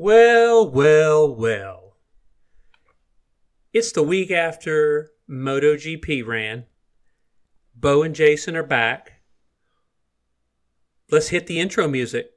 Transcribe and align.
Well, 0.00 0.70
well, 0.70 1.34
well. 1.34 1.96
It's 3.72 3.90
the 3.90 4.04
week 4.04 4.30
after 4.30 5.10
MotoGP 5.28 6.24
ran. 6.24 6.66
Bo 7.74 8.04
and 8.04 8.14
Jason 8.14 8.54
are 8.54 8.62
back. 8.62 9.22
Let's 11.10 11.30
hit 11.30 11.48
the 11.48 11.58
intro 11.58 11.88
music. 11.88 12.30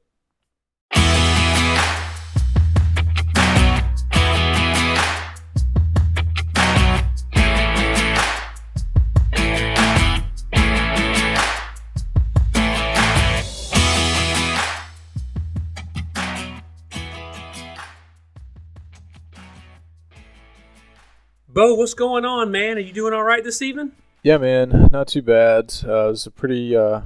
Bo, 21.54 21.74
what's 21.74 21.94
going 21.94 22.24
on, 22.24 22.50
man? 22.50 22.78
Are 22.78 22.82
you 22.82 22.94
doing 22.94 23.14
all 23.14 23.24
right 23.24 23.44
this 23.44 23.62
evening? 23.62 23.92
Yeah, 24.24 24.38
man, 24.38 24.88
not 24.90 25.10
too 25.10 25.22
bad. 25.22 25.74
Uh, 25.86 26.06
it 26.08 26.12
was 26.12 26.26
a 26.26 26.32
pretty, 26.32 26.74
uh, 26.74 27.02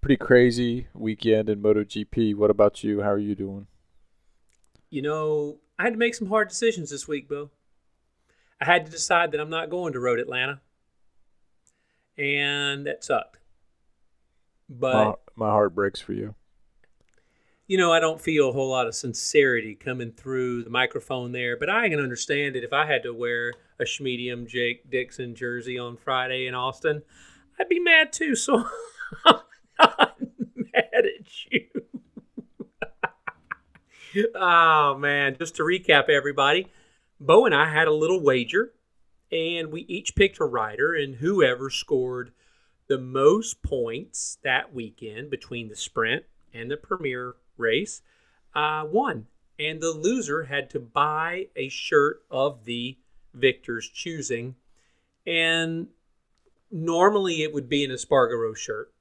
pretty 0.00 0.16
crazy 0.16 0.86
weekend 0.94 1.50
in 1.50 1.60
MotoGP. 1.60 2.34
What 2.34 2.50
about 2.50 2.82
you? 2.82 3.02
How 3.02 3.10
are 3.10 3.18
you 3.18 3.34
doing? 3.34 3.66
You 4.88 5.02
know, 5.02 5.58
I 5.78 5.82
had 5.82 5.92
to 5.92 5.98
make 5.98 6.14
some 6.14 6.28
hard 6.28 6.48
decisions 6.48 6.88
this 6.88 7.06
week, 7.06 7.28
Bo. 7.28 7.50
I 8.62 8.64
had 8.64 8.86
to 8.86 8.90
decide 8.90 9.30
that 9.32 9.40
I'm 9.42 9.50
not 9.50 9.68
going 9.68 9.92
to 9.92 10.00
Road 10.00 10.20
Atlanta, 10.20 10.62
and 12.16 12.86
that 12.86 13.04
sucked. 13.04 13.40
But 14.70 15.04
my, 15.36 15.46
my 15.48 15.50
heart 15.50 15.74
breaks 15.74 16.00
for 16.00 16.14
you. 16.14 16.34
You 17.72 17.78
know, 17.78 17.90
I 17.90 18.00
don't 18.00 18.20
feel 18.20 18.50
a 18.50 18.52
whole 18.52 18.68
lot 18.68 18.86
of 18.86 18.94
sincerity 18.94 19.74
coming 19.74 20.12
through 20.12 20.62
the 20.62 20.68
microphone 20.68 21.32
there, 21.32 21.56
but 21.56 21.70
I 21.70 21.88
can 21.88 22.00
understand 22.00 22.54
it 22.54 22.64
if 22.64 22.72
I 22.74 22.84
had 22.84 23.02
to 23.04 23.14
wear 23.14 23.54
a 23.80 23.84
Schmedium 23.84 24.46
Jake 24.46 24.90
Dixon 24.90 25.34
jersey 25.34 25.78
on 25.78 25.96
Friday 25.96 26.46
in 26.46 26.54
Austin. 26.54 27.00
I'd 27.58 27.70
be 27.70 27.80
mad 27.80 28.12
too, 28.12 28.36
so 28.36 28.62
I'm 29.24 29.40
not 29.80 30.20
mad 30.54 30.84
at 30.92 31.50
you. 31.50 31.66
oh, 34.34 34.98
man. 34.98 35.36
Just 35.38 35.56
to 35.56 35.62
recap, 35.62 36.10
everybody, 36.10 36.70
Bo 37.18 37.46
and 37.46 37.54
I 37.54 37.72
had 37.72 37.88
a 37.88 37.94
little 37.94 38.22
wager, 38.22 38.74
and 39.30 39.72
we 39.72 39.86
each 39.88 40.14
picked 40.14 40.40
a 40.40 40.44
rider, 40.44 40.92
and 40.92 41.14
whoever 41.14 41.70
scored 41.70 42.32
the 42.88 42.98
most 42.98 43.62
points 43.62 44.36
that 44.44 44.74
weekend 44.74 45.30
between 45.30 45.70
the 45.70 45.76
sprint 45.76 46.24
and 46.52 46.70
the 46.70 46.76
premier 46.76 47.36
race 47.62 48.02
uh, 48.54 48.84
won. 48.90 49.26
And 49.58 49.80
the 49.80 49.90
loser 49.90 50.44
had 50.44 50.68
to 50.70 50.80
buy 50.80 51.46
a 51.56 51.68
shirt 51.68 52.22
of 52.30 52.64
the 52.64 52.98
victor's 53.32 53.88
choosing. 53.88 54.56
And 55.26 55.88
normally 56.70 57.42
it 57.42 57.52
would 57.52 57.68
be 57.68 57.84
an 57.84 57.90
Espargaro 57.90 58.56
shirt, 58.56 58.92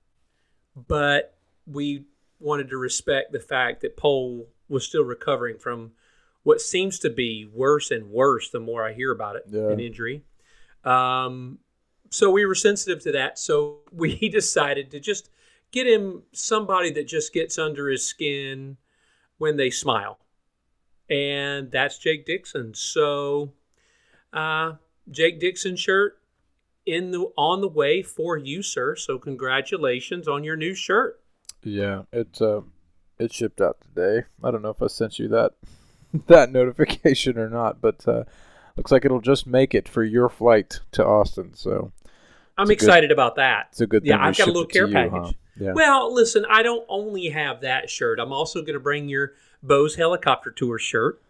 but 0.76 1.38
we 1.66 2.06
wanted 2.40 2.70
to 2.70 2.78
respect 2.78 3.32
the 3.32 3.40
fact 3.40 3.82
that 3.82 3.98
Pol 3.98 4.48
was 4.68 4.86
still 4.86 5.04
recovering 5.04 5.58
from 5.58 5.92
what 6.44 6.60
seems 6.62 6.98
to 7.00 7.10
be 7.10 7.46
worse 7.52 7.92
and 7.92 8.10
worse 8.10 8.50
the 8.50 8.60
more 8.60 8.84
I 8.88 8.94
hear 8.94 9.12
about 9.12 9.36
it 9.36 9.44
Yeah. 9.50 9.70
an 9.70 9.80
injury. 9.80 10.24
Um, 10.84 11.60
so 12.10 12.32
we 12.32 12.46
were 12.46 12.56
sensitive 12.56 13.02
to 13.04 13.12
that. 13.14 13.38
So 13.38 13.80
we 13.92 14.30
decided 14.30 14.92
to 14.92 15.00
just 15.00 15.30
get 15.72 15.88
him 15.88 16.24
somebody 16.34 16.92
that 16.92 17.08
just 17.08 17.34
gets 17.34 17.58
under 17.58 17.90
his 17.90 18.06
skin 18.06 18.78
when 19.38 19.58
they 19.58 19.70
smile. 19.70 20.20
And 21.10 21.72
that's 21.72 21.98
Jake 21.98 22.26
Dixon. 22.26 22.74
So 22.74 23.54
uh, 24.32 24.74
Jake 25.10 25.40
Dixon 25.40 25.76
shirt 25.76 26.18
in 26.86 27.12
the 27.12 27.32
on 27.38 27.62
the 27.62 27.68
way 27.68 28.02
for 28.02 28.38
you, 28.38 28.64
sir. 28.64 28.96
So 28.96 29.18
congratulations 29.18 30.28
on 30.28 30.44
your 30.44 30.56
new 30.56 30.74
shirt. 30.74 31.20
Yeah, 31.64 32.04
it 32.12 32.42
uh, 32.42 32.62
it 33.20 33.34
shipped 33.34 33.62
out 33.62 33.78
today. 33.82 34.26
I 34.44 34.52
don't 34.52 34.62
know 34.62 34.70
if 34.70 34.82
I 34.82 34.88
sent 34.88 35.20
you 35.20 35.28
that 35.30 35.52
that 36.28 36.52
notification 36.52 37.38
or 37.38 37.50
not, 37.50 37.82
but 37.82 38.08
uh, 38.08 38.24
looks 38.78 38.92
like 38.92 39.06
it'll 39.06 39.22
just 39.22 39.46
make 39.46 39.76
it 39.76 39.88
for 39.90 40.04
your 40.04 40.30
flight 40.30 40.80
to 40.94 41.06
Austin. 41.06 41.54
So 41.54 41.92
I'm 42.58 42.66
a 42.66 42.68
good- 42.68 42.74
excited 42.74 43.12
about 43.12 43.36
that. 43.36 43.68
it's 43.72 43.82
a 43.82 43.88
good 43.88 44.04
thing. 44.04 44.10
Yeah, 44.12 44.26
I've 44.26 44.38
got 44.38 44.48
a 44.48 44.52
little 44.52 44.66
care 44.66 44.88
you, 44.88 44.94
package. 44.94 45.12
huh? 45.14 45.32
Yeah. 45.60 45.74
Well, 45.74 46.14
listen, 46.14 46.46
I 46.50 46.64
don't 46.64 46.86
only 46.88 47.30
have 47.30 47.62
that 47.62 47.90
shirt. 47.90 48.20
I'm 48.20 48.32
also 48.32 48.62
going 48.62 48.74
to 48.74 48.80
bring 48.80 49.10
your 49.10 49.34
Bose 49.62 49.96
helicopter 49.96 50.52
tour 50.52 50.80
shirt. 50.80 51.22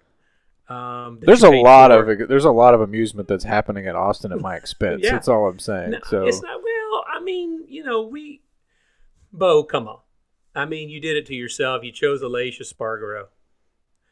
Um, 0.70 1.20
there's 1.22 1.44
a 1.44 1.50
lot 1.50 1.92
for. 1.92 2.12
of 2.12 2.30
there's 2.30 2.46
a 2.46 2.52
lot 2.52 2.74
of 2.74 2.82
amusement 2.82 3.28
that's 3.28 3.44
happening 3.44 3.88
at 3.88 3.96
Austin 3.96 4.32
at 4.32 4.40
my 4.40 4.56
expense. 4.58 5.02
Yeah. 5.04 5.12
That's 5.12 5.28
all 5.28 5.48
I'm 5.48 5.60
saying. 5.60 5.92
No, 5.92 6.00
so 6.08 6.26
it's 6.26 6.42
not. 6.42 6.62
Well, 6.64 7.04
I 7.12 7.20
mean, 7.22 7.66
you 7.68 7.84
know, 7.84 8.04
we, 8.04 8.42
Bo, 9.34 9.64
come 9.64 9.88
on. 9.88 10.00
I 10.56 10.66
mean, 10.66 10.90
you 10.90 11.02
did 11.02 11.18
it 11.18 11.26
to 11.28 11.36
yourself. 11.36 11.84
You 11.84 11.92
chose 11.92 12.22
Aleix 12.22 12.62
Espargaro. 12.62 13.28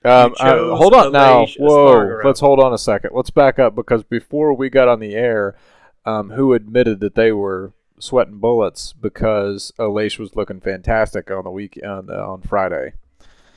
Um, 0.03 0.33
uh, 0.39 0.75
hold 0.75 0.93
on 0.93 1.11
now. 1.11 1.45
Whoa, 1.57 1.93
Espargaro. 1.93 2.25
let's 2.25 2.39
hold 2.39 2.59
on 2.59 2.73
a 2.73 2.77
second. 2.77 3.11
Let's 3.13 3.29
back 3.29 3.59
up 3.59 3.75
because 3.75 4.03
before 4.03 4.53
we 4.53 4.69
got 4.69 4.87
on 4.87 4.99
the 4.99 5.15
air, 5.15 5.55
um, 6.05 6.31
who 6.31 6.53
admitted 6.53 6.99
that 7.01 7.15
they 7.15 7.31
were 7.31 7.73
sweating 7.99 8.39
bullets 8.39 8.93
because 8.93 9.71
Aleix 9.77 10.17
was 10.17 10.35
looking 10.35 10.59
fantastic 10.61 11.29
on 11.29 11.43
the 11.43 11.51
week 11.51 11.79
on, 11.85 12.09
uh, 12.09 12.13
on 12.27 12.41
Friday 12.41 12.93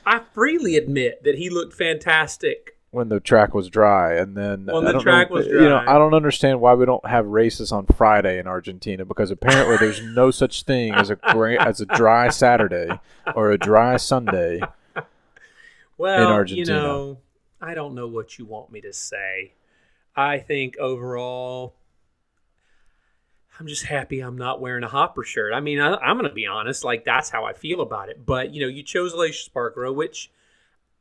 I 0.05 0.19
freely 0.33 0.75
admit 0.75 1.23
that 1.23 1.35
he 1.35 1.49
looked 1.49 1.73
fantastic. 1.73 2.77
when 2.91 3.07
the 3.09 3.19
track 3.21 3.53
was 3.55 3.69
dry, 3.69 4.15
and 4.15 4.35
then 4.37 4.65
When 4.65 4.83
I 4.83 4.87
the 4.87 4.91
don't 4.93 5.01
track 5.01 5.29
know, 5.29 5.35
was 5.37 5.47
You 5.47 5.61
know. 5.61 5.77
I 5.87 5.97
don't 5.97 6.13
understand 6.13 6.59
why 6.61 6.73
we 6.73 6.85
don't 6.85 7.05
have 7.07 7.25
races 7.25 7.71
on 7.71 7.85
Friday 7.87 8.37
in 8.37 8.45
Argentina 8.45 9.05
because 9.05 9.31
apparently 9.31 9.77
there's 9.77 10.01
no 10.03 10.29
such 10.29 10.63
thing 10.63 10.93
as 10.93 11.09
a 11.09 11.15
gra- 11.15 11.59
as 11.65 11.79
a 11.81 11.85
dry 11.85 12.29
Saturday 12.29 12.89
or 13.35 13.49
a 13.51 13.57
dry 13.57 13.95
Sunday. 13.97 14.59
Well, 15.97 16.27
Argentina. 16.31 16.59
you 16.77 16.81
know, 16.81 17.17
I 17.61 17.73
don't 17.73 17.95
know 17.95 18.07
what 18.07 18.37
you 18.37 18.45
want 18.45 18.71
me 18.71 18.81
to 18.81 18.91
say. 18.93 19.53
I 20.15 20.39
think 20.39 20.77
overall, 20.79 21.75
I'm 23.59 23.67
just 23.67 23.85
happy 23.85 24.19
I'm 24.19 24.37
not 24.37 24.61
wearing 24.61 24.83
a 24.83 24.87
Hopper 24.87 25.23
shirt. 25.23 25.53
I 25.53 25.59
mean, 25.59 25.79
I, 25.79 25.95
I'm 25.95 26.17
going 26.17 26.29
to 26.29 26.33
be 26.33 26.47
honest, 26.47 26.83
like 26.83 27.05
that's 27.05 27.29
how 27.29 27.45
I 27.45 27.53
feel 27.53 27.81
about 27.81 28.09
it. 28.09 28.25
But 28.25 28.53
you 28.53 28.61
know, 28.61 28.67
you 28.67 28.83
chose 28.83 29.13
Aleix 29.13 29.49
Espargaro, 29.49 29.93
which, 29.93 30.31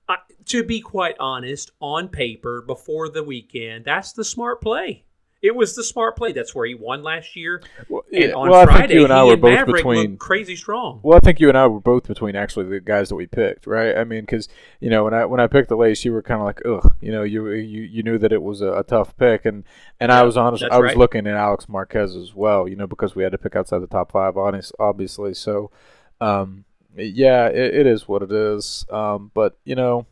I, 0.08 0.16
to 0.46 0.62
be 0.62 0.80
quite 0.80 1.16
honest, 1.18 1.70
on 1.80 2.08
paper 2.08 2.62
before 2.62 3.08
the 3.08 3.24
weekend, 3.24 3.84
that's 3.84 4.12
the 4.12 4.24
smart 4.24 4.60
play. 4.60 5.04
It 5.42 5.56
was 5.56 5.74
the 5.74 5.82
smart 5.82 6.16
play. 6.16 6.30
That's 6.30 6.54
where 6.54 6.64
he 6.66 6.74
won 6.76 7.02
last 7.02 7.34
year. 7.34 7.60
Well, 7.88 8.04
And 8.12 8.22
yeah, 8.22 8.32
on 8.32 8.48
well, 8.48 8.68
I 8.68 8.78
think 8.78 8.92
you 8.92 9.02
and 9.02 9.12
I 9.12 9.24
were 9.24 9.32
and 9.32 9.42
both 9.42 9.50
Maverick 9.50 9.76
between 9.78 10.16
crazy 10.16 10.54
strong. 10.54 11.00
Well, 11.02 11.16
I 11.16 11.20
think 11.20 11.40
you 11.40 11.48
and 11.48 11.58
I 11.58 11.66
were 11.66 11.80
both 11.80 12.06
between 12.06 12.36
actually 12.36 12.66
the 12.66 12.78
guys 12.78 13.08
that 13.08 13.16
we 13.16 13.26
picked, 13.26 13.66
right? 13.66 13.96
I 13.96 14.04
mean, 14.04 14.20
because 14.20 14.48
you 14.78 14.88
know 14.88 15.02
when 15.02 15.14
I 15.14 15.24
when 15.24 15.40
I 15.40 15.48
picked 15.48 15.68
the 15.68 15.76
lace, 15.76 16.04
you 16.04 16.12
were 16.12 16.22
kind 16.22 16.40
of 16.40 16.46
like, 16.46 16.62
ugh, 16.64 16.94
you 17.00 17.10
know, 17.10 17.24
you 17.24 17.48
you 17.50 17.82
you 17.82 18.04
knew 18.04 18.18
that 18.18 18.32
it 18.32 18.40
was 18.40 18.60
a, 18.60 18.72
a 18.72 18.84
tough 18.84 19.16
pick, 19.16 19.44
and 19.44 19.64
and 19.98 20.12
I 20.12 20.22
was 20.22 20.36
honest, 20.36 20.62
I 20.62 20.78
was 20.78 20.90
right. 20.90 20.96
looking 20.96 21.26
at 21.26 21.34
Alex 21.34 21.68
Marquez 21.68 22.14
as 22.14 22.34
well, 22.34 22.68
you 22.68 22.76
know, 22.76 22.86
because 22.86 23.16
we 23.16 23.24
had 23.24 23.32
to 23.32 23.38
pick 23.38 23.56
outside 23.56 23.80
the 23.80 23.88
top 23.88 24.12
five, 24.12 24.36
honest, 24.36 24.72
obviously. 24.78 25.34
So, 25.34 25.72
um, 26.20 26.64
yeah, 26.96 27.48
it, 27.48 27.74
it 27.74 27.86
is 27.88 28.06
what 28.06 28.22
it 28.22 28.30
is. 28.30 28.86
Um, 28.90 29.32
but 29.34 29.58
you 29.64 29.74
know, 29.74 30.06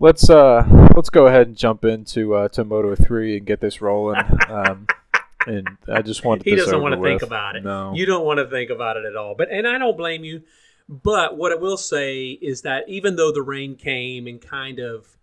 let's 0.00 0.28
uh 0.28 0.88
let's 0.96 1.10
go 1.10 1.26
ahead 1.26 1.46
and 1.46 1.56
jump 1.56 1.84
into 1.84 2.34
uh 2.34 2.48
to 2.48 2.64
Moto 2.64 2.94
three 2.94 3.36
and 3.36 3.46
get 3.46 3.60
this 3.60 3.80
rolling. 3.80 4.20
Um, 4.48 4.86
and 5.46 5.68
I 5.92 6.02
just 6.02 6.24
wanted 6.24 6.44
to 6.44 6.50
he 6.50 6.56
doesn't 6.56 6.80
want 6.80 6.94
to 6.94 7.02
think 7.02 7.22
about 7.22 7.56
it. 7.56 7.64
No, 7.64 7.92
You 7.94 8.06
don't 8.06 8.24
want 8.24 8.38
to 8.38 8.48
think 8.48 8.70
about 8.70 8.96
it 8.96 9.04
at 9.04 9.16
all. 9.16 9.34
But 9.36 9.50
and 9.50 9.66
I 9.66 9.78
don't 9.78 9.96
blame 9.96 10.24
you. 10.24 10.42
But 10.88 11.36
what 11.36 11.50
I 11.50 11.54
will 11.54 11.78
say 11.78 12.30
is 12.30 12.62
that 12.62 12.88
even 12.88 13.16
though 13.16 13.32
the 13.32 13.42
rain 13.42 13.76
came 13.76 14.26
and 14.26 14.40
kind 14.40 14.78
of 14.78 15.16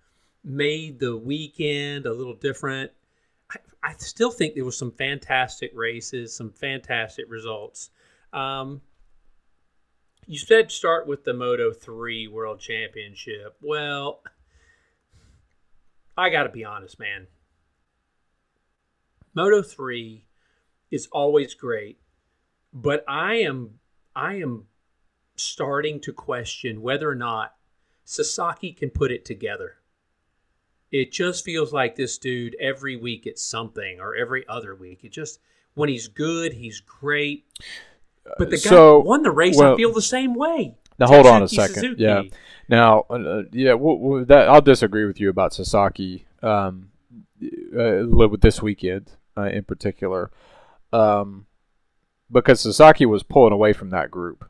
made 0.44 1.00
the 1.00 1.16
weekend 1.16 2.08
a 2.08 2.14
little 2.14 2.34
different, 2.34 2.92
I, 3.52 3.58
I 3.84 3.94
still 3.98 4.32
think 4.32 4.56
there 4.56 4.66
was 4.66 4.78
some 4.78 4.92
fantastic 4.92 5.72
races, 5.76 6.36
some 6.36 6.52
fantastic 6.52 7.26
results. 7.30 7.92
Um, 8.34 8.82
you 10.26 10.40
said 10.40 10.72
start 10.72 11.08
with 11.08 11.26
the 11.26 11.34
Moto 11.34 11.72
3 11.72 12.28
World 12.28 12.60
Championship. 12.60 13.56
Well, 13.62 14.22
I 16.22 16.30
got 16.30 16.44
to 16.44 16.50
be 16.50 16.64
honest, 16.64 17.00
man. 17.00 17.26
Moto 19.34 19.64
3 19.64 20.24
is 20.92 21.08
always 21.12 21.56
great, 21.56 21.98
but 22.72 23.04
I 23.08 23.38
am 23.38 23.80
I 24.16 24.36
am 24.36 24.66
starting 25.36 26.00
to 26.02 26.14
question 26.14 26.84
whether 26.84 27.10
or 27.10 27.16
not 27.16 27.56
Sasaki 28.04 28.72
can 28.72 28.92
put 28.92 29.12
it 29.12 29.26
together. 29.26 29.78
It 30.92 31.12
just 31.12 31.44
feels 31.44 31.74
like 31.74 31.96
this 31.96 32.20
dude 32.20 32.56
every 32.60 32.96
week 32.98 33.26
it's 33.26 33.42
something 33.44 34.00
or 34.00 34.16
every 34.16 34.46
other 34.48 34.76
week. 34.76 35.00
It 35.04 35.12
just 35.12 35.40
when 35.74 35.90
he's 35.90 36.08
good, 36.08 36.54
he's 36.54 36.82
great. 36.82 37.46
But 38.38 38.52
the 38.52 38.58
guy 38.58 38.70
So, 38.70 39.00
won 39.00 39.24
the 39.24 39.32
race. 39.32 39.58
well- 39.58 39.74
I 39.74 39.78
feel 39.78 39.92
the 39.92 40.04
same 40.04 40.36
way. 40.36 40.78
Now 41.02 41.08
hold 41.08 41.28
on 41.28 41.44
a 41.44 41.48
second. 41.48 41.76
Suzuki. 41.76 42.02
Yeah. 42.02 42.22
Now, 42.70 43.02
uh, 43.10 43.44
yeah, 43.52 43.72
w- 43.72 43.98
w- 44.02 44.26
that 44.26 44.48
I'll 44.48 44.62
disagree 44.62 45.06
with 45.06 45.20
you 45.20 45.30
about 45.30 45.54
Sasaki. 45.54 46.26
Um, 46.42 46.88
uh, 47.78 48.06
with 48.08 48.42
this 48.42 48.62
weekend 48.62 49.12
uh, 49.38 49.44
in 49.44 49.64
particular, 49.64 50.32
um, 50.94 51.46
because 52.32 52.62
Sasaki 52.62 53.06
was 53.06 53.24
pulling 53.24 53.54
away 53.54 53.74
from 53.74 53.90
that 53.90 54.12
group 54.12 54.48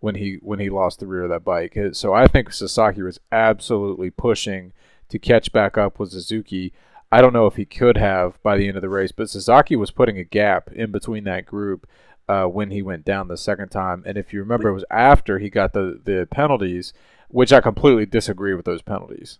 when 0.00 0.14
he 0.16 0.38
when 0.42 0.58
he 0.58 0.70
lost 0.70 0.98
the 1.00 1.06
rear 1.06 1.24
of 1.24 1.30
that 1.30 1.44
bike. 1.44 1.76
Uh, 1.76 1.92
So 1.92 2.12
I 2.14 2.26
think 2.26 2.52
Sasaki 2.52 3.02
was 3.02 3.20
absolutely 3.30 4.10
pushing 4.10 4.72
to 5.08 5.18
catch 5.18 5.52
back 5.52 5.76
up 5.78 5.98
with 5.98 6.10
Suzuki. 6.10 6.72
I 7.12 7.20
don't 7.20 7.32
know 7.32 7.46
if 7.46 7.56
he 7.56 7.64
could 7.64 7.96
have 7.96 8.42
by 8.42 8.56
the 8.56 8.66
end 8.66 8.76
of 8.76 8.82
the 8.82 8.88
race, 8.88 9.12
but 9.12 9.30
Sasaki 9.30 9.76
was 9.76 9.90
putting 9.90 10.18
a 10.18 10.24
gap 10.24 10.70
in 10.72 10.90
between 10.90 11.24
that 11.24 11.46
group 11.46 11.86
uh, 12.28 12.44
when 12.44 12.70
he 12.70 12.82
went 12.82 13.04
down 13.04 13.28
the 13.28 13.36
second 13.36 13.68
time. 13.68 14.02
And 14.06 14.16
if 14.18 14.32
you 14.32 14.40
remember, 14.40 14.68
it 14.68 14.74
was 14.74 14.84
after 14.90 15.38
he 15.38 15.50
got 15.50 15.72
the, 15.72 16.00
the 16.04 16.26
penalties, 16.30 16.92
which 17.28 17.52
I 17.52 17.60
completely 17.60 18.06
disagree 18.06 18.54
with 18.54 18.64
those 18.64 18.82
penalties. 18.82 19.38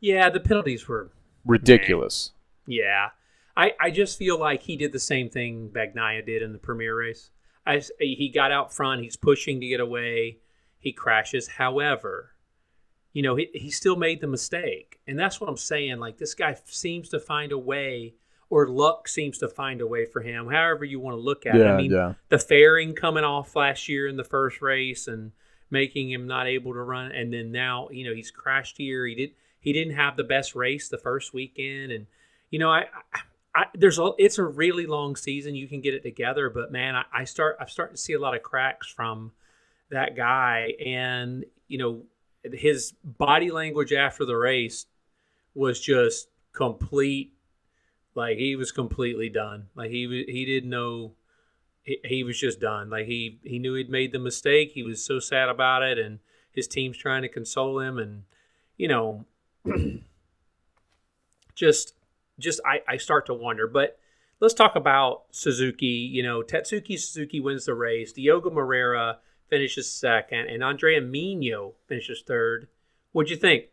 Yeah, 0.00 0.30
the 0.30 0.40
penalties 0.40 0.86
were 0.88 1.10
Ridiculous. 1.44 2.32
Yeah, 2.66 3.10
I, 3.56 3.72
I 3.78 3.90
just 3.90 4.18
feel 4.18 4.38
like 4.38 4.62
he 4.62 4.76
did 4.76 4.92
the 4.92 4.98
same 4.98 5.28
thing 5.28 5.70
Bagnaia 5.72 6.24
did 6.24 6.42
in 6.42 6.52
the 6.52 6.58
premier 6.58 6.96
race. 6.96 7.30
I, 7.66 7.82
he 7.98 8.30
got 8.34 8.52
out 8.52 8.72
front. 8.72 9.02
He's 9.02 9.16
pushing 9.16 9.60
to 9.60 9.66
get 9.66 9.80
away. 9.80 10.38
He 10.78 10.92
crashes. 10.92 11.48
However, 11.48 12.32
you 13.12 13.22
know 13.22 13.36
he, 13.36 13.48
he 13.54 13.70
still 13.70 13.96
made 13.96 14.20
the 14.20 14.26
mistake, 14.26 14.98
and 15.06 15.18
that's 15.18 15.40
what 15.40 15.48
I'm 15.48 15.56
saying. 15.56 15.98
Like 15.98 16.18
this 16.18 16.34
guy 16.34 16.56
seems 16.64 17.10
to 17.10 17.20
find 17.20 17.52
a 17.52 17.58
way, 17.58 18.14
or 18.50 18.68
luck 18.68 19.08
seems 19.08 19.38
to 19.38 19.48
find 19.48 19.80
a 19.80 19.86
way 19.86 20.04
for 20.06 20.22
him. 20.22 20.48
However 20.48 20.84
you 20.84 21.00
want 21.00 21.16
to 21.16 21.20
look 21.20 21.46
at 21.46 21.56
it. 21.56 21.66
I 21.66 21.76
mean, 21.76 21.90
yeah. 21.90 22.14
the 22.28 22.38
fairing 22.38 22.94
coming 22.94 23.24
off 23.24 23.56
last 23.56 23.88
year 23.88 24.06
in 24.06 24.16
the 24.16 24.24
first 24.24 24.60
race 24.62 25.08
and 25.08 25.32
making 25.74 26.10
him 26.10 26.26
not 26.26 26.46
able 26.46 26.72
to 26.72 26.80
run 26.80 27.10
and 27.10 27.32
then 27.32 27.50
now 27.50 27.88
you 27.90 28.04
know 28.04 28.14
he's 28.14 28.30
crashed 28.30 28.78
here 28.78 29.04
he 29.06 29.14
did 29.14 29.30
he 29.58 29.72
didn't 29.72 29.94
have 29.94 30.16
the 30.16 30.22
best 30.24 30.54
race 30.54 30.88
the 30.88 30.96
first 30.96 31.34
weekend 31.34 31.90
and 31.90 32.06
you 32.50 32.60
know 32.60 32.70
i, 32.70 32.84
I, 33.12 33.18
I 33.54 33.64
there's 33.74 33.98
a 33.98 34.12
it's 34.16 34.38
a 34.38 34.44
really 34.44 34.86
long 34.86 35.16
season 35.16 35.56
you 35.56 35.66
can 35.66 35.80
get 35.80 35.92
it 35.92 36.04
together 36.04 36.48
but 36.48 36.70
man 36.70 36.94
I, 36.94 37.04
I 37.12 37.24
start 37.24 37.56
i'm 37.60 37.66
starting 37.66 37.96
to 37.96 38.00
see 38.00 38.12
a 38.12 38.20
lot 38.20 38.36
of 38.36 38.42
cracks 38.42 38.88
from 38.88 39.32
that 39.90 40.16
guy 40.16 40.74
and 40.84 41.44
you 41.66 41.78
know 41.78 42.02
his 42.44 42.94
body 43.02 43.50
language 43.50 43.92
after 43.92 44.24
the 44.24 44.36
race 44.36 44.86
was 45.54 45.80
just 45.80 46.28
complete 46.52 47.32
like 48.14 48.38
he 48.38 48.54
was 48.56 48.70
completely 48.72 49.28
done 49.28 49.66
like 49.74 49.90
he 49.90 50.24
he 50.28 50.44
didn't 50.44 50.70
know 50.70 51.12
he, 51.82 51.98
he 52.04 52.24
was 52.24 52.38
just 52.40 52.60
done. 52.60 52.88
Like 52.90 53.06
he 53.06 53.38
he 53.44 53.58
knew 53.58 53.74
he'd 53.74 53.90
made 53.90 54.12
the 54.12 54.18
mistake. 54.18 54.72
He 54.72 54.82
was 54.82 55.04
so 55.04 55.18
sad 55.20 55.48
about 55.48 55.82
it, 55.82 55.98
and 55.98 56.18
his 56.50 56.66
team's 56.66 56.96
trying 56.96 57.22
to 57.22 57.28
console 57.28 57.78
him, 57.78 57.98
and 57.98 58.22
you 58.78 58.88
know, 58.88 59.26
just 61.54 61.94
just 62.38 62.60
I 62.64 62.80
I 62.88 62.96
start 62.96 63.26
to 63.26 63.34
wonder. 63.34 63.66
But 63.66 63.98
let's 64.40 64.54
talk 64.54 64.76
about 64.76 65.24
Suzuki. 65.30 65.86
You 65.86 66.22
know, 66.22 66.42
Tatsuki 66.42 66.98
Suzuki 66.98 67.40
wins 67.40 67.66
the 67.66 67.74
race. 67.74 68.12
Diogo 68.12 68.50
Moreira 68.50 69.18
finishes 69.48 69.90
second, 69.90 70.46
and 70.48 70.62
Andrea 70.64 71.00
Migno 71.00 71.74
finishes 71.86 72.22
third. 72.26 72.68
What'd 73.12 73.30
you 73.30 73.36
think? 73.36 73.66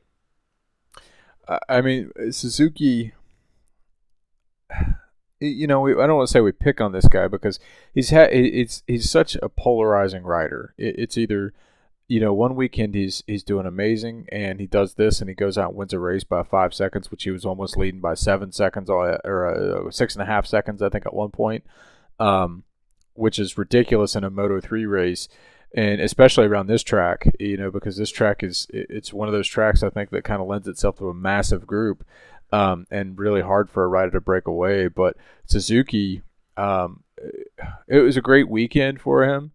I- 1.48 1.60
I 1.70 1.82
mean, 1.82 2.12
Suzuki. 2.32 3.14
You 5.44 5.66
know, 5.66 5.82
we, 5.82 5.94
I 5.94 6.06
don't 6.06 6.18
want 6.18 6.28
to 6.28 6.32
say 6.32 6.40
we 6.40 6.52
pick 6.52 6.80
on 6.80 6.92
this 6.92 7.08
guy 7.08 7.28
because 7.28 7.60
he's 7.96 8.12
had 8.12 8.32
it's 8.32 8.84
he's 8.86 9.10
such 9.10 9.36
a 9.38 9.50
polarizing 9.50 10.22
rider. 10.22 10.76
It, 10.78 11.00
it's 11.00 11.18
either, 11.18 11.52
you 12.08 12.20
know, 12.20 12.32
one 12.32 12.56
weekend 12.56 12.94
he's 12.94 13.24
he's 13.26 13.44
doing 13.44 13.66
amazing 13.66 14.28
and 14.32 14.60
he 14.60 14.68
does 14.68 14.94
this 14.94 15.20
and 15.20 15.28
he 15.28 15.34
goes 15.34 15.58
out 15.58 15.70
and 15.70 15.78
wins 15.80 15.94
a 15.94 16.00
race 16.00 16.24
by 16.24 16.44
five 16.44 16.76
seconds, 16.76 17.10
which 17.10 17.24
he 17.24 17.32
was 17.32 17.44
almost 17.44 17.76
leading 17.76 18.02
by 18.02 18.14
seven 18.14 18.52
seconds 18.52 18.88
or, 18.88 19.20
or 19.26 19.88
uh, 19.88 19.90
six 19.90 20.14
and 20.14 20.22
a 20.22 20.28
half 20.28 20.46
seconds, 20.46 20.80
I 20.80 20.90
think, 20.90 21.08
at 21.08 21.14
one 21.16 21.32
point, 21.32 21.64
um, 22.20 22.64
which 23.16 23.40
is 23.40 23.58
ridiculous 23.58 24.16
in 24.16 24.24
a 24.24 24.30
Moto 24.30 24.62
three 24.62 24.86
race 24.86 25.28
and 25.74 26.02
especially 26.02 26.48
around 26.48 26.68
this 26.68 26.84
track, 26.84 27.32
you 27.40 27.58
know, 27.58 27.72
because 27.72 27.98
this 27.98 28.12
track 28.12 28.44
is 28.44 28.68
it's 28.70 29.14
one 29.14 29.28
of 29.28 29.34
those 29.34 29.48
tracks 29.48 29.84
I 29.84 29.90
think 29.90 30.10
that 30.10 30.24
kind 30.24 30.42
of 30.42 30.48
lends 30.48 30.68
itself 30.68 30.98
to 30.98 31.10
a 31.10 31.14
massive 31.14 31.66
group, 31.66 32.06
um, 32.52 32.86
and 32.92 33.18
really 33.18 33.42
hard 33.42 33.70
for 33.70 33.84
a 33.84 33.88
rider 33.88 34.12
to 34.12 34.22
break 34.22 34.48
away. 34.48 34.88
But 34.88 35.18
Suzuki, 35.46 36.22
um, 36.58 37.04
it 37.88 38.00
was 38.00 38.18
a 38.18 38.22
great 38.22 38.50
weekend 38.50 39.02
for 39.02 39.24
him, 39.24 39.52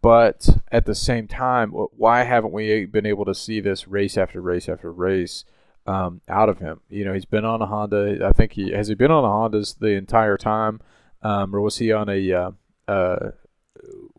but 0.00 0.48
at 0.70 0.86
the 0.86 0.94
same 0.94 1.26
time, 1.28 1.70
why 1.70 2.24
haven't 2.24 2.52
we 2.52 2.86
been 2.86 3.06
able 3.06 3.24
to 3.24 3.34
see 3.34 3.60
this 3.60 3.88
race 3.88 4.16
after 4.16 4.40
race 4.40 4.68
after 4.68 4.92
race? 4.92 5.44
Um, 5.84 6.20
out 6.28 6.48
of 6.48 6.60
him, 6.60 6.80
you 6.88 7.04
know, 7.04 7.12
he's 7.12 7.24
been 7.24 7.44
on 7.44 7.60
a 7.60 7.66
Honda. 7.66 8.24
I 8.24 8.30
think 8.30 8.52
he 8.52 8.70
has 8.70 8.86
he 8.86 8.94
been 8.94 9.10
on 9.10 9.24
a 9.24 9.26
Hondas 9.26 9.80
the 9.80 9.88
entire 9.88 10.36
time, 10.36 10.80
um, 11.22 11.52
or 11.56 11.60
was 11.60 11.78
he 11.78 11.90
on 11.90 12.08
a 12.08 12.32
uh, 12.32 12.50
uh, 12.86 13.30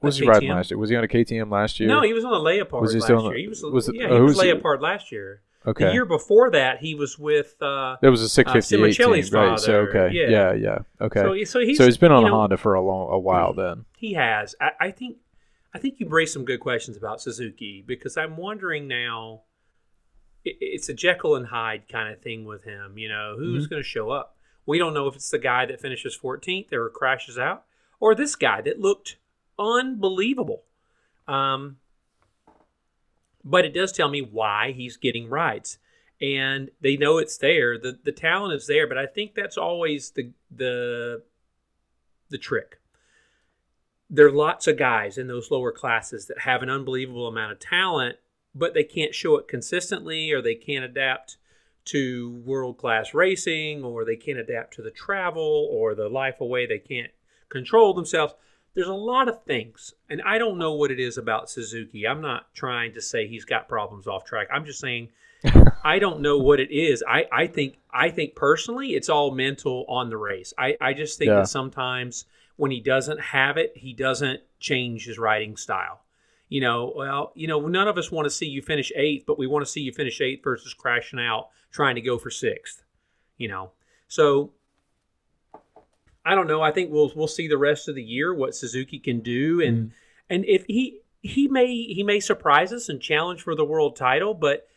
was 0.01 0.17
he 0.17 0.27
riding 0.27 0.49
last 0.49 0.71
year? 0.71 0.77
Was 0.77 0.89
he 0.89 0.95
on 0.97 1.03
a 1.03 1.07
KTM 1.07 1.49
last 1.49 1.79
year? 1.79 1.87
No, 1.87 2.01
he 2.01 2.13
was 2.13 2.25
on 2.25 2.33
a 2.33 2.37
Leopard 2.39 2.81
Was 2.81 2.93
he 2.93 2.99
last 2.99 3.11
on 3.11 3.23
year. 3.25 3.37
He 3.37 3.47
was, 3.47 3.63
was 3.63 3.89
yeah, 3.93 4.07
oh, 4.09 4.15
he 4.15 4.21
was 4.21 4.35
who's 4.35 4.41
he- 4.41 4.53
Leopard 4.53 4.81
last 4.81 5.11
year. 5.11 5.41
Okay. 5.65 5.85
The 5.85 5.93
year 5.93 6.05
before 6.05 6.51
that, 6.51 6.79
he 6.79 6.93
was 6.95 7.17
with. 7.17 7.55
Uh, 7.61 7.95
It 8.01 8.09
was 8.09 8.21
a 8.21 8.43
SIC58 8.43 8.69
team, 8.69 8.79
Simoncelli's 8.81 9.31
right? 9.31 9.59
So 9.59 9.75
okay, 9.87 10.09
yeah. 10.13 10.27
yeah, 10.29 10.53
yeah, 10.53 10.77
okay. 11.01 11.21
so, 11.21 11.27
So, 11.27 11.33
he- 11.33 11.45
so 11.45 11.59
he's 11.61 11.77
he's 11.79 11.97
been 11.97 12.11
on 12.11 12.21
you 12.21 12.27
a 12.27 12.29
know, 12.31 12.35
Honda 12.37 12.57
for 12.57 12.73
a 12.73 12.81
long, 12.81 13.09
a 13.13 13.19
while 13.19 13.53
then. 13.53 13.85
He 13.97 14.13
has. 14.13 14.55
I, 14.59 14.71
I 14.79 14.91
think. 14.91 15.17
I 15.75 15.79
think 15.79 15.99
you 15.99 16.07
raised 16.07 16.33
some 16.33 16.45
good 16.45 16.59
questions 16.59 16.97
about 16.97 17.19
Suzuki 17.21 17.83
because 17.85 18.15
I'm 18.17 18.37
wondering 18.37 18.87
now. 18.87 19.41
it- 20.45 20.57
It's 20.59 20.89
a 20.89 20.93
Jekyll 20.93 21.35
and 21.37 21.47
Hyde 21.47 21.87
kind 21.89 22.13
of 22.13 22.21
thing 22.21 22.43
with 22.45 22.63
him. 22.65 22.97
You 22.97 23.07
know, 23.09 23.35
who's 23.39 23.65
Mhm. 23.65 23.69
going 23.69 23.81
to 23.81 23.87
show 23.87 24.11
up? 24.11 24.35
We 24.65 24.77
don't 24.77 24.93
know 24.93 25.07
if 25.07 25.15
it's 25.15 25.29
the 25.31 25.39
guy 25.39 25.65
that 25.65 25.79
finishes 25.81 26.15
14th 26.15 26.71
or 26.73 26.89
crashes 26.89 27.37
out, 27.39 27.63
or 28.01 28.13
this 28.13 28.35
guy 28.35 28.59
that 28.61 28.79
looked 28.79 29.17
unbelievable. 29.57 30.63
Um, 31.27 31.77
but 33.43 33.65
it 33.65 33.73
does 33.73 33.91
tell 33.91 34.09
me 34.09 34.21
why 34.21 34.71
he's 34.71 34.97
getting 34.97 35.29
rides, 35.29 35.77
and 36.21 36.69
they 36.81 36.95
know 36.95 37.17
it's 37.17 37.37
there. 37.37 37.77
the 37.77 37.99
The 38.03 38.11
talent 38.11 38.53
is 38.53 38.67
there, 38.67 38.87
but 38.87 38.97
I 38.97 39.05
think 39.05 39.35
that's 39.35 39.57
always 39.57 40.11
the 40.11 40.31
the 40.49 41.23
the 42.29 42.37
trick. 42.37 42.79
There 44.09 44.27
are 44.27 44.31
lots 44.31 44.67
of 44.67 44.77
guys 44.77 45.17
in 45.17 45.27
those 45.27 45.51
lower 45.51 45.71
classes 45.71 46.27
that 46.27 46.39
have 46.39 46.61
an 46.61 46.69
unbelievable 46.69 47.27
amount 47.27 47.51
of 47.51 47.59
talent, 47.59 48.17
but 48.53 48.73
they 48.73 48.83
can't 48.83 49.15
show 49.15 49.37
it 49.37 49.47
consistently, 49.47 50.31
or 50.31 50.41
they 50.41 50.55
can't 50.55 50.85
adapt 50.85 51.37
to 51.85 52.41
world 52.45 52.77
class 52.77 53.13
racing, 53.13 53.83
or 53.83 54.05
they 54.05 54.15
can't 54.15 54.39
adapt 54.39 54.73
to 54.75 54.81
the 54.81 54.91
travel 54.91 55.67
or 55.71 55.95
the 55.95 56.07
life 56.07 56.39
away. 56.39 56.65
They 56.65 56.79
can't 56.79 57.11
control 57.49 57.93
themselves. 57.93 58.33
There's 58.75 58.87
a 58.87 58.93
lot 58.93 59.27
of 59.27 59.43
things, 59.43 59.93
and 60.09 60.21
I 60.23 60.37
don't 60.39 60.57
know 60.57 60.73
what 60.73 60.89
it 60.91 60.99
is 60.99 61.17
about 61.17 61.49
Suzuki. 61.49 62.07
I'm 62.07 62.21
not 62.21 62.53
trying 62.55 62.93
to 62.93 63.01
say 63.01 63.27
he's 63.27 63.45
got 63.45 63.67
problems 63.69 64.07
off 64.07 64.25
track. 64.25 64.47
I'm 64.51 64.65
just 64.65 64.79
saying 64.79 65.09
I 65.83 65.99
don't 65.99 66.21
know 66.21 66.37
what 66.37 66.59
it 66.59 66.71
is. 66.71 67.03
I, 67.07 67.25
I 67.31 67.47
think 67.47 67.75
I 67.91 68.09
think 68.09 68.35
personally 68.35 68.95
it's 68.95 69.09
all 69.09 69.31
mental 69.31 69.85
on 69.87 70.09
the 70.09 70.17
race. 70.17 70.53
I, 70.57 70.75
I 70.81 70.93
just 70.93 71.17
think 71.19 71.29
Yeah. 71.29 71.35
that 71.35 71.49
sometimes 71.49 72.25
when 72.55 72.71
he 72.71 72.79
doesn't 72.79 73.19
have 73.19 73.57
it, 73.57 73.73
he 73.75 73.93
doesn't 73.93 74.41
change 74.59 75.05
his 75.05 75.19
riding 75.19 75.57
style. 75.57 75.99
You 76.49 76.61
know, 76.61 76.93
well, 76.95 77.31
you 77.35 77.47
know, 77.47 77.67
none 77.67 77.87
of 77.87 77.97
us 77.97 78.11
want 78.11 78.25
to 78.25 78.29
see 78.29 78.45
you 78.45 78.61
finish 78.61 78.91
eighth, 78.95 79.25
but 79.27 79.37
we 79.39 79.47
want 79.47 79.65
to 79.65 79.71
see 79.71 79.81
you 79.81 79.91
finish 79.91 80.21
eighth 80.21 80.43
versus 80.43 80.73
crashing 80.73 81.19
out 81.19 81.49
trying 81.71 81.95
to 81.95 82.01
go 82.01 82.17
for 82.17 82.29
sixth. 82.29 82.83
You 83.37 83.47
know, 83.49 83.71
so 84.07 84.51
I 86.25 86.35
don't 86.35 86.47
know. 86.47 86.61
I 86.61 86.71
think 86.71 86.91
we'll 86.91 87.11
we'll 87.15 87.27
see 87.27 87.47
the 87.47 87.57
rest 87.57 87.87
of 87.87 87.95
the 87.95 88.03
year 88.03 88.33
what 88.33 88.55
Suzuki 88.55 88.99
can 88.99 89.19
do, 89.21 89.61
and 89.61 89.91
and 90.29 90.45
if 90.45 90.65
he 90.67 90.99
he 91.21 91.47
may 91.47 91.67
he 91.67 92.03
may 92.03 92.19
surprise 92.19 92.71
us 92.71 92.89
and 92.89 93.01
challenge 93.01 93.41
for 93.41 93.55
the 93.55 93.65
world 93.65 93.95
title, 93.95 94.33
but 94.33 94.67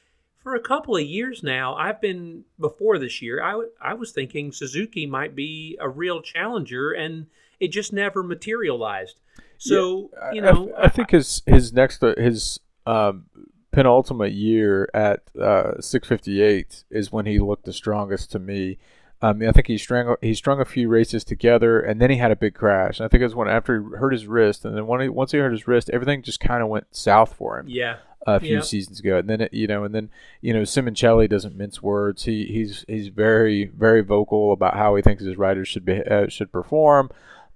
for 0.43 0.55
a 0.55 0.61
couple 0.61 0.97
of 0.97 1.03
years 1.03 1.43
now, 1.43 1.75
I've 1.75 2.00
been 2.00 2.45
before 2.61 2.99
this 2.99 3.21
year. 3.21 3.43
I 3.43 3.50
w- 3.53 3.71
I 3.81 3.95
was 3.95 4.12
thinking 4.12 4.53
Suzuki 4.53 5.07
might 5.07 5.35
be 5.35 5.76
a 5.81 5.88
real 5.88 6.21
challenger, 6.23 6.93
and 6.93 7.26
it 7.59 7.69
just 7.69 7.93
never 7.93 8.23
materialized. 8.23 9.21
So 9.59 10.11
I- 10.21 10.33
you 10.33 10.43
I- 10.47 10.53
know, 10.53 10.73
I, 10.79 10.88
think 10.88 11.11
his 11.11 11.43
his 11.47 11.73
next 11.73 12.03
uh, 12.05 12.15
his 12.17 12.61
um, 12.87 13.26
penultimate 13.73 14.33
year 14.33 14.88
at 14.95 15.23
uh, 15.41 15.73
SIC58 15.79 16.85
is 16.91 17.11
when 17.12 17.26
he 17.26 17.38
looked 17.41 17.65
the 17.65 17.73
strongest 17.73 18.31
to 18.33 18.38
me. 18.38 18.79
I 19.23 19.32
mean, 19.32 19.49
I 19.49 19.52
think 19.52 19.66
he 19.66 19.78
strung 19.78 20.16
he 20.20 20.35
strung 20.35 20.61
a 20.61 20.64
few 20.66 20.88
races 20.88 21.25
together, 21.25 21.80
and 21.80 22.00
then 22.00 22.11
he 22.11 22.16
had 22.18 22.30
a 22.30 22.37
big 22.37 22.54
crash. 22.54 22.99
And 22.99 23.06
I 23.06 23.08
think 23.08 23.23
it 23.23 23.25
was 23.26 23.35
when 23.35 23.49
after 23.49 23.80
he 23.80 23.96
hurt 23.96 24.12
his 24.12 24.26
wrist, 24.26 24.64
and 24.64 24.76
then 24.76 25.00
he, 25.00 25.08
once 25.08 25.32
he 25.32 25.38
hurt 25.38 25.52
his 25.52 25.66
wrist, 25.66 25.88
everything 25.90 26.23
just 26.23 26.40
kind 26.40 26.62
of 26.62 26.68
went 26.68 26.87
south 26.94 27.32
for 27.35 27.58
him. 27.58 27.66
yeah, 27.68 27.96
a 28.26 28.38
few 28.40 28.56
Yeah. 28.56 28.61
seasons 28.61 29.00
ago, 29.00 29.18
and 29.18 29.30
then 29.30 29.40
it, 29.42 29.54
you 29.54 29.66
know, 29.66 29.85
and 29.85 29.94
then 29.94 30.11
you 30.42 30.52
know, 30.52 30.62
Simoncelli 30.62 31.28
doesn't 31.30 31.56
mince 31.56 31.82
words. 31.82 32.25
He 32.25 32.44
he's 32.44 32.85
he's 32.88 33.08
very 33.08 33.64
very 33.66 34.02
vocal 34.02 34.52
about 34.52 34.75
how 34.75 34.94
he 34.96 35.02
thinks 35.02 35.23
his 35.25 35.38
riders 35.38 35.68
should 35.68 35.85
be 35.87 36.02
uh, 36.02 36.28
should 36.28 36.52
perform, 36.52 37.11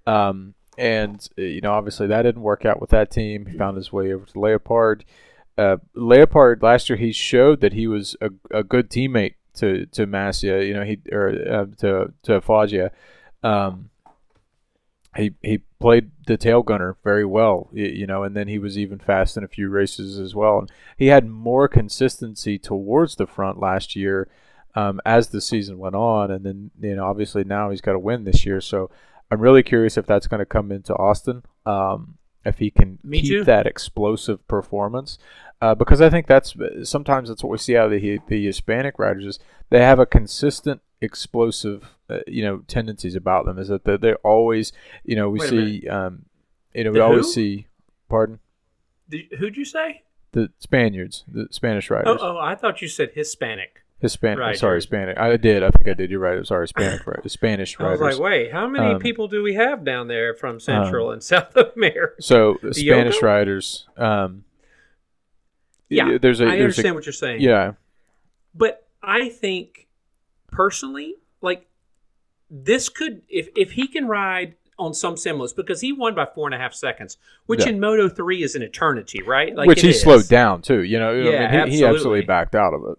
um, 0.07 0.55
and 0.79 1.29
uh, 1.39 1.43
you 1.43 1.61
know, 1.61 1.73
obviously 1.73 2.07
that 2.07 2.23
didn't 2.23 2.43
work 2.43 2.65
out 2.65 2.81
with 2.81 2.91
that 2.91 3.11
team. 3.11 3.47
He 3.47 3.59
found 3.59 3.77
his 3.77 3.93
way 3.93 4.13
over 4.15 4.25
to 4.27 4.41
Leopard. 4.41 5.05
Uh, 5.59 5.77
Leopard 5.95 6.63
last 6.63 6.89
year 6.89 6.97
he 6.97 7.13
showed 7.13 7.61
that 7.61 7.75
he 7.75 7.87
was 7.87 8.17
a, 8.23 8.31
a 8.51 8.65
good 8.65 8.89
teammate 8.89 9.35
to 9.55 9.87
to 9.87 10.07
Masia. 10.07 10.67
You 10.67 10.75
know, 10.75 10.85
he 10.85 10.99
or 11.13 11.29
uh, 11.29 11.67
to 11.79 12.13
to 12.25 12.41
Foggia. 12.41 12.91
Um, 13.43 13.91
he 15.17 15.33
he 15.43 15.59
played 15.81 16.11
the 16.27 16.37
tail 16.37 16.63
gunner 16.63 16.97
very 17.03 17.25
well, 17.25 17.69
you 17.73 18.07
know, 18.07 18.23
and 18.23 18.37
then 18.37 18.49
he 18.49 18.59
was 18.59 18.79
even 18.79 18.99
fast 18.99 19.37
in 19.37 19.43
a 19.43 19.49
few 19.49 19.69
races 19.69 20.19
as 20.19 20.35
well. 20.35 20.61
And 20.61 20.73
he 20.97 21.07
had 21.07 21.27
more 21.29 21.67
consistency 21.67 22.59
towards 22.59 23.17
the 23.17 23.27
front 23.27 23.59
last 23.59 23.97
year 23.97 24.29
um, 24.75 25.01
as 25.05 25.29
the 25.29 25.41
season 25.41 25.79
went 25.79 25.97
on, 25.97 26.31
and 26.31 26.45
then 26.45 26.71
you 26.81 26.95
know 26.95 27.05
obviously 27.05 27.45
now 27.45 27.71
he's 27.71 27.81
got 27.81 27.93
to 27.93 27.99
win 27.99 28.25
this 28.25 28.47
year. 28.47 28.61
So 28.61 28.91
I'm 29.31 29.41
really 29.41 29.63
curious 29.63 29.97
if 29.97 30.07
that's 30.07 30.27
going 30.27 30.41
to 30.41 30.47
come 30.47 30.71
into 30.71 30.95
Austin. 30.95 31.43
Um, 31.67 32.19
if 32.45 32.59
he 32.59 32.71
can 32.71 32.99
Me 33.05 33.21
keep 33.21 33.31
too. 33.31 33.45
that 33.45 33.67
explosive 33.67 34.47
performance, 34.49 35.19
uh, 35.61 35.75
because 35.75 36.01
I 36.01 36.09
think 36.11 36.27
that's 36.27 36.55
sometimes 36.85 37.29
that's 37.29 37.43
what 37.45 37.51
we 37.51 37.59
see 37.59 37.77
out 37.77 37.93
of 37.93 38.01
the 38.01 38.19
the 38.29 38.45
Hispanic 38.47 38.99
riders 38.99 39.27
is 39.27 39.39
they 39.71 39.81
have 39.81 39.99
a 39.99 40.07
consistent 40.07 40.81
explosive 41.03 41.97
uh, 42.11 42.19
you 42.27 42.43
know 42.45 42.59
tendencies 42.67 43.15
about 43.15 43.47
them 43.47 43.59
is 43.59 43.69
that 43.69 43.85
they're, 43.85 43.97
they're 43.99 44.17
always 44.19 44.73
you 45.05 45.17
know 45.17 45.29
we 45.31 45.39
Wait 45.41 45.49
see 45.51 45.89
um, 45.89 46.27
you 46.75 46.85
know 46.85 46.91
we 46.91 46.99
The 46.99 47.05
always 47.05 47.27
who? 47.27 47.33
see 47.33 47.67
pardon 48.09 48.39
The- 49.09 49.29
who'd 49.39 49.57
you 49.57 49.65
say? 49.65 50.03
the 50.33 50.51
Spaniards 50.59 51.25
the 51.27 51.49
Spanish 51.51 51.91
Oh, 51.91 51.95
riders 51.95 52.19
oh, 52.23 52.39
I 52.39 52.55
thought 52.55 52.81
you 52.83 52.89
said 52.89 53.11
Hispanic. 53.15 53.80
Hispanic 54.01 54.39
Riders. 54.39 54.61
sorry 54.61 54.77
Hispanic 54.79 55.19
I 55.19 55.37
did 55.37 55.63
I 55.63 55.71
think 55.71 55.89
I 55.89 55.95
did 55.95 56.11
you're 56.11 56.21
right 56.21 56.45
sorry 56.47 56.65
Hispanic 56.65 57.07
right 57.07 57.31
Spanish 57.31 57.77
I 57.79 57.91
was 57.91 58.01
riders 58.01 58.19
like, 58.19 58.25
wait, 58.25 58.53
how 58.53 58.67
many 58.67 58.95
Um, 58.95 59.01
people 59.01 59.29
do 59.29 59.43
we 59.43 59.55
have 59.55 59.85
down 59.85 60.09
there 60.09 60.35
from 60.35 60.59
Central 60.61 61.11
and 61.11 61.23
South 61.23 61.55
America? 61.77 62.21
so 62.23 62.57
the 62.63 62.73
Spanish 62.75 63.21
riders 63.23 63.87
um, 63.97 64.45
Yeah, 65.89 66.19
there's 66.19 66.41
a 66.41 66.45
I 66.45 66.57
there's 66.57 66.63
understand 66.79 66.93
a 66.93 66.95
what 66.95 67.07
you're 67.07 67.13
saying. 67.13 67.41
yeah 67.41 67.73
But 68.55 68.87
I 69.03 69.29
think 69.29 69.87
personally, 70.51 71.17
like 71.41 71.67
this 72.51 72.89
could 72.89 73.23
if 73.29 73.49
if 73.57 73.73
he 73.73 73.87
can 73.87 74.09
ride 74.09 74.55
on 74.79 74.95
some 74.95 75.15
semblance 75.17 75.53
because 75.53 75.83
he 75.83 75.93
won 75.93 76.15
by 76.15 76.25
four 76.25 76.47
and 76.49 76.55
a 76.55 76.59
half 76.59 76.73
seconds, 76.73 77.19
which 77.47 77.61
Yeah. 77.65 77.71
in 77.73 77.81
Moto 77.81 78.09
three 78.09 78.43
is 78.43 78.55
an 78.55 78.63
eternity, 78.63 79.23
right? 79.23 79.55
Like 79.55 79.69
which 79.69 79.83
he 79.83 79.91
is. 79.91 80.01
slowed 80.01 80.27
down 80.29 80.63
too 80.63 80.83
you 80.83 80.99
know 80.99 81.11
I 81.11 81.17
Yeah, 81.17 81.23
mean, 81.23 81.51
he, 81.51 81.77
he 81.79 81.85
absolutely. 81.85 81.87
absolutely 81.89 82.23
backed 82.23 82.55
out 82.55 82.73
of 82.75 82.83
it 82.91 82.99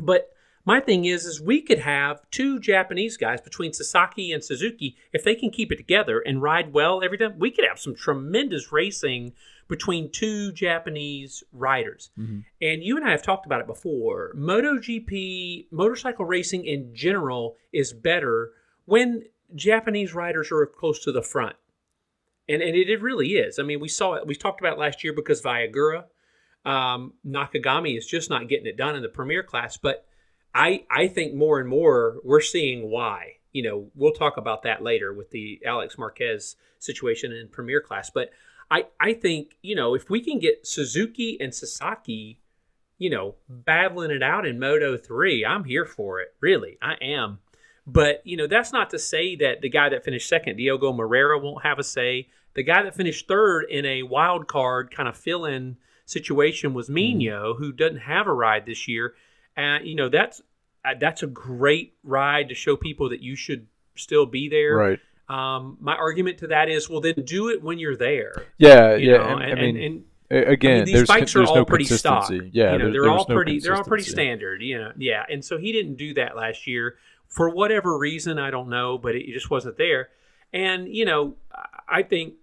But 0.00 0.32
my 0.64 0.80
thing 0.80 1.04
is, 1.04 1.24
is 1.24 1.40
we 1.40 1.62
could 1.62 1.78
have 1.78 2.20
two 2.30 2.60
Japanese 2.60 3.16
guys 3.16 3.40
between 3.40 3.72
Sasaki 3.72 4.32
and 4.32 4.44
Suzuki 4.44 4.96
if 5.12 5.24
they 5.24 5.34
can 5.34 5.50
keep 5.50 5.72
it 5.72 5.76
together 5.76 6.20
and 6.20 6.42
ride 6.42 6.72
well 6.72 7.02
every 7.02 7.18
time. 7.18 7.38
We 7.38 7.50
could 7.50 7.64
have 7.66 7.78
some 7.78 7.94
tremendous 7.94 8.70
racing 8.70 9.32
between 9.68 10.10
two 10.10 10.52
Japanese 10.52 11.44
riders. 11.52 12.10
Mhm. 12.18 12.44
And 12.60 12.82
you 12.82 12.96
and 12.96 13.06
I 13.06 13.12
have 13.12 13.22
talked 13.22 13.46
about 13.46 13.60
it 13.60 13.66
before. 13.66 14.34
MotoGP, 14.34 15.68
motorcycle 15.70 16.24
racing 16.24 16.64
in 16.66 16.94
general, 16.94 17.56
is 17.72 17.92
better 17.92 18.52
when 18.84 19.24
Japanese 19.54 20.12
riders 20.12 20.50
are 20.52 20.66
close 20.66 21.02
to 21.04 21.12
the 21.12 21.22
front. 21.22 21.56
And, 22.48 22.62
and 22.62 22.74
it, 22.76 22.90
it 22.90 23.00
really 23.00 23.34
is. 23.34 23.58
I 23.58 23.62
mean, 23.62 23.80
we 23.80 23.88
saw 23.88 24.14
it. 24.14 24.26
We 24.26 24.34
talked 24.34 24.60
about 24.60 24.72
it 24.72 24.78
last 24.78 25.04
year 25.04 25.12
because 25.12 25.40
Viagura, 25.40 26.04
um, 26.64 27.14
Nakagami 27.26 27.96
is 27.96 28.06
just 28.06 28.30
not 28.30 28.48
getting 28.48 28.66
it 28.66 28.76
done 28.76 28.96
in 28.96 29.02
the 29.02 29.08
premier 29.08 29.42
class. 29.42 29.76
But 29.76 30.06
I 30.54 30.84
I 30.90 31.08
think 31.08 31.34
more 31.34 31.60
and 31.60 31.68
more 31.68 32.18
we're 32.24 32.40
seeing 32.40 32.90
why. 32.90 33.36
You 33.52 33.62
know, 33.64 33.90
we'll 33.94 34.12
talk 34.12 34.36
about 34.36 34.62
that 34.62 34.82
later 34.82 35.12
with 35.12 35.30
the 35.30 35.60
Alex 35.64 35.98
Marquez 35.98 36.56
situation 36.78 37.32
in 37.32 37.48
premier 37.48 37.80
class. 37.80 38.10
But 38.10 38.30
I 38.70 38.86
I 38.98 39.14
think 39.14 39.56
you 39.62 39.74
know 39.74 39.94
if 39.94 40.10
we 40.10 40.20
can 40.20 40.38
get 40.38 40.66
Suzuki 40.66 41.38
and 41.40 41.54
Sasaki, 41.54 42.40
you 42.98 43.10
know, 43.10 43.36
battling 43.48 44.10
it 44.10 44.22
out 44.22 44.46
in 44.46 44.58
Moto 44.58 44.96
three, 44.96 45.44
I'm 45.44 45.64
here 45.64 45.86
for 45.86 46.20
it. 46.20 46.34
Really, 46.40 46.78
I 46.82 46.94
am. 47.00 47.38
But 47.86 48.22
you 48.24 48.36
know, 48.36 48.46
that's 48.46 48.72
not 48.72 48.90
to 48.90 48.98
say 48.98 49.36
that 49.36 49.62
the 49.62 49.68
guy 49.70 49.88
that 49.88 50.04
finished 50.04 50.28
second, 50.28 50.56
Diogo 50.56 50.92
Moreira, 50.92 51.38
won't 51.38 51.64
have 51.64 51.78
a 51.78 51.84
say. 51.84 52.28
The 52.54 52.62
guy 52.64 52.82
that 52.82 52.96
finished 52.96 53.28
third 53.28 53.64
in 53.70 53.86
a 53.86 54.02
wild 54.02 54.48
card 54.48 54.94
kind 54.94 55.08
of 55.08 55.16
fill-in 55.16 55.76
situation 56.10 56.74
was 56.74 56.88
Migno, 56.88 57.56
who 57.56 57.72
doesn't 57.72 57.98
have 57.98 58.26
a 58.26 58.32
ride 58.32 58.66
this 58.66 58.88
year. 58.88 59.14
And 59.56 59.86
you 59.86 59.94
know, 59.94 60.08
that's 60.08 60.40
uh, 60.84 60.94
that's 60.98 61.22
a 61.22 61.26
great 61.26 61.94
ride 62.02 62.48
to 62.48 62.54
show 62.54 62.76
people 62.76 63.10
that 63.10 63.20
you 63.20 63.36
should 63.36 63.66
still 63.96 64.26
be 64.26 64.48
there. 64.48 64.74
right 64.76 65.00
Um, 65.28 65.76
my 65.80 65.94
argument 65.94 66.38
to 66.38 66.46
that 66.48 66.68
is, 66.68 66.88
well, 66.88 67.00
then 67.00 67.14
do 67.24 67.48
it 67.50 67.62
when 67.62 67.78
you're 67.78 67.96
there. 67.96 68.32
yeah 68.58 68.94
You 68.96 69.12
yeah 69.12 69.16
know, 69.18 69.36
and, 69.36 69.42
and, 69.42 69.58
I 69.58 69.62
mean 69.62 69.76
and, 69.76 70.04
and 70.30 70.48
again 70.48 70.70
I 70.70 70.74
mean, 70.76 70.84
these 70.86 70.94
there's 70.94 71.08
bikes 71.08 71.36
are 71.36 71.44
all 71.44 71.54
no 71.56 71.64
pretty 71.64 71.84
stock. 71.84 72.30
yeah 72.30 72.38
you 72.38 72.78
know, 72.78 72.78
there- 72.78 72.92
they're 72.92 73.10
all 73.10 73.26
no 73.28 73.34
pretty. 73.34 73.58
They're 73.60 73.74
all 73.76 73.84
pretty 73.84 74.04
standard. 74.04 74.62
You 74.62 74.78
know, 74.78 74.92
yeah. 74.96 75.24
And 75.28 75.44
so 75.44 75.58
he 75.58 75.72
didn't 75.72 75.96
do 75.96 76.14
that 76.14 76.36
last 76.36 76.66
year 76.66 76.96
for 77.28 77.48
whatever 77.50 77.96
reason. 77.98 78.38
I 78.38 78.50
don't 78.50 78.68
know, 78.68 78.96
but 78.98 79.14
it 79.14 79.26
just 79.32 79.50
wasn't 79.50 79.76
there. 79.76 80.08
And 80.52 80.88
you 80.94 81.04
know, 81.04 81.36
I 81.88 82.02
think 82.02 82.34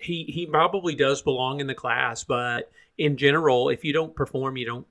he 0.00 0.24
he 0.24 0.46
probably 0.46 0.94
does 0.94 1.22
belong 1.22 1.60
in 1.60 1.66
the 1.66 1.74
class, 1.74 2.24
but 2.24 2.70
in 2.98 3.16
general, 3.16 3.68
if 3.68 3.84
you 3.84 3.92
don't 3.92 4.14
perform, 4.14 4.56
you 4.56 4.66
don't 4.66 4.86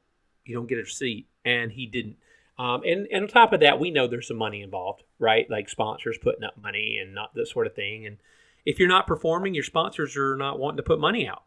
you 0.45 0.55
don't 0.55 0.67
get 0.67 0.77
a 0.77 0.85
seat, 0.85 1.27
and 1.43 1.71
he 1.71 1.85
didn't. 1.85 2.17
Um, 2.57 2.81
and 2.85 3.07
and 3.11 3.23
on 3.23 3.29
top 3.29 3.53
of 3.53 3.61
that, 3.61 3.79
we 3.79 3.91
know 3.91 4.07
there's 4.07 4.27
some 4.27 4.37
money 4.37 4.61
involved, 4.61 5.03
right? 5.17 5.49
Like 5.49 5.69
sponsors 5.69 6.17
putting 6.21 6.43
up 6.43 6.61
money 6.61 6.99
and 7.01 7.13
not 7.13 7.33
that 7.35 7.47
sort 7.47 7.67
of 7.67 7.75
thing. 7.75 8.05
And 8.05 8.17
if 8.65 8.79
you're 8.79 8.87
not 8.87 9.07
performing, 9.07 9.53
your 9.53 9.63
sponsors 9.63 10.15
are 10.15 10.35
not 10.35 10.59
wanting 10.59 10.77
to 10.77 10.83
put 10.83 10.99
money 10.99 11.27
out, 11.27 11.43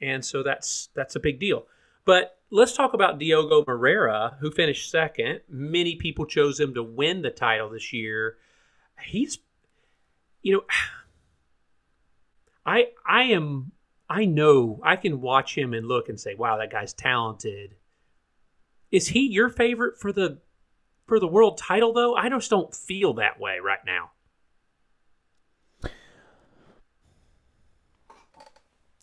and 0.00 0.24
so 0.24 0.42
that's 0.42 0.88
that's 0.94 1.16
a 1.16 1.20
big 1.20 1.38
deal. 1.38 1.66
But 2.04 2.38
let's 2.50 2.76
talk 2.76 2.94
about 2.94 3.18
Diogo 3.18 3.64
Moreira, 3.66 4.36
who 4.40 4.50
finished 4.50 4.90
second. 4.90 5.40
Many 5.48 5.96
people 5.96 6.26
chose 6.26 6.60
him 6.60 6.74
to 6.74 6.82
win 6.82 7.22
the 7.22 7.30
title 7.30 7.70
this 7.70 7.92
year. 7.92 8.36
He's, 9.02 9.38
you 10.42 10.52
know, 10.52 10.64
I 12.66 12.88
I 13.06 13.24
am 13.24 13.72
I 14.08 14.24
know 14.24 14.80
I 14.82 14.96
can 14.96 15.20
watch 15.20 15.56
him 15.56 15.74
and 15.74 15.86
look 15.86 16.08
and 16.08 16.18
say, 16.18 16.34
wow, 16.34 16.58
that 16.58 16.70
guy's 16.70 16.92
talented. 16.92 17.76
Is 18.90 19.08
he 19.08 19.26
your 19.26 19.48
favorite 19.48 19.98
for 19.98 20.12
the 20.12 20.38
for 21.06 21.18
the 21.18 21.26
world 21.26 21.58
title 21.58 21.92
though? 21.92 22.14
I 22.14 22.28
just 22.28 22.50
don't 22.50 22.74
feel 22.74 23.14
that 23.14 23.40
way 23.40 23.58
right 23.62 23.84
now. 23.84 24.10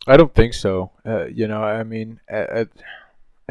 I 0.07 0.17
don't 0.17 0.33
think 0.33 0.53
so. 0.53 0.91
Uh, 1.05 1.25
you 1.25 1.47
know, 1.47 1.61
I 1.63 1.83
mean, 1.83 2.19
at, 2.27 2.49
at 2.49 2.67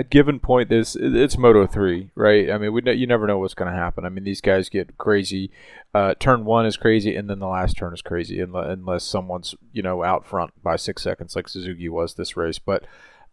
at 0.01 0.09
given 0.09 0.41
point, 0.41 0.71
this 0.71 0.97
it's 0.99 1.37
Moto 1.37 1.67
three, 1.67 2.11
right? 2.15 2.51
I 2.51 2.57
mean, 2.57 2.73
we 2.73 2.83
you 2.95 3.07
never 3.07 3.27
know 3.27 3.39
what's 3.39 3.53
going 3.53 3.71
to 3.71 3.77
happen. 3.79 4.07
I 4.07 4.09
mean, 4.09 4.25
these 4.25 4.41
guys 4.41 4.71
get 4.71 4.97
crazy. 4.97 5.51
Uh, 5.95 6.15
turn 6.19 6.47
one 6.47 6.65
is 6.65 6.79
crazy, 6.79 7.15
and 7.15 7.29
then 7.29 7.39
the 7.39 7.47
last 7.47 7.77
turn 7.77 7.93
is 7.93 8.01
crazy, 8.01 8.41
unless, 8.41 8.67
unless 8.71 9.05
someone's 9.05 9.55
you 9.75 9.83
know 9.83 10.03
out 10.03 10.25
front 10.25 10.53
by 10.63 10.77
six 10.77 11.03
seconds, 11.03 11.37
like 11.37 11.49
Suzuki 11.49 11.91
was 11.91 12.15
this 12.15 12.35
race. 12.35 12.59
But 12.59 12.85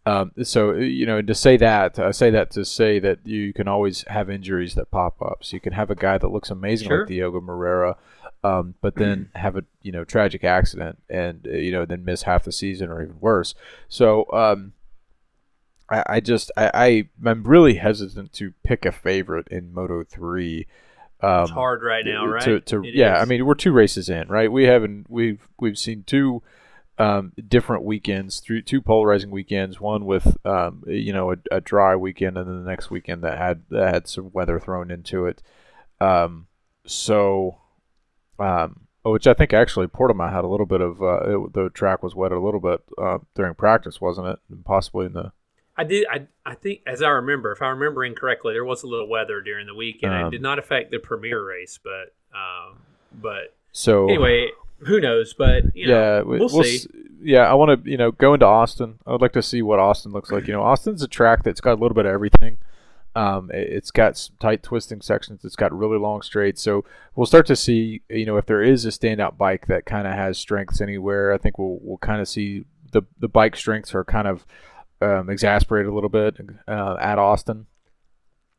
um, 0.06 0.34
so 0.44 0.74
you 0.74 1.06
know, 1.06 1.22
to 1.22 1.34
say 1.34 1.56
that, 1.56 2.00
I 2.00 2.12
say 2.12 2.32
that 2.32 2.52
to 2.52 2.66
say 2.66 3.00
that 3.00 3.20
you 3.26 3.54
can 3.54 3.70
always 3.70 4.04
have 4.10 4.30
injuries 4.30 4.76
that 4.76 4.92
pop 4.92 5.22
up. 5.22 5.46
So 5.46 5.56
you 5.56 5.62
can 5.62 5.74
have 5.74 5.90
a 5.90 5.96
guy 5.96 6.18
that 6.18 6.28
looks 6.28 6.50
amazing 6.50 6.90
Sure. 6.90 7.00
like 7.00 7.08
Diogo 7.08 7.40
Moreira, 7.40 7.96
um, 8.44 8.76
but 8.82 8.96
then 8.96 9.30
have 9.36 9.56
a 9.56 9.64
you 9.84 9.94
know 9.94 10.04
tragic 10.04 10.44
accident 10.44 10.98
and 11.10 11.48
uh, 11.48 11.52
you 11.52 11.72
know 11.72 11.86
then 11.86 12.04
miss 12.04 12.24
half 12.24 12.44
the 12.44 12.52
season 12.52 12.90
or 12.90 13.02
even 13.02 13.20
worse. 13.22 13.56
So 13.88 14.26
um, 14.34 14.74
I, 15.90 16.04
I 16.08 16.20
just 16.20 16.52
I, 16.58 16.72
I 16.74 17.10
I'm 17.30 17.44
really 17.44 17.76
hesitant 17.76 18.34
to 18.34 18.54
pick 18.64 18.86
a 18.86 18.92
favorite 18.92 19.48
in 19.50 19.74
Moto 19.74 20.04
three. 20.04 20.68
Um, 21.22 21.44
It's 21.44 21.52
hard 21.52 21.82
right 21.82 22.06
now, 22.06 22.26
right? 22.28 22.44
To, 22.44 22.60
to 22.60 22.84
yeah, 22.86 23.18
I 23.18 23.26
mean 23.26 23.46
we're 23.46 23.56
two 23.56 23.72
races 23.72 24.10
in, 24.10 24.28
right? 24.28 24.52
We 24.52 24.66
haven't 24.66 25.10
we've 25.10 25.48
we've 25.60 25.78
seen 25.78 26.04
two 26.06 26.44
um, 27.00 27.34
different 27.48 27.84
weekends, 27.84 28.40
through 28.40 28.64
two 28.64 28.82
polarizing 28.82 29.30
weekends. 29.32 29.80
One 29.80 30.06
with 30.06 30.38
um, 30.46 30.84
you 30.88 31.14
know 31.14 31.32
a, 31.32 31.38
a 31.52 31.62
dry 31.62 31.96
weekend, 31.96 32.38
and 32.38 32.48
then 32.48 32.64
the 32.64 32.70
next 32.70 32.90
weekend 32.90 33.24
that 33.24 33.38
had 33.38 33.64
that 33.70 33.94
had 33.94 34.08
some 34.08 34.32
weather 34.34 34.60
thrown 34.60 34.92
into 34.92 35.26
it. 35.26 35.42
Um, 36.00 36.48
so, 36.86 37.58
um, 38.40 38.82
which 39.04 39.28
I 39.28 39.34
think 39.34 39.54
actually 39.54 39.88
Portimao 39.88 40.32
had 40.32 40.44
a 40.44 40.48
little 40.48 40.66
bit 40.66 40.82
of 40.82 41.02
uh, 41.02 41.46
it, 41.46 41.54
the 41.54 41.70
track 41.74 42.04
was 42.04 42.16
wet 42.16 42.32
a 42.32 42.40
little 42.40 42.60
bit 42.60 42.82
uh, 42.98 43.20
during 43.36 43.56
practice, 43.56 44.02
wasn't 44.02 44.28
it? 44.28 44.40
And 44.50 44.66
possibly 44.66 45.06
in 45.06 45.14
the 45.14 45.32
I 45.78 45.84
did. 45.84 46.06
I, 46.12 46.28
I 46.46 46.56
think, 46.56 46.82
as 46.88 47.02
I 47.04 47.10
remember, 47.10 47.52
if 47.52 47.62
I 47.62 47.68
remember 47.70 48.04
incorrectly, 48.04 48.54
there 48.54 48.66
was 48.66 48.84
a 48.84 48.88
little 48.88 49.08
weather 49.08 49.42
during 49.42 49.68
the 49.68 49.76
week, 49.76 50.00
and 50.04 50.14
Um, 50.14 50.28
it 50.28 50.32
did 50.32 50.42
not 50.42 50.58
affect 50.60 50.92
the 50.92 51.00
premier 51.00 51.44
race. 51.46 51.80
But, 51.84 52.14
um, 52.34 52.80
but 53.14 53.56
so 53.72 54.08
anyway, 54.08 54.50
who 54.80 55.00
knows? 55.00 55.34
But 55.34 55.76
you 55.76 55.88
know, 55.88 55.94
yeah, 56.18 56.22
we- 56.24 56.40
we'll, 56.40 56.50
see. 56.50 56.76
s- 56.78 56.88
yeah, 57.22 57.50
I 57.50 57.54
want 57.54 57.84
to 57.84 57.90
you 57.90 57.98
know 57.98 58.12
go 58.12 58.34
into 58.34 58.46
Austin. 58.46 59.00
I 59.06 59.12
would 59.12 59.22
like 59.22 59.34
to 59.34 59.42
see 59.44 59.62
what 59.62 59.80
Austin 59.80 60.12
looks 60.12 60.32
like. 60.32 60.48
You 60.48 60.54
know, 60.54 60.64
Austin's 60.64 61.04
a 61.04 61.08
track 61.08 61.44
that's 61.44 61.62
got 61.62 61.74
a 61.74 61.82
little 61.82 61.96
bit 61.96 62.06
of 62.06 62.12
everything. 62.12 62.58
Um, 63.16 63.50
it, 63.52 63.68
it's 63.74 63.90
got 63.92 64.16
some 64.18 64.36
tight 64.40 64.62
twisting 64.64 65.02
sections. 65.02 65.44
It's 65.44 65.56
got 65.56 65.74
really 65.78 65.98
long 65.98 66.22
straights. 66.22 66.62
So 66.62 66.86
we'll 67.16 67.26
start 67.26 67.48
to 67.48 67.56
see, 67.56 68.02
you 68.10 68.26
know, 68.28 68.38
if 68.38 68.46
there 68.46 68.62
is 68.62 68.86
a 68.86 68.90
standout 68.90 69.38
bike 69.38 69.66
that 69.68 69.86
kind 69.86 70.06
of 70.08 70.14
has 70.14 70.38
strengths 70.38 70.82
anywhere. 70.82 71.34
I 71.34 71.38
think 71.38 71.58
we'll 71.58 71.80
we'll 71.82 71.98
kind 71.98 72.22
of 72.22 72.28
see 72.28 72.66
the 72.92 73.02
the 73.20 73.28
bike 73.28 73.56
strengths 73.56 73.94
are 73.96 74.04
kind 74.04 74.28
of 74.28 74.46
um, 75.02 75.30
exasperated 75.30 75.92
a 75.92 75.94
little 75.94 76.10
bit 76.10 76.38
uh, 76.68 76.98
at 77.00 77.20
Austin. 77.20 77.68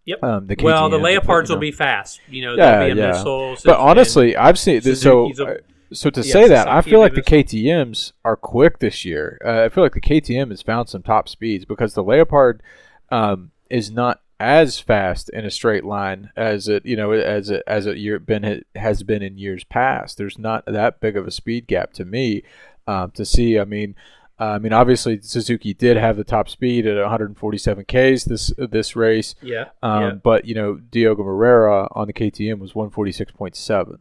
Yep. 0.04 0.22
Um, 0.24 0.46
the 0.46 0.56
well, 0.62 0.88
the 0.88 0.96
Leopards 0.96 1.50
you 1.50 1.54
know. 1.54 1.56
will 1.56 1.60
be 1.60 1.70
fast. 1.72 2.20
You 2.28 2.42
know, 2.42 2.54
Yeah, 2.54 2.86
be 2.86 2.92
a 2.92 2.94
yeah. 2.94 3.08
missile. 3.08 3.56
But 3.62 3.78
honestly, 3.78 4.36
I've 4.36 4.58
seen 4.58 4.80
this. 4.80 5.02
So, 5.02 5.30
a- 5.38 5.44
uh, 5.44 5.54
so 5.92 6.08
to 6.08 6.20
yeah, 6.22 6.32
say 6.32 6.48
that, 6.48 6.66
I 6.66 6.80
feel 6.80 6.98
like 6.98 7.14
the 7.14 7.22
KTM's 7.22 8.14
are 8.24 8.36
quick 8.36 8.78
this 8.78 9.04
year. 9.04 9.38
Uh, 9.44 9.64
I 9.64 9.68
feel 9.68 9.84
like 9.84 9.92
the 9.92 10.00
KTM 10.00 10.50
has 10.50 10.62
found 10.62 10.88
some 10.88 11.02
top 11.02 11.28
speeds 11.28 11.66
because 11.66 11.92
the 11.92 12.02
Leopard 12.02 12.62
um, 13.10 13.50
is 13.70 13.90
not 13.90 14.22
as 14.40 14.78
fast 14.78 15.28
in 15.30 15.44
a 15.44 15.50
straight 15.50 15.84
line 15.84 16.30
as 16.36 16.68
it 16.68 16.86
you 16.86 16.94
know 16.94 17.10
as 17.10 17.50
it 17.50 17.62
as 17.66 17.86
it 17.86 17.96
year 17.98 18.18
been 18.18 18.62
has 18.76 19.02
been 19.02 19.22
in 19.22 19.36
years 19.36 19.64
past. 19.64 20.16
There's 20.16 20.38
not 20.38 20.64
that 20.66 21.00
big 21.00 21.18
of 21.18 21.26
a 21.26 21.30
speed 21.30 21.66
gap 21.66 21.92
to 21.94 22.06
me 22.06 22.44
um, 22.86 23.10
to 23.12 23.26
see. 23.26 23.58
I 23.58 23.64
mean. 23.64 23.94
Uh, 24.40 24.44
I 24.44 24.58
mean, 24.58 24.72
obviously, 24.72 25.20
Suzuki 25.20 25.74
did 25.74 25.96
have 25.96 26.16
the 26.16 26.24
top 26.24 26.48
speed 26.48 26.86
at 26.86 26.96
147 26.96 27.84
Ks 27.84 28.24
this 28.24 28.52
this 28.56 28.94
race, 28.94 29.34
yeah, 29.42 29.66
um, 29.82 30.02
yeah. 30.02 30.10
but 30.12 30.44
you 30.44 30.54
know, 30.54 30.74
Diogo 30.76 31.24
Moreira 31.24 31.88
on 31.92 32.06
the 32.06 32.12
KTM 32.12 32.58
was 32.58 32.72
146.7. 32.72 33.98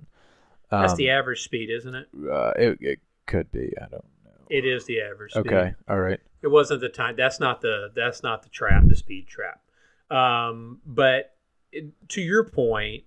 That's 0.69 0.91
Um, 0.91 0.97
the 0.97 1.09
average 1.09 1.43
speed, 1.43 1.69
isn't 1.69 1.95
it? 1.95 2.07
uh, 2.29 2.51
it, 2.57 2.77
it 2.81 2.99
could 3.25 3.51
be. 3.51 3.73
I 3.77 3.87
don't 3.89 4.03
know. 4.25 4.31
It 4.49 4.65
is 4.65 4.85
the 4.85 5.01
average. 5.01 5.31
Speed. 5.31 5.47
Okay. 5.47 5.73
All 5.89 5.99
right. 5.99 6.19
It 6.41 6.47
wasn't 6.47 6.81
the 6.81 6.89
time. 6.89 7.15
That's 7.17 7.39
not 7.39 7.61
the. 7.61 7.91
That's 7.95 8.21
not 8.23 8.43
the 8.43 8.49
trap. 8.49 8.83
The 8.87 8.95
speed 8.95 9.27
trap. 9.27 9.61
Um, 10.09 10.79
but 10.85 11.35
it, 11.71 11.85
to 12.09 12.21
your 12.21 12.43
point, 12.43 13.03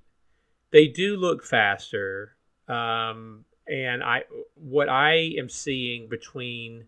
they 0.71 0.89
do 0.89 1.17
look 1.17 1.45
faster. 1.45 2.37
Um, 2.69 3.45
and 3.67 4.03
I, 4.03 4.25
what 4.55 4.89
I 4.89 5.33
am 5.39 5.49
seeing 5.49 6.09
between 6.09 6.85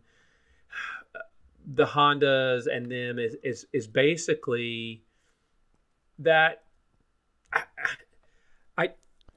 the 1.67 1.87
Hondas 1.87 2.67
and 2.67 2.91
them 2.91 3.19
is 3.19 3.37
is 3.43 3.67
is 3.73 3.87
basically 3.87 5.03
that. 6.19 6.65
I, 8.79 8.93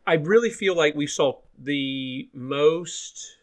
I 0.08 0.14
really 0.14 0.50
feel 0.50 0.76
like 0.76 0.96
we 0.96 1.08
saw 1.08 1.42
the 1.58 2.30
most 2.34 3.38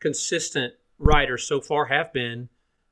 consistent 0.00 0.74
riders 0.98 1.44
so 1.44 1.60
far 1.60 1.86
have 1.86 2.12
been 2.12 2.50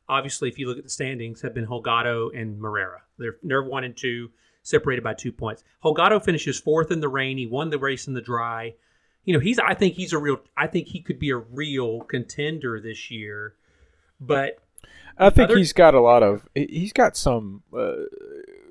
obviously 0.08 0.48
if 0.48 0.58
you 0.58 0.66
look 0.68 0.78
at 0.78 0.84
the 0.84 0.90
standings 0.90 1.42
have 1.42 1.54
been 1.54 1.66
Holgado 1.66 2.28
and 2.38 2.58
Moreira. 2.58 3.02
They're 3.18 3.36
they're 3.42 3.62
one 3.62 3.84
and 3.84 3.96
two 3.96 4.30
separated 4.62 5.04
by 5.04 5.14
two 5.14 5.32
points. 5.32 5.62
Holgado 5.84 6.22
finishes 6.22 6.58
fourth 6.58 6.90
in 6.90 7.00
the 7.00 7.08
rain. 7.08 7.38
He 7.38 7.46
won 7.46 7.70
the 7.70 7.78
race 7.78 8.06
in 8.06 8.14
the 8.14 8.20
dry. 8.20 8.74
You 9.24 9.34
know, 9.34 9.40
he's 9.40 9.58
I 9.58 9.74
think 9.74 9.94
he's 9.94 10.12
a 10.12 10.18
real 10.18 10.40
I 10.56 10.66
think 10.66 10.88
he 10.88 11.00
could 11.00 11.18
be 11.18 11.30
a 11.30 11.36
real 11.36 12.00
contender 12.00 12.80
this 12.80 13.10
year. 13.10 13.54
But 14.20 14.58
I 15.18 15.30
think 15.30 15.50
Other- 15.50 15.58
he's 15.58 15.72
got 15.72 15.94
a 15.94 16.00
lot 16.00 16.22
of. 16.22 16.48
he- 16.54 16.66
He's 16.66 16.92
got 16.92 17.16
some 17.16 17.62
uh, 17.76 17.92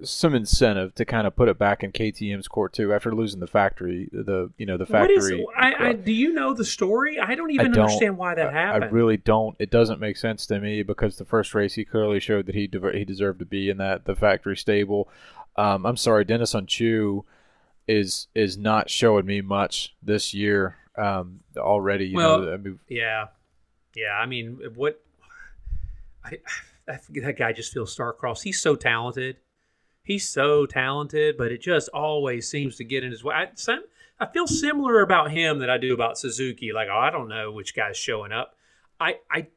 some 0.04 0.36
incentive 0.36 0.94
to 0.96 1.06
kind 1.06 1.26
of 1.26 1.34
put 1.34 1.48
it 1.48 1.58
back 1.58 1.82
in 1.82 1.94
KTM's 1.94 2.50
court 2.50 2.74
too 2.74 2.94
after 2.94 3.16
losing 3.16 3.40
the 3.40 3.48
factory. 3.48 4.10
The 4.12 4.52
you 4.58 4.66
know 4.66 4.76
the 4.78 4.84
what 4.86 5.10
is 5.10 5.24
factory. 5.30 5.46
I, 5.58 5.74
I 5.90 5.94
do 5.94 6.12
you 6.12 6.34
know 6.34 6.54
the 6.54 6.66
story? 6.66 7.18
I 7.20 7.36
don't 7.36 7.52
even 7.52 7.72
don't. 7.72 7.84
understand 7.86 8.18
why 8.18 8.36
that 8.36 8.48
I- 8.48 8.52
happened. 8.52 8.84
I 8.84 8.88
really 8.88 9.16
don't. 9.18 9.56
It 9.60 9.70
doesn't 9.72 10.02
make 10.02 10.18
sense 10.18 10.46
to 10.48 10.60
me 10.60 10.84
because 10.84 11.18
the 11.18 11.24
first 11.26 11.56
race 11.56 11.76
he 11.76 11.86
clearly 11.86 12.20
showed 12.20 12.46
that 12.48 12.56
he 12.56 12.68
dever- 12.68 12.92
he 12.92 13.06
deserved 13.06 13.40
to 13.40 13.46
be 13.46 13.70
in 13.70 13.78
that 13.78 14.04
the 14.06 14.16
factory 14.16 14.58
stable. 14.58 15.08
Um, 15.56 15.86
I'm 15.86 15.98
sorry, 15.98 16.26
Deniz 16.26 16.54
Öncü 16.54 17.24
is 17.88 18.28
is 18.36 18.58
not 18.58 18.90
showing 18.90 19.26
me 19.26 19.40
much 19.42 19.96
this 20.04 20.34
year 20.34 20.76
um, 20.98 21.40
already. 21.56 22.08
You 22.08 22.18
Well, 22.18 22.42
know, 22.42 22.54
I 22.54 22.58
mean, 22.58 22.80
Yeah, 22.90 23.28
yeah. 23.96 24.12
I 24.20 24.26
mean, 24.26 24.60
what? 24.76 25.00
I, 26.24 26.38
I 26.88 26.98
think 26.98 27.24
that 27.24 27.38
guy 27.38 27.54
just 27.54 27.74
feels 27.74 27.94
star-crossed. 27.94 28.44
He's 28.44 28.62
so 28.62 28.76
talented. 28.76 29.38
He's 30.04 30.28
so 30.28 30.66
talented, 30.66 31.38
but 31.38 31.52
it 31.52 31.62
just 31.62 31.88
always 31.90 32.50
seems 32.50 32.76
to 32.76 32.84
get 32.84 33.04
in 33.06 33.12
his 33.12 33.24
way. 33.24 33.34
I, 33.36 33.48
some, 33.56 33.84
I 34.20 34.26
feel 34.26 34.48
similar 34.48 35.02
about 35.02 35.32
him 35.32 35.60
that 35.60 35.70
I 35.70 35.78
do 35.78 35.94
about 35.94 36.18
Suzuki. 36.18 36.74
Like, 36.74 36.90
oh, 36.92 36.98
I 36.98 37.10
don't 37.10 37.30
know 37.30 37.52
which 37.54 37.74
guy's 37.74 37.96
showing 37.96 38.34
up. 38.34 38.58
I, 39.00 39.16
I, 39.32 39.48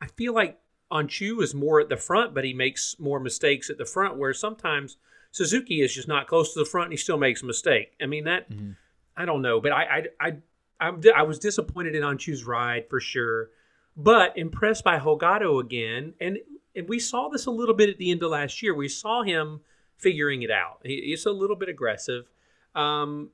I 0.00 0.06
feel 0.16 0.32
like 0.32 0.60
Öncü 0.92 1.42
is 1.42 1.54
more 1.54 1.80
at 1.80 1.88
the 1.88 1.96
front, 1.96 2.34
but 2.34 2.44
he 2.44 2.54
makes 2.54 2.96
more 3.00 3.18
mistakes 3.18 3.68
at 3.68 3.78
the 3.78 3.84
front. 3.84 4.16
Where 4.16 4.32
sometimes 4.32 4.96
Suzuki 5.32 5.80
is 5.82 5.92
just 5.92 6.06
not 6.08 6.28
close 6.28 6.52
to 6.54 6.60
the 6.60 6.64
front, 6.64 6.86
and 6.86 6.92
he 6.92 6.96
still 6.96 7.18
makes 7.18 7.42
a 7.42 7.46
mistake. 7.46 7.96
I 8.00 8.06
mean 8.06 8.24
that. 8.24 8.48
Mhm. 8.50 8.76
I 9.16 9.24
don't 9.24 9.42
know, 9.42 9.60
but 9.60 9.72
I, 9.72 9.82
I, 9.82 10.28
I, 10.28 10.32
I'm, 10.80 11.02
I 11.14 11.22
was 11.24 11.38
disappointed 11.38 11.94
in 11.94 12.02
Öncü's 12.02 12.44
ride 12.44 12.88
for 12.88 13.00
sure, 13.00 13.50
but 14.02 14.36
impressed 14.36 14.84
by 14.84 14.98
Holgado 14.98 15.60
again. 15.60 16.14
And 16.20 16.38
and 16.74 16.88
we 16.88 16.98
saw 16.98 17.28
this 17.28 17.46
a 17.46 17.50
little 17.50 17.74
bit 17.74 17.88
at 17.88 17.98
the 17.98 18.10
end 18.10 18.22
of 18.22 18.30
last 18.30 18.62
year. 18.62 18.74
We 18.74 18.88
saw 18.88 19.22
him 19.22 19.60
figuring 19.98 20.42
it 20.42 20.50
out. 20.50 20.80
He, 20.84 21.02
he's 21.06 21.26
a 21.26 21.32
little 21.32 21.56
bit 21.56 21.68
aggressive, 21.68 22.26
um, 22.74 23.30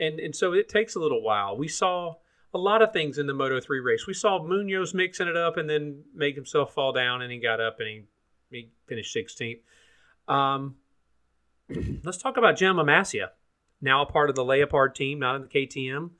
and 0.00 0.18
and 0.18 0.34
so 0.34 0.52
it 0.52 0.68
takes 0.68 0.94
a 0.94 1.00
little 1.00 1.22
while. 1.22 1.56
We 1.56 1.68
saw 1.68 2.14
a 2.54 2.58
lot 2.58 2.82
of 2.82 2.92
things 2.92 3.18
in 3.18 3.26
the 3.26 3.34
Moto 3.34 3.60
three 3.60 3.80
race. 3.80 4.06
We 4.06 4.14
saw 4.14 4.42
Munoz 4.42 4.94
mixing 4.94 5.28
it 5.28 5.36
up 5.36 5.56
and 5.56 5.68
then 5.68 6.04
make 6.14 6.34
himself 6.34 6.72
fall 6.72 6.92
down, 6.92 7.22
and 7.22 7.32
he 7.32 7.38
got 7.38 7.60
up 7.60 7.80
and 7.80 7.88
he 7.88 8.04
he 8.50 8.70
finished 8.86 9.14
16th. 9.14 9.60
Um, 10.28 10.76
let's 12.04 12.18
talk 12.18 12.36
about 12.36 12.56
Jaume 12.56 12.84
Masia, 12.84 13.30
now 13.80 14.02
a 14.02 14.06
part 14.06 14.30
of 14.30 14.36
the 14.36 14.44
Leopard 14.44 14.94
team, 14.94 15.18
not 15.18 15.36
in 15.36 15.42
the 15.42 15.48
KTM. 15.48 16.10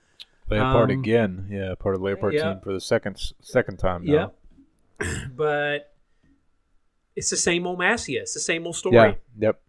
Leopard 0.48 0.90
Um, 0.90 0.98
again, 1.00 1.48
yeah, 1.50 1.74
part 1.74 1.94
of 1.94 2.00
the 2.00 2.06
Leopard 2.06 2.34
yeah. 2.34 2.52
team 2.52 2.60
for 2.62 2.72
the 2.72 2.80
second 2.80 3.20
second 3.40 3.78
time 3.78 4.04
now. 4.04 4.32
but 5.34 5.94
it's 7.16 7.30
the 7.30 7.36
same 7.36 7.66
old 7.66 7.78
Masia. 7.78 8.20
It's 8.20 8.34
the 8.34 8.40
same 8.40 8.66
old 8.66 8.76
story. 8.76 8.94
Yeah. 8.94 9.14
Yep. 9.38 9.60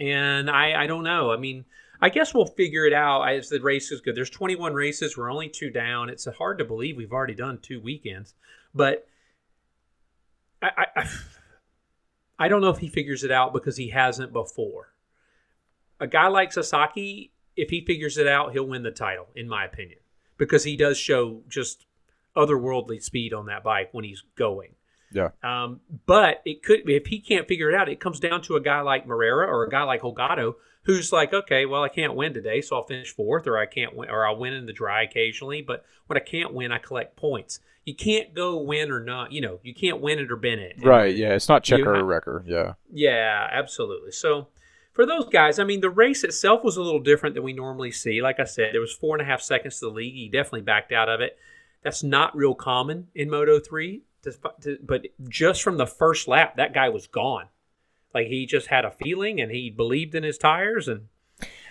And 0.00 0.50
I, 0.50 0.84
I 0.84 0.86
don't 0.86 1.04
know. 1.04 1.30
I 1.30 1.36
mean, 1.36 1.64
I 2.00 2.08
guess 2.08 2.32
we'll 2.32 2.46
figure 2.46 2.86
it 2.86 2.92
out 2.92 3.22
as 3.22 3.48
the 3.48 3.60
races 3.60 4.00
go. 4.00 4.12
There's 4.12 4.30
21 4.30 4.72
races. 4.72 5.16
We're 5.16 5.30
only 5.30 5.48
two 5.48 5.70
down. 5.70 6.08
It's 6.08 6.26
hard 6.38 6.58
to 6.58 6.64
believe 6.64 6.96
we've 6.96 7.12
already 7.12 7.34
done 7.34 7.58
two 7.60 7.80
weekends. 7.80 8.34
But 8.74 9.06
I, 10.62 10.86
I, 10.96 11.10
I 12.38 12.48
don't 12.48 12.60
know 12.60 12.70
if 12.70 12.78
he 12.78 12.88
figures 12.88 13.24
it 13.24 13.32
out 13.32 13.52
because 13.52 13.76
he 13.76 13.90
hasn't 13.90 14.32
before. 14.32 14.94
A 16.00 16.06
guy 16.06 16.28
like 16.28 16.52
Sasaki, 16.52 17.32
if 17.56 17.70
he 17.70 17.84
figures 17.84 18.16
it 18.16 18.28
out, 18.28 18.52
he'll 18.52 18.68
win 18.68 18.84
the 18.84 18.92
title, 18.92 19.26
in 19.34 19.48
my 19.48 19.64
opinion, 19.64 19.98
because 20.38 20.64
he 20.64 20.76
does 20.76 20.96
show 20.96 21.42
just 21.48 21.84
otherworldly 22.36 23.02
speed 23.02 23.34
on 23.34 23.46
that 23.46 23.62
bike 23.62 23.88
when 23.92 24.04
he's 24.04 24.22
going. 24.36 24.74
Yeah. 25.12 25.30
Um, 25.42 25.80
but 26.06 26.42
it 26.44 26.62
could 26.62 26.88
if 26.88 27.06
he 27.06 27.20
can't 27.20 27.48
figure 27.48 27.70
it 27.70 27.74
out, 27.74 27.88
it 27.88 28.00
comes 28.00 28.20
down 28.20 28.42
to 28.42 28.56
a 28.56 28.60
guy 28.60 28.80
like 28.80 29.06
Moreira 29.06 29.46
or 29.46 29.64
a 29.64 29.70
guy 29.70 29.82
like 29.82 30.02
Holgado 30.02 30.54
who's 30.82 31.12
like, 31.12 31.34
okay, 31.34 31.66
well, 31.66 31.82
I 31.82 31.88
can't 31.90 32.14
win 32.14 32.32
today, 32.32 32.62
so 32.62 32.76
I'll 32.76 32.86
finish 32.86 33.14
fourth, 33.14 33.46
or 33.46 33.58
I 33.58 33.66
can't 33.66 33.94
win, 33.94 34.08
or 34.08 34.26
I'll 34.26 34.38
win 34.38 34.54
in 34.54 34.64
the 34.64 34.72
dry 34.72 35.02
occasionally. 35.02 35.60
But 35.60 35.84
when 36.06 36.16
I 36.16 36.20
can't 36.20 36.54
win, 36.54 36.72
I 36.72 36.78
collect 36.78 37.14
points. 37.16 37.60
You 37.84 37.94
can't 37.94 38.34
go 38.34 38.56
win 38.58 38.90
or 38.90 39.00
not. 39.00 39.32
You 39.32 39.40
know, 39.40 39.60
you 39.62 39.74
can't 39.74 40.00
win 40.00 40.18
it 40.18 40.30
or 40.32 40.36
bin 40.36 40.58
it. 40.58 40.76
Right. 40.82 41.14
Yeah. 41.14 41.34
It's 41.34 41.48
not 41.48 41.62
checker 41.62 41.94
or 41.94 42.04
wrecker. 42.04 42.44
Yeah. 42.46 42.74
Yeah, 42.92 43.48
absolutely. 43.50 44.12
So 44.12 44.48
for 44.98 45.06
those 45.06 45.26
guys, 45.26 45.60
I 45.60 45.64
mean, 45.64 45.80
the 45.80 45.90
race 45.90 46.24
itself 46.24 46.64
was 46.64 46.76
a 46.76 46.82
little 46.82 46.98
different 46.98 47.36
than 47.36 47.44
we 47.44 47.52
normally 47.52 47.92
see. 47.92 48.20
Like 48.20 48.40
I 48.40 48.44
said, 48.44 48.74
there 48.74 48.80
was 48.80 48.92
four 48.92 49.14
and 49.14 49.22
a 49.22 49.24
half 49.24 49.40
seconds 49.40 49.78
to 49.78 49.86
the 49.86 49.92
lead. 49.92 50.12
He 50.12 50.28
definitely 50.28 50.62
backed 50.62 50.90
out 50.90 51.08
of 51.08 51.20
it. 51.20 51.38
That's 51.84 52.02
not 52.02 52.36
real 52.36 52.56
common 52.56 53.06
in 53.14 53.30
Moto 53.30 53.60
3. 53.60 54.02
To, 54.22 54.32
to, 54.62 54.78
but 54.82 55.06
just 55.28 55.62
from 55.62 55.76
the 55.76 55.86
first 55.86 56.26
lap, 56.26 56.56
that 56.56 56.74
guy 56.74 56.88
was 56.88 57.06
gone. 57.06 57.44
Like 58.12 58.26
he 58.26 58.44
just 58.44 58.66
had 58.66 58.84
a 58.84 58.90
feeling 58.90 59.40
and 59.40 59.52
he 59.52 59.70
believed 59.70 60.16
in 60.16 60.24
his 60.24 60.36
tires 60.36 60.88
and 60.88 61.06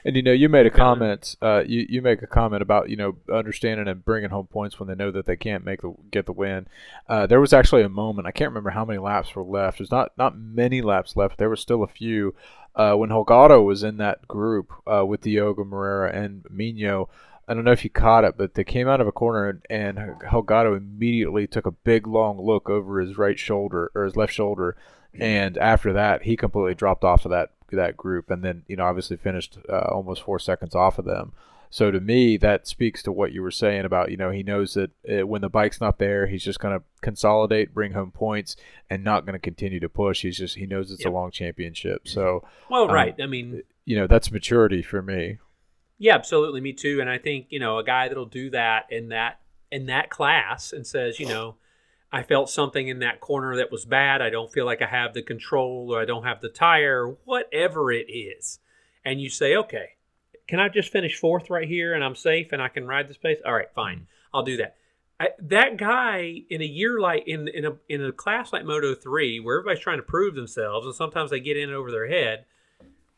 And 0.05 0.15
you 0.15 0.21
know, 0.21 0.31
you 0.31 0.49
made 0.49 0.65
a 0.65 0.71
comment. 0.71 1.36
Uh, 1.41 1.63
you 1.65 1.86
you 1.89 2.01
make 2.01 2.21
a 2.21 2.27
comment 2.27 2.62
about 2.62 2.89
you 2.89 2.95
know 2.95 3.17
understanding 3.31 3.88
and 3.88 4.03
bringing 4.03 4.29
home 4.29 4.47
points 4.47 4.79
when 4.79 4.88
they 4.88 4.95
know 4.95 5.12
that 5.12 5.25
they 5.25 5.36
can't 5.36 5.65
make 5.65 5.81
the 5.81 5.93
get 6.12 6.25
the 6.25 6.33
win. 6.33 6.67
Uh, 7.07 7.27
there 7.27 7.41
was 7.41 7.53
actually 7.53 7.83
a 7.83 7.89
moment. 7.89 8.27
I 8.27 8.31
can't 8.31 8.49
remember 8.49 8.71
how 8.71 8.86
many 8.86 8.99
laps 8.99 9.36
were 9.36 9.43
left. 9.43 9.79
There's 9.79 9.91
not 9.91 10.12
not 10.17 10.38
many 10.38 10.81
laps 10.81 11.15
left. 11.15 11.38
There 11.38 11.49
were 11.49 11.55
still 11.55 11.83
a 11.83 11.88
few. 11.88 12.36
Uh, 12.75 12.93
when 12.93 13.10
Holgado 13.10 13.65
was 13.65 13.81
in 13.81 13.97
that 13.97 14.27
group 14.27 14.71
uh, 14.86 15.03
with 15.03 15.21
Diogo 15.21 15.63
Moreira 15.63 16.12
and 16.13 16.43
Migno, 16.43 17.07
I 17.47 17.55
don't 17.55 17.63
know 17.63 17.71
if 17.71 17.83
you 17.83 17.89
caught 17.89 18.23
it, 18.23 18.38
but 18.38 18.53
they 18.53 18.63
came 18.63 18.88
out 18.88 19.01
of 19.01 19.07
a 19.07 19.12
corner 19.12 19.49
and, 19.49 19.62
and 19.69 19.97
Holgado 20.21 20.77
immediately 20.77 21.47
took 21.47 21.65
a 21.65 21.71
big 21.71 22.05
long 22.05 22.39
look 22.39 22.69
over 22.69 22.99
his 22.99 23.17
right 23.17 23.39
shoulder 23.39 23.91
or 23.95 24.03
his 24.03 24.15
left 24.15 24.33
shoulder, 24.33 24.75
and 25.13 25.57
after 25.57 25.91
that 25.93 26.23
he 26.23 26.38
completely 26.38 26.75
dropped 26.75 27.03
off 27.03 27.25
of 27.25 27.31
that 27.31 27.51
that 27.75 27.97
group, 27.97 28.30
and 28.30 28.43
then 28.43 28.63
you 28.67 28.75
know 28.75 28.86
obviously 28.86 29.17
finished 29.17 29.58
uh, 29.69 29.89
almost 29.91 30.23
four 30.23 30.39
seconds 30.39 30.73
off 30.75 30.97
of 30.97 31.06
them. 31.06 31.34
So 31.69 31.91
to 31.91 31.99
me, 31.99 32.38
that 32.38 32.65
speaks 32.65 33.03
to 33.03 33.12
what 33.12 33.34
you 33.34 33.41
were 33.41 33.51
saying 33.51 33.84
about 33.84 34.10
you 34.10 34.15
know 34.17 34.32
he 34.32 34.41
knows 34.41 34.73
that 34.75 34.91
uh, 35.10 35.27
when 35.27 35.41
the 35.41 35.49
bike's 35.49 35.82
not 35.82 35.99
there, 35.99 36.27
he's 36.27 36.43
just 36.43 36.60
going 36.60 36.80
to 36.80 36.86
consolidate, 37.01 37.73
bring 37.73 37.91
home 37.91 38.12
points, 38.12 38.56
and 38.89 39.03
not 39.03 39.25
going 39.25 39.34
to 39.34 39.39
continue 39.39 39.80
to 39.82 39.89
push. 39.89 40.21
He's 40.21 40.38
just 40.38 40.56
he 40.56 40.65
knows 40.65 40.91
it's 40.91 41.03
Yep. 41.03 41.12
a 41.12 41.15
long 41.15 41.32
championship. 41.32 42.08
So 42.08 42.45
Well, 42.69 42.84
Um, 42.84 42.91
right. 42.91 43.15
I 43.21 43.25
mean, 43.25 43.63
you 43.86 43.97
know 43.97 44.08
that's 44.08 44.32
maturity 44.32 44.82
for 44.82 45.01
me. 45.01 45.39
Yeah, 45.99 46.15
absolutely. 46.15 46.62
Me 46.62 46.73
too. 46.73 47.01
And 47.01 47.10
I 47.10 47.17
think 47.17 47.47
you 47.49 47.60
know 47.60 47.80
a 47.80 47.84
guy 47.84 48.08
that'll 48.08 48.25
do 48.25 48.49
that 48.51 48.86
in 48.89 49.10
that 49.10 49.41
in 49.71 49.88
that 49.88 50.10
class 50.10 50.71
and 50.71 50.88
says, 50.88 51.19
you 51.19 51.25
know, 51.27 51.56
I 52.12 52.24
felt 52.24 52.50
something 52.50 52.88
in 52.88 53.00
that 53.00 53.20
corner 53.20 53.58
that 53.58 53.72
was 53.72 53.86
bad. 53.86 54.22
I 54.22 54.30
don't 54.30 54.52
feel 54.52 54.65
like 54.65 54.82
I 54.82 54.88
have 54.88 55.13
the 55.13 55.22
control 55.22 55.93
or 55.93 56.02
I 56.02 56.06
don't 56.06 56.24
have 56.24 56.39
the 56.39 56.50
tire, 56.50 57.15
whatever 57.26 57.91
it 57.91 58.10
is. 58.10 58.60
And 59.04 59.22
you 59.22 59.30
say, 59.30 59.56
okay, 59.56 59.96
can 60.48 60.60
I 60.60 60.70
just 60.70 60.91
finish 60.91 61.20
fourth 61.20 61.50
right 61.50 61.67
here 61.67 61.93
and 61.93 62.04
I'm 62.04 62.15
safe 62.15 62.54
and 62.54 62.62
I 62.62 62.70
can 62.70 62.88
ride 62.88 63.08
this 63.08 63.17
pace? 63.17 63.39
All 63.46 63.54
right, 63.54 63.72
fine, 63.76 63.98
mm-hmm. 63.98 64.36
I'll 64.36 64.43
do 64.43 64.58
that. 64.58 64.76
I, 65.20 65.30
that 65.39 65.78
guy 65.78 66.43
in 66.50 66.62
a 66.62 66.65
year 66.65 67.00
like 67.00 67.28
in 67.28 67.48
in 67.48 67.65
a 67.65 67.76
in 67.89 68.04
a 68.04 68.12
class 68.12 68.54
like 68.54 68.65
Moto 68.65 68.93
three, 68.93 69.39
where 69.39 69.58
everybody's 69.58 69.84
trying 69.84 69.98
to 69.98 70.04
prove 70.04 70.36
themselves, 70.36 70.86
and 70.86 70.93
sometimes 70.93 71.32
they 71.32 71.39
get 71.39 71.58
in 71.58 71.74
over 71.74 71.89
their 71.89 72.08
head. 72.08 72.46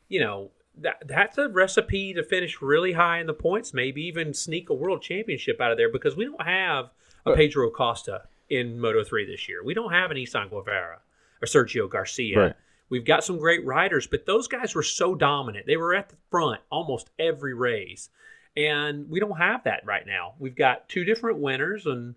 You 0.07 0.21
know, 0.21 0.51
that 0.77 1.03
that's 1.05 1.37
a 1.37 1.49
recipe 1.49 2.13
to 2.13 2.23
finish 2.23 2.61
really 2.61 2.93
high 2.93 3.19
in 3.19 3.27
the 3.27 3.33
points, 3.33 3.73
maybe 3.73 4.01
even 4.03 4.33
sneak 4.33 4.69
a 4.69 4.73
world 4.73 5.01
championship 5.01 5.59
out 5.59 5.71
of 5.71 5.77
there 5.77 5.91
because 5.91 6.15
we 6.15 6.23
don't 6.23 6.41
have 6.41 6.91
a 7.25 7.35
Pedro 7.35 7.69
Costa 7.69 8.23
in 8.49 8.79
Moto 8.79 9.03
3 9.03 9.25
this 9.25 9.47
year. 9.47 9.63
We 9.63 9.73
don't 9.73 9.91
have 9.91 10.11
an 10.11 10.17
Izan 10.17 10.49
Guevara 10.49 10.99
or 11.41 11.45
Sergio 11.45 11.89
Garcia. 11.89 12.39
Right. 12.39 12.55
We've 12.89 13.05
got 13.05 13.23
some 13.23 13.37
great 13.37 13.65
riders, 13.65 14.07
but 14.07 14.25
those 14.25 14.47
guys 14.47 14.73
were 14.73 14.83
so 14.83 15.13
dominant. 15.13 15.67
They 15.67 15.77
were 15.77 15.93
at 15.93 16.09
the 16.09 16.15
front 16.31 16.61
almost 16.71 17.11
every 17.19 17.53
race. 17.53 18.09
And 18.57 19.09
we 19.09 19.19
don't 19.19 19.37
have 19.37 19.63
that 19.65 19.85
right 19.85 20.05
now. 20.05 20.33
We've 20.39 20.55
got 20.55 20.89
two 20.89 21.05
different 21.05 21.39
winners 21.39 21.85
and 21.85 22.15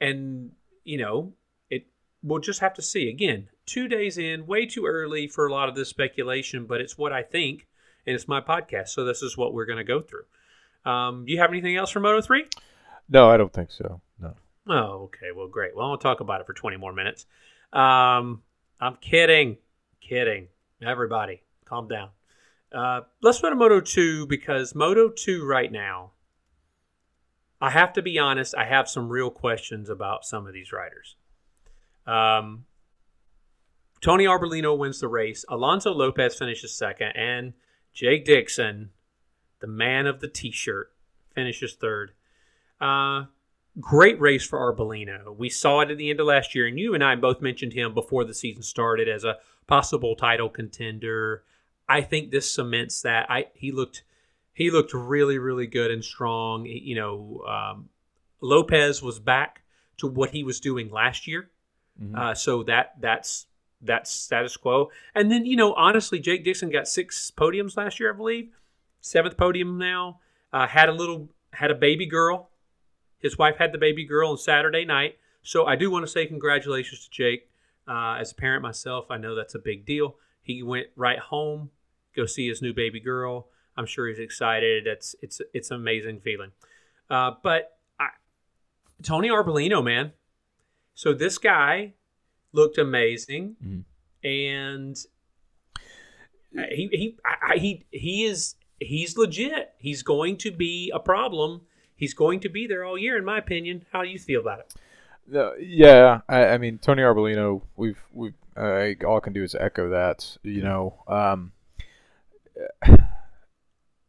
and 0.00 0.52
you 0.84 0.98
know, 0.98 1.32
it 1.70 1.86
we'll 2.22 2.40
just 2.40 2.60
have 2.60 2.74
to 2.74 2.82
see. 2.82 3.08
Again, 3.08 3.48
2 3.66 3.88
days 3.88 4.18
in, 4.18 4.46
way 4.46 4.66
too 4.66 4.86
early 4.86 5.28
for 5.28 5.46
a 5.46 5.52
lot 5.52 5.68
of 5.68 5.74
this 5.74 5.88
speculation, 5.88 6.66
but 6.66 6.80
it's 6.80 6.98
what 6.98 7.12
I 7.12 7.22
think 7.22 7.66
and 8.06 8.14
it's 8.14 8.28
my 8.28 8.40
podcast, 8.40 8.88
so 8.88 9.04
this 9.04 9.22
is 9.22 9.36
what 9.36 9.54
we're 9.54 9.66
going 9.66 9.78
to 9.78 9.84
go 9.84 10.00
through. 10.00 10.24
Um, 10.84 11.24
do 11.24 11.32
you 11.32 11.38
have 11.38 11.50
anything 11.50 11.76
else 11.76 11.90
for 11.90 12.00
Moto 12.00 12.20
3? 12.20 12.46
No, 13.08 13.30
I 13.30 13.36
don't 13.36 13.52
think 13.52 13.70
so. 13.70 14.00
No. 14.20 14.34
Oh, 14.68 15.04
okay. 15.04 15.32
Well, 15.34 15.48
great. 15.48 15.76
Well, 15.76 15.90
I'll 15.90 15.98
talk 15.98 16.20
about 16.20 16.40
it 16.40 16.46
for 16.46 16.52
20 16.52 16.76
more 16.76 16.92
minutes. 16.92 17.26
Um, 17.72 18.42
I'm 18.80 18.96
kidding. 19.00 19.58
Kidding. 20.00 20.48
Everybody, 20.80 21.42
calm 21.64 21.88
down. 21.88 22.10
Uh, 22.72 23.02
let's 23.20 23.40
go 23.40 23.50
to 23.50 23.56
Moto 23.56 23.80
2 23.80 24.26
because 24.26 24.74
Moto 24.74 25.08
2 25.08 25.44
right 25.44 25.70
now, 25.70 26.12
I 27.60 27.70
have 27.70 27.92
to 27.94 28.02
be 28.02 28.18
honest, 28.18 28.54
I 28.56 28.64
have 28.64 28.88
some 28.88 29.08
real 29.08 29.30
questions 29.30 29.88
about 29.88 30.24
some 30.24 30.46
of 30.46 30.52
these 30.52 30.72
riders. 30.72 31.16
Um, 32.06 32.64
Tony 34.00 34.24
Arbolino 34.24 34.76
wins 34.76 34.98
the 35.00 35.08
race. 35.08 35.44
Alonso 35.48 35.92
Lopez 35.92 36.34
finishes 36.34 36.76
second. 36.76 37.12
And 37.14 37.52
Jake 37.94 38.24
Dixon, 38.24 38.90
the 39.60 39.68
man 39.68 40.06
of 40.06 40.20
the 40.20 40.28
t 40.28 40.50
shirt, 40.50 40.92
finishes 41.34 41.74
third. 41.74 42.12
Uh, 42.80 43.26
great 43.80 44.20
race 44.20 44.46
for 44.46 44.58
Arbolino. 44.58 45.36
We 45.36 45.48
saw 45.48 45.80
it 45.80 45.90
at 45.90 45.98
the 45.98 46.10
end 46.10 46.20
of 46.20 46.26
last 46.26 46.54
year, 46.54 46.66
and 46.66 46.78
you 46.78 46.94
and 46.94 47.02
I 47.02 47.14
both 47.16 47.40
mentioned 47.40 47.72
him 47.72 47.94
before 47.94 48.24
the 48.24 48.34
season 48.34 48.62
started 48.62 49.08
as 49.08 49.24
a 49.24 49.38
possible 49.66 50.14
title 50.16 50.48
contender. 50.48 51.44
I 51.88 52.02
think 52.02 52.30
this 52.30 52.52
cements 52.52 53.02
that. 53.02 53.26
I 53.30 53.46
he 53.54 53.72
looked 53.72 54.04
he 54.54 54.70
looked 54.70 54.92
really 54.94 55.38
really 55.38 55.66
good 55.66 55.90
and 55.90 56.04
strong. 56.04 56.64
He- 56.64 56.78
You 56.80 56.94
know, 56.96 57.44
um, 57.48 57.88
Lopez 58.40 59.02
was 59.02 59.18
back 59.18 59.62
to 59.98 60.06
what 60.06 60.30
he 60.30 60.42
was 60.44 60.60
doing 60.60 60.90
last 60.90 61.26
year, 61.26 61.50
Mhm. 62.00 62.16
uh, 62.16 62.34
so 62.34 62.62
that 62.64 63.00
that's 63.00 63.46
that's 63.80 64.10
status 64.10 64.56
quo. 64.56 64.90
And 65.14 65.30
then 65.32 65.44
you 65.46 65.56
know, 65.56 65.72
honestly, 65.74 66.18
Jake 66.20 66.44
Dixon 66.44 66.70
got 66.70 66.86
six 66.88 67.30
podiums 67.36 67.76
last 67.76 67.98
year, 67.98 68.12
I 68.12 68.16
believe. 68.16 68.50
Seventh 69.00 69.36
podium 69.36 69.78
now. 69.78 70.20
Uh, 70.52 70.66
had 70.66 70.88
a 70.88 70.92
little 70.92 71.30
had 71.52 71.70
a 71.70 71.74
baby 71.74 72.06
girl. 72.06 72.50
His 73.22 73.38
wife 73.38 73.56
had 73.56 73.72
the 73.72 73.78
baby 73.78 74.04
girl 74.04 74.30
on 74.30 74.38
Saturday 74.38 74.84
night. 74.84 75.16
So 75.42 75.66
I 75.66 75.76
do 75.76 75.90
want 75.90 76.04
to 76.04 76.10
say 76.10 76.26
congratulations 76.26 77.04
to 77.04 77.10
Jake. 77.10 77.48
Uh, 77.88 78.16
as 78.20 78.30
a 78.32 78.34
parent 78.34 78.62
myself, 78.62 79.06
I 79.10 79.16
know 79.16 79.34
that's 79.34 79.54
a 79.54 79.58
big 79.58 79.84
deal. 79.86 80.16
He 80.42 80.62
went 80.62 80.88
right 80.96 81.18
home, 81.18 81.70
go 82.14 82.26
see 82.26 82.48
his 82.48 82.62
new 82.62 82.72
baby 82.72 83.00
girl. 83.00 83.48
I'm 83.76 83.86
sure 83.86 84.06
he's 84.08 84.18
excited. 84.18 84.86
It's 84.86 85.14
it's 85.22 85.40
it's 85.54 85.70
an 85.70 85.76
amazing 85.76 86.20
feeling. 86.20 86.50
Uh, 87.10 87.32
but 87.42 87.78
I, 87.98 88.08
Tony 89.02 89.28
Arbolino, 89.28 89.82
man. 89.82 90.12
So 90.94 91.12
this 91.14 91.38
guy 91.38 91.94
looked 92.52 92.76
amazing, 92.78 93.56
Mhm. 93.64 93.84
and 94.22 94.96
he 96.70 96.88
he 96.92 97.16
I, 97.24 97.54
I- 97.54 97.58
he 97.58 97.84
he 97.90 98.24
is 98.24 98.54
he's 98.80 99.16
legit. 99.16 99.72
He's 99.78 100.02
going 100.02 100.36
to 100.38 100.50
be 100.50 100.90
a 100.94 101.00
problem. 101.00 101.62
He's 102.02 102.14
going 102.14 102.40
to 102.40 102.48
be 102.48 102.66
there 102.66 102.84
all 102.84 102.98
year, 102.98 103.16
in 103.16 103.24
my 103.24 103.38
opinion. 103.38 103.86
How 103.92 104.02
do 104.02 104.08
you 104.08 104.18
feel 104.18 104.40
about 104.40 104.58
it? 104.58 104.74
No, 105.24 105.52
yeah, 105.54 106.22
I, 106.28 106.46
I 106.46 106.58
mean 106.58 106.78
Tony 106.78 107.00
Arbolino. 107.00 107.62
We've 107.76 108.02
we 108.12 108.32
uh, 108.56 108.88
all 109.06 109.18
I 109.18 109.20
can 109.20 109.32
do 109.32 109.44
is 109.44 109.54
echo 109.54 109.88
that. 109.90 110.36
You 110.42 110.62
know, 110.62 110.94
um, 111.06 111.52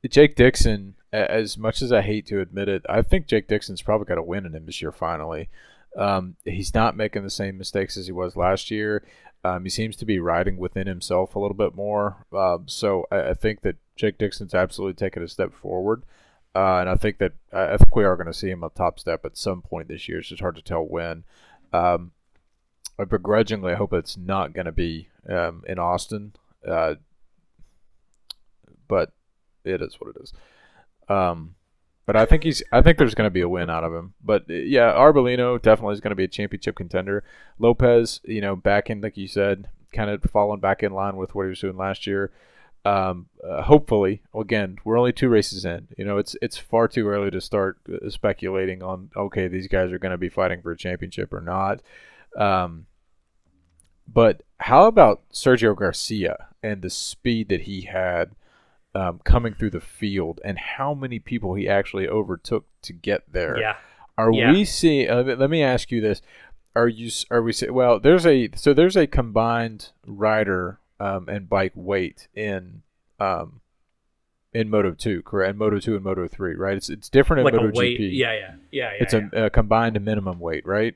Jake 0.10 0.36
Dixon. 0.36 0.96
As 1.12 1.56
much 1.56 1.84
as 1.84 1.92
I 1.92 2.02
hate 2.02 2.26
to 2.26 2.42
admit 2.42 2.68
it, 2.68 2.84
I 2.90 3.04
think 3.04 3.28
Jake 3.28 3.48
Dixon's 3.48 3.84
probably 3.84 4.06
got 4.06 4.18
a 4.18 4.24
win 4.24 4.48
in 4.48 4.56
him 4.56 4.66
this 4.66 4.82
year. 4.82 4.92
Finally, 4.92 5.50
um, 5.96 6.36
he's 6.46 6.74
not 6.74 6.98
making 6.98 7.22
the 7.22 7.30
same 7.30 7.60
mistakes 7.60 7.96
as 7.96 8.08
he 8.08 8.12
was 8.12 8.36
last 8.36 8.72
year. 8.72 9.06
Um, 9.44 9.66
he 9.66 9.70
seems 9.70 9.96
to 9.98 10.06
be 10.06 10.18
riding 10.18 10.58
within 10.58 10.88
himself 10.88 11.36
a 11.36 11.40
little 11.40 11.56
bit 11.56 11.76
more. 11.76 12.26
Um, 12.36 12.64
so 12.66 13.06
I, 13.12 13.30
I 13.30 13.34
think 13.36 13.62
that 13.62 13.76
Jake 13.96 14.18
Dixon's 14.18 14.56
absolutely 14.56 14.96
taken 14.96 15.22
a 15.22 15.28
step 15.28 15.54
forward. 15.54 16.02
Uh, 16.56 16.78
and 16.78 16.90
I 16.90 16.96
think 16.96 17.18
that 17.18 17.34
I 17.52 17.74
I 17.74 17.78
think 17.78 17.96
we 17.96 18.04
are 18.04 18.16
going 18.16 18.28
to 18.28 18.34
see 18.34 18.50
him 18.50 18.64
a 18.64 18.70
top 18.70 19.00
step 19.00 19.26
at 19.26 19.38
some 19.38 19.62
point 19.62 19.88
this 19.88 20.08
year. 20.08 20.20
It's 20.20 20.30
just 20.30 20.42
hard 20.42 20.56
to 20.56 20.62
tell 20.62 20.84
when. 20.84 21.24
Um, 21.72 22.12
I 23.00 23.06
begrudgingly 23.06 23.74
I 23.74 23.76
hope 23.76 23.94
it's 23.94 24.18
not 24.18 24.54
going 24.54 24.66
to 24.66 24.72
be 24.72 25.10
um, 25.28 25.64
in 25.68 25.80
Austin, 25.80 26.34
uh, 26.68 26.96
but 28.88 29.14
it 29.64 29.82
is 29.82 29.96
what 30.00 30.16
it 30.16 30.22
is. 30.22 30.34
Um, 31.10 31.56
but 32.06 32.16
I 32.16 32.26
think 32.26 32.44
he's. 32.44 32.62
I 32.72 32.82
think 32.82 32.98
there's 32.98 33.16
going 33.16 33.28
to 33.28 33.32
be 33.32 33.42
a 33.42 33.50
win 33.50 33.70
out 33.70 33.84
of 33.84 33.94
him. 33.94 34.14
But 34.24 34.44
uh, 34.50 34.54
yeah, 34.54 34.94
Arbolino 34.94 35.62
definitely 35.62 35.94
is 35.94 36.02
going 36.02 36.12
to 36.12 36.16
be 36.16 36.26
a 36.26 36.28
championship 36.28 36.76
contender. 36.76 37.24
Lopez, 37.58 38.20
you 38.26 38.42
know, 38.42 38.56
back 38.56 38.90
in 38.90 39.02
like 39.02 39.18
you 39.18 39.28
said, 39.28 39.70
kind 39.94 40.10
of 40.10 40.22
falling 40.24 40.60
back 40.60 40.84
in 40.84 40.94
line 40.94 41.16
with 41.16 41.34
what 41.34 41.44
he 41.44 41.50
was 41.50 41.62
doing 41.62 41.78
last 41.78 42.06
year. 42.06 42.32
Um, 42.86 43.28
uh, 43.48 43.62
hopefully, 43.64 44.22
again, 44.36 44.78
we're 44.84 44.98
only 44.98 45.14
two 45.14 45.30
races 45.30 45.64
in. 45.64 45.88
You 45.98 46.04
know, 46.06 46.18
it's 46.18 46.36
it's 46.42 46.58
far 46.58 46.88
too 46.90 47.08
early 47.08 47.32
to 47.32 47.40
start 47.40 47.78
uh, 47.90 48.10
speculating 48.10 48.84
on 48.84 49.10
okay, 49.16 49.48
these 49.48 49.68
guys 49.68 49.92
are 49.92 50.00
going 50.00 50.12
to 50.12 50.18
be 50.18 50.30
fighting 50.30 50.62
for 50.62 50.72
a 50.72 50.78
championship 50.78 51.32
or 51.34 51.40
not. 51.42 51.82
Um, 52.38 52.88
but 54.08 54.44
how 54.60 54.86
about 54.88 55.22
Sergio 55.32 55.76
Garcia 55.76 56.48
and 56.62 56.82
the 56.82 56.90
speed 56.90 57.50
that 57.50 57.62
he 57.62 57.82
had 57.84 58.32
um, 58.96 59.20
coming 59.24 59.54
through 59.54 59.70
the 59.72 59.82
field, 59.82 60.42
and 60.44 60.58
how 60.58 60.94
many 60.94 61.20
people 61.20 61.54
he 61.56 61.68
actually 61.70 62.08
overtook 62.08 62.66
to 62.82 62.94
get 62.94 63.32
there? 63.32 63.58
Yeah. 63.60 63.76
Are 64.18 64.32
Yeah. 64.32 64.52
we 64.52 64.66
seeing? 64.66 65.10
Uh, 65.10 65.24
let 65.24 65.50
me 65.50 65.64
ask 65.64 65.90
you 65.90 66.02
this: 66.02 66.22
Are 66.76 66.88
you? 66.90 67.10
Are 67.32 67.42
we? 67.42 67.54
say- 67.54 67.70
Well, 67.70 68.00
there's 68.00 68.26
a 68.26 68.50
so 68.56 68.74
there's 68.74 68.98
a 68.98 69.08
combined 69.08 69.92
rider 70.06 70.80
um, 71.04 71.28
and 71.28 71.50
bike 71.50 71.74
weight 71.76 72.30
in 72.34 72.82
um, 73.20 73.60
in 74.54 74.70
Moto 74.70 74.92
two, 74.92 75.22
correct? 75.24 75.50
And 75.50 75.60
Moto 75.60 75.80
two 75.80 75.96
and 75.96 76.04
Moto 76.04 76.28
three, 76.30 76.56
right? 76.56 76.78
It's 76.78 76.90
it's 76.90 77.10
different 77.10 77.42
in 77.42 77.46
Like 77.46 77.56
Moto 77.56 77.78
weight. 77.78 78.00
GP. 78.00 78.10
Yeah, 78.14 78.34
yeah. 78.34 78.40
Yeah, 78.40 78.56
yeah. 78.72 78.90
it's 79.02 79.14
yeah. 79.14 79.30
a, 79.34 79.46
a 79.46 79.50
combined 79.50 80.00
minimum 80.04 80.40
weight, 80.40 80.66
right? 80.66 80.96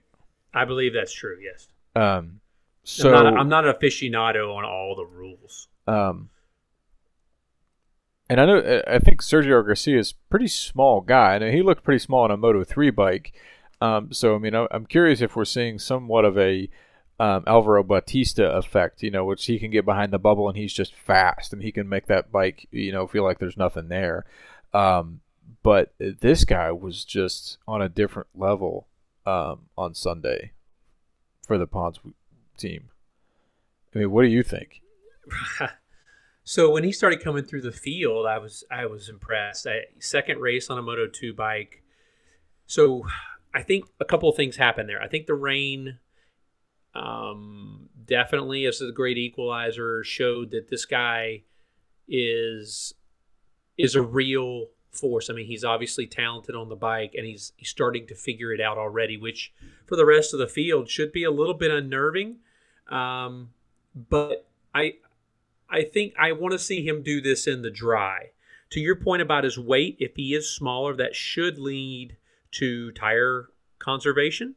I 0.53 0.63
believe 0.63 0.93
that's 0.93 1.13
true, 1.13 1.37
yes. 1.43 1.67
Um, 1.93 2.39
so 2.83 3.13
I'm, 3.13 3.23
not 3.23 3.33
a, 3.33 3.37
I'm 3.37 3.49
not 3.49 3.65
an 3.65 3.73
aficionado 3.73 4.55
on 4.55 4.63
all 4.63 4.95
the 4.95 5.05
rules. 5.05 5.67
Um, 5.87 6.29
and 8.29 8.39
I 8.39 8.45
know 8.45 8.81
I 8.87 8.99
think 8.99 9.21
Sergio 9.21 9.65
Garcia 9.65 9.99
is 9.99 10.11
a 10.11 10.29
pretty 10.29 10.47
small 10.47 11.01
guy, 11.01 11.35
and 11.35 11.53
he 11.53 11.61
looked 11.61 11.83
pretty 11.83 11.99
small 11.99 12.23
on 12.23 12.31
a 12.31 12.37
Moto 12.37 12.63
three 12.63 12.91
bike. 12.91 13.33
Um, 13.81 14.13
so 14.13 14.35
I 14.35 14.37
mean, 14.37 14.55
I'm 14.55 14.85
curious 14.85 15.19
if 15.19 15.35
we're 15.35 15.45
seeing 15.45 15.79
somewhat 15.79 16.23
of 16.23 16.37
a 16.37 16.69
um, 17.19 17.43
Alvaro 17.47 17.83
Bautista 17.83 18.51
effect, 18.51 19.01
you 19.03 19.11
know, 19.11 19.25
which 19.25 19.45
he 19.45 19.59
can 19.59 19.71
get 19.71 19.85
behind 19.85 20.11
the 20.11 20.19
bubble 20.19 20.47
and 20.47 20.57
he's 20.57 20.73
just 20.73 20.93
fast 20.93 21.53
and 21.53 21.61
he 21.61 21.71
can 21.71 21.89
make 21.89 22.07
that 22.07 22.31
bike, 22.31 22.67
you 22.71 22.91
know, 22.91 23.07
feel 23.07 23.23
like 23.23 23.39
there's 23.39 23.57
nothing 23.57 23.87
there. 23.87 24.25
Um, 24.73 25.21
but 25.63 25.93
this 25.97 26.45
guy 26.45 26.71
was 26.71 27.03
just 27.03 27.57
on 27.67 27.81
a 27.81 27.89
different 27.89 28.27
level 28.35 28.87
um, 29.25 29.61
on 29.77 29.93
Sunday 29.95 30.51
for 31.45 31.57
the 31.57 31.67
Pons 31.67 31.99
team. 32.57 32.89
I 33.95 33.99
mean, 33.99 34.11
what 34.11 34.23
do 34.23 34.27
you 34.27 34.43
think? 34.43 34.81
So 36.49 36.71
when 36.71 36.85
he 36.85 36.93
started 36.93 37.21
coming 37.21 37.43
through 37.43 37.63
the 37.63 37.73
field, 37.73 38.25
I 38.25 38.37
was 38.37 38.63
I 38.71 38.85
was 38.85 39.09
impressed. 39.09 39.67
I, 39.67 39.81
second 39.99 40.39
race 40.39 40.69
on 40.69 40.77
a 40.77 40.81
Moto 40.81 41.05
two 41.05 41.33
bike. 41.33 41.83
So 42.65 43.05
I 43.53 43.63
think 43.63 43.83
a 43.99 44.05
couple 44.05 44.29
of 44.29 44.37
things 44.37 44.55
happened 44.55 44.87
there. 44.87 45.01
I 45.01 45.09
think 45.09 45.27
the 45.27 45.33
rain 45.33 45.99
um, 46.97 47.89
definitely, 48.05 48.65
as 48.65 48.81
a 48.81 48.91
great 48.91 49.17
equalizer, 49.17 50.03
showed 50.03 50.51
that 50.51 50.69
this 50.69 50.85
guy 50.85 51.43
is 52.07 52.93
is 53.77 53.95
a 53.95 54.01
real 54.01 54.67
force. 54.91 55.29
I 55.29 55.33
mean, 55.33 55.45
he's 55.45 55.63
obviously 55.63 56.07
talented 56.07 56.55
on 56.55 56.69
the 56.69 56.75
bike, 56.75 57.13
and 57.15 57.25
he's 57.25 57.53
he's 57.55 57.69
starting 57.69 58.07
to 58.07 58.15
figure 58.15 58.51
it 58.51 58.59
out 58.59 58.77
already, 58.77 59.15
which 59.17 59.53
for 59.85 59.95
the 59.95 60.05
rest 60.05 60.33
of 60.33 60.39
the 60.39 60.47
field 60.47 60.89
should 60.89 61.11
be 61.11 61.23
a 61.23 61.31
little 61.31 61.53
bit 61.53 61.71
unnerving. 61.71 62.37
Um, 62.89 63.49
but 64.09 64.47
I 64.73 64.95
I 65.69 65.83
think 65.83 66.13
I 66.17 66.31
want 66.31 66.53
to 66.53 66.59
see 66.59 66.85
him 66.85 67.03
do 67.03 67.21
this 67.21 67.45
in 67.45 67.61
the 67.61 67.71
dry. 67.71 68.31
To 68.71 68.79
your 68.79 68.95
point 68.95 69.21
about 69.21 69.43
his 69.43 69.57
weight, 69.57 69.97
if 69.99 70.15
he 70.15 70.33
is 70.33 70.53
smaller, 70.53 70.93
that 70.95 71.15
should 71.15 71.57
lead 71.57 72.17
to 72.51 72.91
tire 72.91 73.49
conservation 73.79 74.55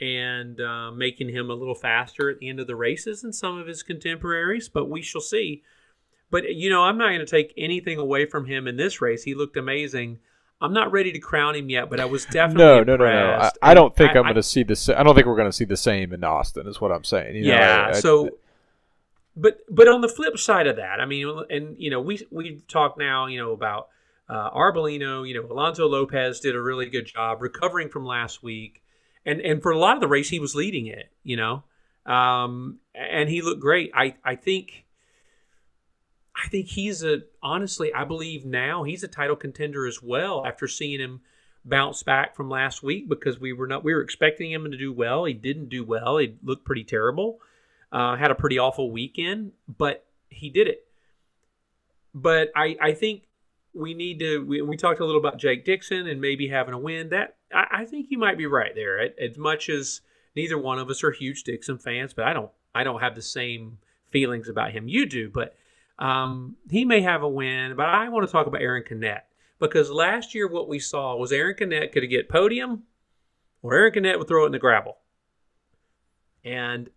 and 0.00 0.60
uh, 0.60 0.90
making 0.92 1.28
him 1.28 1.50
a 1.50 1.54
little 1.54 1.74
faster 1.74 2.30
at 2.30 2.38
the 2.38 2.48
end 2.48 2.60
of 2.60 2.66
the 2.66 2.76
races 2.76 3.22
than 3.22 3.32
some 3.32 3.58
of 3.58 3.66
his 3.66 3.82
contemporaries. 3.82 4.68
But 4.68 4.88
we 4.88 5.02
shall 5.02 5.20
see. 5.20 5.62
But 6.30 6.54
you 6.54 6.70
know, 6.70 6.84
I'm 6.84 6.98
not 6.98 7.08
going 7.08 7.20
to 7.20 7.26
take 7.26 7.54
anything 7.56 7.98
away 7.98 8.26
from 8.26 8.46
him 8.46 8.68
in 8.68 8.76
this 8.76 9.00
race. 9.00 9.22
He 9.22 9.34
looked 9.34 9.56
amazing. 9.56 10.18
I'm 10.60 10.72
not 10.72 10.90
ready 10.90 11.12
to 11.12 11.18
crown 11.18 11.54
him 11.54 11.70
yet, 11.70 11.88
but 11.88 12.00
I 12.00 12.04
was 12.04 12.24
definitely 12.30 12.64
no, 12.64 12.82
no, 12.82 12.96
no, 12.96 13.04
no. 13.04 13.38
I, 13.40 13.50
I 13.62 13.74
don't 13.74 13.94
think 13.94 14.10
I, 14.10 14.18
am 14.18 14.24
going 14.24 14.34
to 14.34 14.42
see 14.42 14.62
the. 14.62 14.94
I 14.96 15.02
don't 15.02 15.14
think 15.14 15.26
we're 15.26 15.36
going 15.36 15.48
to 15.48 15.56
see 15.56 15.64
the 15.64 15.76
same 15.76 16.12
in 16.12 16.24
Austin. 16.24 16.66
Is 16.66 16.80
what 16.80 16.92
I'm 16.92 17.04
saying. 17.04 17.36
You 17.36 17.44
yeah. 17.44 17.90
Know, 17.92 18.00
so, 18.00 18.30
but 19.36 19.60
but 19.70 19.88
on 19.88 20.00
the 20.00 20.08
flip 20.08 20.38
side 20.38 20.66
of 20.66 20.76
that, 20.76 21.00
I 21.00 21.06
mean, 21.06 21.44
and 21.50 21.76
you 21.78 21.90
know, 21.90 22.00
we 22.00 22.26
we 22.30 22.62
talk 22.68 22.98
now, 22.98 23.26
you 23.26 23.38
know, 23.38 23.52
about 23.52 23.88
uh, 24.28 24.50
Arbolino. 24.50 25.26
You 25.26 25.34
know, 25.34 25.50
Alonso 25.50 25.86
Lopez 25.86 26.40
did 26.40 26.54
a 26.54 26.60
really 26.60 26.86
good 26.86 27.06
job 27.06 27.40
recovering 27.40 27.88
from 27.88 28.04
last 28.04 28.42
week, 28.42 28.82
and 29.28 29.40
and 29.40 29.62
for 29.62 29.70
a 29.70 29.78
lot 29.78 29.94
of 29.94 30.00
the 30.00 30.08
race, 30.08 30.30
he 30.30 30.40
was 30.40 30.54
leading 30.54 30.86
it. 30.86 31.10
You 31.22 31.36
know, 31.36 31.62
um, 32.06 32.78
and 32.94 33.28
he 33.28 33.42
looked 33.42 33.60
great. 33.60 33.90
I 33.94 34.14
I 34.24 34.34
think 34.34 34.86
I 36.34 36.48
think 36.48 36.68
he's 36.68 37.02
a 37.04 37.22
honestly, 37.42 37.92
I 37.92 38.04
believe 38.04 38.44
now 38.44 38.84
he's 38.84 39.02
a 39.02 39.08
title 39.08 39.36
contender 39.36 39.86
as 39.86 40.02
well 40.02 40.46
after 40.46 40.68
seeing 40.68 41.00
him 41.00 41.20
bounce 41.64 42.02
back 42.02 42.36
from 42.36 42.48
last 42.48 42.82
week 42.82 43.08
because 43.08 43.40
we 43.40 43.52
were 43.52 43.66
not 43.66 43.84
we 43.84 43.92
were 43.92 44.00
expecting 44.00 44.52
him 44.52 44.70
to 44.70 44.76
do 44.76 44.92
well. 44.92 45.24
He 45.24 45.34
didn't 45.34 45.68
do 45.68 45.84
well. 45.84 46.18
He 46.18 46.36
looked 46.42 46.64
pretty 46.64 46.84
terrible. 46.84 47.40
Uh, 47.90 48.16
had 48.16 48.30
a 48.30 48.34
pretty 48.34 48.58
awful 48.58 48.90
weekend, 48.90 49.52
but 49.66 50.04
he 50.28 50.50
did 50.50 50.68
it. 50.68 50.86
But 52.14 52.50
I 52.54 52.76
I 52.80 52.92
think 52.92 53.22
we 53.74 53.94
need 53.94 54.20
to 54.20 54.44
we, 54.44 54.62
we 54.62 54.76
talked 54.76 55.00
a 55.00 55.04
little 55.04 55.20
about 55.20 55.38
Jake 55.38 55.64
Dixon 55.64 56.06
and 56.06 56.20
maybe 56.20 56.48
having 56.48 56.74
a 56.74 56.78
win. 56.78 57.08
That 57.08 57.37
I, 57.52 57.66
I 57.80 57.84
think 57.84 58.06
you 58.10 58.18
might 58.18 58.38
be 58.38 58.46
right 58.46 58.74
there. 58.74 59.00
As 59.20 59.36
much 59.36 59.68
as 59.68 60.00
neither 60.34 60.58
one 60.58 60.78
of 60.78 60.90
us 60.90 61.02
are 61.04 61.10
huge 61.10 61.44
Dixon 61.44 61.78
fans, 61.78 62.12
but 62.12 62.26
I 62.26 62.32
don't 62.32 62.50
I 62.74 62.84
don't 62.84 63.00
have 63.00 63.14
the 63.14 63.22
same 63.22 63.78
feelings 64.10 64.48
about 64.48 64.72
him 64.72 64.88
you 64.88 65.06
do, 65.06 65.30
but 65.30 65.54
um, 65.98 66.56
he 66.70 66.84
may 66.84 67.00
have 67.00 67.22
a 67.22 67.28
win, 67.28 67.74
but 67.76 67.86
I 67.86 68.08
want 68.08 68.26
to 68.26 68.32
talk 68.32 68.46
about 68.46 68.62
Aron 68.62 68.84
Canet 68.84 69.24
because 69.58 69.90
last 69.90 70.34
year 70.34 70.48
what 70.48 70.68
we 70.68 70.78
saw 70.78 71.16
was 71.16 71.32
Aron 71.32 71.56
Canet 71.56 71.92
could 71.92 72.08
get 72.08 72.28
podium 72.28 72.84
or 73.62 73.74
Aron 73.74 73.92
Canet 73.92 74.18
would 74.18 74.28
throw 74.28 74.44
it 74.44 74.46
in 74.46 74.52
the 74.52 74.58
gravel. 74.58 74.98
And 76.44 76.90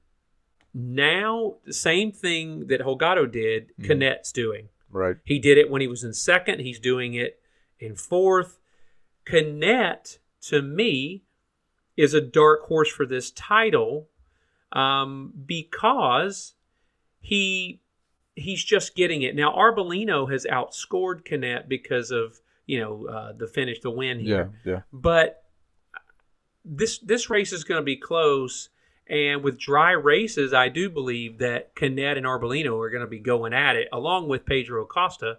now 0.73 1.55
the 1.65 1.73
same 1.73 2.11
thing 2.11 2.67
that 2.67 2.81
Holgado 2.81 3.29
did, 3.29 3.71
mm. 3.79 4.33
Doing. 4.33 4.69
Right. 4.89 5.17
He 5.23 5.39
did 5.39 5.57
it 5.57 5.69
when 5.69 5.81
he 5.81 5.87
was 5.87 6.03
in 6.03 6.13
second. 6.13 6.59
He's 6.59 6.79
doing 6.79 7.13
it 7.13 7.39
in 7.79 7.95
fourth. 7.95 8.59
Canet, 9.25 10.19
to 10.41 10.61
me, 10.61 11.23
is 11.97 12.13
a 12.13 12.21
dark 12.21 12.63
horse 12.63 12.89
for 12.89 13.05
this 13.05 13.31
title 13.31 14.09
um, 14.71 15.33
because 15.45 16.55
he 17.19 17.81
he's 18.35 18.63
just 18.63 18.95
getting 18.95 19.21
it. 19.21 19.35
Now 19.35 19.53
Arbolino 19.53 20.31
has 20.31 20.45
outscored 20.45 21.25
Canet 21.25 21.67
because 21.67 22.11
of 22.11 22.39
you 22.65 22.79
know 22.79 23.07
uh, 23.07 23.33
the 23.33 23.47
finish, 23.47 23.79
the 23.81 23.91
win 23.91 24.19
here. 24.19 24.51
Yeah, 24.63 24.71
yeah. 24.71 24.81
But 24.91 25.43
this 26.63 26.99
this 26.99 27.29
race 27.29 27.53
is 27.53 27.63
going 27.63 27.79
to 27.79 27.85
be 27.85 27.97
close, 27.97 28.69
and 29.07 29.43
with 29.43 29.59
dry 29.59 29.91
races, 29.91 30.53
I 30.53 30.69
do 30.69 30.89
believe 30.89 31.39
that 31.39 31.75
Canet 31.75 32.17
and 32.17 32.25
Arbolino 32.25 32.79
are 32.79 32.89
going 32.89 33.01
to 33.01 33.07
be 33.07 33.19
going 33.19 33.53
at 33.53 33.75
it 33.75 33.89
along 33.91 34.27
with 34.27 34.45
Pedro 34.45 34.83
Acosta. 34.83 35.37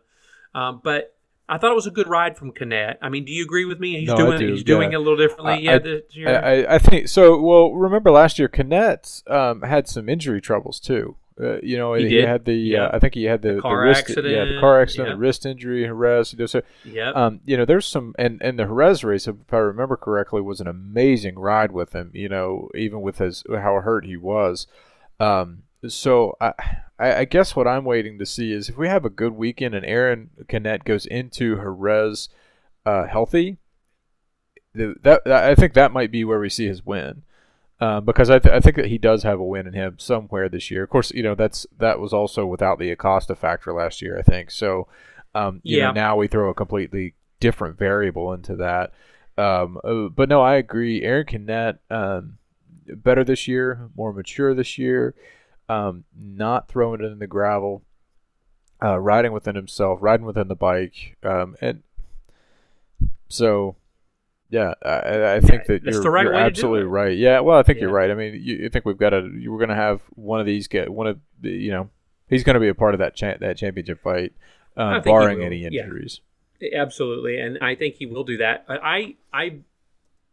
Um, 0.54 0.80
but 0.84 1.16
I 1.48 1.58
thought 1.58 1.72
it 1.72 1.74
was 1.74 1.86
a 1.86 1.90
good 1.90 2.08
ride 2.08 2.36
from 2.38 2.52
Canet. 2.52 2.98
I 3.02 3.08
mean, 3.08 3.24
do 3.24 3.32
you 3.32 3.44
agree 3.44 3.64
with 3.64 3.80
me? 3.80 3.98
He's 3.98 4.08
no, 4.08 4.16
doing 4.16 4.38
do. 4.38 4.48
he's 4.52 4.60
yeah. 4.60 4.64
doing 4.64 4.92
it 4.92 4.96
a 4.96 4.98
little 4.98 5.16
differently. 5.16 5.52
I, 5.52 5.56
yeah, 5.56 5.78
this 5.78 6.02
year. 6.10 6.28
I, 6.28 6.74
I, 6.76 6.78
think 6.78 7.08
so. 7.08 7.40
Well, 7.40 7.72
remember 7.72 8.10
last 8.10 8.38
year, 8.38 8.48
Canet 8.48 9.22
um, 9.26 9.62
had 9.62 9.88
some 9.88 10.08
injury 10.08 10.40
troubles 10.40 10.80
too. 10.80 11.16
Uh, 11.40 11.60
you 11.62 11.76
know, 11.76 11.94
he, 11.94 12.08
he 12.08 12.16
had 12.16 12.44
the. 12.44 12.54
Yeah. 12.54 12.84
Uh, 12.84 12.90
I 12.96 12.98
think 12.98 13.14
he 13.14 13.24
had 13.24 13.42
the, 13.42 13.54
The 13.54 13.60
car 13.60 13.82
wrist, 13.82 14.02
accident. 14.02 14.34
Yeah, 14.34 14.44
the 14.44 14.60
car 14.60 14.80
accident, 14.80 15.08
Yeah. 15.08 15.14
the 15.14 15.18
wrist 15.18 15.46
injury, 15.46 15.84
Jerez. 15.84 16.32
You 16.32 16.38
know, 16.38 16.46
so 16.46 16.62
Yep. 16.84 17.16
um, 17.16 17.40
you 17.44 17.56
know, 17.56 17.64
there's 17.64 17.86
some, 17.86 18.14
and 18.18 18.40
and 18.42 18.58
the 18.58 18.64
Jerez 18.64 19.02
race, 19.02 19.26
if 19.26 19.36
I 19.50 19.56
remember 19.56 19.96
correctly, 19.96 20.40
was 20.40 20.60
an 20.60 20.68
amazing 20.68 21.38
ride 21.38 21.72
with 21.72 21.94
him. 21.94 22.10
You 22.14 22.28
know, 22.28 22.68
even 22.74 23.00
with 23.00 23.18
his 23.18 23.44
how 23.50 23.80
hurt 23.80 24.04
he 24.04 24.16
was. 24.16 24.66
Um, 25.18 25.62
so 25.88 26.36
I, 26.40 26.52
I, 26.98 27.24
guess 27.24 27.56
what 27.56 27.66
I'm 27.66 27.84
waiting 27.84 28.18
to 28.18 28.26
see 28.26 28.52
is 28.52 28.68
if 28.68 28.76
we 28.76 28.88
have 28.88 29.04
a 29.04 29.10
good 29.10 29.32
weekend 29.34 29.74
and 29.74 29.84
Aron 29.84 30.30
Canet 30.48 30.84
goes 30.84 31.06
into 31.06 31.56
Jerez 31.56 32.28
uh, 32.86 33.06
healthy, 33.06 33.58
th- 34.76 34.96
that, 35.02 35.24
that 35.24 35.44
I 35.44 35.54
think 35.54 35.74
that 35.74 35.92
might 35.92 36.10
be 36.10 36.24
where 36.24 36.38
we 36.40 36.48
see 36.48 36.66
his 36.66 36.84
win. 36.84 37.22
Uh, 37.80 38.00
because 38.00 38.30
I, 38.30 38.38
th- 38.38 38.54
I 38.54 38.60
think 38.60 38.76
that 38.76 38.86
he 38.86 38.98
does 38.98 39.24
have 39.24 39.40
a 39.40 39.44
win 39.44 39.66
in 39.66 39.72
him 39.72 39.96
somewhere 39.98 40.48
this 40.48 40.70
year. 40.70 40.84
Of 40.84 40.90
course, 40.90 41.10
you 41.10 41.22
know 41.24 41.34
that's 41.34 41.66
that 41.78 41.98
was 41.98 42.12
also 42.12 42.46
without 42.46 42.78
the 42.78 42.92
Acosta 42.92 43.34
factor 43.34 43.72
last 43.72 44.00
year. 44.00 44.16
I 44.16 44.22
think 44.22 44.52
so. 44.52 44.86
Um, 45.34 45.60
you 45.64 45.78
Yeah. 45.78 45.86
know, 45.88 45.92
now 45.92 46.16
we 46.16 46.28
throw 46.28 46.48
a 46.48 46.54
completely 46.54 47.14
different 47.40 47.76
variable 47.76 48.32
into 48.32 48.54
that. 48.56 48.92
Um, 49.36 49.80
uh, 49.82 50.10
but 50.14 50.28
no, 50.28 50.40
I 50.42 50.54
agree. 50.54 51.02
Aron 51.02 51.26
Canet 51.26 51.80
um, 51.90 52.38
better 52.86 53.24
this 53.24 53.48
year, 53.48 53.88
more 53.96 54.12
mature 54.12 54.54
this 54.54 54.78
year. 54.78 55.16
Um, 55.68 56.04
not 56.18 56.68
throwing 56.68 57.00
it 57.00 57.06
in 57.06 57.18
the 57.18 57.26
gravel, 57.26 57.82
uh, 58.82 58.98
riding 58.98 59.32
within 59.32 59.54
himself, 59.54 59.98
riding 60.02 60.26
within 60.26 60.48
the 60.48 60.56
bike, 60.56 61.16
um, 61.22 61.56
and 61.60 61.82
so 63.28 63.76
yeah, 64.50 64.74
I, 64.84 65.36
I 65.36 65.40
think 65.40 65.64
that 65.66 65.82
that's 65.82 65.94
you're, 65.94 66.02
the 66.02 66.10
right 66.10 66.24
you're 66.24 66.34
way 66.34 66.40
to 66.40 66.44
do 66.44 66.48
absolutely 66.50 66.84
right. 66.84 67.16
Yeah, 67.16 67.40
well, 67.40 67.58
I 67.58 67.62
think 67.62 67.78
Yeah. 67.78 67.82
you're 67.84 67.92
right. 67.92 68.10
I 68.10 68.14
mean, 68.14 68.38
you, 68.42 68.68
think 68.68 68.84
we've 68.84 68.98
got 68.98 69.10
to 69.10 69.22
we're 69.48 69.56
going 69.58 69.70
to 69.70 69.74
have 69.74 70.02
one 70.10 70.40
of 70.40 70.46
these 70.46 70.68
get 70.68 70.92
one 70.92 71.06
of 71.06 71.18
the, 71.40 71.50
you 71.50 71.70
know 71.70 71.88
he's 72.28 72.44
going 72.44 72.54
to 72.54 72.60
be 72.60 72.68
a 72.68 72.74
part 72.74 72.94
of 72.94 72.98
that 72.98 73.14
cha- 73.14 73.38
that 73.40 73.56
championship 73.56 74.02
fight, 74.02 74.34
um, 74.76 75.00
barring 75.02 75.42
any 75.42 75.58
yeah. 75.58 75.82
injuries. 75.82 76.20
Absolutely, 76.74 77.38
and 77.40 77.58
I 77.62 77.74
think 77.74 77.96
he 77.96 78.06
will 78.06 78.24
do 78.24 78.36
that. 78.36 78.64
I, 78.68 79.16
I, 79.32 79.56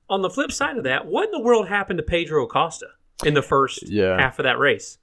on 0.10 0.22
the 0.22 0.30
flip 0.30 0.52
side 0.52 0.78
of 0.78 0.84
that, 0.84 1.06
what 1.08 1.26
in 1.26 1.32
the 1.32 1.40
world 1.40 1.68
happened 1.68 1.98
to 1.98 2.04
Pedro 2.04 2.44
Acosta 2.46 2.88
in 3.26 3.34
the 3.34 3.42
first 3.42 3.90
Yeah. 3.90 4.20
half 4.20 4.38
of 4.38 4.44
that 4.44 4.60
race? 4.60 4.98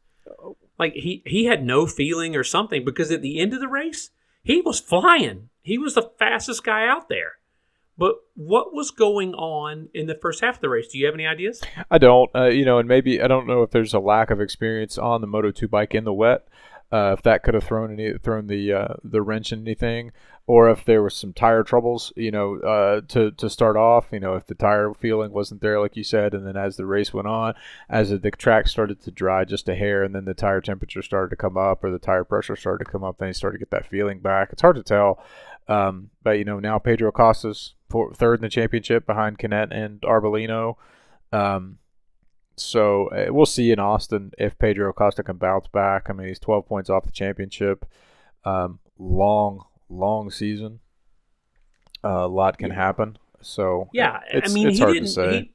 Like 0.78 0.94
he 0.94 1.22
he 1.26 1.44
had 1.46 1.64
no 1.64 1.86
feeling 1.86 2.36
or 2.36 2.44
something 2.44 2.84
because 2.84 3.10
at 3.10 3.22
the 3.22 3.38
end 3.40 3.54
of 3.54 3.60
the 3.60 3.68
race 3.68 4.10
he 4.42 4.60
was 4.60 4.78
flying. 4.78 5.48
He 5.62 5.78
was 5.78 5.94
the 5.94 6.10
fastest 6.18 6.64
guy 6.64 6.86
out 6.86 7.08
there. 7.08 7.32
But 7.98 8.16
what 8.34 8.74
was 8.74 8.90
going 8.90 9.34
on 9.34 9.88
in 9.94 10.06
the 10.06 10.14
first 10.14 10.42
half 10.42 10.56
of 10.56 10.60
the 10.60 10.68
race? 10.68 10.88
Do 10.88 10.98
you 10.98 11.06
have 11.06 11.14
any 11.14 11.26
ideas? 11.26 11.62
I 11.90 11.98
don't, 11.98 12.30
uh, 12.34 12.48
you 12.48 12.64
know, 12.64 12.78
and 12.78 12.86
maybe 12.86 13.22
I 13.22 13.26
don't 13.26 13.46
know 13.46 13.62
if 13.62 13.70
there's 13.70 13.94
a 13.94 13.98
lack 13.98 14.30
of 14.30 14.40
experience 14.40 14.98
on 14.98 15.22
the 15.22 15.26
Moto 15.26 15.50
two 15.50 15.66
bike 15.66 15.94
in 15.94 16.04
the 16.04 16.12
wet. 16.12 16.46
Uh, 16.92 17.14
if 17.18 17.22
that 17.22 17.42
could 17.42 17.54
have 17.54 17.64
thrown 17.64 17.92
any 17.92 18.16
thrown 18.18 18.46
the 18.46 18.72
uh, 18.72 18.94
the 19.02 19.20
wrench 19.20 19.52
in 19.52 19.60
anything, 19.62 20.12
or 20.46 20.70
if 20.70 20.84
there 20.84 21.02
was 21.02 21.16
some 21.16 21.32
tire 21.32 21.64
troubles, 21.64 22.12
you 22.14 22.30
know, 22.30 22.60
uh, 22.60 23.00
to 23.08 23.32
to 23.32 23.50
start 23.50 23.76
off, 23.76 24.06
you 24.12 24.20
know, 24.20 24.34
if 24.34 24.46
the 24.46 24.54
tire 24.54 24.94
feeling 24.94 25.32
wasn't 25.32 25.60
there, 25.60 25.80
like 25.80 25.96
you 25.96 26.04
said, 26.04 26.32
and 26.32 26.46
then 26.46 26.56
as 26.56 26.76
the 26.76 26.86
race 26.86 27.12
went 27.12 27.26
on, 27.26 27.54
as 27.88 28.10
the 28.10 28.30
track 28.30 28.68
started 28.68 29.00
to 29.02 29.10
dry 29.10 29.44
just 29.44 29.68
a 29.68 29.74
hair, 29.74 30.04
and 30.04 30.14
then 30.14 30.26
the 30.26 30.34
tire 30.34 30.60
temperature 30.60 31.02
started 31.02 31.30
to 31.30 31.36
come 31.36 31.56
up, 31.56 31.82
or 31.82 31.90
the 31.90 31.98
tire 31.98 32.24
pressure 32.24 32.54
started 32.54 32.84
to 32.84 32.90
come 32.90 33.02
up, 33.02 33.18
then 33.18 33.28
you 33.28 33.34
started 33.34 33.58
to 33.58 33.64
get 33.64 33.70
that 33.72 33.86
feeling 33.86 34.20
back. 34.20 34.50
It's 34.52 34.62
hard 34.62 34.76
to 34.76 34.84
tell, 34.84 35.20
um, 35.66 36.10
but 36.22 36.38
you 36.38 36.44
know, 36.44 36.60
now 36.60 36.78
Pedro 36.78 37.10
Acosta's 37.10 37.74
for, 37.90 38.14
third 38.14 38.38
in 38.38 38.42
the 38.42 38.48
championship 38.48 39.06
behind 39.06 39.38
Canet 39.38 39.72
and 39.72 40.00
Arbolino. 40.02 40.76
Um, 41.32 41.78
so 42.56 43.08
uh, 43.08 43.26
we'll 43.32 43.46
see 43.46 43.70
in 43.70 43.78
Austin 43.78 44.32
if 44.38 44.58
Pedro 44.58 44.92
Costa 44.92 45.22
can 45.22 45.36
bounce 45.36 45.68
back. 45.68 46.06
I 46.08 46.12
mean, 46.12 46.28
he's 46.28 46.38
12 46.38 46.66
points 46.66 46.90
off 46.90 47.04
the 47.04 47.12
championship. 47.12 47.84
Um, 48.44 48.78
long, 48.98 49.64
long 49.88 50.30
season. 50.30 50.80
Uh, 52.04 52.24
a 52.24 52.28
lot 52.28 52.58
can 52.58 52.70
Yeah. 52.70 52.76
happen. 52.76 53.18
So 53.40 53.88
Yeah, 53.92 54.20
it's, 54.30 54.50
I 54.50 54.54
mean, 54.54 54.68
it's 54.68 54.78
he 54.78 54.84
hard 54.84 54.94
didn't. 54.94 55.06
to 55.06 55.12
say. 55.12 55.30
He, 55.30 55.52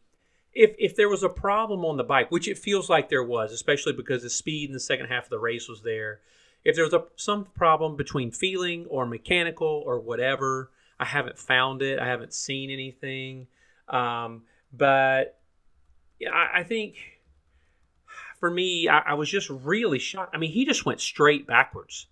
if 0.53 0.75
if 0.77 0.95
there 0.95 1.09
was 1.09 1.23
a 1.23 1.29
problem 1.29 1.85
on 1.85 1.97
the 1.97 2.03
bike, 2.03 2.29
which 2.31 2.47
it 2.47 2.57
feels 2.57 2.89
like 2.89 3.09
there 3.09 3.23
was, 3.23 3.51
especially 3.53 3.93
because 3.93 4.23
the 4.23 4.29
speed 4.29 4.69
in 4.69 4.73
the 4.73 4.79
second 4.79 5.07
half 5.07 5.25
of 5.25 5.29
the 5.29 5.39
race 5.39 5.69
was 5.69 5.81
there, 5.81 6.19
if 6.65 6.75
there's 6.75 6.93
a 6.93 7.05
some 7.15 7.45
problem 7.45 7.95
between 7.95 8.31
feeling 8.31 8.85
or 8.87 9.05
mechanical 9.05 9.83
or 9.85 9.99
whatever, 9.99 10.71
I 10.99 11.05
haven't 11.05 11.37
found 11.39 11.81
it. 11.81 11.99
I 11.99 12.05
haven't 12.05 12.33
seen 12.33 12.69
anything. 12.69 13.47
Um, 13.87 14.43
but 14.73 15.39
yeah, 16.21 16.29
I, 16.31 16.59
I 16.59 16.63
think 16.63 16.95
for 18.39 18.49
me, 18.49 18.87
I, 18.87 18.99
I 18.99 19.13
was 19.15 19.29
just 19.29 19.49
really 19.49 19.99
shocked. 19.99 20.35
I 20.35 20.37
mean, 20.37 20.51
he 20.51 20.65
just 20.65 20.85
went 20.85 21.01
straight 21.01 21.47
backwards. 21.47 22.07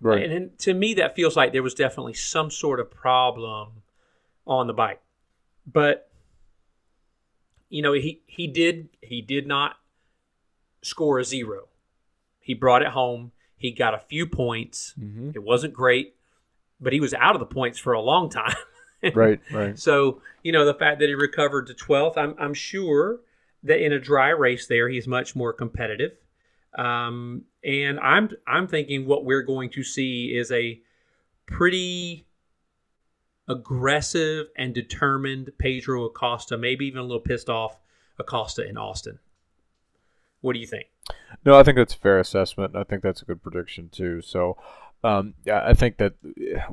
Right. 0.00 0.22
And, 0.22 0.32
and 0.32 0.58
to 0.60 0.74
me, 0.74 0.94
that 0.94 1.16
feels 1.16 1.36
like 1.36 1.52
there 1.52 1.62
was 1.62 1.74
definitely 1.74 2.14
some 2.14 2.50
sort 2.50 2.78
of 2.78 2.90
problem 2.90 3.82
on 4.46 4.68
the 4.68 4.72
bike. 4.72 5.00
But 5.66 6.08
you 7.68 7.82
know, 7.82 7.92
he 7.92 8.22
he 8.26 8.46
did 8.46 8.88
he 9.02 9.20
did 9.20 9.46
not 9.46 9.76
score 10.82 11.18
a 11.18 11.24
zero. 11.24 11.68
He 12.40 12.54
brought 12.54 12.82
it 12.82 12.88
home. 12.88 13.32
He 13.56 13.72
got 13.72 13.92
a 13.92 13.98
few 13.98 14.26
points. 14.26 14.94
Mm-hmm. 14.98 15.30
It 15.34 15.42
wasn't 15.42 15.74
great, 15.74 16.14
but 16.80 16.92
he 16.92 17.00
was 17.00 17.12
out 17.12 17.34
of 17.34 17.40
the 17.40 17.46
points 17.46 17.78
for 17.78 17.92
a 17.92 18.00
long 18.00 18.30
time. 18.30 18.54
Right. 19.14 19.38
Right. 19.52 19.78
So 19.78 20.22
you 20.42 20.50
know 20.50 20.64
the 20.64 20.74
fact 20.74 20.98
that 20.98 21.08
he 21.08 21.14
recovered 21.14 21.68
to 21.68 21.72
12th, 21.72 22.18
I'm 22.18 22.34
I'm 22.36 22.52
sure 22.52 23.20
that 23.64 23.84
in 23.84 23.92
a 23.92 23.98
dry 23.98 24.30
race 24.30 24.66
there 24.66 24.88
he's 24.88 25.06
much 25.06 25.34
more 25.34 25.52
competitive. 25.52 26.12
Um, 26.74 27.42
and 27.64 27.98
I'm 28.00 28.30
I'm 28.46 28.68
thinking 28.68 29.06
what 29.06 29.24
we're 29.24 29.42
going 29.42 29.70
to 29.70 29.82
see 29.82 30.36
is 30.36 30.52
a 30.52 30.80
pretty 31.46 32.26
aggressive 33.48 34.46
and 34.56 34.74
determined 34.74 35.50
Pedro 35.58 36.04
Acosta, 36.04 36.58
maybe 36.58 36.86
even 36.86 37.00
a 37.00 37.02
little 37.02 37.20
pissed 37.20 37.48
off 37.48 37.78
Acosta 38.18 38.68
in 38.68 38.76
Austin. 38.76 39.18
What 40.40 40.52
do 40.52 40.60
you 40.60 40.66
think? 40.66 40.86
No, 41.44 41.58
I 41.58 41.62
think 41.62 41.76
that's 41.76 41.94
a 41.94 41.98
fair 41.98 42.20
assessment. 42.20 42.76
I 42.76 42.84
think 42.84 43.02
that's 43.02 43.22
a 43.22 43.24
good 43.24 43.42
prediction 43.42 43.88
too. 43.88 44.20
So, 44.22 44.56
um, 45.02 45.34
yeah, 45.44 45.62
I 45.64 45.74
think 45.74 45.96
that 45.96 46.14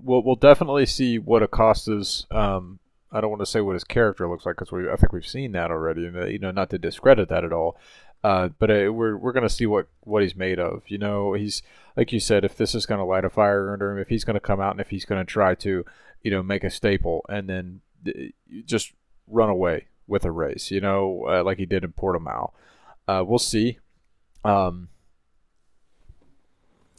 we'll 0.02 0.21
we'll 0.21 0.36
definitely 0.36 0.86
see 0.86 1.17
what 1.17 1.41
Acosta's. 1.41 2.28
Um, 2.30 2.80
I 3.12 3.22
don't 3.22 3.30
want 3.30 3.41
to 3.41 3.46
say 3.46 3.62
what 3.62 3.74
his 3.74 3.84
character 3.84 4.28
looks 4.28 4.46
like 4.46 4.56
because 4.56 4.72
we 4.72 4.89
I 4.89 4.96
think 4.96 5.13
we've 5.13 5.28
seen 5.28 5.52
that 5.54 5.72
already, 5.72 6.06
and 6.06 6.18
uh, 6.18 6.26
you 6.26 6.39
know, 6.39 6.52
not 6.52 6.70
to 6.72 6.78
discredit 6.78 7.30
that 7.30 7.44
at 7.44 7.54
all. 7.54 7.78
Uh, 8.24 8.50
but 8.58 8.72
uh, 8.72 8.91
we're 8.91 9.15
we're 9.15 9.32
gonna 9.32 9.50
see 9.50 9.65
what 9.65 9.88
what 10.02 10.24
he's 10.24 10.36
made 10.36 10.60
of. 10.60 10.82
You 10.88 10.98
know, 10.98 11.34
he's 11.34 11.62
like 11.96 12.12
you 12.12 12.20
said, 12.20 12.44
if 12.44 12.58
this 12.58 12.74
is 12.74 12.86
gonna 12.86 13.06
light 13.06 13.26
a 13.26 13.30
fire 13.30 13.72
under 13.72 13.91
him, 13.91 14.00
if 14.00 14.08
he's 14.08 14.24
gonna 14.24 14.39
come 14.39 14.60
out 14.60 14.72
and 14.72 14.82
if 14.82 14.89
he's 14.89 15.06
gonna 15.06 15.26
try 15.26 15.54
to, 15.56 15.86
you 16.24 16.32
know, 16.32 16.41
make 16.41 16.63
a 16.63 16.70
staple 16.70 17.24
and 17.30 17.48
then 17.48 17.82
uh, 18.08 18.12
just 18.65 18.94
run 19.28 19.50
away 19.50 19.88
with 20.08 20.26
a 20.26 20.32
race, 20.32 20.72
you 20.72 20.82
know, 20.82 21.26
uh, 21.30 21.44
like 21.44 21.60
he 21.60 21.65
did 21.65 21.84
in 21.84 21.94
Portimao. 21.94 22.52
Uh, 23.08 23.24
we'll 23.26 23.38
see. 23.39 23.78
Um, 24.44 24.89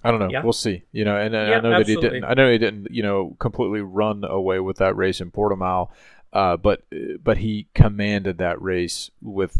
I 0.06 0.10
don't 0.10 0.20
know. 0.20 0.28
Yeah. 0.30 0.42
We'll 0.42 0.52
see. 0.52 0.84
You 0.92 1.04
know, 1.04 1.16
and, 1.16 1.34
and 1.34 1.48
Yeah, 1.48 1.56
I 1.56 1.60
know 1.60 1.78
that 1.78 1.88
he 1.88 1.96
didn't. 1.96 2.24
I 2.24 2.34
know 2.34 2.50
he 2.50 2.58
didn't. 2.58 2.88
You 2.90 3.02
know, 3.02 3.36
completely 3.38 3.80
run 3.80 4.24
away 4.24 4.60
with 4.60 4.78
that 4.78 4.96
race 4.96 5.20
in 5.20 5.30
Portimao, 5.30 5.88
uh, 6.32 6.56
but 6.56 6.82
but 7.22 7.38
he 7.38 7.68
commanded 7.74 8.38
that 8.38 8.60
race 8.60 9.10
with 9.20 9.58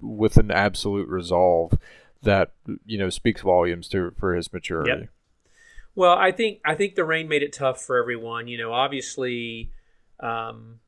with 0.00 0.36
an 0.36 0.50
absolute 0.50 1.08
resolve 1.08 1.78
that 2.22 2.52
you 2.86 2.98
know 2.98 3.10
speaks 3.10 3.42
volumes 3.42 3.88
to 3.88 4.12
for 4.18 4.34
his 4.34 4.52
maturity. 4.52 5.02
Yep. 5.02 5.08
Well, 5.94 6.16
I 6.16 6.32
think 6.32 6.60
I 6.64 6.74
think 6.74 6.94
the 6.94 7.04
rain 7.04 7.28
made 7.28 7.42
it 7.42 7.52
tough 7.52 7.80
for 7.82 7.98
everyone. 7.98 8.48
You 8.48 8.58
know, 8.58 8.72
obviously, 8.72 9.70
um, 10.20 10.80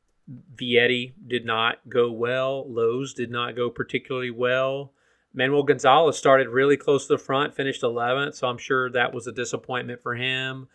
Vietti 0.55 1.13
did 1.27 1.45
not 1.45 1.87
go 1.87 2.11
well. 2.11 2.65
Lowes 2.67 3.13
did 3.13 3.29
not 3.29 3.55
go 3.55 3.69
particularly 3.69 4.31
well. 4.31 4.93
Manuel 5.35 5.63
Gonzalez 5.63 6.17
started 6.17 6.47
really 6.49 6.77
close 6.77 7.07
to 7.07 7.13
the 7.13 7.17
front, 7.17 7.53
finished 7.53 7.83
11th, 7.83 8.35
so 8.35 8.47
I'm 8.47 8.57
sure 8.57 8.89
that 8.91 9.13
was 9.13 9.27
a 9.27 9.31
disappointment 9.31 10.01
for 10.01 10.15
him. 10.15 10.67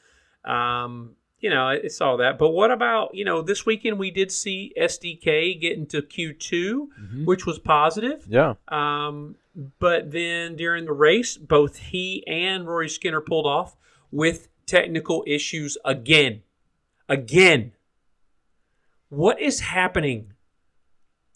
Um, 0.44 1.16
you 1.40 1.49
know, 1.49 1.70
it's 1.70 2.01
all 2.03 2.18
that. 2.18 2.38
But 2.38 2.51
what 2.51 2.70
about 2.70 3.14
you 3.14 3.25
know 3.25 3.40
this 3.40 3.64
weekend? 3.64 3.99
We 3.99 4.11
did 4.11 4.31
see 4.31 4.75
SDK 4.77 5.55
get 5.59 5.79
into 5.79 6.03
Q2, 6.03 6.88
Mhm. 7.01 7.25
which 7.25 7.46
was 7.46 7.59
positive. 7.59 8.27
Yeah. 8.29 8.55
Um, 8.68 9.37
but 9.79 10.12
then 10.12 10.57
during 10.57 10.85
the 10.85 10.92
race, 10.92 11.38
both 11.38 11.79
he 11.79 12.23
and 12.27 12.66
Rory 12.66 12.88
Skinner 12.90 13.23
pulled 13.23 13.46
off 13.46 13.77
with 14.12 14.49
technical 14.66 15.25
issues 15.27 15.79
again. 15.85 16.42
Again. 17.09 17.73
What 19.09 19.40
is 19.40 19.61
happening? 19.61 20.35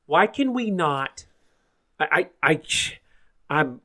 Why 0.07 0.27
can 0.27 0.53
we 0.53 0.71
not? 0.71 1.25
I, 1.99 2.29
I, 2.43 2.51
I, 2.51 2.61
I'm, 3.55 3.81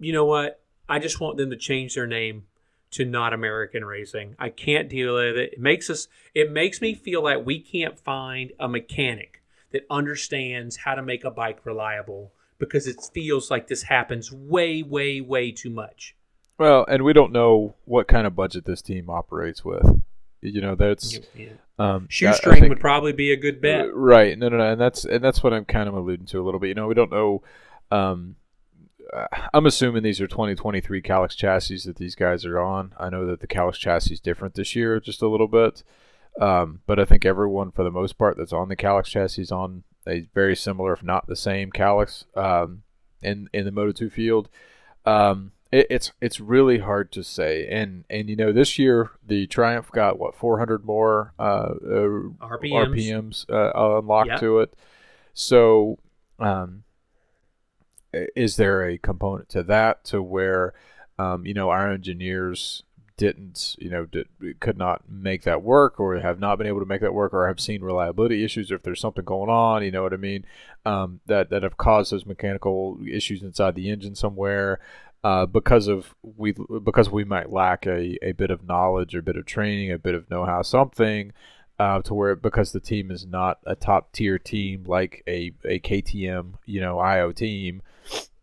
you 0.00 0.12
know 0.12 0.24
what? 0.24 0.60
I 0.88 0.98
just 0.98 1.20
want 1.20 1.36
them 1.36 1.50
to 1.50 1.56
change 1.56 1.94
their 1.94 2.06
name 2.06 2.44
to 2.92 3.04
not 3.04 3.32
American 3.32 3.84
Racing. 3.84 4.34
I 4.38 4.50
can't 4.50 4.88
deal 4.88 5.14
with 5.14 5.36
it. 5.36 5.54
It 5.54 5.60
makes 5.60 5.88
us, 5.88 6.08
it 6.34 6.50
makes 6.50 6.80
me 6.80 6.94
feel 6.94 7.22
like 7.22 7.44
we 7.46 7.58
can't 7.60 7.98
find 7.98 8.52
a 8.60 8.68
mechanic 8.68 9.42
that 9.70 9.86
understands 9.90 10.76
how 10.76 10.94
to 10.94 11.02
make 11.02 11.24
a 11.24 11.30
bike 11.30 11.60
reliable 11.64 12.32
because 12.58 12.86
it 12.86 12.96
feels 13.14 13.50
like 13.50 13.66
this 13.68 13.84
happens 13.84 14.30
way, 14.30 14.82
way, 14.82 15.20
way 15.20 15.50
too 15.52 15.70
much. 15.70 16.14
Well, 16.58 16.84
and 16.86 17.02
we 17.02 17.12
don't 17.14 17.32
know 17.32 17.74
what 17.86 18.06
kind 18.08 18.26
of 18.26 18.36
budget 18.36 18.66
this 18.66 18.82
team 18.82 19.08
operates 19.08 19.64
with. 19.64 20.02
You 20.42 20.60
know, 20.60 20.74
that's 20.74 21.18
Yeah. 21.34 21.46
um, 21.78 22.02
I- 22.02 22.04
I 22.04 22.06
Shoestring 22.10 22.60
think- 22.60 22.68
would 22.68 22.80
probably 22.80 23.12
be 23.12 23.32
a 23.32 23.36
good 23.36 23.60
bet. 23.60 23.94
Right. 23.94 24.36
No, 24.38 24.48
no, 24.48 24.58
no. 24.58 24.72
And 24.72 24.80
that's 24.80 25.04
and 25.04 25.22
that's 25.24 25.42
what 25.42 25.54
I'm 25.54 25.64
kind 25.64 25.88
of 25.88 25.94
alluding 25.94 26.26
to 26.26 26.40
a 26.40 26.44
little 26.44 26.60
bit. 26.60 26.68
You 26.68 26.74
know, 26.74 26.88
we 26.88 26.94
don't 26.94 27.10
know. 27.10 27.42
Um, 27.90 28.36
I'm 29.52 29.66
assuming 29.66 30.02
these 30.02 30.20
are 30.20 30.26
2023 30.26 31.02
Kalex 31.02 31.36
chassis 31.36 31.80
that 31.86 31.96
these 31.96 32.14
guys 32.14 32.44
are 32.46 32.58
on. 32.58 32.94
I 32.98 33.10
know 33.10 33.26
that 33.26 33.40
the 33.40 33.46
Kalex 33.46 33.74
chassis 33.74 34.14
is 34.14 34.20
different 34.20 34.54
this 34.54 34.74
year, 34.74 34.98
just 35.00 35.22
a 35.22 35.28
little 35.28 35.48
bit. 35.48 35.82
Um, 36.40 36.80
but 36.86 36.98
I 36.98 37.04
think 37.04 37.26
everyone, 37.26 37.70
for 37.72 37.84
the 37.84 37.90
most 37.90 38.16
part, 38.16 38.36
that's 38.38 38.54
on 38.54 38.68
the 38.68 38.76
Kalex 38.76 39.04
chassis 39.06 39.42
is 39.42 39.52
on 39.52 39.82
a 40.08 40.26
very 40.34 40.56
similar, 40.56 40.94
if 40.94 41.02
not 41.02 41.26
the 41.26 41.36
same, 41.36 41.70
Kalex 41.70 42.24
um, 42.36 42.82
in 43.20 43.48
in 43.52 43.64
the 43.66 43.70
Moto2 43.70 44.10
field. 44.10 44.48
Um, 45.04 45.52
it, 45.70 45.86
it's 45.90 46.12
it's 46.22 46.40
really 46.40 46.78
hard 46.78 47.12
to 47.12 47.22
say, 47.22 47.66
and 47.68 48.04
and 48.08 48.30
you 48.30 48.36
know 48.36 48.50
this 48.50 48.78
year 48.78 49.10
the 49.26 49.46
Triumph 49.46 49.90
got 49.92 50.18
what 50.18 50.34
400 50.34 50.84
more 50.86 51.34
uh, 51.38 51.42
uh, 51.42 51.74
RPMs. 52.40 52.88
RPMs 52.94 53.50
uh, 53.50 53.98
unlocked 53.98 54.28
Yeah. 54.28 54.38
to 54.38 54.58
it. 54.60 54.74
So, 55.34 55.98
um, 56.38 56.84
is 58.12 58.56
there 58.56 58.86
a 58.88 58.98
component 58.98 59.48
to 59.50 59.62
that 59.64 60.04
to 60.04 60.22
where, 60.22 60.74
um, 61.18 61.46
you 61.46 61.54
know, 61.54 61.70
our 61.70 61.90
engineers 61.90 62.82
didn't, 63.16 63.76
you 63.78 63.90
know, 63.90 64.06
did, 64.06 64.26
could 64.60 64.76
not 64.76 65.02
make 65.08 65.42
that 65.42 65.62
work 65.62 66.00
or 66.00 66.18
have 66.18 66.40
not 66.40 66.58
been 66.58 66.66
able 66.66 66.80
to 66.80 66.86
make 66.86 67.00
that 67.00 67.14
work 67.14 67.32
or 67.32 67.46
have 67.46 67.60
seen 67.60 67.82
reliability 67.82 68.44
issues 68.44 68.70
or 68.70 68.76
if 68.76 68.82
there's 68.82 69.00
something 69.00 69.24
going 69.24 69.50
on, 69.50 69.82
you 69.82 69.90
know 69.90 70.02
what 70.02 70.14
I 70.14 70.16
mean, 70.16 70.44
um, 70.84 71.20
that, 71.26 71.50
that 71.50 71.62
have 71.62 71.76
caused 71.76 72.12
those 72.12 72.26
mechanical 72.26 72.98
issues 73.08 73.42
inside 73.42 73.74
the 73.74 73.90
engine 73.90 74.14
somewhere. 74.14 74.80
Uh, 75.24 75.46
because 75.46 75.86
of 75.86 76.16
we 76.24 76.52
because 76.82 77.08
we 77.08 77.22
might 77.22 77.52
lack 77.52 77.86
a, 77.86 78.18
a 78.26 78.32
bit 78.32 78.50
of 78.50 78.66
knowledge, 78.66 79.14
or 79.14 79.20
a 79.20 79.22
bit 79.22 79.36
of 79.36 79.46
training, 79.46 79.92
a 79.92 79.96
bit 79.96 80.16
of 80.16 80.28
know-how, 80.28 80.62
something 80.62 81.32
uh, 81.78 82.00
to 82.02 82.14
where 82.14 82.36
because 82.36 82.72
the 82.72 82.80
team 82.80 83.10
is 83.10 83.26
not 83.26 83.58
a 83.66 83.74
top 83.74 84.12
tier 84.12 84.38
team 84.38 84.84
like 84.86 85.22
a, 85.26 85.52
a 85.64 85.80
KTM, 85.80 86.54
you 86.64 86.80
know, 86.80 87.00
Ajo 87.00 87.32
team 87.32 87.82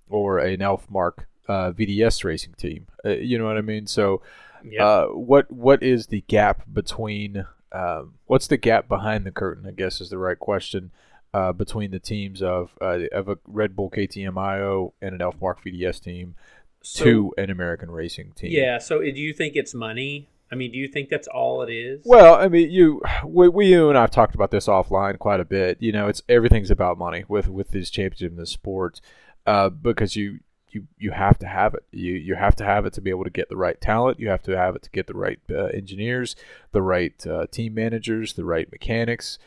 or 0.09 0.39
an 0.39 0.61
Elf 0.61 0.89
Marc 0.89 1.27
uh, 1.47 1.71
VDS 1.71 2.23
racing 2.23 2.53
team. 2.53 2.87
Uh, 3.05 3.09
you 3.09 3.37
know 3.37 3.45
what 3.45 3.57
I 3.57 3.61
mean? 3.61 3.87
So, 3.87 4.21
Yeah. 4.63 4.85
uh, 4.85 5.05
what 5.07 5.49
what 5.51 5.81
is 5.83 6.07
the 6.07 6.21
gap 6.27 6.63
between? 6.71 7.45
Um, 7.71 8.15
what's 8.25 8.47
the 8.47 8.57
gap 8.57 8.87
behind 8.87 9.25
the 9.25 9.31
curtain? 9.31 9.65
I 9.67 9.71
guess 9.71 10.01
is 10.01 10.09
the 10.09 10.17
right 10.17 10.39
question. 10.39 10.91
Uh, 11.31 11.51
between 11.53 11.91
the 11.91 11.99
teams 11.99 12.41
of 12.41 12.71
uh, 12.81 13.01
of 13.11 13.29
a 13.29 13.37
Red 13.45 13.75
Bull 13.75 13.91
KTM 13.91 14.35
Ajo 14.35 14.93
and 15.01 15.13
an 15.13 15.21
Elf 15.21 15.35
Marc 15.39 15.63
VDS 15.63 15.99
team 16.01 16.33
So- 16.81 17.03
to 17.03 17.33
an 17.37 17.49
American 17.51 17.91
racing 17.91 18.31
team. 18.31 18.51
Yeah. 18.51 18.79
So, 18.79 18.99
do 19.01 19.07
you 19.07 19.31
think 19.33 19.55
it's 19.55 19.73
money? 19.75 20.27
I 20.51 20.55
mean, 20.55 20.71
do 20.71 20.79
you 20.79 20.87
think 20.87 21.09
that's 21.09 21.27
all 21.27 21.61
it 21.61 21.71
is? 21.71 22.01
Well, 22.03 22.33
I 22.33 22.47
mean, 22.47 22.71
you, 22.71 23.03
we, 23.23 23.47
we, 23.49 23.67
you 23.67 23.89
and 23.89 23.97
I've 23.99 24.09
talked 24.09 24.33
about 24.33 24.49
this 24.49 24.65
offline 24.65 25.19
quite 25.19 25.39
a 25.39 25.45
bit. 25.45 25.77
You 25.79 25.91
know, 25.91 26.07
it's 26.07 26.23
everything's 26.27 26.71
about 26.71 26.97
money 26.97 27.23
with 27.27 27.47
with 27.47 27.69
these 27.69 27.91
championships 27.91 28.31
in 28.33 28.37
this 28.37 28.49
sport, 28.49 28.99
uh, 29.45 29.69
because 29.69 30.15
you 30.15 30.39
you 30.71 30.87
you 30.97 31.11
have 31.11 31.37
to 31.39 31.47
have 31.47 31.73
it. 31.73 31.83
You 31.91 32.13
you 32.13 32.35
have 32.35 32.55
to 32.57 32.63
have 32.63 32.85
it 32.85 32.93
to 32.93 33.01
be 33.01 33.09
able 33.09 33.23
to 33.23 33.29
get 33.29 33.49
the 33.49 33.57
right 33.57 33.79
talent. 33.79 34.19
You 34.19 34.29
have 34.29 34.43
to 34.43 34.57
have 34.57 34.75
it 34.75 34.83
to 34.83 34.89
get 34.89 35.07
the 35.07 35.13
right 35.13 35.39
uh, 35.49 35.65
engineers, 35.65 36.35
the 36.71 36.81
right 36.81 37.25
uh, 37.25 37.47
team 37.47 37.73
managers, 37.73 38.33
the 38.33 38.45
right 38.45 38.71
mechanics. 38.71 39.39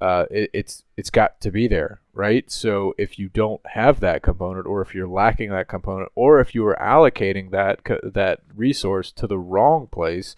Uh, 0.00 0.26
it, 0.30 0.50
it's 0.52 0.84
it's 0.96 1.10
got 1.10 1.40
to 1.40 1.50
be 1.50 1.66
there, 1.66 2.00
right? 2.12 2.50
So 2.50 2.94
if 2.98 3.18
you 3.18 3.28
don't 3.28 3.60
have 3.66 4.00
that 4.00 4.22
component, 4.22 4.66
or 4.66 4.80
if 4.80 4.94
you're 4.94 5.08
lacking 5.08 5.50
that 5.50 5.68
component, 5.68 6.12
or 6.14 6.40
if 6.40 6.54
you 6.54 6.64
are 6.66 6.78
allocating 6.80 7.50
that 7.50 7.80
that 8.14 8.40
resource 8.54 9.10
to 9.12 9.26
the 9.26 9.38
wrong 9.38 9.88
place, 9.88 10.36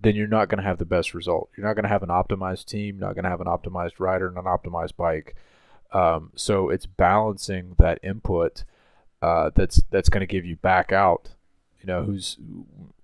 then 0.00 0.14
you're 0.14 0.28
not 0.28 0.48
going 0.48 0.58
to 0.58 0.68
have 0.68 0.78
the 0.78 0.84
best 0.84 1.12
result. 1.12 1.50
You're 1.56 1.66
not 1.66 1.74
going 1.74 1.82
to 1.82 1.88
have 1.88 2.04
an 2.04 2.08
optimized 2.08 2.66
team, 2.66 2.98
not 2.98 3.14
going 3.14 3.24
to 3.24 3.30
have 3.30 3.40
an 3.40 3.48
optimized 3.48 3.98
rider, 3.98 4.28
and 4.28 4.38
an 4.38 4.44
optimized 4.44 4.96
bike. 4.96 5.34
Um, 5.92 6.30
so 6.34 6.68
it's 6.68 6.86
balancing 6.86 7.74
that 7.78 7.98
input 8.02 8.64
uh, 9.22 9.50
that's 9.54 9.82
that's 9.90 10.08
going 10.08 10.20
to 10.20 10.26
give 10.26 10.46
you 10.46 10.56
back 10.56 10.92
out. 10.92 11.30
You 11.80 11.86
know, 11.86 12.04
who's 12.04 12.38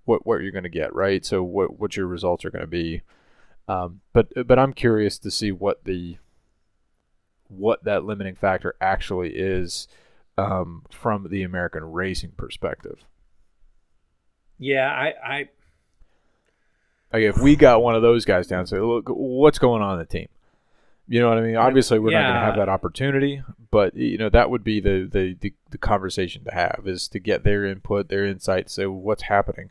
what 0.04 0.26
what 0.26 0.40
you're 0.40 0.52
going 0.52 0.64
to 0.64 0.70
get, 0.70 0.94
right? 0.94 1.24
So 1.24 1.42
what 1.42 1.78
what 1.78 1.96
your 1.96 2.06
results 2.06 2.44
are 2.44 2.50
going 2.50 2.62
to 2.62 2.66
be. 2.66 3.02
Um, 3.68 4.00
but 4.12 4.28
but 4.46 4.58
I'm 4.58 4.72
curious 4.72 5.18
to 5.18 5.30
see 5.30 5.52
what 5.52 5.84
the 5.84 6.18
what 7.48 7.84
that 7.84 8.04
limiting 8.04 8.34
factor 8.34 8.74
actually 8.80 9.30
is 9.36 9.88
um, 10.38 10.84
from 10.90 11.28
the 11.30 11.42
American 11.42 11.84
racing 11.84 12.32
perspective. 12.36 13.04
Yeah, 14.58 14.88
I, 14.88 15.14
I 15.24 15.48
like 17.12 17.22
if 17.22 17.38
we 17.38 17.56
got 17.56 17.82
one 17.82 17.94
of 17.94 18.02
those 18.02 18.24
guys 18.24 18.46
down, 18.46 18.66
say, 18.66 18.78
look, 18.78 19.08
what's 19.08 19.58
going 19.58 19.82
on 19.82 19.94
in 19.94 19.98
the 19.98 20.06
team? 20.06 20.28
You 21.08 21.20
know 21.20 21.28
what 21.28 21.38
I 21.38 21.42
mean? 21.42 21.56
Obviously, 21.56 21.98
we're 21.98 22.10
yeah. 22.10 22.22
not 22.22 22.28
going 22.28 22.40
to 22.40 22.46
have 22.46 22.56
that 22.56 22.68
opportunity, 22.68 23.42
but 23.70 23.94
you 23.94 24.18
know 24.18 24.28
that 24.28 24.50
would 24.50 24.64
be 24.64 24.80
the, 24.80 25.08
the, 25.10 25.36
the 25.40 25.54
the 25.70 25.78
conversation 25.78 26.44
to 26.44 26.50
have 26.52 26.82
is 26.86 27.06
to 27.08 27.20
get 27.20 27.44
their 27.44 27.64
input, 27.64 28.08
their 28.08 28.26
insight, 28.26 28.70
say 28.70 28.86
what's 28.86 29.22
happening. 29.22 29.70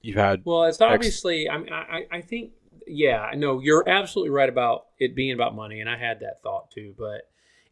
You've 0.00 0.16
had 0.16 0.42
well, 0.44 0.64
it's 0.64 0.80
obviously. 0.80 1.48
Ex- 1.48 1.54
I 1.54 1.58
mean, 1.58 1.72
I 1.72 2.06
I 2.12 2.20
think 2.20 2.52
yeah, 2.86 3.30
no, 3.34 3.60
you're 3.60 3.88
absolutely 3.88 4.30
right 4.30 4.48
about 4.48 4.86
it 4.98 5.16
being 5.16 5.32
about 5.32 5.56
money, 5.56 5.80
and 5.80 5.90
I 5.90 5.96
had 5.96 6.20
that 6.20 6.42
thought 6.42 6.70
too. 6.70 6.94
But 6.96 7.22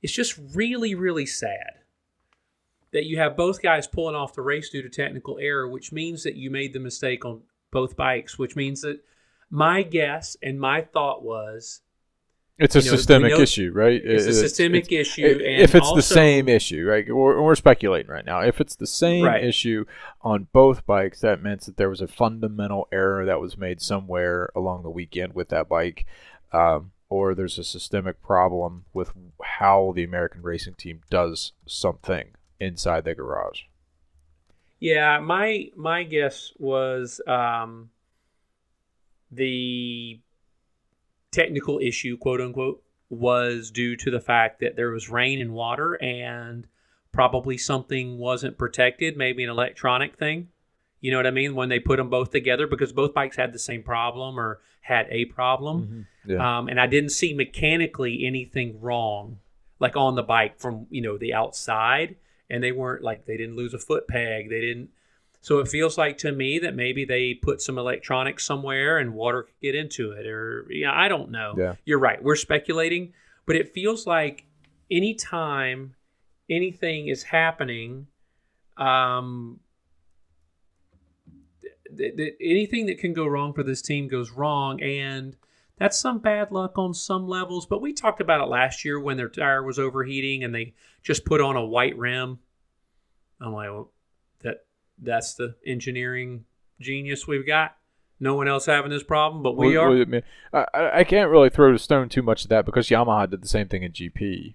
it's 0.03 0.13
just 0.13 0.39
really, 0.55 0.95
really 0.95 1.27
sad 1.27 1.75
that 2.93 3.05
you 3.05 3.19
have 3.19 3.37
both 3.37 3.63
guys 3.63 3.87
pulling 3.87 4.17
off 4.17 4.35
the 4.35 4.43
race 4.43 4.71
due 4.71 4.83
to 4.83 4.89
technical 4.89 5.39
error, 5.39 5.69
which 5.69 5.93
means 5.93 6.25
that 6.25 6.35
you 6.35 6.51
made 6.51 6.73
the 6.73 6.81
mistake 6.81 7.25
on 7.25 7.43
both 7.71 7.97
bikes, 7.97 8.39
which 8.39 8.57
means 8.57 8.81
that 8.81 9.01
my 9.51 9.83
guess 9.83 10.37
and 10.43 10.59
my 10.59 10.81
thought 10.81 11.23
was 11.23 11.82
it's 12.63 12.77
a 12.77 12.81
you 12.81 12.91
know, 12.91 12.97
systemic 12.97 13.33
know, 13.33 13.41
issue, 13.41 13.73
right? 13.75 14.01
It's 14.03 14.27
a 14.27 14.33
systemic 14.33 14.93
it's, 14.93 15.11
issue. 15.11 15.27
It, 15.27 15.41
if 15.41 15.75
it's 15.75 15.87
also, 15.87 15.97
the 15.97 16.03
same 16.03 16.49
issue, 16.49 16.87
right? 16.87 17.05
We're, 17.07 17.43
we're, 17.43 17.57
speculating 17.57 18.11
right 18.11 18.25
now. 18.25 18.41
If 18.41 18.61
it's 18.61 18.77
the 18.77 18.87
same 18.87 19.25
right. 19.25 19.43
issue 19.43 19.85
on 20.23 20.47
both 20.53 20.87
bikes, 20.87 21.21
that 21.21 21.43
meant 21.43 21.63
that 21.63 21.77
there 21.77 21.91
was 21.91 22.01
a 22.01 22.07
fundamental 22.07 22.89
error 22.93 23.25
that 23.25 23.41
was 23.41 23.59
made 23.59 23.81
somewhere 23.81 24.51
along 24.55 24.85
the 24.85 24.91
weekend 24.91 25.35
with 25.35 25.49
that 25.49 25.69
bike, 25.69 26.07
um, 26.53 26.93
or 27.09 27.35
there's 27.35 27.59
a 27.59 27.65
systemic 27.65 28.23
problem 28.23 28.85
with 28.95 29.13
how 29.43 29.93
the 29.95 30.05
American 30.05 30.43
racing 30.43 30.75
team 30.75 31.01
does 31.11 31.53
something 31.67 32.29
inside 32.61 33.05
the 33.05 33.15
garage. 33.15 33.63
Yeah, 34.79 35.19
my 35.21 35.71
my 35.77 36.03
guess 36.05 36.53
was 36.59 37.21
um, 37.27 37.91
the 39.31 40.21
technical 41.33 41.81
issue, 41.81 42.17
quote 42.17 42.41
unquote, 42.41 42.83
was 43.11 43.71
due 43.71 43.97
to 43.97 44.11
the 44.11 44.21
fact 44.21 44.61
that 44.61 44.77
there 44.77 44.91
was 44.91 45.11
rain 45.11 45.41
and 45.41 45.53
water 45.53 45.95
and 46.03 46.67
probably 47.13 47.59
something 47.59 48.19
wasn't 48.19 48.57
protected, 48.57 49.17
maybe 49.17 49.45
an 49.45 49.51
electronic 49.51 50.17
thing. 50.17 50.49
You 51.01 51.11
know 51.11 51.19
what 51.19 51.27
I 51.27 51.33
mean? 51.33 51.55
When 51.55 51.69
they 51.69 51.81
put 51.81 51.97
them 51.97 52.09
both 52.09 52.31
together, 52.31 52.67
because 52.67 52.93
both 52.93 53.13
bikes 53.13 53.37
had 53.37 53.53
the 53.53 53.59
same 53.59 53.83
problem 53.83 54.39
or 54.39 54.61
had 54.81 55.09
a 55.11 55.25
problem. 55.27 56.07
Mm-hmm. 56.25 56.31
Yeah. 56.31 56.59
Um, 56.59 56.69
and 56.69 56.81
I 56.81 56.87
didn't 56.87 57.11
see 57.11 57.35
mechanically 57.35 58.25
anything 58.25 58.81
wrong, 58.81 59.39
like 59.81 59.97
on 59.97 60.15
the 60.15 60.23
bike 60.23 60.59
from, 60.59 60.87
you 60.91 61.03
know, 61.03 61.19
the 61.19 61.35
outside. 61.35 62.17
And 62.49 62.63
they 62.63 62.73
weren't 62.73 63.03
like, 63.03 63.27
they 63.27 63.37
didn't 63.37 63.57
lose 63.57 63.75
a 63.75 63.79
foot 63.79 64.07
peg. 64.07 64.49
They 64.49 64.61
didn't, 64.61 64.91
so 65.43 65.59
it 65.59 65.67
feels 65.67 65.99
like 65.99 66.19
to 66.19 66.31
me 66.31 66.61
that 66.61 66.77
maybe 66.77 67.05
they 67.05 67.35
put 67.35 67.61
some 67.61 67.77
electronics 67.77 68.47
somewhere 68.47 68.99
and 68.99 69.13
water 69.13 69.43
could 69.43 69.61
get 69.61 69.75
into 69.75 70.13
it, 70.13 70.25
or 70.25 70.67
yeah, 70.71 70.93
I 70.95 71.09
don't 71.09 71.33
know. 71.33 71.55
Yeah. 71.59 71.75
You're 71.85 71.99
right. 71.99 72.23
We're 72.23 72.37
speculating, 72.37 73.13
but 73.45 73.57
it 73.57 73.75
feels 73.75 74.07
like 74.07 74.45
anytime 74.89 75.97
anything 76.49 77.09
is 77.09 77.25
happening, 77.25 78.07
um, 78.77 79.59
th- 81.97 82.17
th- 82.17 82.35
anything 82.41 82.87
that 82.87 82.99
can 82.99 83.13
go 83.13 83.27
wrong 83.27 83.53
for 83.53 83.65
this 83.65 83.83
team 83.83 84.07
goes 84.07 84.31
wrong, 84.31 84.81
and 84.81 85.37
that's 85.77 85.99
some 85.99 86.21
bad 86.21 86.53
luck 86.53 86.79
on 86.79 86.95
some 86.95 87.27
levels. 87.27 87.67
But 87.67 87.83
we 87.83 87.93
talked 87.93 88.21
about 88.21 88.43
it 88.43 88.49
last 88.49 88.85
year 88.85 89.01
when 89.01 89.17
their 89.17 89.29
tire 89.29 89.65
was 89.65 89.81
overheating 89.81 90.45
and 90.45 90.55
they 90.55 90.75
just 91.03 91.25
put 91.25 91.41
on 91.41 91.57
a 91.57 91.65
white 91.65 91.99
rim. 91.99 92.39
I'm 93.41 93.53
like, 93.53 93.71
well, 93.71 93.91
that's 95.03 95.35
the 95.35 95.57
engineering 95.67 96.45
genius 96.81 97.27
we've 97.27 97.47
got. 97.47 97.77
No 98.21 98.37
one 98.37 98.47
else 98.47 98.67
having 98.67 98.91
this 98.91 99.03
problem, 99.03 99.43
but 99.43 99.57
we 99.57 99.77
are. 99.77 100.23
I, 100.53 100.65
I 101.01 101.05
can't 101.05 101.29
really 101.29 101.51
throw 101.51 101.73
the 101.73 101.79
stone 101.79 102.09
too 102.09 102.23
much 102.23 102.45
at 102.45 102.51
that 102.51 102.65
because 102.65 102.89
Yamaha 102.89 103.29
did 103.29 103.43
the 103.43 103.49
same 103.49 103.67
thing 103.69 103.83
in 103.83 103.91
GP. 103.91 104.55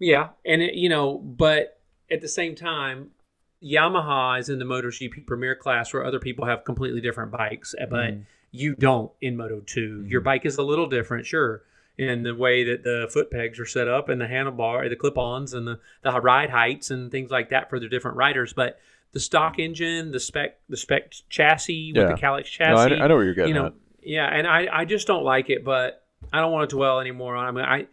Yeah, 0.00 0.30
and 0.44 0.62
it, 0.62 0.74
you 0.74 0.88
know, 0.88 1.18
but 1.18 1.80
at 2.10 2.20
the 2.20 2.28
same 2.28 2.56
time, 2.56 3.10
Yamaha 3.62 4.38
is 4.38 4.48
in 4.48 4.58
the 4.58 4.64
MotoGP 4.64 5.26
Premier 5.26 5.54
class 5.54 5.92
where 5.92 6.04
other 6.04 6.18
people 6.18 6.46
have 6.46 6.64
completely 6.64 7.00
different 7.00 7.30
bikes, 7.32 7.74
eh, 7.78 7.86
but 7.88 8.10
mm. 8.10 8.24
you 8.50 8.74
don't 8.74 9.10
in 9.20 9.36
Moto 9.36 9.60
2. 9.64 10.04
Mm. 10.04 10.10
Your 10.10 10.20
bike 10.20 10.46
is 10.46 10.56
a 10.56 10.62
little 10.62 10.88
different, 10.88 11.26
sure, 11.26 11.62
in 11.96 12.22
the 12.22 12.34
way 12.34 12.64
that 12.64 12.84
the 12.84 13.08
foot 13.12 13.30
pegs 13.30 13.58
are 13.58 13.66
set 13.66 13.88
up 13.88 14.08
and 14.08 14.20
the 14.20 14.26
handlebar, 14.26 14.88
the 14.88 14.96
clip-ons, 14.96 15.52
and 15.52 15.66
the, 15.66 15.80
the 16.02 16.20
ride 16.20 16.50
heights 16.50 16.90
and 16.90 17.10
things 17.10 17.30
like 17.30 17.50
that 17.50 17.68
for 17.68 17.80
the 17.80 17.88
different 17.88 18.16
riders. 18.16 18.52
But 18.52 18.78
the 19.12 19.20
stock 19.20 19.58
engine, 19.58 20.10
the 20.10 20.20
spec, 20.20 20.58
the 20.68 20.76
spec 20.76 21.12
chassis 21.28 21.92
with 21.94 22.08
the 22.08 22.14
Kalex 22.14 22.44
chassis. 22.44 22.90
No, 22.90 22.96
I, 22.96 23.04
I, 23.04 23.06
know 23.08 23.16
where 23.16 23.24
you're 23.24 23.34
getting. 23.34 23.54
You 23.54 23.60
know, 23.60 23.66
at. 23.66 23.74
yeah, 24.02 24.26
and 24.26 24.46
I, 24.46 24.68
I 24.72 24.84
just 24.84 25.06
don't 25.06 25.24
like 25.24 25.50
it, 25.50 25.64
but 25.64 26.04
I 26.32 26.40
don't 26.40 26.52
want 26.52 26.68
to 26.68 26.76
dwell 26.76 27.00
anymore 27.00 27.36
on. 27.36 27.46
I 27.46 27.50
mean, 27.50 27.64
I 27.64 27.86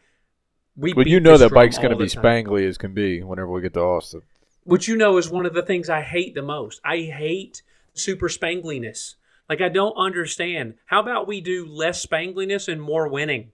we. 0.75 0.93
But 0.93 1.07
you 1.07 1.19
know 1.19 1.37
that 1.37 1.51
bike's 1.51 1.77
going 1.77 1.91
to 1.91 1.95
be 1.95 2.05
spangly 2.05 2.67
as 2.67 2.77
can 2.77 2.93
be 2.93 3.23
whenever 3.23 3.49
we 3.49 3.61
get 3.61 3.73
to 3.73 3.81
Austin. 3.81 4.21
Which 4.63 4.87
you 4.87 4.95
know 4.95 5.17
is 5.17 5.29
one 5.29 5.45
of 5.45 5.53
the 5.53 5.61
things 5.61 5.89
I 5.89 6.01
hate 6.01 6.33
the 6.33 6.41
most. 6.41 6.81
I 6.83 6.97
hate 7.01 7.61
super 7.93 8.29
spangliness. 8.29 9.15
Like 9.47 9.61
I 9.61 9.69
don't 9.69 9.95
understand. 9.95 10.75
How 10.87 11.01
about 11.01 11.27
we 11.27 11.39
do 11.39 11.65
less 11.67 12.01
spangliness 12.01 12.67
and 12.67 12.81
more 12.81 13.07
winning? 13.07 13.51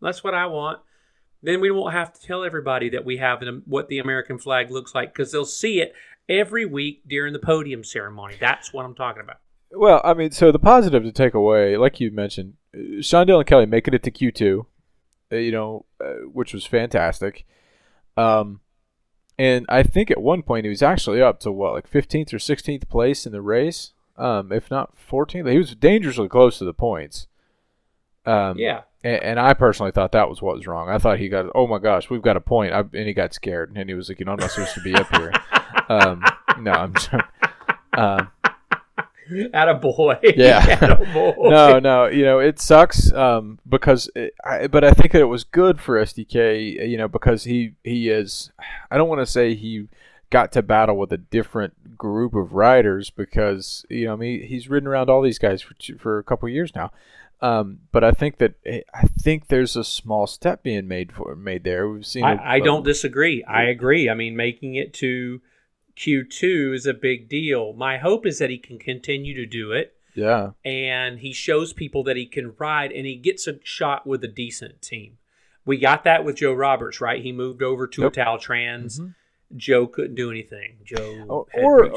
That's 0.00 0.24
what 0.24 0.34
I 0.34 0.46
want. 0.46 0.80
Then 1.42 1.60
we 1.60 1.70
won't 1.70 1.92
have 1.92 2.12
to 2.12 2.20
tell 2.20 2.44
everybody 2.44 2.90
that 2.90 3.04
we 3.04 3.16
have 3.16 3.42
what 3.66 3.88
the 3.88 3.98
American 3.98 4.38
flag 4.38 4.70
looks 4.70 4.94
like 4.94 5.12
because 5.12 5.32
they'll 5.32 5.44
see 5.44 5.80
it 5.80 5.92
every 6.28 6.64
week 6.64 7.02
during 7.06 7.32
the 7.32 7.38
podium 7.38 7.82
ceremony. 7.82 8.36
That's 8.40 8.72
what 8.72 8.84
I'm 8.84 8.94
talking 8.94 9.22
about. 9.22 9.38
Well, 9.72 10.00
I 10.04 10.14
mean, 10.14 10.30
so 10.30 10.52
the 10.52 10.58
positive 10.58 11.02
to 11.02 11.12
take 11.12 11.34
away, 11.34 11.76
like 11.76 11.98
you 11.98 12.10
mentioned, 12.10 12.54
Sean 13.00 13.26
Dylan 13.26 13.46
Kelly 13.46 13.66
making 13.66 13.94
it 13.94 14.02
to 14.02 14.10
Q2, 14.10 14.66
uh, 15.32 15.36
you 15.36 15.50
know, 15.50 15.86
uh, 16.00 16.28
which 16.32 16.52
was 16.52 16.66
fantastic. 16.66 17.46
Um, 18.16 18.60
and 19.38 19.64
I 19.68 19.82
think 19.82 20.10
at 20.10 20.20
one 20.20 20.42
point 20.42 20.64
he 20.64 20.70
was 20.70 20.82
actually 20.82 21.22
up 21.22 21.40
to 21.40 21.50
what, 21.50 21.72
like 21.72 21.90
15th 21.90 22.32
or 22.34 22.38
16th 22.38 22.88
place 22.88 23.24
in 23.26 23.32
the 23.32 23.40
race, 23.40 23.92
um, 24.16 24.52
if 24.52 24.70
not 24.70 24.94
14th. 25.10 25.50
He 25.50 25.58
was 25.58 25.74
dangerously 25.74 26.28
close 26.28 26.58
to 26.58 26.64
the 26.64 26.74
points. 26.74 27.26
Um, 28.26 28.58
yeah. 28.58 28.82
And, 29.04 29.22
and, 29.22 29.40
I 29.40 29.54
personally 29.54 29.92
thought 29.92 30.12
that 30.12 30.28
was 30.28 30.40
what 30.40 30.56
was 30.56 30.66
wrong. 30.66 30.88
I 30.88 30.98
thought 30.98 31.18
he 31.18 31.28
got, 31.28 31.46
oh 31.54 31.66
my 31.66 31.78
gosh, 31.78 32.08
we've 32.08 32.22
got 32.22 32.36
a 32.36 32.40
point. 32.40 32.72
I, 32.72 32.80
and 32.80 33.06
he 33.06 33.12
got 33.12 33.34
scared, 33.34 33.72
and 33.74 33.88
he 33.88 33.94
was 33.94 34.08
like, 34.08 34.20
you 34.20 34.26
know, 34.26 34.32
I'm 34.32 34.38
not 34.38 34.50
supposed 34.50 34.74
to 34.74 34.80
be 34.80 34.94
up 34.94 35.14
here. 35.16 35.32
Um, 35.88 36.22
no, 36.60 36.70
I'm 36.70 36.96
sorry. 36.96 37.24
Um, 37.94 38.30
at 39.52 39.68
a 39.68 39.74
boy. 39.74 40.18
Yeah. 40.36 40.96
boy. 41.12 41.34
no, 41.38 41.78
no. 41.78 42.06
You 42.06 42.24
know, 42.24 42.38
it 42.38 42.60
sucks 42.60 43.12
um, 43.12 43.58
because, 43.68 44.10
it, 44.14 44.34
I, 44.44 44.66
but 44.66 44.84
I 44.84 44.92
think 44.92 45.12
that 45.12 45.20
it 45.20 45.26
was 45.26 45.44
good 45.44 45.80
for 45.80 46.00
SDK. 46.00 46.88
You 46.88 46.96
know, 46.96 47.08
because 47.08 47.44
he 47.44 47.74
he 47.82 48.08
is. 48.08 48.50
I 48.90 48.96
don't 48.96 49.08
want 49.08 49.20
to 49.20 49.26
say 49.26 49.54
he 49.54 49.88
got 50.30 50.50
to 50.52 50.62
battle 50.62 50.96
with 50.96 51.12
a 51.12 51.18
different 51.18 51.98
group 51.98 52.34
of 52.34 52.54
riders 52.54 53.10
because 53.10 53.84
you 53.90 54.06
know 54.06 54.14
I 54.14 54.16
mean 54.16 54.42
he's 54.46 54.68
ridden 54.68 54.88
around 54.88 55.10
all 55.10 55.20
these 55.20 55.38
guys 55.38 55.60
for 55.60 55.74
for 55.98 56.18
a 56.18 56.24
couple 56.24 56.48
years 56.48 56.74
now. 56.74 56.90
Um, 57.42 57.80
but 57.90 58.04
I 58.04 58.12
think 58.12 58.38
that 58.38 58.54
eh, 58.64 58.82
I 58.94 59.02
think 59.20 59.48
there's 59.48 59.76
a 59.76 59.82
small 59.82 60.26
step 60.26 60.62
being 60.62 60.86
made 60.86 61.12
for 61.12 61.34
made 61.34 61.64
there. 61.64 61.88
We've 61.88 62.06
seen. 62.06 62.24
I, 62.24 62.34
a, 62.34 62.40
I 62.40 62.60
don't 62.60 62.84
disagree. 62.84 63.42
I 63.44 63.64
agree. 63.64 64.08
I 64.08 64.14
mean, 64.14 64.36
making 64.36 64.76
it 64.76 64.94
to 64.94 65.40
Q2 65.96 66.74
is 66.74 66.86
a 66.86 66.94
big 66.94 67.28
deal. 67.28 67.72
My 67.72 67.98
hope 67.98 68.26
is 68.26 68.38
that 68.38 68.50
he 68.50 68.58
can 68.58 68.78
continue 68.78 69.34
to 69.34 69.44
do 69.44 69.72
it. 69.72 69.94
Yeah. 70.14 70.50
And 70.64 71.18
he 71.18 71.32
shows 71.32 71.72
people 71.72 72.04
that 72.04 72.16
he 72.16 72.26
can 72.26 72.54
ride 72.58 72.92
and 72.92 73.06
he 73.06 73.16
gets 73.16 73.46
a 73.46 73.58
shot 73.64 74.06
with 74.06 74.22
a 74.24 74.28
decent 74.28 74.82
team. 74.82 75.18
We 75.64 75.78
got 75.78 76.04
that 76.04 76.24
with 76.24 76.36
Joe 76.36 76.52
Roberts, 76.52 77.00
right? 77.00 77.22
He 77.22 77.32
moved 77.32 77.62
over 77.62 77.86
to 77.86 78.02
yep. 78.02 78.12
Italtrans. 78.12 79.00
Mm-hmm. 79.00 79.06
Joe 79.56 79.86
couldn't 79.86 80.14
do 80.14 80.30
anything. 80.30 80.76
Joe 80.84 81.24
or 81.28 81.46
or, 81.54 81.92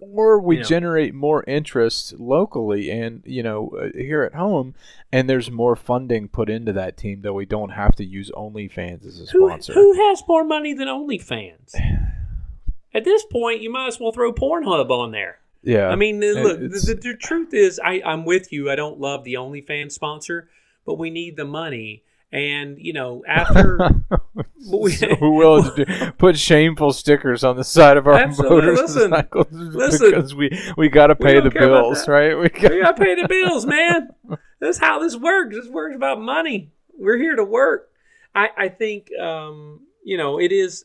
or 0.00 0.40
we 0.40 0.58
know. 0.58 0.62
generate 0.62 1.14
more 1.14 1.44
interest 1.46 2.14
locally 2.18 2.90
and 2.90 3.22
you 3.24 3.42
know 3.42 3.70
uh, 3.80 3.88
here 3.94 4.22
at 4.22 4.34
home, 4.34 4.74
and 5.12 5.28
there's 5.28 5.50
more 5.50 5.76
funding 5.76 6.28
put 6.28 6.50
into 6.50 6.72
that 6.72 6.96
team 6.96 7.22
that 7.22 7.32
we 7.32 7.46
don't 7.46 7.70
have 7.70 7.94
to 7.96 8.04
use 8.04 8.30
OnlyFans 8.30 9.06
as 9.06 9.20
a 9.20 9.26
sponsor. 9.26 9.72
Who, 9.72 9.94
who 9.94 10.08
has 10.08 10.22
more 10.28 10.44
money 10.44 10.74
than 10.74 10.88
OnlyFans? 10.88 11.74
At 12.94 13.04
this 13.04 13.24
point, 13.26 13.60
you 13.60 13.70
might 13.70 13.88
as 13.88 14.00
well 14.00 14.12
throw 14.12 14.32
Pornhub 14.32 14.90
on 14.90 15.10
there. 15.10 15.38
Yeah. 15.62 15.88
I 15.88 15.96
mean, 15.96 16.20
look, 16.20 16.60
the, 16.60 16.68
the, 16.68 16.94
the, 16.94 17.14
truth 17.14 17.52
is, 17.52 17.80
I, 17.84 18.00
I'm 18.06 18.24
with 18.24 18.52
you. 18.52 18.70
I 18.70 18.76
don't 18.76 19.00
love 19.00 19.24
the 19.24 19.34
OnlyFans 19.34 19.92
sponsor, 19.92 20.48
but 20.86 20.94
we 20.94 21.10
need 21.10 21.36
the 21.36 21.44
money. 21.44 22.04
And 22.32 22.76
you 22.78 22.92
know, 22.92 23.22
after 23.26 23.78
we- 24.70 24.92
so 24.92 25.16
willing 25.20 25.70
to 25.76 25.84
do, 25.84 26.12
put 26.12 26.36
shameful 26.36 26.92
stickers 26.92 27.44
on 27.44 27.56
the 27.56 27.64
side 27.64 27.96
of 27.96 28.06
our 28.06 28.26
motorcycles 28.28 29.46
listen. 29.50 30.10
because 30.10 30.34
we 30.34 30.50
we 30.76 30.88
got 30.88 31.06
to 31.06 31.14
pay 31.14 31.40
the 31.40 31.50
bills, 31.50 32.08
right? 32.08 32.34
We 32.36 32.48
got, 32.48 32.72
gotta 32.72 32.94
pay 32.94 33.14
the 33.14 33.28
bills, 33.28 33.64
man. 33.64 34.08
That's 34.60 34.78
how 34.78 34.98
this 34.98 35.16
works. 35.16 35.54
This 35.54 35.68
works 35.68 35.94
about 35.94 36.20
money. 36.20 36.72
We're 36.98 37.18
here 37.18 37.36
to 37.36 37.44
work. 37.44 37.90
I, 38.34 38.50
I 38.56 38.68
think 38.68 39.08
um, 39.18 39.80
you 40.04 40.16
know 40.16 40.40
it 40.40 40.50
is 40.50 40.84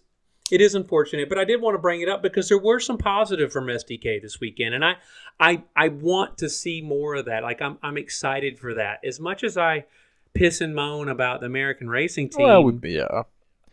it 0.51 0.61
is 0.61 0.75
unfortunate, 0.75 1.29
but 1.29 1.37
I 1.37 1.45
did 1.45 1.61
want 1.61 1.75
to 1.75 1.79
bring 1.79 2.01
it 2.01 2.09
up 2.09 2.21
because 2.21 2.49
there 2.49 2.59
were 2.59 2.79
some 2.79 2.97
positive 2.97 3.51
from 3.51 3.65
SDK 3.65 4.21
this 4.21 4.39
weekend, 4.39 4.75
and 4.75 4.85
I 4.85 4.95
I 5.39 5.63
I 5.75 5.87
want 5.87 6.37
to 6.39 6.49
see 6.49 6.81
more 6.81 7.15
of 7.15 7.25
that. 7.25 7.41
Like 7.41 7.61
I'm 7.61 7.77
I'm 7.81 7.97
excited 7.97 8.59
for 8.59 8.75
that. 8.75 8.99
As 9.03 9.19
much 9.19 9.43
as 9.43 9.57
I 9.57 9.85
piss 10.33 10.61
and 10.61 10.75
moan 10.75 11.09
about 11.09 11.39
the 11.41 11.45
American 11.45 11.89
racing 11.89 12.29
team, 12.29 12.45
well, 12.45 12.63
would 12.63 12.81
be 12.81 12.93
yeah. 12.93 13.23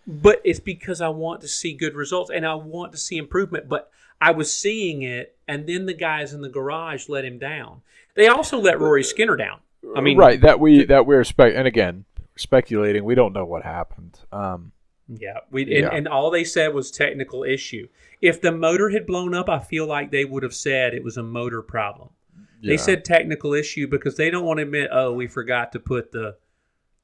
but 0.06 0.40
it's 0.44 0.60
because 0.60 1.00
I 1.00 1.08
want 1.08 1.40
to 1.42 1.48
see 1.48 1.72
good 1.74 1.94
results 1.94 2.30
and 2.30 2.46
I 2.46 2.54
want 2.54 2.92
to 2.92 2.98
see 2.98 3.16
improvement. 3.16 3.68
But 3.68 3.90
I 4.20 4.32
was 4.32 4.52
seeing 4.52 5.02
it, 5.02 5.36
and 5.46 5.66
then 5.66 5.86
the 5.86 5.94
guys 5.94 6.32
in 6.32 6.40
the 6.40 6.48
garage 6.48 7.08
let 7.08 7.24
him 7.24 7.38
down. 7.38 7.82
They 8.14 8.26
also 8.26 8.58
let 8.58 8.80
Rory 8.80 9.04
Skinner 9.04 9.36
down. 9.36 9.60
I 9.96 10.00
mean, 10.00 10.18
right 10.18 10.40
that 10.40 10.58
we 10.58 10.84
that 10.86 11.06
we're 11.06 11.24
spec 11.24 11.52
and 11.54 11.66
again 11.66 12.04
speculating. 12.36 13.04
We 13.04 13.14
don't 13.14 13.32
know 13.32 13.44
what 13.44 13.62
happened. 13.62 14.18
Um, 14.32 14.72
Yeah, 15.08 15.38
we 15.50 15.62
and, 15.62 15.70
Yeah. 15.70 15.88
and 15.90 16.06
all 16.06 16.30
they 16.30 16.44
said 16.44 16.74
was 16.74 16.90
technical 16.90 17.42
issue. 17.42 17.88
If 18.20 18.40
the 18.40 18.52
motor 18.52 18.90
had 18.90 19.06
blown 19.06 19.34
up, 19.34 19.48
I 19.48 19.58
feel 19.58 19.86
like 19.86 20.10
they 20.10 20.24
would 20.24 20.42
have 20.42 20.54
said 20.54 20.92
it 20.92 21.02
was 21.02 21.16
a 21.16 21.22
motor 21.22 21.62
problem. 21.62 22.10
They 22.62 22.76
said 22.76 23.04
technical 23.04 23.54
issue 23.54 23.86
because 23.86 24.16
they 24.16 24.30
don't 24.30 24.44
want 24.44 24.58
to 24.58 24.64
admit, 24.64 24.90
oh, 24.92 25.12
we 25.12 25.28
forgot 25.28 25.72
to 25.72 25.80
put 25.80 26.10
the 26.10 26.36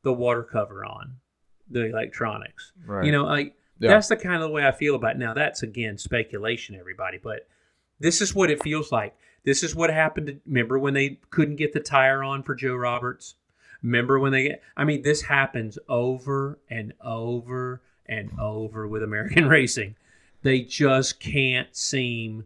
the 0.05 0.13
water 0.13 0.45
cover 0.45 0.85
on 0.85 1.17
the 1.69 1.87
electronics. 1.87 2.73
right. 2.87 3.05
You 3.05 3.11
know, 3.13 3.25
like 3.25 3.57
Yeah. 3.81 3.91
that's 3.91 4.09
the 4.09 4.17
kind 4.17 4.43
of 4.43 4.51
way 4.53 4.65
I 4.67 4.71
feel 4.73 4.95
about 4.95 5.13
it. 5.17 5.19
Now 5.19 5.35
that's 5.35 5.63
again 5.65 5.99
speculation, 5.99 6.77
everybody, 6.77 7.19
but 7.21 7.49
this 7.99 8.21
is 8.21 8.35
what 8.35 8.51
it 8.51 8.63
feels 8.63 8.93
like. 8.93 9.17
This 9.45 9.63
is 9.63 9.75
what 9.75 9.91
happened. 9.91 10.27
To, 10.29 10.41
remember 10.47 10.79
when 10.79 10.95
they 10.95 11.19
couldn't 11.31 11.57
get 11.57 11.73
the 11.73 11.81
tire 11.81 12.23
on 12.23 12.43
for 12.43 12.55
Joe 12.55 12.75
Roberts? 12.77 13.35
Remember 13.83 14.19
when 14.19 14.33
they 14.33 14.45
get? 14.45 14.63
I 14.77 14.85
mean, 14.85 15.03
this 15.03 15.23
happens 15.23 15.79
over 15.89 16.59
and 16.71 16.93
over 17.03 17.83
and 18.07 18.31
over 18.41 18.87
with 18.89 19.03
American 19.03 19.49
racing. 19.59 19.97
They 20.43 20.61
just 20.61 21.21
can't 21.21 21.75
seem 21.75 22.45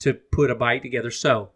to 0.00 0.14
put 0.14 0.50
a 0.50 0.54
bike 0.54 0.82
together. 0.82 1.10
So, 1.10 1.50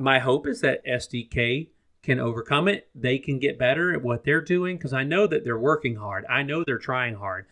my 0.00 0.18
hope 0.18 0.46
is 0.46 0.60
that 0.62 0.84
SDK 0.86 1.68
can 2.06 2.20
overcome 2.20 2.68
it. 2.68 2.88
They 2.94 3.18
can 3.18 3.40
get 3.40 3.58
better 3.58 3.92
at 3.92 4.00
what 4.00 4.22
they're 4.22 4.40
doing 4.40 4.76
because 4.76 4.92
I 4.92 5.02
know 5.02 5.26
that 5.26 5.42
they're 5.42 5.58
working 5.58 5.96
hard. 5.96 6.24
I 6.30 6.44
know 6.44 6.62
they're 6.62 6.78
trying 6.78 7.16
hard. 7.16 7.46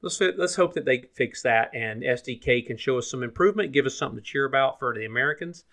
Let's 0.00 0.18
let's 0.18 0.56
hope 0.56 0.72
that 0.72 0.86
they 0.86 1.04
fix 1.14 1.42
that 1.42 1.70
and 1.74 2.02
SDK 2.02 2.66
can 2.66 2.78
show 2.78 2.96
us 2.96 3.10
some 3.10 3.22
improvement, 3.22 3.72
give 3.72 3.84
us 3.84 3.94
something 3.94 4.16
to 4.16 4.24
cheer 4.24 4.46
about 4.46 4.78
for 4.78 4.94
the 4.94 5.04
Americans. 5.04 5.64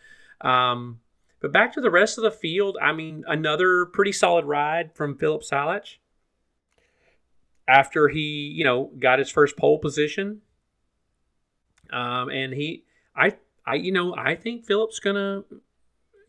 Um, 0.41 0.99
but 1.39 1.53
back 1.53 1.71
to 1.73 1.81
the 1.81 1.89
rest 1.89 2.17
of 2.17 2.25
the 2.25 2.31
field, 2.31 2.77
I 2.81 2.91
mean, 2.91 3.23
another 3.27 3.85
pretty 3.85 4.11
solid 4.11 4.43
ride 4.43 4.93
from 4.93 5.17
Filip 5.17 5.43
Salač. 5.43 5.95
After 7.65 8.09
he, 8.09 8.19
you 8.19 8.65
know, 8.65 8.91
got 8.99 9.19
his 9.19 9.31
first 9.31 9.55
pole 9.55 9.79
position, 9.79 10.41
um, 11.91 12.29
and 12.29 12.53
he, 12.53 12.83
I, 13.15 13.37
I, 13.65 13.75
you 13.75 13.93
know, 13.93 14.13
I 14.15 14.35
think 14.35 14.65
Filip's 14.65 14.99
gonna 14.99 15.43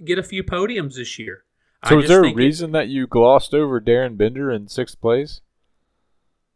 get 0.05 0.19
a 0.19 0.23
few 0.23 0.45
podiums 0.45 0.95
this 0.95 1.19
year. 1.19 1.45
So, 1.87 2.01
is 2.01 2.09
there 2.09 2.21
a 2.21 2.25
think 2.25 2.37
it- 2.37 2.43
reason 2.43 2.73
that 2.73 2.89
you 2.89 3.07
glossed 3.07 3.55
over 3.55 3.81
Darryn 3.81 4.17
Binder 4.17 4.51
in 4.51 4.69
sixth 4.69 5.01
place? 5.01 5.41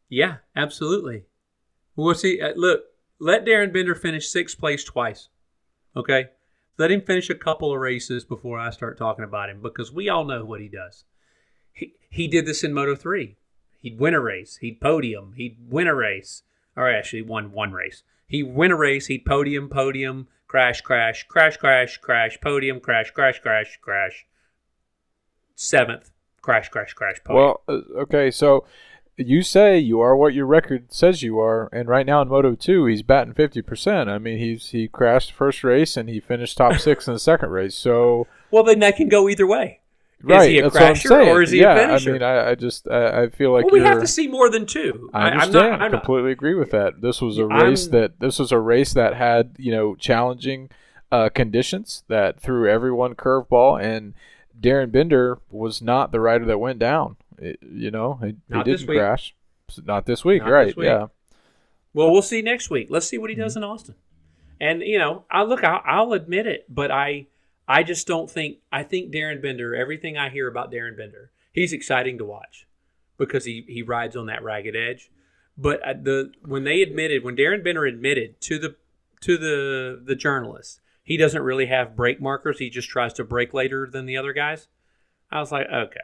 Yeah, 0.09 0.39
absolutely. 0.57 1.25
We'll 1.97 2.14
see. 2.14 2.41
Uh, 2.41 2.53
look, 2.57 2.83
let 3.18 3.45
Darryn 3.45 3.73
Binder 3.73 3.95
finish 3.95 4.29
sixth 4.29 4.59
place 4.59 4.85
twice. 4.85 5.29
Okay? 5.97 6.27
Let 6.79 6.91
him 6.91 7.03
finish 7.03 7.31
a 7.31 7.35
couple 7.35 7.73
of 7.73 7.81
races 7.81 8.25
before 8.25 8.59
I 8.59 8.70
start 8.70 8.99
talking 8.99 9.25
about 9.25 9.51
him 9.51 9.61
because 9.62 9.93
we 9.93 10.09
all 10.09 10.25
know 10.25 10.45
what 10.45 10.61
he 10.61 10.68
does. 10.68 11.05
He, 11.73 11.95
he 12.11 12.27
did 12.29 12.47
this 12.47 12.64
in 12.64 12.73
Moto 12.73 12.95
3. 12.97 13.37
He'd 13.81 13.99
win 13.99 14.14
a 14.14 14.20
race, 14.20 14.57
he'd 14.57 14.81
podium, 14.81 15.35
he'd 15.37 15.57
win 15.68 15.87
a 15.87 15.95
race, 15.95 16.43
or 16.77 16.91
actually 16.91 17.23
won 17.23 17.53
one 17.53 17.73
race. 17.73 18.03
He'd 18.27 18.55
win 18.55 18.70
a 18.70 18.77
race, 18.77 19.07
he'd 19.07 19.25
podium, 19.25 19.68
podium, 19.68 20.29
crash, 20.47 20.81
crash, 20.81 21.25
crash, 21.29 21.57
crash, 21.57 21.99
crash, 21.99 22.39
podium, 22.41 22.81
crash, 22.81 23.11
crash, 23.11 23.41
crash, 23.41 23.79
crash. 23.81 24.27
Seventh, 25.55 26.11
crash, 26.40 26.68
crash, 26.68 26.92
crash, 26.94 27.16
podium. 27.24 27.44
Well, 27.44 27.62
uh, 27.68 28.00
okay, 28.03 28.30
so 28.30 28.64
you 29.16 29.42
say 29.42 29.78
you 29.78 30.00
are 30.00 30.16
what 30.16 30.34
your 30.34 30.46
record 30.46 30.92
says 30.92 31.22
you 31.22 31.38
are, 31.38 31.68
and 31.72 31.88
right 31.88 32.07
now 32.07 32.22
in 32.22 32.28
Moto 32.28 32.55
Two, 32.55 32.86
he's 32.86 33.03
batting 33.03 33.34
fifty 33.34 33.62
percent. 33.62 34.09
I 34.09 34.18
mean, 34.18 34.38
he's 34.38 34.70
he 34.70 34.88
crashed 34.88 35.32
first 35.32 35.62
race 35.62 35.96
and 35.96 36.09
he 36.09 36.18
finished 36.20 36.57
top 36.57 36.74
six 36.78 37.07
in 37.07 37.14
the 37.14 37.20
second 37.20 37.50
race. 37.50 37.74
So 37.76 38.26
well, 38.50 38.64
then 38.64 38.78
that 38.80 38.96
can 38.96 39.09
go 39.09 39.28
either 39.28 39.46
way. 39.46 39.80
right, 40.22 40.42
is 40.42 40.46
he 40.48 40.59
a 40.61 40.70
crasher 40.70 41.26
or 41.26 41.42
is 41.42 41.50
he 41.50 41.61
a 41.61 41.62
yeah, 41.62 41.86
finisher? 41.86 42.11
I 42.11 42.12
mean, 42.12 42.22
I, 42.22 42.50
I 42.50 42.55
just 42.55 42.88
I, 42.88 43.22
I 43.24 43.28
feel 43.28 43.53
like 43.53 43.66
well, 43.66 43.74
we 43.74 43.80
have 43.80 44.00
to 44.00 44.07
see 44.07 44.26
more 44.28 44.48
than 44.50 44.66
two. 44.66 45.11
I 45.12 45.28
I'm 45.28 45.32
understand. 45.40 45.55
not- 45.55 45.82
I'm 45.82 45.92
not- 45.92 46.05
completely 46.05 46.32
agree 46.32 46.55
with 46.55 46.70
that. 46.70 47.03
This 47.03 47.20
was 47.20 47.38
a 47.38 47.42
I'm- 47.42 47.66
race 47.70 47.86
that 47.88 48.18
this 48.20 48.38
was 48.38 48.50
a 48.53 48.59
race 48.59 48.94
that 48.94 49.14
had 49.14 49.57
you 49.59 49.72
know 49.72 49.94
challenging 49.96 50.70
uh, 51.12 51.28
conditions 51.28 52.05
that 52.09 52.40
threw 52.40 52.68
everyone 52.70 53.14
curveball, 53.14 53.78
and 53.82 54.14
Darryn 54.63 54.93
Binder 54.93 55.39
was 55.51 55.83
not 55.83 56.13
the 56.13 56.21
rider 56.21 56.45
that 56.47 56.59
went 56.59 56.79
down. 56.79 57.17
It- 57.39 57.59
you 57.63 57.91
know, 57.91 58.15
he, 58.23 58.37
he 58.55 58.63
didn't 58.63 58.87
crash. 58.87 59.35
Not 59.85 60.07
this 60.07 60.25
week, 60.25 60.43
Not 60.43 60.51
right? 60.51 60.67
this 60.67 60.77
week. 60.77 60.87
Yeah. 60.87 61.07
Well, 61.95 62.11
we'll 62.11 62.23
see 62.23 62.43
next 62.43 62.71
week. 62.71 62.89
Let's 62.91 63.07
see 63.07 63.19
what 63.19 63.31
he 63.31 63.35
Mm-hmm. 63.37 63.43
does 63.43 63.57
in 63.57 63.65
Austin. 63.65 63.95
And 64.61 64.83
you 64.83 64.99
know, 64.99 65.25
I 65.31 65.43
look, 65.43 65.65
I'll, 65.65 65.83
I'll 65.85 66.13
admit 66.13 66.47
it, 66.47 66.67
but 66.69 66.91
I, 66.91 67.27
I 67.67 67.83
just 67.83 68.07
don't 68.07 68.31
think. 68.31 68.59
I 68.71 68.83
think 68.83 69.13
Darryn 69.13 69.43
Binder. 69.43 69.75
Everything 69.75 70.17
I 70.17 70.29
hear 70.29 70.47
about 70.47 70.71
Darryn 70.71 70.97
Binder, 70.97 71.31
he's 71.53 71.73
exciting 71.73 72.19
to 72.19 72.25
watch 72.25 72.67
because 73.19 73.45
he 73.45 73.65
he 73.67 73.83
rides 73.83 74.15
on 74.17 74.27
that 74.27 74.43
ragged 74.45 74.77
edge. 74.77 75.11
But 75.59 75.83
uh, 75.87 75.95
the 75.95 76.33
when 76.45 76.65
they 76.65 76.81
admitted, 76.83 77.25
when 77.25 77.37
Darren 77.37 77.65
Bender 77.65 77.85
admitted 77.87 78.41
to 78.43 78.59
the 78.59 78.77
to 79.23 79.37
the 79.39 80.01
the 80.05 80.15
journalists, 80.15 80.81
he 81.03 81.16
doesn't 81.16 81.42
really 81.42 81.66
have 81.66 81.96
brake 81.96 82.20
markers. 82.20 82.59
He 82.59 82.70
just 82.70 82.88
tries 82.88 83.12
to 83.14 83.24
brake 83.24 83.53
later 83.53 83.88
than 83.90 84.07
the 84.07 84.16
other 84.16 84.32
guys. 84.32 84.68
I 85.30 85.40
was 85.40 85.50
like, 85.53 85.66
okay. 85.72 86.00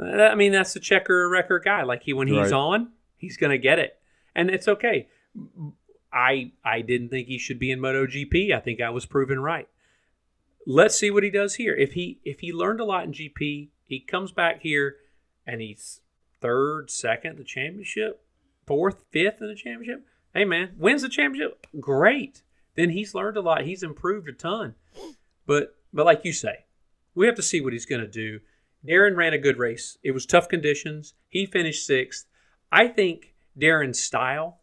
I 0.00 0.34
mean, 0.34 0.52
that's 0.52 0.72
the 0.74 0.80
checker 0.80 1.28
record 1.28 1.64
guy. 1.64 1.82
Like 1.82 2.02
he 2.02 2.12
when 2.12 2.28
he's 2.28 2.50
Right. 2.50 2.52
on, 2.52 2.92
he's 3.16 3.36
gonna 3.36 3.58
get 3.58 3.78
it, 3.78 3.98
and 4.34 4.50
it's 4.50 4.66
okay. 4.66 5.08
I 6.12 6.52
I 6.64 6.80
didn't 6.80 7.10
think 7.10 7.28
he 7.28 7.38
should 7.38 7.58
be 7.58 7.70
in 7.70 7.80
MotoGP. 7.80 8.52
I 8.52 8.60
think 8.60 8.80
I 8.80 8.90
was 8.90 9.06
proven 9.06 9.40
right. 9.40 9.68
Let's 10.66 10.98
see 10.98 11.10
what 11.10 11.22
he 11.22 11.30
does 11.30 11.56
here. 11.56 11.74
If 11.74 11.92
he 11.92 12.20
if 12.24 12.40
he 12.40 12.52
learned 12.52 12.80
a 12.80 12.84
lot 12.84 13.04
in 13.04 13.12
GP, 13.12 13.68
he 13.84 14.00
comes 14.00 14.32
back 14.32 14.62
here 14.62 14.96
and 15.46 15.60
he's 15.60 16.00
third, 16.40 16.90
second 16.90 17.32
in 17.32 17.36
the 17.38 17.44
championship, 17.44 18.22
fourth, 18.66 19.04
fifth 19.10 19.40
in 19.40 19.48
the 19.48 19.54
championship. 19.54 20.06
Hey 20.34 20.44
man, 20.44 20.74
wins 20.76 21.02
the 21.02 21.08
championship. 21.08 21.66
Great. 21.78 22.42
Then 22.76 22.90
he's 22.90 23.14
learned 23.14 23.36
a 23.36 23.40
lot. 23.40 23.64
He's 23.64 23.82
improved 23.82 24.28
a 24.28 24.32
ton. 24.32 24.74
But 25.46 25.76
but 25.92 26.06
like 26.06 26.24
you 26.24 26.32
say, 26.32 26.66
we 27.14 27.26
have 27.26 27.36
to 27.36 27.42
see 27.42 27.60
what 27.60 27.72
he's 27.72 27.86
going 27.86 28.00
to 28.00 28.08
do. 28.08 28.40
Darryn 28.86 29.16
ran 29.16 29.32
a 29.32 29.38
good 29.38 29.58
race. 29.58 29.96
It 30.02 30.10
was 30.10 30.26
tough 30.26 30.48
conditions. 30.48 31.14
He 31.28 31.46
finished 31.46 31.86
sixth. 31.86 32.26
I 32.70 32.88
think 32.88 33.34
Darryn's 33.58 34.00
style 34.00 34.60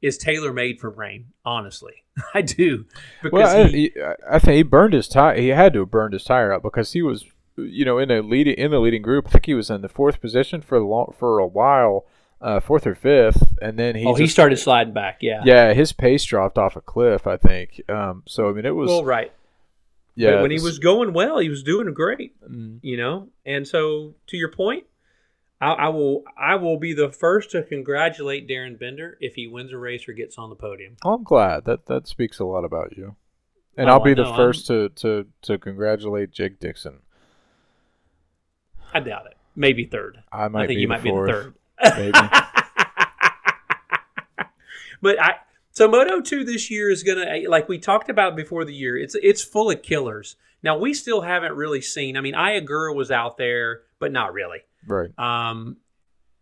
is 0.00 0.16
tailor 0.16 0.52
made 0.52 0.80
for 0.80 0.90
rain. 0.90 1.26
Honestly, 1.44 2.04
I 2.34 2.42
do 2.42 2.86
because 3.22 3.32
Well, 3.32 3.66
I, 3.66 3.68
he, 3.68 3.92
I 4.28 4.38
think 4.38 4.56
he 4.56 4.62
burned 4.62 4.94
his 4.94 5.08
tire. 5.08 5.40
He 5.40 5.48
had 5.48 5.72
to 5.74 5.80
have 5.80 5.90
burned 5.90 6.12
his 6.12 6.24
tire 6.24 6.52
out 6.52 6.62
because 6.62 6.92
he 6.92 7.02
was, 7.02 7.24
you 7.56 7.84
know, 7.84 7.98
in 7.98 8.10
a 8.10 8.22
leading 8.22 8.54
in 8.54 8.70
the 8.70 8.78
leading 8.78 9.02
group. 9.02 9.26
I 9.28 9.30
think 9.30 9.46
he 9.46 9.54
was 9.54 9.70
in 9.70 9.82
the 9.82 9.88
fourth 9.88 10.20
position 10.20 10.62
for 10.62 10.80
long, 10.80 11.14
for 11.18 11.38
a 11.38 11.46
while, 11.46 12.06
uh, 12.40 12.60
fourth 12.60 12.86
or 12.86 12.94
fifth, 12.94 13.54
and 13.60 13.78
then 13.78 13.94
he 13.96 14.06
oh 14.06 14.14
he 14.14 14.26
started 14.26 14.56
sliding 14.58 14.92
back. 14.94 15.18
Yeah. 15.20 15.42
Yeah, 15.44 15.72
his 15.74 15.92
pace 15.92 16.24
dropped 16.24 16.56
off 16.58 16.76
a 16.76 16.80
cliff. 16.80 17.26
I 17.26 17.36
think. 17.36 17.82
Um, 17.88 18.22
so 18.26 18.48
I 18.48 18.52
mean, 18.52 18.64
it 18.64 18.74
was 18.74 18.88
Well, 18.88 19.04
right. 19.04 19.32
yeah. 20.14 20.32
But 20.32 20.42
when 20.42 20.50
he 20.50 20.60
was 20.60 20.78
going 20.78 21.12
well, 21.12 21.38
he 21.38 21.48
was 21.48 21.62
doing 21.62 21.92
great. 21.92 22.32
mm, 22.42 22.78
You 22.82 22.96
know, 22.96 23.28
and 23.44 23.66
so 23.68 24.14
to 24.28 24.36
your 24.36 24.50
point, 24.50 24.84
I, 25.60 25.72
I 25.72 25.88
will 25.90 26.24
I 26.38 26.54
will 26.56 26.78
be 26.78 26.94
the 26.94 27.10
first 27.10 27.50
to 27.50 27.62
congratulate 27.62 28.48
Darryn 28.48 28.78
Binder 28.80 29.18
if 29.20 29.34
he 29.34 29.46
wins 29.46 29.72
a 29.72 29.76
race 29.78 30.08
or 30.08 30.12
gets 30.14 30.38
on 30.38 30.48
the 30.48 30.56
podium. 30.56 30.96
oh, 31.04 31.12
I'm 31.14 31.24
glad 31.24 31.64
that 31.66 31.86
that 31.86 32.06
speaks 32.08 32.38
a 32.38 32.44
lot 32.46 32.64
about 32.64 32.96
you, 32.96 33.16
and 33.76 33.90
Oh, 33.90 33.94
I'll 33.94 34.00
be 34.00 34.14
the 34.14 34.24
first 34.34 34.66
to, 34.68 34.88
to 34.96 35.26
to 35.42 35.58
congratulate 35.58 36.30
Jake 36.32 36.58
Dixon. 36.58 37.00
I 38.92 39.00
doubt 39.00 39.26
it. 39.26 39.36
Maybe 39.54 39.84
third. 39.84 40.22
I 40.32 40.48
might 40.48 40.62
I 40.64 40.66
think 40.66 40.78
be 40.78 40.82
you 40.82 40.88
might 40.88 41.02
be 41.02 41.10
the 41.10 41.26
third. 41.26 41.54
Maybe. 41.82 42.12
but 45.02 45.20
I 45.20 45.34
so 45.72 45.88
Moto 45.88 46.20
Two 46.20 46.44
this 46.44 46.70
year 46.70 46.90
is 46.90 47.02
gonna 47.02 47.42
like 47.48 47.68
we 47.68 47.78
talked 47.78 48.10
about 48.10 48.36
before 48.36 48.64
the 48.64 48.74
year. 48.74 48.96
It's 48.96 49.14
it's 49.22 49.42
full 49.42 49.70
of 49.70 49.82
killers. 49.82 50.36
Now 50.62 50.78
we 50.78 50.94
still 50.94 51.22
haven't 51.22 51.54
really 51.54 51.80
seen. 51.80 52.16
I 52.16 52.20
mean, 52.20 52.34
Ai 52.34 52.60
Ogura 52.60 52.94
was 52.94 53.10
out 53.10 53.36
there, 53.38 53.82
but 53.98 54.12
not 54.12 54.32
really. 54.32 54.58
right. 54.86 55.10
Um, 55.18 55.78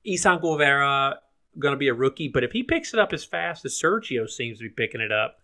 Izan 0.04 0.40
Guevara 0.40 1.20
going 1.58 1.72
to 1.72 1.78
be 1.78 1.88
a 1.88 1.94
rookie, 1.94 2.28
but 2.28 2.44
if 2.44 2.52
he 2.52 2.62
picks 2.62 2.94
it 2.94 3.00
up 3.00 3.12
as 3.12 3.24
fast 3.24 3.64
as 3.64 3.74
Sergio 3.74 4.28
seems 4.28 4.58
to 4.58 4.64
be 4.64 4.70
picking 4.70 5.00
it 5.00 5.12
up, 5.12 5.38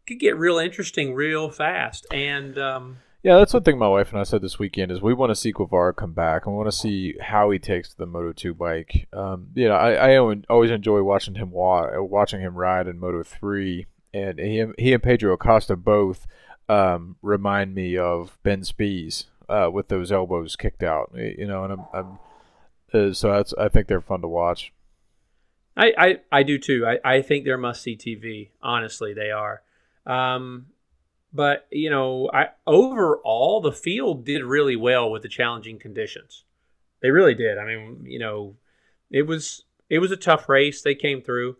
it 0.00 0.10
could 0.10 0.20
get 0.20 0.36
real 0.36 0.58
interesting 0.58 1.14
real 1.14 1.50
fast. 1.50 2.06
And 2.12 2.58
um, 2.58 2.98
yeah, 3.22 3.36
that's 3.38 3.52
one 3.52 3.62
thing 3.62 3.78
my 3.78 3.88
wife 3.88 4.10
and 4.10 4.20
I 4.20 4.24
said 4.24 4.40
this 4.40 4.58
weekend 4.58 4.90
is 4.90 5.02
we 5.02 5.14
want 5.14 5.30
to 5.30 5.36
see 5.36 5.52
Guevara 5.52 5.92
come 5.92 6.12
back. 6.12 6.46
and 6.46 6.54
We 6.54 6.58
want 6.58 6.70
to 6.70 6.76
see 6.76 7.16
how 7.20 7.50
he 7.50 7.58
takes 7.58 7.92
the 7.92 8.06
Moto 8.06 8.32
two 8.32 8.54
bike. 8.54 9.08
Um, 9.12 9.48
you 9.54 9.68
know, 9.68 9.74
I, 9.74 10.14
I 10.14 10.16
always 10.48 10.70
enjoy 10.70 11.02
watching 11.02 11.34
him 11.34 11.50
wa- 11.50 12.00
watching 12.00 12.40
him 12.40 12.54
ride 12.54 12.86
in 12.86 12.98
Moto 12.98 13.22
three, 13.22 13.86
and 14.14 14.38
he 14.38 14.64
he 14.78 14.92
and 14.92 15.02
Pedro 15.02 15.34
Acosta 15.34 15.76
both 15.76 16.26
um, 16.68 17.16
remind 17.20 17.74
me 17.74 17.98
of 17.98 18.38
Ben 18.42 18.64
Spies 18.64 19.26
uh, 19.48 19.68
with 19.72 19.88
those 19.88 20.10
elbows 20.10 20.56
kicked 20.56 20.82
out. 20.82 21.12
You 21.14 21.46
know, 21.46 21.64
and 21.64 21.72
I'm, 21.74 21.84
I'm 21.92 22.18
uh, 22.92 23.12
so 23.12 23.32
that's 23.32 23.52
I 23.54 23.68
think 23.68 23.86
they're 23.86 24.00
fun 24.00 24.22
to 24.22 24.28
watch. 24.28 24.72
I, 25.76 25.92
I, 25.96 26.16
I 26.32 26.42
do 26.42 26.58
too. 26.58 26.86
I, 26.86 27.16
I 27.16 27.22
think 27.22 27.44
they're 27.44 27.56
must 27.56 27.82
see 27.82 27.96
TV. 27.96 28.50
Honestly, 28.62 29.14
they 29.14 29.30
are. 29.30 29.62
Um, 30.04 30.66
but 31.32 31.66
you 31.70 31.90
know, 31.90 32.30
I 32.32 32.48
overall 32.66 33.60
the 33.60 33.72
field 33.72 34.24
did 34.24 34.42
really 34.42 34.76
well 34.76 35.10
with 35.10 35.22
the 35.22 35.28
challenging 35.28 35.78
conditions. 35.78 36.44
They 37.02 37.10
really 37.10 37.34
did. 37.34 37.58
I 37.58 37.64
mean, 37.64 38.04
you 38.04 38.18
know, 38.18 38.56
it 39.10 39.22
was 39.22 39.64
it 39.88 39.98
was 39.98 40.10
a 40.10 40.16
tough 40.16 40.48
race. 40.48 40.82
They 40.82 40.94
came 40.94 41.22
through. 41.22 41.56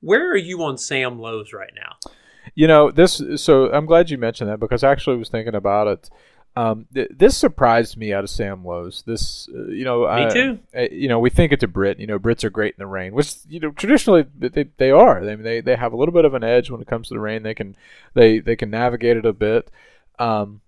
Where 0.00 0.30
are 0.30 0.36
you 0.36 0.62
on 0.62 0.78
Sam 0.78 1.18
Lowes 1.18 1.52
right 1.52 1.72
now? 1.74 2.10
You 2.54 2.66
know 2.66 2.90
this. 2.90 3.20
So 3.36 3.72
I'm 3.72 3.86
glad 3.86 4.10
you 4.10 4.18
mentioned 4.18 4.50
that 4.50 4.60
because 4.60 4.84
I 4.84 4.92
actually 4.92 5.16
was 5.16 5.28
thinking 5.28 5.54
about 5.54 5.88
it. 5.88 6.10
Um, 6.56 6.86
th- 6.94 7.10
this 7.14 7.36
surprised 7.36 7.98
me 7.98 8.14
out 8.14 8.24
of 8.24 8.30
Sam 8.30 8.64
Lowes. 8.64 9.02
This, 9.06 9.46
uh, 9.54 9.66
you 9.66 9.84
know, 9.84 10.06
me 10.16 10.32
too. 10.32 10.58
You 10.90 11.08
know, 11.08 11.18
we 11.18 11.28
think 11.28 11.52
it's 11.52 11.62
a 11.62 11.68
Brit. 11.68 12.00
You 12.00 12.06
know, 12.06 12.18
Brits 12.18 12.44
are 12.44 12.50
great 12.50 12.74
in 12.74 12.78
the 12.78 12.86
rain, 12.86 13.12
which 13.12 13.34
you 13.46 13.60
know 13.60 13.72
traditionally 13.72 14.24
they, 14.38 14.64
they 14.78 14.90
are. 14.90 15.22
They 15.22 15.34
they 15.34 15.60
they 15.60 15.76
have 15.76 15.92
a 15.92 15.96
little 15.96 16.14
bit 16.14 16.24
of 16.24 16.32
an 16.32 16.42
edge 16.42 16.70
when 16.70 16.80
it 16.80 16.86
comes 16.86 17.08
to 17.08 17.14
the 17.14 17.20
rain. 17.20 17.42
They 17.42 17.54
can 17.54 17.76
they 18.14 18.38
they 18.38 18.56
can 18.56 18.70
navigate 18.70 19.18
it 19.18 19.26
a 19.26 19.34
bit. 19.34 19.70
Um, 20.18 20.62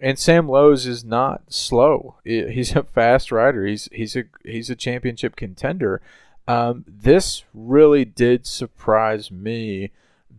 and 0.00 0.18
Sam 0.18 0.48
Lowes 0.48 0.86
is 0.86 1.04
not 1.04 1.42
slow. 1.52 2.16
He's 2.24 2.76
a 2.76 2.84
fast 2.84 3.32
rider. 3.32 3.66
He's 3.66 3.88
he's 3.90 4.14
a 4.14 4.24
he's 4.44 4.70
a 4.70 4.76
championship 4.76 5.34
contender. 5.34 6.00
Um, 6.46 6.84
this 6.86 7.42
really 7.52 8.04
did 8.04 8.46
surprise 8.46 9.30
me 9.32 9.90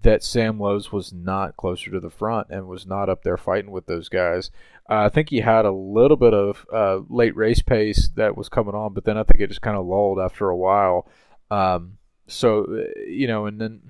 that 0.03 0.23
Sam 0.23 0.59
Lowes 0.59 0.91
was 0.91 1.11
not 1.11 1.57
closer 1.57 1.89
to 1.89 1.99
the 1.99 2.11
front 2.11 2.47
and 2.51 2.67
was 2.67 2.85
not 2.85 3.09
up 3.09 3.23
there 3.23 3.37
fighting 3.37 3.71
with 3.71 3.87
those 3.87 4.07
guys. 4.07 4.51
I 4.88 5.09
think 5.09 5.29
he 5.29 5.39
had 5.39 5.65
a 5.65 5.71
little 5.71 6.17
bit 6.17 6.33
of 6.33 6.65
uh, 6.71 6.99
late 7.09 7.36
race 7.36 7.61
pace 7.61 8.09
that 8.15 8.38
was 8.38 8.49
coming 8.49 8.75
on, 8.75 8.93
but 8.93 9.03
then 9.03 9.17
I 9.17 9.23
think 9.23 9.41
it 9.41 9.47
just 9.47 9.61
kind 9.61 9.77
of 9.77 9.86
lulled 9.86 10.19
after 10.19 10.49
a 10.49 10.55
while. 10.55 11.07
Um, 11.49 11.97
so 12.27 12.65
uh, 12.65 12.99
you 13.07 13.27
know, 13.27 13.45
and 13.45 13.59
then 13.59 13.81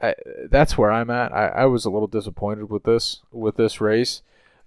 I, 0.00 0.14
that's 0.50 0.76
where 0.76 0.90
I'm 0.90 1.10
at. 1.10 1.32
I, 1.32 1.48
I, 1.48 1.64
was 1.66 1.84
a 1.84 1.90
little 1.90 2.08
disappointed 2.08 2.68
with 2.68 2.82
this 2.82 3.20
with 3.30 3.56
this 3.56 3.80
race. 3.80 4.22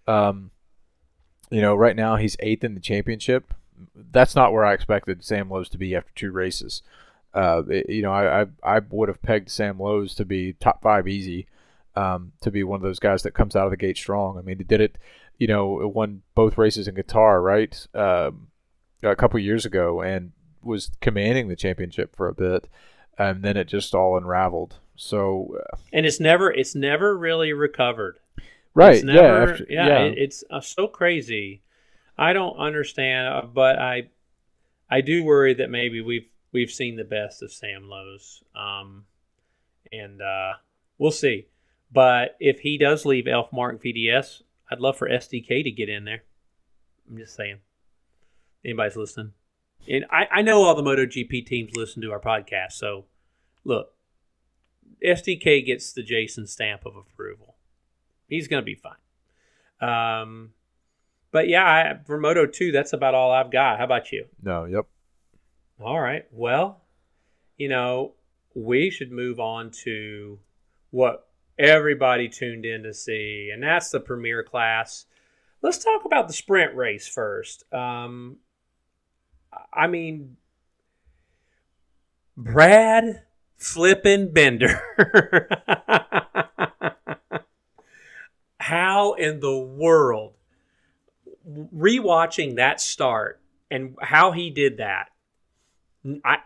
Um, 0.08 0.52
you 1.50 1.62
know, 1.62 1.76
right 1.76 1.96
now 1.96 2.16
he's 2.16 2.38
eighth 2.40 2.64
in 2.64 2.74
the 2.74 2.80
championship. 2.80 3.54
That's 3.94 4.36
not 4.36 4.54
where 4.54 4.66
I 4.66 4.74
expected 4.74 5.24
Sam 5.24 5.50
Lowes 5.50 5.70
to 5.70 5.78
be 5.78 5.96
after 5.96 6.12
two 6.16 6.32
races. 6.32 6.82
Uh, 7.34 7.64
it, 7.70 7.90
you 7.90 8.02
know, 8.02 8.14
I, 8.14 8.44
I, 8.44 8.46
I 8.64 8.80
would 8.90 9.10
have 9.10 9.22
pegged 9.22 9.50
Sam 9.52 9.78
Lowes 9.78 10.16
to 10.16 10.24
be 10.24 10.54
top 10.54 10.82
five 10.82 11.08
easy, 11.08 11.48
um, 11.96 12.32
to 12.42 12.50
be 12.50 12.64
one 12.64 12.78
of 12.78 12.84
those 12.84 13.00
guys 13.00 13.24
that 13.24 13.34
comes 13.34 13.56
out 13.56 13.66
of 13.66 13.72
the 13.72 13.78
gate 13.78 13.98
strong. 13.98 14.38
I 14.38 14.42
mean, 14.42 14.58
he 14.58 14.64
did 14.64 14.80
it 14.80 14.98
you 15.38 15.48
know, 15.48 15.92
won 15.94 16.22
both 16.34 16.58
races 16.58 16.88
in 16.88 16.96
Qatar, 16.96 17.44
right? 17.44 17.88
Um, 17.94 18.48
a 19.04 19.16
couple 19.16 19.40
years 19.40 19.66
ago, 19.66 20.02
and 20.02 20.32
was 20.64 20.92
commanding 21.02 21.48
the 21.48 21.56
championship 21.56 22.16
for 22.16 22.28
a 22.28 22.34
bit, 22.34 22.68
and 23.18 23.44
then 23.44 23.58
it 23.58 23.68
just 23.68 23.94
all 23.94 24.18
unraveled. 24.18 24.76
So, 24.96 25.58
uh, 25.60 25.78
and 25.94 26.06
it's 26.06 26.20
never, 26.20 26.52
it's 26.52 26.76
never 26.76 27.18
really 27.18 27.54
recovered. 27.54 28.20
Right? 28.74 29.04
Never, 29.04 29.22
yeah. 29.22 29.52
After, 29.52 29.66
yeah. 29.70 29.88
yeah. 29.88 30.00
It, 30.06 30.18
it's 30.18 30.44
uh, 30.50 30.62
so 30.62 30.88
crazy. 30.88 31.62
I 32.18 32.34
don't 32.34 32.58
understand, 32.58 33.34
uh, 33.34 33.42
but 33.46 33.78
I, 33.78 34.10
I 34.90 35.02
do 35.02 35.24
worry 35.24 35.54
that 35.56 35.70
maybe 35.70 36.02
we've 36.02 36.28
we've 36.52 36.72
seen 36.72 36.96
the 36.96 37.04
best 37.04 37.44
of 37.44 37.52
Sam 37.52 37.90
Lowes, 37.90 38.42
um, 38.56 39.06
and 39.92 40.22
uh, 40.22 40.54
we'll 40.98 41.12
see. 41.12 41.48
But 41.92 42.38
if 42.40 42.60
he 42.60 42.78
does 42.78 43.06
leave 43.06 43.28
Elf 43.28 43.52
Marc 43.52 43.84
VDS, 43.84 44.42
I'd 44.70 44.80
love 44.80 44.98
for 44.98 45.10
SDK 45.10 45.64
to 45.64 45.72
get 45.72 45.90
in 45.90 46.06
there. 46.06 46.24
I'm 47.10 47.18
just 47.18 47.36
saying. 47.36 47.60
Anybody's 48.64 48.96
listening. 48.96 49.34
And 49.88 50.06
I, 50.10 50.28
I 50.32 50.42
know 50.42 50.64
all 50.64 50.76
the 50.76 50.82
MotoGP 50.82 51.46
teams 51.46 51.76
listen 51.76 52.02
to 52.02 52.12
our 52.12 52.20
podcast. 52.20 52.74
So, 52.74 53.06
look, 53.64 53.94
SDK 55.06 55.66
gets 55.66 55.94
the 55.94 56.02
Jason 56.02 56.48
stamp 56.48 56.86
of 56.86 56.96
approval. 56.96 57.56
He's 58.28 58.48
going 58.48 58.62
to 58.62 58.66
be 58.66 58.76
fine. 58.76 58.96
Um, 59.82 60.52
but 61.32 61.48
yeah, 61.48 61.64
I, 61.64 62.00
for 62.06 62.18
Moto 62.18 62.48
2, 62.48 62.72
that's 62.72 62.94
about 62.94 63.14
all 63.14 63.32
I've 63.32 63.52
got. 63.52 63.78
How 63.78 63.86
about 63.86 64.12
you? 64.12 64.26
No, 64.42 64.66
yep. 64.66 64.88
All 65.80 66.00
right. 66.00 66.26
Well, 66.32 66.82
you 67.58 67.70
know, 67.70 68.14
we 68.56 68.90
should 68.90 69.12
move 69.12 69.40
on 69.40 69.70
to 69.84 70.40
what 70.92 71.28
everybody 71.58 72.30
tuned 72.30 72.66
in 72.66 72.84
to 72.84 72.94
see, 72.94 73.50
and 73.54 73.64
that's 73.64 73.90
the 73.90 74.00
premier 74.00 74.44
class. 74.44 75.06
Let's 75.62 75.84
talk 75.84 76.06
about 76.06 76.28
the 76.28 76.34
sprint 76.34 76.76
race 76.76 77.08
first. 77.08 77.64
Um, 77.74 78.38
I 79.74 79.88
mean, 79.88 80.38
Brad 82.38 83.24
flippin' 83.58 84.34
Binder. 84.34 84.82
How 88.60 89.14
in 89.14 89.40
the 89.40 89.58
world, 89.58 90.34
rewatching 91.48 92.56
that 92.56 92.82
start 92.82 93.40
and 93.70 93.96
how 94.02 94.32
he 94.32 94.50
did 94.50 94.78
that, 94.78 95.10
I 96.24 96.40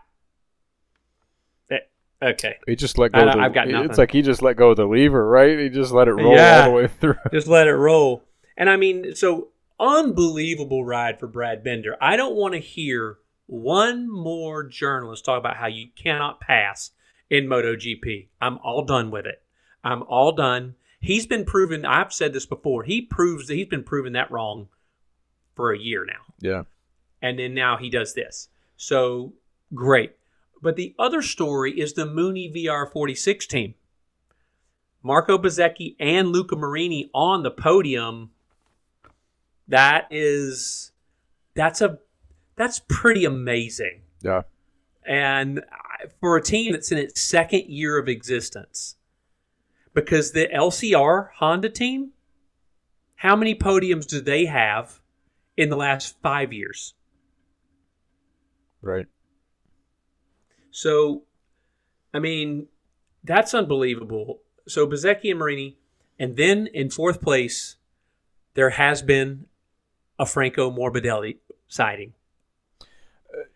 Okay. 2.22 2.56
He 2.66 2.76
just 2.76 2.98
let 2.98 3.12
go. 3.12 3.20
I, 3.20 3.24
the, 3.24 3.40
I've 3.40 3.54
got 3.54 3.68
nothing. 3.68 3.88
It's 3.88 3.98
like 3.98 4.12
he 4.12 4.22
just 4.22 4.42
let 4.42 4.56
go 4.56 4.70
of 4.70 4.76
the 4.76 4.86
lever, 4.86 5.26
right? 5.26 5.58
He 5.58 5.68
just 5.70 5.92
let 5.92 6.06
it 6.08 6.12
roll 6.12 6.34
yeah, 6.34 6.64
all 6.64 6.70
the 6.70 6.76
way 6.76 6.86
through. 6.88 7.14
just 7.32 7.46
let 7.46 7.66
it 7.66 7.74
roll. 7.74 8.24
And 8.56 8.68
I 8.68 8.76
mean, 8.76 9.14
so 9.14 9.48
unbelievable 9.78 10.84
ride 10.84 11.18
for 11.18 11.26
Brad 11.26 11.64
Binder. 11.64 11.96
I 12.00 12.16
don't 12.16 12.36
want 12.36 12.54
to 12.54 12.60
hear 12.60 13.18
one 13.46 14.08
more 14.08 14.64
journalist 14.64 15.24
talk 15.24 15.38
about 15.38 15.56
how 15.56 15.66
you 15.66 15.88
cannot 15.96 16.40
pass 16.40 16.90
in 17.30 17.46
MotoGP. 17.46 18.28
I'm 18.40 18.58
all 18.58 18.84
done 18.84 19.10
with 19.10 19.24
it. 19.24 19.42
I'm 19.82 20.02
all 20.02 20.32
done. 20.32 20.74
He's 21.00 21.26
been 21.26 21.46
proven. 21.46 21.86
I've 21.86 22.12
said 22.12 22.34
this 22.34 22.44
before. 22.44 22.84
He 22.84 23.00
proves 23.00 23.48
that 23.48 23.54
he's 23.54 23.66
been 23.66 23.82
proven 23.82 24.12
that 24.12 24.30
wrong 24.30 24.68
for 25.54 25.72
a 25.72 25.78
year 25.78 26.04
now. 26.04 26.34
Yeah. 26.38 26.64
And 27.22 27.38
then 27.38 27.54
now 27.54 27.78
he 27.78 27.88
does 27.88 28.12
this. 28.14 28.48
So 28.76 29.32
great. 29.74 30.12
But 30.62 30.76
the 30.76 30.94
other 30.98 31.22
story 31.22 31.78
is 31.78 31.94
the 31.94 32.06
Mooney 32.06 32.52
VR46 32.54 33.46
team. 33.46 33.74
Marco 35.02 35.38
Bezzecchi 35.38 35.96
and 35.98 36.28
Luca 36.28 36.56
Marini 36.56 37.10
on 37.14 37.42
the 37.42 37.50
podium. 37.50 38.30
That 39.68 40.06
is 40.10 40.92
that's 41.54 41.80
a 41.80 41.98
that's 42.56 42.82
pretty 42.88 43.24
amazing. 43.24 44.02
Yeah. 44.20 44.42
And 45.06 45.62
for 46.20 46.36
a 46.36 46.42
team 46.42 46.72
that's 46.72 46.92
in 46.92 46.98
its 46.98 47.20
second 47.20 47.64
year 47.68 47.98
of 47.98 48.08
existence, 48.08 48.96
because 49.94 50.32
the 50.32 50.48
LCR 50.54 51.30
Honda 51.36 51.70
team, 51.70 52.10
how 53.16 53.34
many 53.34 53.54
podiums 53.54 54.06
do 54.06 54.20
they 54.20 54.44
have 54.44 55.00
in 55.56 55.70
the 55.70 55.76
last 55.76 56.16
five 56.22 56.52
years? 56.52 56.94
Right. 58.82 59.06
So, 60.70 61.22
I 62.14 62.18
mean, 62.18 62.66
that's 63.24 63.54
unbelievable. 63.54 64.40
So 64.66 64.86
Bezzecchi 64.86 65.30
and 65.30 65.38
Marini, 65.38 65.76
and 66.18 66.36
then 66.36 66.68
in 66.72 66.90
fourth 66.90 67.20
place, 67.20 67.76
there 68.54 68.70
has 68.70 69.02
been 69.02 69.46
a 70.18 70.26
Franco 70.26 70.70
Morbidelli 70.70 71.38
sighting. 71.68 72.12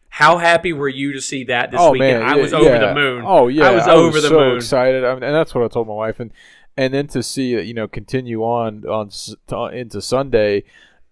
How 0.09 0.39
happy 0.39 0.73
were 0.73 0.89
you 0.89 1.13
to 1.13 1.21
see 1.21 1.45
that 1.45 1.73
this 1.73 1.81
oh, 1.81 1.91
weekend? 1.91 2.21
Man, 2.21 2.29
I 2.29 2.37
was 2.37 2.53
yeah, 2.53 2.59
over 2.59 2.79
the 2.79 2.95
moon. 2.95 3.25
Oh 3.27 3.49
yeah, 3.49 3.69
I 3.69 3.71
was 3.73 3.89
I 3.89 3.95
over 3.95 4.13
was 4.13 4.23
the 4.23 4.29
so 4.29 4.39
moon. 4.39 4.57
Excited, 4.57 5.05
I 5.05 5.13
mean, 5.15 5.25
and 5.25 5.35
that's 5.35 5.53
what 5.55 5.65
I 5.65 5.69
told 5.69 5.89
my 5.89 5.95
wife. 5.95 6.21
And 6.21 6.33
and 6.77 6.95
then 6.95 7.09
to 7.09 7.23
see 7.23 7.55
it, 7.55 7.67
you 7.67 7.75
know, 7.75 7.89
continue 7.89 8.43
on 8.43 8.87
on 8.87 9.11
to, 9.49 9.77
into 9.77 10.01
Sunday, 10.01 10.63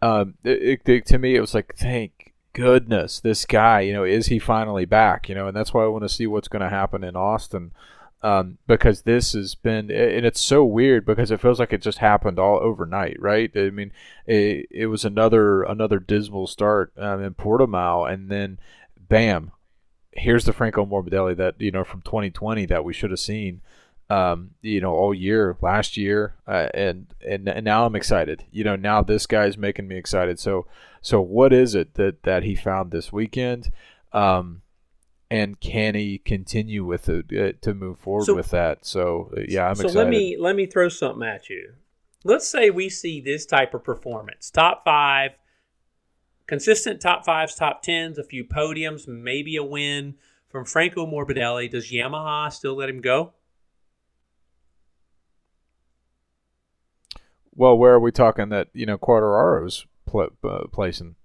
um, 0.01 0.35
it, 0.45 0.87
it, 0.87 1.07
to 1.07 1.19
me 1.19 1.35
it 1.35 1.41
was 1.41 1.53
like, 1.53 1.75
thank 1.77 2.22
goodness, 2.53 3.21
this 3.21 3.45
guy, 3.45 3.81
you 3.81 3.93
know, 3.93 4.05
is 4.05 4.27
he 4.27 4.39
finally 4.39 4.85
back? 4.85 5.29
You 5.29 5.35
know, 5.35 5.49
and 5.49 5.57
that's 5.57 5.73
why 5.73 5.85
I 5.85 5.89
want 5.89 6.05
to 6.05 6.09
see 6.09 6.27
what's 6.27 6.49
going 6.49 6.63
to 6.63 6.69
happen 6.69 7.05
in 7.05 7.17
Austin. 7.17 7.73
Um, 8.25 8.59
because 8.69 9.03
this 9.03 9.33
has 9.33 9.57
been, 9.57 9.91
and 9.91 10.25
it's 10.25 10.41
so 10.41 10.65
weird 10.65 11.05
because 11.05 11.33
it 11.33 11.41
feels 11.41 11.59
like 11.59 11.73
it 11.73 11.83
just 11.83 11.99
happened 11.99 12.39
all 12.39 12.61
overnight, 12.61 13.21
right? 13.21 13.51
I 13.57 13.71
mean, 13.71 13.91
it, 14.27 14.67
it 14.71 14.87
was 14.87 15.05
another 15.05 15.65
another 15.65 15.99
dismal 15.99 16.47
start 16.47 16.93
um, 16.97 17.21
in 17.21 17.35
Portimao, 17.35 18.13
and 18.13 18.31
then 18.31 18.61
bam, 18.97 19.51
here's 20.13 20.45
the 20.45 20.53
Franco 20.53 20.87
Morbidelli 20.87 21.37
that 21.37 21.61
you 21.61 21.73
know 21.73 21.83
from 21.83 22.03
2020 22.03 22.65
that 22.67 22.85
we 22.85 22.93
should 22.93 23.11
have 23.11 23.21
seen. 23.21 23.61
Um, 24.09 24.51
you 24.61 24.81
know, 24.81 24.93
all 24.93 25.15
year 25.15 25.57
last 25.63 25.97
year, 25.97 26.35
uh, 26.47 26.69
and, 26.75 27.07
and 27.27 27.49
and 27.49 27.65
now 27.65 27.87
I'm 27.87 27.97
excited. 27.97 28.45
You 28.53 28.63
know, 28.63 28.77
now 28.77 29.03
this 29.03 29.27
guy's 29.27 29.57
making 29.57 29.89
me 29.89 29.97
excited. 29.97 30.39
So, 30.39 30.67
so 31.03 31.21
what 31.21 31.53
is 31.53 31.75
it 31.75 31.95
that 31.95 32.23
that 32.23 32.45
he 32.45 32.55
found 32.55 32.93
this 32.93 33.13
weekend? 33.13 33.71
Um, 34.13 34.63
and 35.29 35.59
can 35.59 35.95
he 35.95 36.19
continue 36.19 36.85
with 36.85 37.09
it 37.09 37.27
uh, 37.33 37.59
to 37.63 37.75
move 37.75 37.99
forward 37.99 38.27
so, 38.27 38.35
with 38.35 38.51
that? 38.51 38.87
So, 38.87 39.33
uh, 39.37 39.41
yeah, 39.49 39.69
I'm 39.69 39.75
so 39.75 39.85
excited. 39.85 39.99
let 39.99 40.09
me 40.09 40.37
let 40.39 40.55
me 40.55 40.67
throw 40.67 40.89
something 40.89 41.27
at 41.27 41.51
you. 41.51 41.73
Let's 42.25 42.47
say 42.47 42.71
we 42.71 42.89
see 42.89 43.21
this 43.21 43.45
type 43.47 43.75
of 43.75 43.83
performance, 43.83 44.51
top 44.51 44.85
five, 44.85 45.33
consistent 46.47 47.01
top 47.01 47.25
fives, 47.25 47.57
top 47.57 47.83
tens, 47.83 48.17
a 48.17 48.23
few 48.23 48.45
podiums, 48.45 49.09
maybe 49.09 49.57
a 49.57 49.65
win 49.65 50.15
from 50.49 50.65
Franco 50.65 51.05
Morbidelli. 51.05 51.69
Does 51.69 51.91
Yamaha 51.91 52.53
still 52.53 52.77
let 52.77 52.89
him 52.89 53.01
go? 53.01 53.33
Well, 57.55 57.77
where 57.77 57.95
are 57.95 58.01
we 58.01 58.13
talking 58.13 58.51
that 58.51 58.69
you 58.73 58.87
know 58.87 58.99
Quartararo's 58.99 59.87
pl- 60.13 60.31
uh, 60.45 60.67
placing 60.73 61.17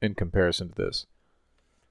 in 0.00 0.14
comparison 0.14 0.70
to 0.70 0.74
this? 0.74 1.06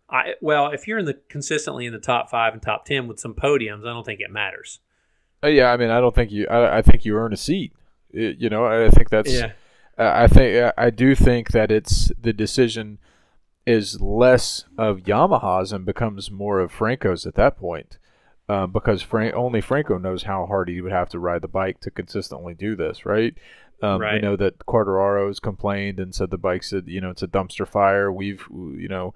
I 0.10 0.36
well, 0.42 0.72
if 0.72 0.88
you're 0.88 1.00
in 1.00 1.06
the 1.06 1.20
consistently 1.30 1.86
in 1.86 1.94
the 1.94 2.00
top 2.00 2.30
five 2.30 2.54
and 2.54 2.62
top 2.62 2.86
ten 2.86 3.08
with 3.08 3.20
some 3.20 3.34
podiums, 3.34 3.82
I 3.82 3.94
don't 3.94 4.06
think 4.06 4.22
it 4.22 4.32
matters. 4.32 4.80
Uh, 5.44 5.48
yeah, 5.48 5.72
I 5.72 5.78
mean, 5.78 5.90
I 5.90 6.00
don't 6.00 6.16
think 6.16 6.32
you. 6.32 6.48
I, 6.48 6.78
I 6.78 6.82
think 6.82 7.06
you 7.06 7.16
earn 7.18 7.34
a 7.34 7.38
seat. 7.38 7.74
It, 8.12 8.38
you 8.38 8.50
know, 8.50 8.66
I 8.66 8.90
think 8.90 9.10
that's. 9.10 9.32
Yeah. 9.32 9.52
Uh, 9.98 10.12
I 10.14 10.28
think 10.28 10.74
I 10.78 10.90
do 10.90 11.16
think 11.16 11.52
that 11.52 11.72
it's 11.72 12.12
the 12.20 12.34
decision 12.34 13.00
is 13.66 14.00
less 14.00 14.64
of 14.78 15.00
Yamaha's 15.00 15.74
and 15.74 15.86
becomes 15.86 16.32
more 16.32 16.60
of 16.60 16.72
Franco's 16.72 17.26
at 17.26 17.36
that 17.36 17.58
point, 17.58 17.98
um, 18.48 18.72
because 18.72 19.06
only 19.12 19.60
Franco 19.60 19.98
knows 19.98 20.24
how 20.24 20.46
hard 20.46 20.70
he 20.70 20.80
would 20.80 20.94
have 20.94 21.10
to 21.10 21.20
ride 21.20 21.42
the 21.42 21.50
bike 21.50 21.82
to 21.82 21.92
consistently 21.92 22.54
do 22.54 22.78
this, 22.78 23.06
right? 23.06 23.36
Um, 23.82 24.02
right. 24.02 24.16
We 24.16 24.22
know 24.22 24.36
that 24.36 24.66
Quartararo's 24.66 25.40
complained 25.40 26.00
and 26.00 26.14
said 26.14 26.32
the 26.32 26.38
bike's, 26.38 26.74
a, 26.74 26.82
you 26.86 27.00
know, 27.00 27.12
it's 27.12 27.24
a 27.24 27.28
dumpster 27.28 27.68
fire. 27.68 28.12
We've, 28.12 28.44
you 28.50 28.88
know, 28.88 29.14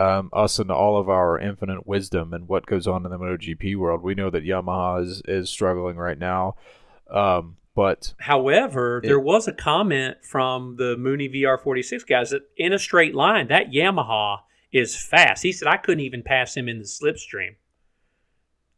um, 0.00 0.30
us 0.32 0.58
and 0.58 0.70
all 0.70 0.98
of 0.98 1.08
our 1.08 1.38
infinite 1.38 1.86
wisdom 1.86 2.32
and 2.32 2.48
what 2.48 2.66
goes 2.66 2.86
on 2.86 3.04
in 3.04 3.10
the 3.12 3.18
MotoGP 3.18 3.76
world, 3.76 4.02
we 4.02 4.14
know 4.14 4.30
that 4.30 4.44
Yamaha 4.44 5.02
is, 5.02 5.22
is 5.26 5.50
struggling 5.50 5.96
right 5.96 6.18
now. 6.18 6.56
Um, 7.10 7.56
but 7.74 8.14
however, 8.18 8.98
it, 8.98 9.06
there 9.06 9.20
was 9.20 9.48
a 9.48 9.52
comment 9.52 10.18
from 10.22 10.76
the 10.76 10.96
Mooney 10.96 11.28
VR46 11.28 12.06
guys 12.06 12.30
that 12.30 12.42
in 12.56 12.72
a 12.72 12.78
straight 12.78 13.14
line, 13.14 13.48
that 13.48 13.70
Yamaha 13.70 14.40
is 14.72 14.96
fast. 14.96 15.42
He 15.42 15.52
said 15.52 15.68
I 15.68 15.76
couldn't 15.76 16.04
even 16.04 16.22
pass 16.22 16.56
him 16.56 16.68
in 16.68 16.78
the 16.78 16.84
slipstream. 16.84 17.56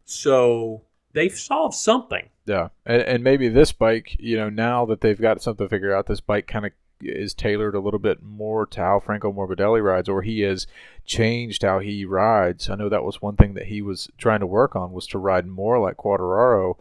So 0.05 0.83
they've 1.13 1.35
solved 1.35 1.75
something. 1.75 2.29
Yeah, 2.47 2.69
and, 2.85 3.03
and 3.03 3.25
maybe 3.25 3.49
this 3.49 3.73
bike, 3.73 4.17
you 4.19 4.37
know, 4.37 4.51
now 4.51 4.85
that 4.87 5.01
they've 5.01 5.21
got 5.21 5.43
something 5.43 5.69
figured 5.69 5.93
out, 5.93 6.07
this 6.07 6.21
bike 6.21 6.47
kind 6.47 6.67
of 6.67 6.73
is 7.01 7.35
tailored 7.35 7.75
a 7.75 7.81
little 7.81 7.99
bit 7.99 8.23
more 8.23 8.67
to 8.67 8.81
how 8.81 9.01
Franco 9.01 9.33
Morbidelli 9.33 9.83
rides, 9.83 10.09
or 10.09 10.23
he 10.23 10.41
has 10.41 10.67
changed 11.05 11.63
how 11.63 11.79
he 11.79 12.05
rides. 12.05 12.69
I 12.69 12.75
know 12.75 12.89
that 12.89 13.05
was 13.05 13.23
one 13.23 13.37
thing 13.37 13.55
that 13.55 13.67
he 13.67 13.83
was 13.83 14.09
trying 14.19 14.41
to 14.41 14.47
work 14.47 14.77
on 14.77 14.93
was 14.93 15.07
to 15.09 15.19
ride 15.19 15.47
more 15.47 15.79
like 15.79 15.97
Quartararo, 15.97 16.77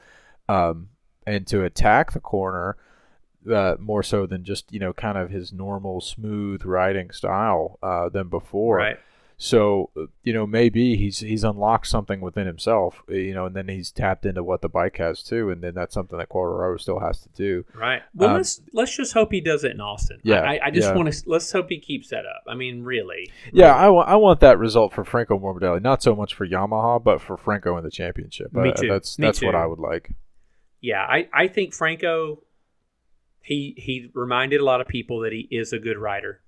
um, 0.49 0.89
and 1.25 1.47
to 1.47 1.63
attack 1.63 2.11
the 2.11 2.19
corner 2.19 2.77
uh, 3.51 3.75
more 3.79 4.03
so 4.03 4.25
than 4.25 4.43
just 4.43 4.71
you 4.71 4.79
know 4.79 4.93
kind 4.93 5.17
of 5.17 5.29
his 5.29 5.51
normal 5.51 6.01
smooth 6.01 6.63
riding 6.65 7.11
style 7.11 7.79
uh, 7.81 8.09
than 8.09 8.29
before. 8.29 8.77
Right. 8.77 8.99
So 9.43 9.89
you 10.23 10.31
know 10.31 10.47
maybe 10.47 10.95
he's 10.95 11.19
he's 11.19 11.43
unlocked 11.43 11.87
something 11.87 12.21
within 12.21 12.47
himself, 12.47 13.03
uh, 13.09 13.15
you 13.15 13.33
know, 13.33 13.45
and 13.45 13.53
then 13.53 13.67
he's 13.67 13.91
tapped 13.91 14.25
into 14.25 14.41
what 14.41 14.61
the 14.61 14.69
bike 14.69 14.95
has 14.99 15.21
too, 15.21 15.49
and 15.49 15.61
then 15.61 15.73
that's 15.73 15.93
something 15.93 16.17
that 16.17 16.29
Quartararo 16.29 16.79
still 16.79 17.01
has 17.01 17.19
to 17.19 17.29
do. 17.35 17.65
Right. 17.75 18.01
Well, 18.15 18.29
um, 18.29 18.37
let's 18.37 18.61
let's 18.71 18.95
just 18.95 19.13
hope 19.13 19.33
he 19.33 19.41
does 19.41 19.65
it 19.65 19.73
in 19.73 19.81
Austin. 19.81 20.21
Yeah. 20.23 20.43
I, 20.43 20.61
I 20.63 20.71
just 20.71 20.87
yeah. 20.87 20.95
want 20.95 21.11
to 21.11 21.23
let's 21.29 21.51
hope 21.51 21.67
he 21.67 21.77
keeps 21.77 22.07
that 22.11 22.25
up. 22.25 22.43
I 22.47 22.55
mean, 22.55 22.83
really. 22.83 23.33
Yeah, 23.51 23.75
I, 23.75 23.83
w- 23.87 24.05
I 24.05 24.15
want 24.15 24.39
that 24.39 24.59
result 24.59 24.93
for 24.93 25.03
Franco 25.03 25.37
Morbidelli, 25.37 25.81
not 25.81 26.01
so 26.01 26.15
much 26.15 26.35
for 26.35 26.47
Yamaha, 26.47 27.03
but 27.03 27.19
for 27.19 27.35
Franco 27.35 27.75
in 27.75 27.83
the 27.83 27.91
championship. 27.91 28.53
Me 28.53 28.69
uh, 28.69 28.73
too. 28.73 28.87
That's 28.87 29.19
Me 29.19 29.27
that's 29.27 29.39
too. 29.39 29.47
what 29.47 29.55
I 29.55 29.65
would 29.65 29.79
like. 29.79 30.15
Yeah, 30.79 31.01
I, 31.01 31.27
I 31.33 31.49
think 31.49 31.73
Franco 31.73 32.43
he 33.41 33.75
he 33.77 34.09
reminded 34.13 34.61
a 34.61 34.63
lot 34.63 34.79
of 34.79 34.87
people 34.87 35.19
that 35.19 35.33
he 35.33 35.49
is 35.51 35.73
a 35.73 35.79
good 35.79 35.97
rider. 35.97 36.39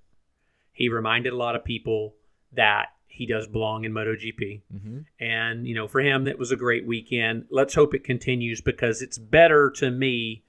He 0.72 0.88
reminded 0.88 1.34
a 1.34 1.36
lot 1.36 1.56
of 1.56 1.62
people 1.62 2.14
that 2.56 2.86
he 3.06 3.24
does 3.24 3.46
belong 3.46 3.84
in 3.84 3.92
MotoGP. 3.92 4.60
Mm-hmm. 4.74 4.98
And, 5.20 5.66
you 5.66 5.74
know, 5.74 5.88
for 5.88 6.00
him, 6.00 6.24
that 6.24 6.38
was 6.38 6.52
a 6.52 6.56
great 6.56 6.86
weekend. 6.86 7.46
Let's 7.50 7.74
hope 7.74 7.94
it 7.94 8.04
continues 8.04 8.60
because 8.60 9.00
it's 9.00 9.16
better 9.16 9.70
to 9.76 9.90
me 9.90 10.44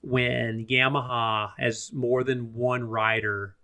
when 0.00 0.66
Yamaha 0.66 1.50
has 1.58 1.90
more 1.92 2.24
than 2.24 2.54
one 2.54 2.84
rider, 2.84 3.56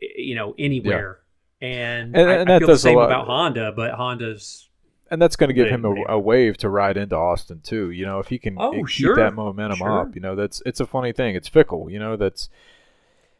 you 0.00 0.34
know, 0.34 0.54
anywhere. 0.58 1.20
Yeah. 1.60 1.68
And, 1.68 2.16
and, 2.16 2.30
I, 2.30 2.34
and 2.36 2.50
I 2.50 2.58
feel 2.58 2.68
the 2.68 2.78
same 2.78 2.98
about 2.98 3.26
Honda, 3.26 3.72
but 3.76 3.92
Honda's. 3.92 4.68
And 5.10 5.20
that's 5.20 5.36
going 5.36 5.48
to 5.48 5.54
give 5.54 5.68
him 5.68 5.84
a, 5.84 5.94
a 6.08 6.18
wave 6.18 6.56
to 6.58 6.68
ride 6.68 6.96
into 6.96 7.16
Austin 7.16 7.60
too. 7.60 7.90
You 7.90 8.06
know, 8.06 8.18
if 8.20 8.28
he 8.28 8.38
can 8.38 8.56
Oh, 8.58 8.72
keep 8.72 8.88
sure. 8.88 9.16
that 9.16 9.34
momentum 9.34 9.78
Sure. 9.78 10.00
up, 10.00 10.14
you 10.14 10.20
know, 10.20 10.34
that's 10.34 10.62
it's 10.64 10.80
a 10.80 10.86
funny 10.86 11.12
thing. 11.12 11.34
It's 11.36 11.48
fickle. 11.48 11.90
You 11.90 11.98
know, 11.98 12.16
that's 12.16 12.48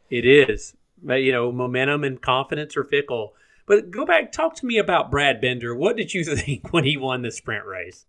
It 0.09 0.25
is. 0.25 0.75
But, 1.01 1.23
you 1.23 1.31
know, 1.31 1.51
momentum 1.51 2.03
and 2.03 2.21
confidence 2.21 2.77
are 2.77 2.83
fickle. 2.83 3.33
But 3.65 3.91
go 3.91 4.05
back, 4.05 4.31
talk 4.31 4.55
to 4.55 4.65
me 4.65 4.77
about 4.77 5.11
Brad 5.11 5.41
Binder. 5.41 5.75
What 5.75 5.97
did 5.97 6.13
you 6.13 6.23
think 6.35 6.71
when 6.73 6.83
he 6.83 6.97
won 6.97 7.21
the 7.21 7.31
sprint 7.31 7.65
race? 7.65 8.05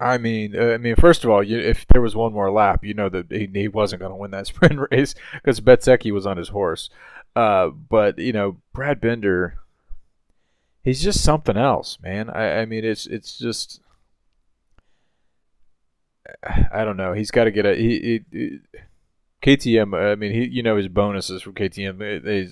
I 0.00 0.18
mean, 0.18 0.58
uh, 0.58 0.72
I 0.72 0.78
mean, 0.78 0.96
first 0.96 1.22
of 1.22 1.30
all, 1.30 1.44
you, 1.44 1.58
if 1.58 1.86
there 1.88 2.02
was 2.02 2.16
one 2.16 2.32
more 2.32 2.50
lap, 2.50 2.84
you 2.84 2.92
know 2.92 3.08
that 3.08 3.30
he, 3.30 3.48
he 3.52 3.68
wasn't 3.68 4.00
going 4.00 4.10
to 4.10 4.16
win 4.16 4.32
that 4.32 4.46
sprint 4.48 4.80
race 4.90 5.14
because 5.34 5.60
Bezzecchi 5.60 6.12
was 6.12 6.26
on 6.26 6.36
his 6.36 6.48
horse. 6.48 6.90
Uh, 7.36 7.68
but 7.68 8.18
you 8.18 8.32
know, 8.32 8.56
Brad 8.72 9.00
Binder, 9.00 9.58
he's 10.82 11.02
just 11.02 11.22
something 11.22 11.56
else, 11.56 11.98
man. 12.02 12.28
I, 12.30 12.62
I 12.62 12.64
mean, 12.66 12.84
it's 12.84 13.06
it's 13.06 13.38
just, 13.38 13.80
I 16.72 16.84
don't 16.84 16.96
know. 16.96 17.12
He's 17.12 17.30
got 17.30 17.44
to 17.44 17.52
get 17.52 17.64
a 17.64 17.76
he, 17.76 18.24
he, 18.32 18.58
KTM. 19.42 20.12
I 20.12 20.16
mean, 20.16 20.32
he 20.32 20.46
you 20.46 20.64
know 20.64 20.76
his 20.76 20.88
bonuses 20.88 21.42
from 21.42 21.54
KTM. 21.54 22.24
They, 22.24 22.48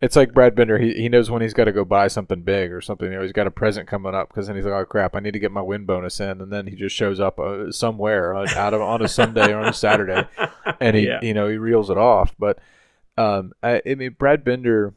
it's 0.00 0.16
like 0.16 0.34
Brad 0.34 0.54
Binder. 0.54 0.78
He, 0.78 0.92
he 0.94 1.08
knows 1.08 1.30
when 1.30 1.40
he's 1.42 1.54
got 1.54 1.64
to 1.64 1.72
go 1.72 1.84
buy 1.84 2.08
something 2.08 2.42
big 2.42 2.72
or 2.72 2.80
something. 2.80 3.10
You 3.10 3.16
know, 3.18 3.22
he's 3.22 3.32
got 3.32 3.46
a 3.46 3.50
present 3.50 3.88
coming 3.88 4.14
up 4.14 4.28
because 4.28 4.46
then 4.46 4.56
he's 4.56 4.64
like, 4.64 4.74
oh 4.74 4.84
crap, 4.84 5.16
I 5.16 5.20
need 5.20 5.32
to 5.32 5.38
get 5.38 5.52
my 5.52 5.62
win 5.62 5.84
bonus 5.86 6.20
in, 6.20 6.40
and 6.40 6.52
then 6.52 6.66
he 6.66 6.76
just 6.76 6.94
shows 6.94 7.18
up 7.20 7.38
uh, 7.38 7.70
somewhere 7.72 8.34
uh, 8.34 8.46
out 8.56 8.74
of 8.74 8.82
on 8.82 9.02
a 9.02 9.08
Sunday 9.08 9.52
or 9.52 9.58
on 9.60 9.68
a 9.68 9.72
Saturday, 9.72 10.26
and 10.80 10.96
he 10.96 11.06
Yeah. 11.06 11.20
you 11.22 11.32
know 11.34 11.48
he 11.48 11.56
reels 11.56 11.88
it 11.90 11.98
off. 11.98 12.34
But 12.38 12.58
um, 13.16 13.52
I, 13.62 13.80
I 13.86 13.94
mean, 13.94 14.16
Brad 14.18 14.44
Binder. 14.44 14.94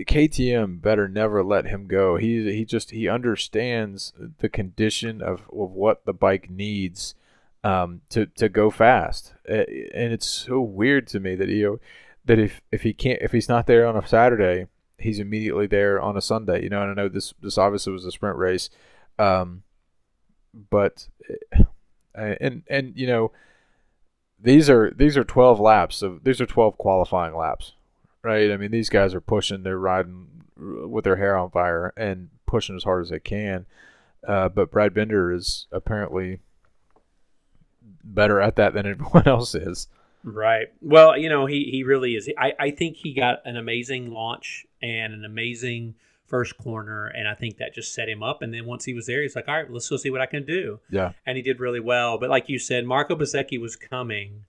KTM 0.00 0.80
better 0.80 1.08
never 1.08 1.42
let 1.42 1.66
him 1.66 1.88
go. 1.88 2.16
He 2.16 2.52
he 2.54 2.64
just 2.64 2.92
he 2.92 3.08
understands 3.08 4.12
the 4.38 4.48
condition 4.48 5.20
of, 5.20 5.40
of 5.52 5.72
what 5.72 6.04
the 6.04 6.12
bike 6.12 6.48
needs 6.48 7.16
um, 7.64 8.02
to 8.10 8.26
to 8.26 8.48
go 8.48 8.70
fast, 8.70 9.34
and 9.44 10.12
it's 10.12 10.26
so 10.28 10.60
weird 10.60 11.08
to 11.08 11.18
me 11.18 11.34
that 11.34 11.48
you 11.48 11.64
know 11.64 11.80
that 12.28 12.38
if 12.38 12.60
if 12.70 12.82
he 12.82 12.92
can't 12.92 13.20
if 13.20 13.32
he's 13.32 13.48
not 13.48 13.66
there 13.66 13.86
on 13.86 13.96
a 13.96 14.06
Saturday, 14.06 14.66
he's 14.98 15.18
immediately 15.18 15.66
there 15.66 16.00
on 16.00 16.16
a 16.16 16.20
Sunday. 16.20 16.62
You 16.62 16.68
know, 16.68 16.82
and 16.82 16.90
I 16.92 16.94
know 16.94 17.08
this 17.08 17.34
this 17.42 17.58
obviously 17.58 17.92
was 17.92 18.04
a 18.04 18.12
sprint 18.12 18.36
race, 18.36 18.70
um, 19.18 19.62
but 20.70 21.08
uh, 21.58 21.64
and 22.40 22.62
and 22.68 22.92
you 22.96 23.06
know 23.06 23.32
these 24.38 24.70
are 24.70 24.92
these 24.94 25.16
are 25.16 25.24
twelve 25.24 25.58
laps 25.58 26.02
of 26.02 26.22
these 26.22 26.40
are 26.40 26.46
twelve 26.46 26.78
qualifying 26.78 27.34
laps, 27.34 27.72
right? 28.22 28.52
I 28.52 28.56
mean 28.56 28.70
these 28.70 28.90
guys 28.90 29.14
are 29.14 29.20
pushing, 29.22 29.62
they're 29.62 29.78
riding 29.78 30.44
with 30.56 31.04
their 31.04 31.16
hair 31.16 31.36
on 31.36 31.50
fire 31.50 31.92
and 31.96 32.28
pushing 32.46 32.76
as 32.76 32.84
hard 32.84 33.02
as 33.02 33.10
they 33.10 33.20
can. 33.20 33.66
Uh, 34.26 34.48
but 34.48 34.70
Brad 34.70 34.92
Binder 34.92 35.32
is 35.32 35.66
apparently 35.72 36.40
better 38.04 38.40
at 38.40 38.56
that 38.56 38.74
than 38.74 38.86
everyone 38.86 39.26
else 39.26 39.54
is. 39.54 39.88
Right. 40.24 40.68
Well, 40.80 41.16
you 41.16 41.28
know, 41.28 41.46
he, 41.46 41.68
he 41.70 41.84
really 41.84 42.14
is. 42.14 42.28
I, 42.38 42.52
I 42.58 42.70
think 42.70 42.96
he 42.96 43.14
got 43.14 43.38
an 43.44 43.56
amazing 43.56 44.10
launch 44.10 44.66
and 44.82 45.12
an 45.12 45.24
amazing 45.24 45.94
first 46.26 46.58
corner, 46.58 47.06
and 47.06 47.26
I 47.26 47.34
think 47.34 47.56
that 47.58 47.74
just 47.74 47.94
set 47.94 48.08
him 48.08 48.22
up. 48.22 48.42
And 48.42 48.52
then 48.52 48.66
once 48.66 48.84
he 48.84 48.94
was 48.94 49.06
there, 49.06 49.22
he's 49.22 49.34
like, 49.34 49.48
all 49.48 49.54
right, 49.54 49.70
let's 49.70 49.88
go 49.88 49.96
see 49.96 50.10
what 50.10 50.20
I 50.20 50.26
can 50.26 50.44
do. 50.44 50.80
Yeah. 50.90 51.12
And 51.24 51.36
he 51.36 51.42
did 51.42 51.60
really 51.60 51.80
well. 51.80 52.18
But 52.18 52.30
like 52.30 52.48
you 52.48 52.58
said, 52.58 52.84
Marco 52.84 53.16
Bezzecchi 53.16 53.60
was 53.60 53.76
coming. 53.76 54.44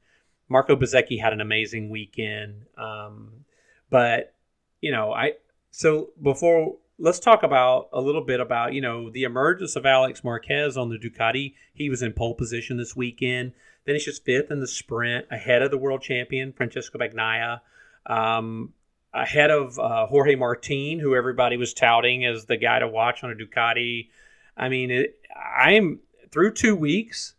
Marco 0.50 0.76
Bezzecchi 0.76 1.22
had 1.22 1.32
an 1.34 1.42
amazing 1.42 1.90
weekend. 1.90 2.66
Um, 2.78 3.46
but, 3.90 4.34
you 4.82 4.92
know, 4.92 5.14
I 5.14 5.34
so 5.72 6.10
before 6.22 6.76
let's 6.98 7.20
talk 7.20 7.44
about 7.44 7.90
a 7.94 8.02
little 8.02 8.26
bit 8.26 8.40
about, 8.40 8.74
you 8.74 8.82
know, 8.82 9.10
the 9.10 9.24
emergence 9.24 9.76
of 9.76 9.86
Alex 9.86 10.24
Marquez 10.24 10.76
on 10.76 10.90
the 10.90 10.98
Ducati. 10.98 11.54
He 11.74 11.90
was 11.90 12.02
in 12.02 12.12
pole 12.12 12.36
position 12.36 12.78
this 12.78 12.96
weekend 12.96 13.54
finishes 13.90 14.20
fifth 14.20 14.52
in 14.52 14.60
the 14.60 14.68
sprint 14.68 15.26
ahead 15.32 15.64
of 15.64 15.72
the 15.72 15.78
world 15.78 16.00
champion 16.00 16.54
Francesco 16.54 17.00
Bagnaia. 17.00 17.60
Um, 18.06 18.72
ahead 19.16 19.50
of 19.50 19.80
uh, 19.80 20.06
Jorge 20.06 20.36
Martin, 20.36 21.00
who 21.00 21.16
everybody 21.16 21.58
was 21.58 21.74
touting 21.74 22.24
as 22.24 22.46
the 22.46 22.56
guy 22.56 22.78
to 22.78 22.88
watch 22.88 23.24
on 23.24 23.32
a 23.32 23.34
Ducati. 23.34 24.10
I 24.56 24.70
mean, 24.70 24.92
it, 24.92 25.20
I'm 25.36 26.02
through 26.32 26.54
two 26.54 26.76
weeks. 26.76 27.34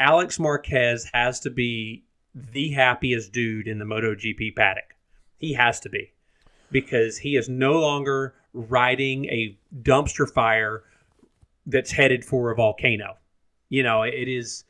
Alex 0.00 0.40
Marquez 0.40 1.08
has 1.14 1.38
to 1.38 1.50
be 1.50 2.02
the 2.34 2.72
happiest 2.72 3.30
dude 3.30 3.68
in 3.68 3.78
the 3.78 3.84
MotoGP 3.84 4.56
paddock. 4.56 4.96
He 5.38 5.52
has 5.52 5.78
to 5.78 5.88
be 5.88 6.12
because 6.72 7.18
he 7.18 7.36
is 7.36 7.48
no 7.48 7.74
longer 7.74 8.34
riding 8.52 9.26
a 9.26 9.56
dumpster 9.82 10.28
fire 10.28 10.82
that's 11.66 11.92
headed 11.92 12.24
for 12.24 12.50
a 12.50 12.56
volcano. 12.56 13.16
You 13.68 13.84
know, 13.84 14.02
it 14.02 14.26
is 14.26 14.64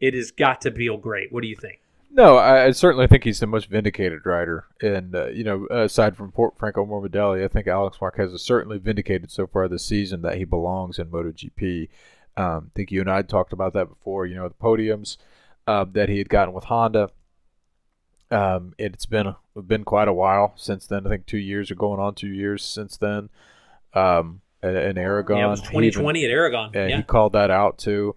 it 0.00 0.14
has 0.14 0.30
got 0.30 0.60
to 0.62 0.70
feel 0.70 0.96
great. 0.96 1.32
What 1.32 1.42
do 1.42 1.48
you 1.48 1.56
think? 1.56 1.80
No, 2.10 2.36
I, 2.36 2.66
I 2.66 2.70
certainly 2.70 3.06
think 3.06 3.24
he's 3.24 3.40
the 3.40 3.46
most 3.46 3.68
vindicated 3.68 4.24
rider, 4.24 4.64
and 4.80 5.14
uh, 5.14 5.28
you 5.28 5.44
know, 5.44 5.66
aside 5.70 6.16
from 6.16 6.32
Port 6.32 6.54
Franco 6.58 6.84
Morbidelli, 6.84 7.44
I 7.44 7.48
think 7.48 7.66
Alex 7.66 7.98
Marquez 8.00 8.32
has 8.32 8.42
certainly 8.42 8.78
vindicated 8.78 9.30
so 9.30 9.46
far 9.46 9.68
this 9.68 9.84
season 9.84 10.22
that 10.22 10.36
he 10.36 10.44
belongs 10.44 10.98
in 10.98 11.08
MotoGP. 11.08 11.88
Um, 12.36 12.70
I 12.72 12.74
think 12.74 12.90
you 12.90 13.00
and 13.00 13.10
I 13.10 13.22
talked 13.22 13.52
about 13.52 13.74
that 13.74 13.88
before. 13.88 14.24
You 14.26 14.36
know, 14.36 14.48
the 14.48 14.54
podiums 14.54 15.18
uh, 15.66 15.84
that 15.92 16.08
he 16.08 16.18
had 16.18 16.28
gotten 16.28 16.54
with 16.54 16.64
Honda. 16.64 17.10
Um, 18.30 18.74
it's 18.78 19.06
been 19.06 19.34
been 19.66 19.84
quite 19.84 20.08
a 20.08 20.12
while 20.12 20.54
since 20.56 20.86
then. 20.86 21.06
I 21.06 21.10
think 21.10 21.26
two 21.26 21.38
years 21.38 21.70
are 21.70 21.76
going 21.76 22.00
on 22.00 22.14
two 22.14 22.28
years 22.28 22.64
since 22.64 22.96
then. 22.96 23.28
Um, 23.92 24.40
in 24.62 24.98
Aragon, 24.98 25.36
yeah, 25.36 25.46
it 25.46 25.50
was 25.50 25.60
2020 25.60 26.20
even, 26.20 26.30
at 26.30 26.34
Aragon. 26.34 26.70
And 26.74 26.90
yeah. 26.90 26.96
he 26.96 27.02
called 27.02 27.34
that 27.34 27.50
out 27.50 27.78
too. 27.78 28.16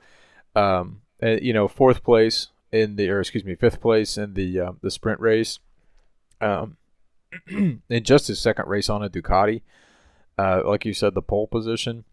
Um, 0.56 1.01
and, 1.22 1.42
you 1.42 1.54
know, 1.54 1.68
fourth 1.68 2.04
place 2.04 2.48
in 2.72 2.96
the, 2.96 3.10
or 3.10 3.20
excuse 3.20 3.46
me, 3.46 3.56
fifth 3.56 3.82
place 3.82 4.18
in 4.18 4.34
the 4.34 4.60
uh, 4.60 4.72
the 4.82 4.92
sprint 4.92 5.20
race. 5.20 5.60
Um, 6.40 6.78
in 7.48 8.04
just 8.04 8.28
his 8.28 8.40
second 8.40 8.68
race 8.68 8.90
on 8.90 9.04
a 9.04 9.10
Ducati, 9.10 9.62
uh, 10.38 10.62
like 10.66 10.86
you 10.86 10.94
said, 10.94 11.14
the 11.14 11.22
pole 11.22 11.48
position. 11.48 12.04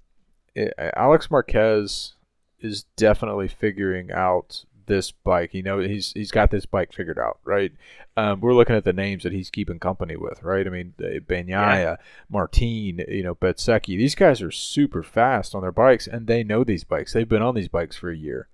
It, 0.55 0.75
Alex 0.97 1.31
Marquez 1.31 2.15
is 2.61 2.85
definitely 2.97 3.49
figuring 3.49 4.11
out 4.13 4.65
this 4.87 5.13
bike. 5.13 5.55
You 5.55 5.63
know, 5.63 5.79
he's 5.79 6.13
he's 6.13 6.33
got 6.33 6.51
this 6.51 6.67
bike 6.67 6.93
figured 6.93 7.19
out, 7.19 7.39
right? 7.45 7.73
Um, 8.17 8.41
we're 8.41 8.55
looking 8.55 8.75
at 8.75 8.85
the 8.85 8.93
names 8.93 9.23
that 9.23 9.33
he's 9.33 9.51
keeping 9.51 9.79
company 9.79 10.17
with, 10.17 10.43
right? 10.43 10.67
I 10.67 10.71
mean, 10.71 10.95
Bagnaia, 10.99 11.47
yeah. 11.49 11.97
Martin, 12.29 13.05
you 13.09 13.23
know, 13.23 13.37
Bezzecchi. 13.37 13.97
These 13.97 14.17
guys 14.17 14.43
are 14.43 14.51
super 14.51 15.05
fast 15.05 15.55
on 15.55 15.63
their 15.63 15.71
bikes, 15.71 16.09
and 16.09 16.27
they 16.27 16.43
know 16.43 16.65
these 16.65 16.83
bikes. 16.83 17.13
They've 17.13 17.29
been 17.29 17.43
on 17.43 17.55
these 17.55 17.69
bikes 17.69 17.97
for 17.97 18.11
a 18.11 18.17
year, 18.17 18.49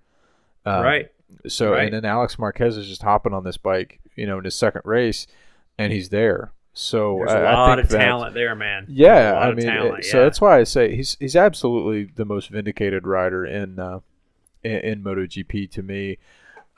um, 0.65 0.83
right? 0.83 1.11
So, 1.47 1.71
right. 1.71 1.85
and 1.85 1.93
then 1.93 2.05
Alex 2.05 2.39
Marquez 2.39 2.77
is 2.77 2.87
just 2.87 3.03
hopping 3.03 3.33
on 3.33 3.43
this 3.43 3.57
bike, 3.57 3.99
you 4.15 4.25
know, 4.25 4.37
in 4.37 4.45
his 4.45 4.55
second 4.55 4.81
race, 4.85 5.27
and 5.77 5.91
he's 5.91 6.09
there. 6.09 6.51
So 6.73 7.17
there's 7.19 7.31
a 7.31 7.37
I, 7.37 7.53
lot 7.53 7.79
I 7.79 7.83
of 7.83 7.89
talent 7.89 8.33
there, 8.33 8.53
man. 8.53 8.85
Yeah, 8.89 9.39
I 9.39 9.53
mean, 9.53 9.65
talent, 9.65 9.99
it, 9.99 10.05
yeah. 10.07 10.11
so 10.11 10.23
that's 10.23 10.41
why 10.41 10.59
I 10.59 10.63
say 10.63 10.93
he's 10.93 11.15
he's 11.21 11.35
absolutely 11.35 12.11
the 12.15 12.25
most 12.25 12.49
vindicated 12.49 13.07
rider 13.07 13.45
in 13.45 13.79
uh, 13.79 14.01
in, 14.61 14.71
in 14.79 15.03
MotoGP 15.03 15.71
to 15.71 15.81
me. 15.81 16.17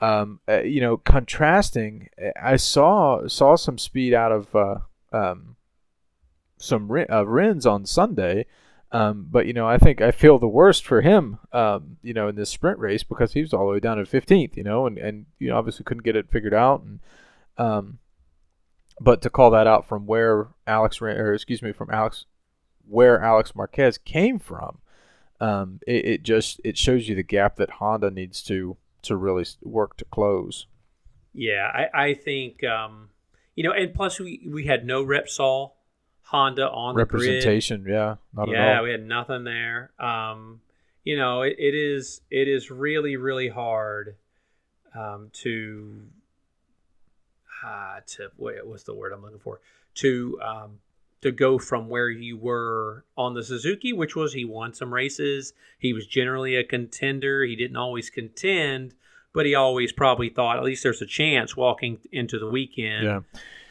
Um, 0.00 0.38
uh, 0.48 0.60
you 0.60 0.80
know, 0.80 0.98
contrasting, 0.98 2.10
I 2.40 2.56
saw 2.56 3.26
saw 3.26 3.56
some 3.56 3.76
speed 3.76 4.14
out 4.14 4.30
of 4.30 4.54
uh, 4.54 4.76
um, 5.12 5.56
some 6.58 6.88
uh, 6.90 7.26
Rins 7.26 7.66
on 7.66 7.84
Sunday, 7.84 8.46
um, 8.90 9.26
but 9.30 9.46
you 9.46 9.52
know, 9.52 9.68
I 9.68 9.76
think 9.78 10.00
I 10.00 10.10
feel 10.10 10.38
the 10.38 10.48
worst 10.48 10.84
for 10.84 11.02
him, 11.02 11.38
um, 11.52 11.98
you 12.02 12.14
know, 12.14 12.28
in 12.28 12.36
this 12.36 12.50
sprint 12.50 12.78
race 12.78 13.02
because 13.02 13.34
he 13.34 13.42
was 13.42 13.52
all 13.52 13.66
the 13.66 13.72
way 13.72 13.80
down 13.80 13.98
to 13.98 14.04
15th, 14.04 14.56
you 14.56 14.62
know, 14.62 14.86
and 14.86 14.96
and 14.96 15.26
you 15.38 15.48
know 15.48 15.58
obviously 15.58 15.84
couldn't 15.84 16.04
get 16.04 16.16
it 16.16 16.30
figured 16.30 16.54
out, 16.54 16.82
and 16.82 17.00
um, 17.58 17.98
but 19.00 19.20
to 19.22 19.30
call 19.30 19.50
that 19.50 19.66
out 19.66 19.86
from 19.86 20.06
where 20.06 20.48
Alex 20.66 21.02
or 21.02 21.34
excuse 21.34 21.62
me 21.62 21.72
from 21.72 21.90
Alex 21.90 22.24
where 22.88 23.22
Alex 23.22 23.54
Marquez 23.54 23.98
came 23.98 24.38
from, 24.38 24.78
um, 25.40 25.80
it, 25.86 26.04
it 26.06 26.22
just 26.22 26.58
it 26.64 26.78
shows 26.78 27.08
you 27.08 27.14
the 27.14 27.22
gap 27.22 27.56
that 27.56 27.70
Honda 27.70 28.10
needs 28.10 28.42
to 28.44 28.78
to 29.02 29.16
really 29.16 29.44
work 29.62 29.98
to 29.98 30.06
close. 30.06 30.66
Yeah, 31.34 31.70
I, 31.72 32.04
I 32.06 32.14
think 32.14 32.64
um, 32.64 33.10
you 33.54 33.64
know, 33.64 33.72
and 33.72 33.92
plus 33.92 34.18
we 34.18 34.48
we 34.48 34.64
had 34.64 34.86
no 34.86 35.04
Repsol 35.04 35.72
Honda 36.30 36.68
on 36.68 36.94
representation. 36.94 37.86
Yeah, 37.88 38.16
not 38.34 38.50
yeah, 38.50 38.82
we 38.82 38.90
had 38.90 39.02
nothing 39.02 39.44
there. 39.44 39.92
Um, 39.98 40.60
you 41.02 41.16
know, 41.16 41.40
it, 41.40 41.56
it 41.58 41.74
is 41.74 42.20
it 42.30 42.48
is 42.48 42.70
really 42.70 43.16
really 43.16 43.48
hard 43.48 44.16
um, 44.94 45.30
to 45.32 46.02
uh, 47.64 48.00
to 48.06 48.30
wait, 48.36 48.66
what's 48.66 48.82
the 48.82 48.94
word 48.94 49.12
I'm 49.14 49.22
looking 49.22 49.38
for 49.38 49.60
to 49.96 50.38
um, 50.42 50.78
to 51.22 51.32
go 51.32 51.58
from 51.58 51.88
where 51.88 52.10
you 52.10 52.36
were 52.36 53.04
on 53.16 53.32
the 53.32 53.42
Suzuki, 53.42 53.94
which 53.94 54.14
was 54.14 54.34
he 54.34 54.44
won 54.44 54.74
some 54.74 54.92
races. 54.92 55.54
He 55.78 55.94
was 55.94 56.06
generally 56.06 56.56
a 56.56 56.64
contender. 56.64 57.42
He 57.42 57.56
didn't 57.56 57.78
always 57.78 58.10
contend, 58.10 58.94
but 59.32 59.46
he 59.46 59.54
always 59.54 59.92
probably 59.92 60.28
thought 60.28 60.58
at 60.58 60.62
least 60.62 60.82
there's 60.82 61.00
a 61.00 61.06
chance 61.06 61.56
walking 61.56 62.00
into 62.12 62.38
the 62.38 62.48
weekend. 62.48 63.04
Yeah. 63.04 63.20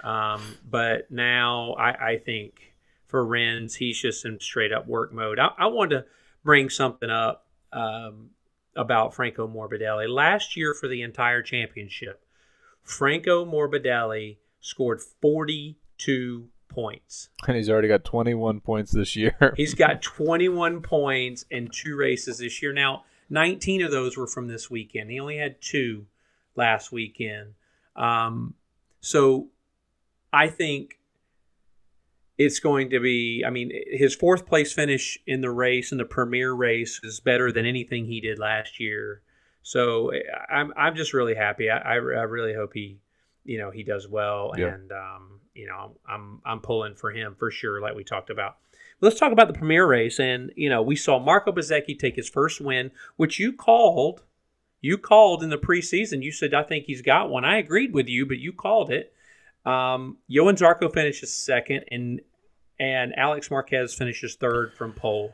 Um, 0.08 0.42
but 0.70 1.12
now 1.12 1.74
I, 1.74 2.12
I, 2.12 2.18
think 2.18 2.74
for 3.08 3.26
Rins, 3.26 3.76
he's 3.76 4.00
just 4.00 4.24
in 4.24 4.40
straight 4.40 4.72
up 4.72 4.88
work 4.88 5.12
mode. 5.12 5.38
I, 5.38 5.50
I 5.58 5.66
wanted 5.66 5.96
to 5.96 6.06
bring 6.46 6.70
something 6.70 7.10
up 7.10 7.46
um, 7.74 8.30
about 8.74 9.14
Franco 9.14 9.50
Morbidelli. 9.50 10.08
Last 10.08 10.56
year 10.56 10.74
for 10.74 10.88
the 10.88 11.02
entire 11.02 11.42
championship, 11.42 12.24
Franco 12.84 13.44
Morbidelli 13.44 14.38
scored 14.62 15.02
42 15.22 16.48
points. 16.70 17.28
And 17.46 17.58
he's 17.58 17.70
already 17.70 17.90
got 17.90 18.06
21 18.06 18.62
points 18.62 18.94
this 18.94 19.14
year. 19.18 19.54
he's 19.58 19.74
got 19.74 20.02
21 20.02 20.84
points 20.84 21.44
in 21.52 21.68
two 21.68 21.98
races 21.98 22.38
this 22.38 22.62
year. 22.62 22.72
Now, 22.72 23.04
19 23.30 23.82
of 23.82 23.92
those 23.92 24.16
were 24.16 24.28
from 24.28 24.48
this 24.48 24.72
weekend. 24.72 25.12
He 25.12 25.20
only 25.20 25.38
had 25.38 25.62
two 25.62 26.06
last 26.56 26.94
weekend. 26.94 27.56
Um, 27.98 28.54
so 29.02 29.50
I 30.32 30.48
think 30.48 31.00
it's 32.38 32.60
going 32.60 32.90
to 32.92 33.00
be, 33.00 33.44
I 33.46 33.50
mean, 33.50 33.72
his 33.92 34.16
fourth 34.16 34.46
place 34.46 34.74
finish 34.74 35.18
in 35.26 35.42
the 35.42 35.50
race, 35.50 35.92
in 35.92 35.98
the 35.98 36.06
premier 36.06 36.54
race, 36.54 37.00
is 37.04 37.20
better 37.20 37.52
than 37.52 37.66
anything 37.66 38.06
he 38.06 38.22
did 38.22 38.40
last 38.40 38.80
year. 38.80 39.22
So 39.64 40.12
I'm, 40.50 40.72
I'm 40.78 40.96
just 40.96 41.14
really 41.14 41.36
happy. 41.36 41.70
I, 41.70 41.78
I, 41.78 41.94
I 41.96 41.98
really 41.98 42.54
hope 42.54 42.74
he, 42.74 43.00
you 43.44 43.58
know, 43.58 43.72
he 43.72 43.84
does 43.84 44.08
well. 44.08 44.54
Yeah. 44.58 44.68
And, 44.68 44.92
um, 44.92 45.38
you 45.58 45.66
know, 45.66 45.98
I'm 46.08 46.40
I'm 46.46 46.60
pulling 46.60 46.94
for 46.94 47.12
him 47.12 47.36
for 47.38 47.50
sure, 47.50 47.82
like 47.82 47.96
we 47.96 48.04
talked 48.04 48.30
about. 48.30 48.58
Let's 49.02 49.20
talk 49.20 49.32
about 49.32 49.48
the 49.48 49.58
premier 49.58 49.88
race, 49.88 50.20
and 50.20 50.52
you 50.56 50.70
know, 50.70 50.82
we 50.82 50.96
saw 50.96 51.20
Marco 51.20 51.52
Bezzecchi 51.52 51.98
take 51.98 52.16
his 52.16 52.30
first 52.30 52.62
win, 52.62 52.92
which 53.16 53.40
you 53.40 53.52
called. 53.52 54.24
You 54.80 55.00
called 55.00 55.44
in 55.44 55.50
the 55.50 55.58
preseason. 55.58 56.22
You 56.22 56.32
said 56.32 56.54
I 56.54 56.62
think 56.62 56.86
he's 56.86 57.02
got 57.02 57.32
one. 57.32 57.44
I 57.44 57.58
agreed 57.58 57.92
with 57.92 58.08
you, 58.08 58.26
but 58.26 58.38
you 58.38 58.54
called 58.54 58.92
it. 58.92 59.14
Um, 59.68 60.18
Johann 60.28 60.56
Zarco 60.56 60.92
finishes 60.94 61.34
second, 61.34 61.86
and 61.92 62.22
and 62.80 63.18
Alex 63.18 63.52
Marquez 63.52 63.94
finishes 63.94 64.36
third 64.36 64.74
from 64.74 64.94
pole. 64.94 65.34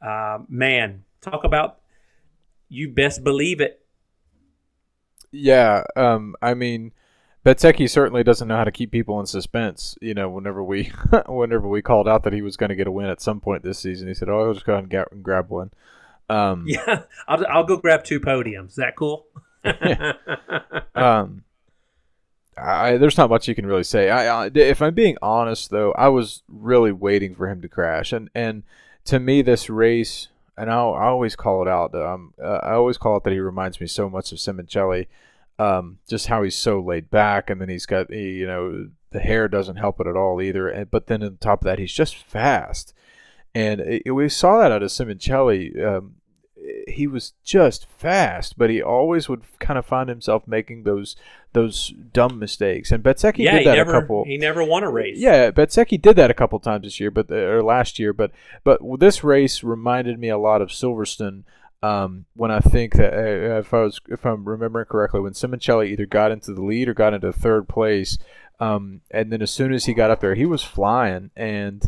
Uh, 0.00 0.38
man, 0.48 1.04
talk 1.20 1.44
about 1.44 1.80
you 2.68 2.88
best 2.88 3.24
believe 3.24 3.60
it. 3.60 3.84
Yeah, 5.32 5.82
um, 5.96 6.36
I 6.40 6.54
mean 6.54 6.92
Bezzecchi 7.46 7.88
certainly 7.88 8.24
doesn't 8.24 8.48
know 8.48 8.56
how 8.56 8.64
to 8.64 8.72
keep 8.72 8.90
people 8.90 9.20
in 9.20 9.26
suspense. 9.26 9.96
You 10.00 10.14
know, 10.14 10.28
whenever 10.28 10.64
we 10.64 10.90
whenever 11.28 11.68
we 11.68 11.80
called 11.80 12.08
out 12.08 12.24
that 12.24 12.32
he 12.32 12.42
was 12.42 12.56
going 12.56 12.70
to 12.70 12.76
get 12.76 12.88
a 12.88 12.90
win 12.90 13.06
at 13.06 13.20
some 13.20 13.40
point 13.40 13.62
this 13.62 13.78
season, 13.78 14.08
he 14.08 14.14
said, 14.14 14.28
"Oh, 14.28 14.48
I'll 14.48 14.54
just 14.54 14.66
go 14.66 14.72
ahead 14.72 14.84
and, 14.84 14.90
get, 14.90 15.12
and 15.12 15.22
grab 15.22 15.48
one." 15.48 15.70
Um, 16.28 16.64
yeah, 16.68 17.02
I'll, 17.28 17.46
I'll 17.46 17.64
go 17.64 17.76
grab 17.76 18.02
two 18.02 18.18
podiums. 18.18 18.70
Is 18.70 18.76
that 18.76 18.96
cool? 18.96 19.26
um, 20.94 21.44
I, 22.58 22.96
there's 22.96 23.18
not 23.18 23.30
much 23.30 23.48
you 23.48 23.54
can 23.54 23.66
really 23.66 23.84
say. 23.84 24.10
I, 24.10 24.44
I, 24.44 24.50
if 24.54 24.80
I'm 24.80 24.94
being 24.94 25.16
honest, 25.20 25.70
though, 25.70 25.92
I 25.92 26.08
was 26.08 26.42
really 26.48 26.92
waiting 26.92 27.34
for 27.34 27.48
him 27.48 27.60
to 27.62 27.68
crash, 27.68 28.12
and 28.12 28.30
and 28.34 28.62
to 29.04 29.20
me, 29.20 29.42
this 29.42 29.68
race, 29.68 30.28
and 30.56 30.70
I'll, 30.70 30.94
I 30.94 31.04
always 31.04 31.36
call 31.36 31.62
it 31.62 31.68
out. 31.68 31.94
Um, 31.94 32.34
uh, 32.42 32.60
I 32.62 32.72
always 32.72 32.98
call 32.98 33.16
it 33.18 33.24
that 33.24 33.32
he 33.32 33.40
reminds 33.40 33.80
me 33.80 33.86
so 33.86 34.08
much 34.08 34.32
of 34.32 34.38
Simoncelli 34.38 35.06
um, 35.58 35.98
just 36.08 36.26
how 36.26 36.42
he's 36.42 36.56
so 36.56 36.80
laid 36.80 37.10
back, 37.10 37.48
and 37.50 37.60
then 37.60 37.68
he's 37.68 37.86
got 37.86 38.10
you 38.10 38.46
know 38.46 38.88
the 39.10 39.20
hair 39.20 39.48
doesn't 39.48 39.76
help 39.76 40.00
it 40.00 40.06
at 40.06 40.16
all 40.16 40.40
either. 40.42 40.68
And 40.68 40.90
but 40.90 41.06
then 41.06 41.22
on 41.22 41.38
top 41.38 41.60
of 41.60 41.64
that, 41.64 41.78
he's 41.78 41.92
just 41.92 42.16
fast, 42.16 42.94
and 43.54 43.80
it, 43.80 44.12
we 44.12 44.28
saw 44.28 44.58
that 44.60 44.72
out 44.72 44.82
of 44.82 44.90
Simoncelli. 44.90 45.82
Um, 45.82 46.16
he 46.88 47.06
was 47.06 47.32
just 47.44 47.86
fast, 47.88 48.58
but 48.58 48.70
he 48.70 48.82
always 48.82 49.28
would 49.28 49.42
kind 49.58 49.78
of 49.78 49.86
find 49.86 50.08
himself 50.08 50.46
making 50.46 50.82
those 50.82 51.16
those 51.56 51.94
dumb 52.12 52.38
mistakes. 52.38 52.92
And 52.92 53.02
Bezzecchi 53.02 53.38
yeah, 53.38 53.58
did 53.58 53.66
that 53.66 53.74
never, 53.76 53.96
a 53.96 54.00
couple. 54.00 54.24
He 54.24 54.36
never 54.38 54.62
won 54.62 54.84
a 54.84 54.90
race. 54.90 55.18
Yeah, 55.18 55.50
Bezzecchi 55.50 56.00
did 56.00 56.16
that 56.16 56.30
a 56.30 56.34
couple 56.34 56.60
times 56.60 56.84
this 56.84 57.00
year, 57.00 57.10
but 57.10 57.30
or 57.32 57.62
last 57.62 57.98
year. 57.98 58.12
But 58.12 58.30
but 58.62 58.80
this 59.00 59.24
race 59.24 59.64
reminded 59.64 60.18
me 60.18 60.28
a 60.28 60.38
lot 60.38 60.62
of 60.62 60.68
Silverstone 60.68 61.42
um, 61.82 62.26
when 62.34 62.50
I 62.50 62.60
think 62.60 62.94
that 62.94 63.12
uh, 63.12 63.58
if 63.58 63.74
I 63.74 63.80
was 63.82 64.00
if 64.08 64.24
I'm 64.24 64.44
remembering 64.48 64.86
correctly, 64.86 65.20
when 65.20 65.32
Simoncelli 65.32 65.88
either 65.88 66.06
got 66.06 66.30
into 66.30 66.52
the 66.52 66.62
lead 66.62 66.88
or 66.88 66.94
got 66.94 67.14
into 67.14 67.32
third 67.32 67.68
place, 67.68 68.18
Um, 68.58 69.02
and 69.10 69.30
then 69.30 69.42
as 69.42 69.50
soon 69.50 69.72
as 69.74 69.84
he 69.84 69.94
got 69.94 70.10
up 70.10 70.20
there, 70.20 70.34
he 70.34 70.46
was 70.46 70.62
flying, 70.62 71.30
and 71.36 71.82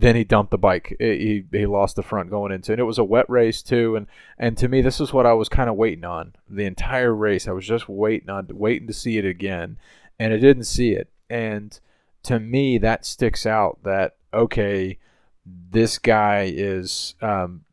then 0.00 0.16
he 0.16 0.24
dumped 0.24 0.50
the 0.50 0.58
bike. 0.58 0.96
He 0.98 1.44
he 1.52 1.66
lost 1.66 1.96
the 1.96 2.02
front 2.02 2.30
going 2.30 2.52
into, 2.52 2.72
and 2.72 2.80
it 2.80 2.84
was 2.84 2.98
a 2.98 3.04
wet 3.04 3.28
race 3.28 3.62
too. 3.62 3.96
And 3.96 4.06
and 4.38 4.56
to 4.56 4.66
me, 4.66 4.80
this 4.80 4.98
is 4.98 5.12
what 5.12 5.26
I 5.26 5.34
was 5.34 5.50
kind 5.50 5.68
of 5.68 5.76
waiting 5.76 6.04
on 6.04 6.34
the 6.48 6.64
entire 6.64 7.14
race. 7.14 7.46
I 7.46 7.52
was 7.52 7.66
just 7.66 7.88
waiting 7.88 8.30
on 8.30 8.48
waiting 8.50 8.86
to 8.86 8.94
see 8.94 9.18
it 9.18 9.26
again, 9.26 9.76
and 10.18 10.32
I 10.32 10.38
didn't 10.38 10.64
see 10.64 10.92
it. 10.92 11.08
And 11.28 11.78
to 12.22 12.40
me, 12.40 12.78
that 12.78 13.04
sticks 13.04 13.44
out. 13.44 13.78
That 13.84 14.16
okay, 14.32 14.98
this 15.44 15.98
guy 15.98 16.50
is 16.54 17.14
um, 17.20 17.64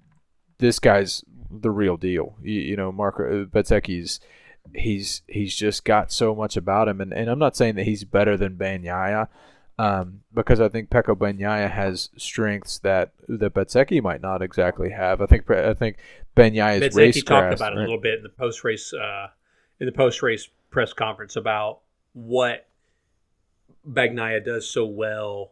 this 0.58 0.80
guy's 0.80 1.24
the 1.50 1.72
real 1.72 1.96
deal. 1.96 2.36
You, 2.42 2.60
you 2.60 2.76
know, 2.76 2.92
Mark 2.92 3.22
uh, 3.22 3.46
he's 4.76 5.22
he's 5.28 5.56
just 5.56 5.86
got 5.86 6.12
so 6.12 6.36
much 6.36 6.58
about 6.58 6.90
him, 6.90 7.00
and, 7.00 7.14
and 7.14 7.30
I'm 7.30 7.40
not 7.40 7.56
saying 7.56 7.76
that 7.76 7.86
he's 7.86 8.04
better 8.04 8.36
than 8.36 8.58
Bagnaia, 8.58 9.30
um, 9.80 10.22
because 10.34 10.60
I 10.60 10.70
think 10.70 10.90
Pecco 10.90 11.16
Bagnaia 11.16 11.70
has 11.70 12.10
strengths 12.18 12.80
that 12.80 13.12
that 13.28 13.54
Bezzecchi 13.54 14.02
might 14.02 14.22
not 14.22 14.42
exactly 14.42 14.90
have. 14.90 15.22
I 15.22 15.26
think 15.28 15.50
I 15.50 15.74
think 15.74 15.98
Bagnaia's 16.36 16.82
Bezzecchi 16.82 16.98
race 16.98 17.24
talked 17.24 17.54
about 17.54 17.74
it 17.74 17.78
a 17.78 17.82
little 17.82 18.00
bit 18.00 18.16
in 18.16 18.24
the 18.24 18.30
post 18.30 18.64
race 18.64 18.94
uh, 18.94 19.28
in 19.80 19.86
the 19.86 19.92
post 19.92 20.24
race 20.24 20.50
press 20.72 20.94
conference 20.94 21.36
about 21.36 21.82
what 22.14 22.68
Bagnaia 23.88 24.44
does 24.44 24.68
so 24.70 24.86
well 24.86 25.52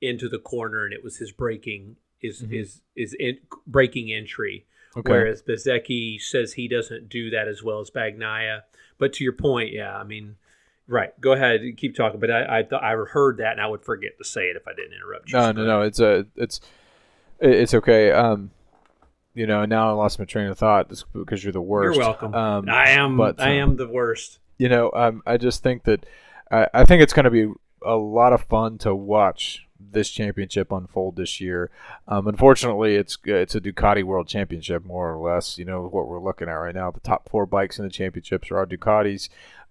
into 0.00 0.28
the 0.28 0.38
corner, 0.38 0.84
and 0.84 0.92
it 0.92 1.02
was 1.02 1.16
his 1.16 1.32
breaking 1.32 1.96
is 2.20 2.42
mm-hmm. 2.42 2.54
is 2.54 2.82
is 2.96 3.14
in, 3.18 3.38
braking 3.66 4.12
entry. 4.12 4.66
Okay. 4.96 5.12
Whereas 5.12 5.42
Bezzecchi 5.42 6.20
says 6.20 6.54
he 6.54 6.66
doesn't 6.66 7.08
do 7.08 7.30
that 7.30 7.46
as 7.46 7.62
well 7.62 7.80
as 7.80 7.90
Bagnaia. 7.90 8.62
But 8.98 9.12
to 9.14 9.24
your 9.24 9.32
point, 9.32 9.72
yeah, 9.72 9.96
I 9.96 10.02
mean, 10.02 10.36
right. 10.88 11.18
Go 11.20 11.32
ahead, 11.32 11.60
and 11.60 11.76
keep 11.76 11.94
talking. 11.94 12.18
But 12.18 12.30
I 12.30 12.58
I, 12.58 12.62
th- 12.62 12.82
I 12.82 12.92
heard 12.92 13.36
that, 13.36 13.52
and 13.52 13.60
I 13.60 13.68
would 13.68 13.84
forget 13.84 14.18
to 14.18 14.24
say 14.24 14.46
it 14.46 14.56
if 14.56 14.66
I 14.66 14.72
didn't 14.72 14.94
interrupt 14.94 15.30
you. 15.30 15.38
No, 15.38 15.52
no, 15.52 15.64
no. 15.64 15.82
It's 15.82 16.00
a 16.00 16.26
it's 16.34 16.60
it's 17.38 17.74
okay. 17.74 18.10
Um, 18.10 18.50
you 19.34 19.46
know, 19.46 19.64
now 19.64 19.88
I 19.88 19.92
lost 19.92 20.18
my 20.18 20.24
train 20.24 20.48
of 20.48 20.58
thought 20.58 20.92
because 21.12 21.44
you're 21.44 21.52
the 21.52 21.60
worst. 21.60 21.96
You're 21.96 22.04
welcome. 22.04 22.34
Um, 22.34 22.68
I 22.68 22.90
am. 22.90 23.16
But, 23.16 23.40
I 23.40 23.50
am 23.50 23.76
the 23.76 23.86
worst. 23.86 24.40
You 24.58 24.68
know, 24.68 24.90
um, 24.92 25.22
I 25.24 25.36
just 25.36 25.62
think 25.62 25.84
that 25.84 26.04
I, 26.50 26.66
I 26.74 26.84
think 26.84 27.02
it's 27.02 27.12
going 27.12 27.24
to 27.24 27.30
be 27.30 27.52
a 27.84 27.94
lot 27.94 28.32
of 28.32 28.42
fun 28.42 28.78
to 28.78 28.94
watch 28.94 29.64
this 29.80 30.10
championship 30.10 30.72
unfold 30.72 31.16
this 31.16 31.40
year. 31.40 31.70
Um, 32.08 32.26
unfortunately, 32.26 32.96
it's 32.96 33.16
it's 33.24 33.54
a 33.54 33.60
Ducati 33.60 34.02
World 34.02 34.26
Championship 34.26 34.84
more 34.84 35.12
or 35.12 35.18
less. 35.18 35.56
You 35.58 35.64
know 35.64 35.82
what 35.82 36.08
we're 36.08 36.22
looking 36.22 36.48
at 36.48 36.54
right 36.54 36.74
now. 36.74 36.90
The 36.90 37.00
top 37.00 37.28
four 37.28 37.46
bikes 37.46 37.78
in 37.78 37.84
the 37.84 37.90
championships 37.90 38.50
are 38.50 38.66
Ducatis. 38.66 39.28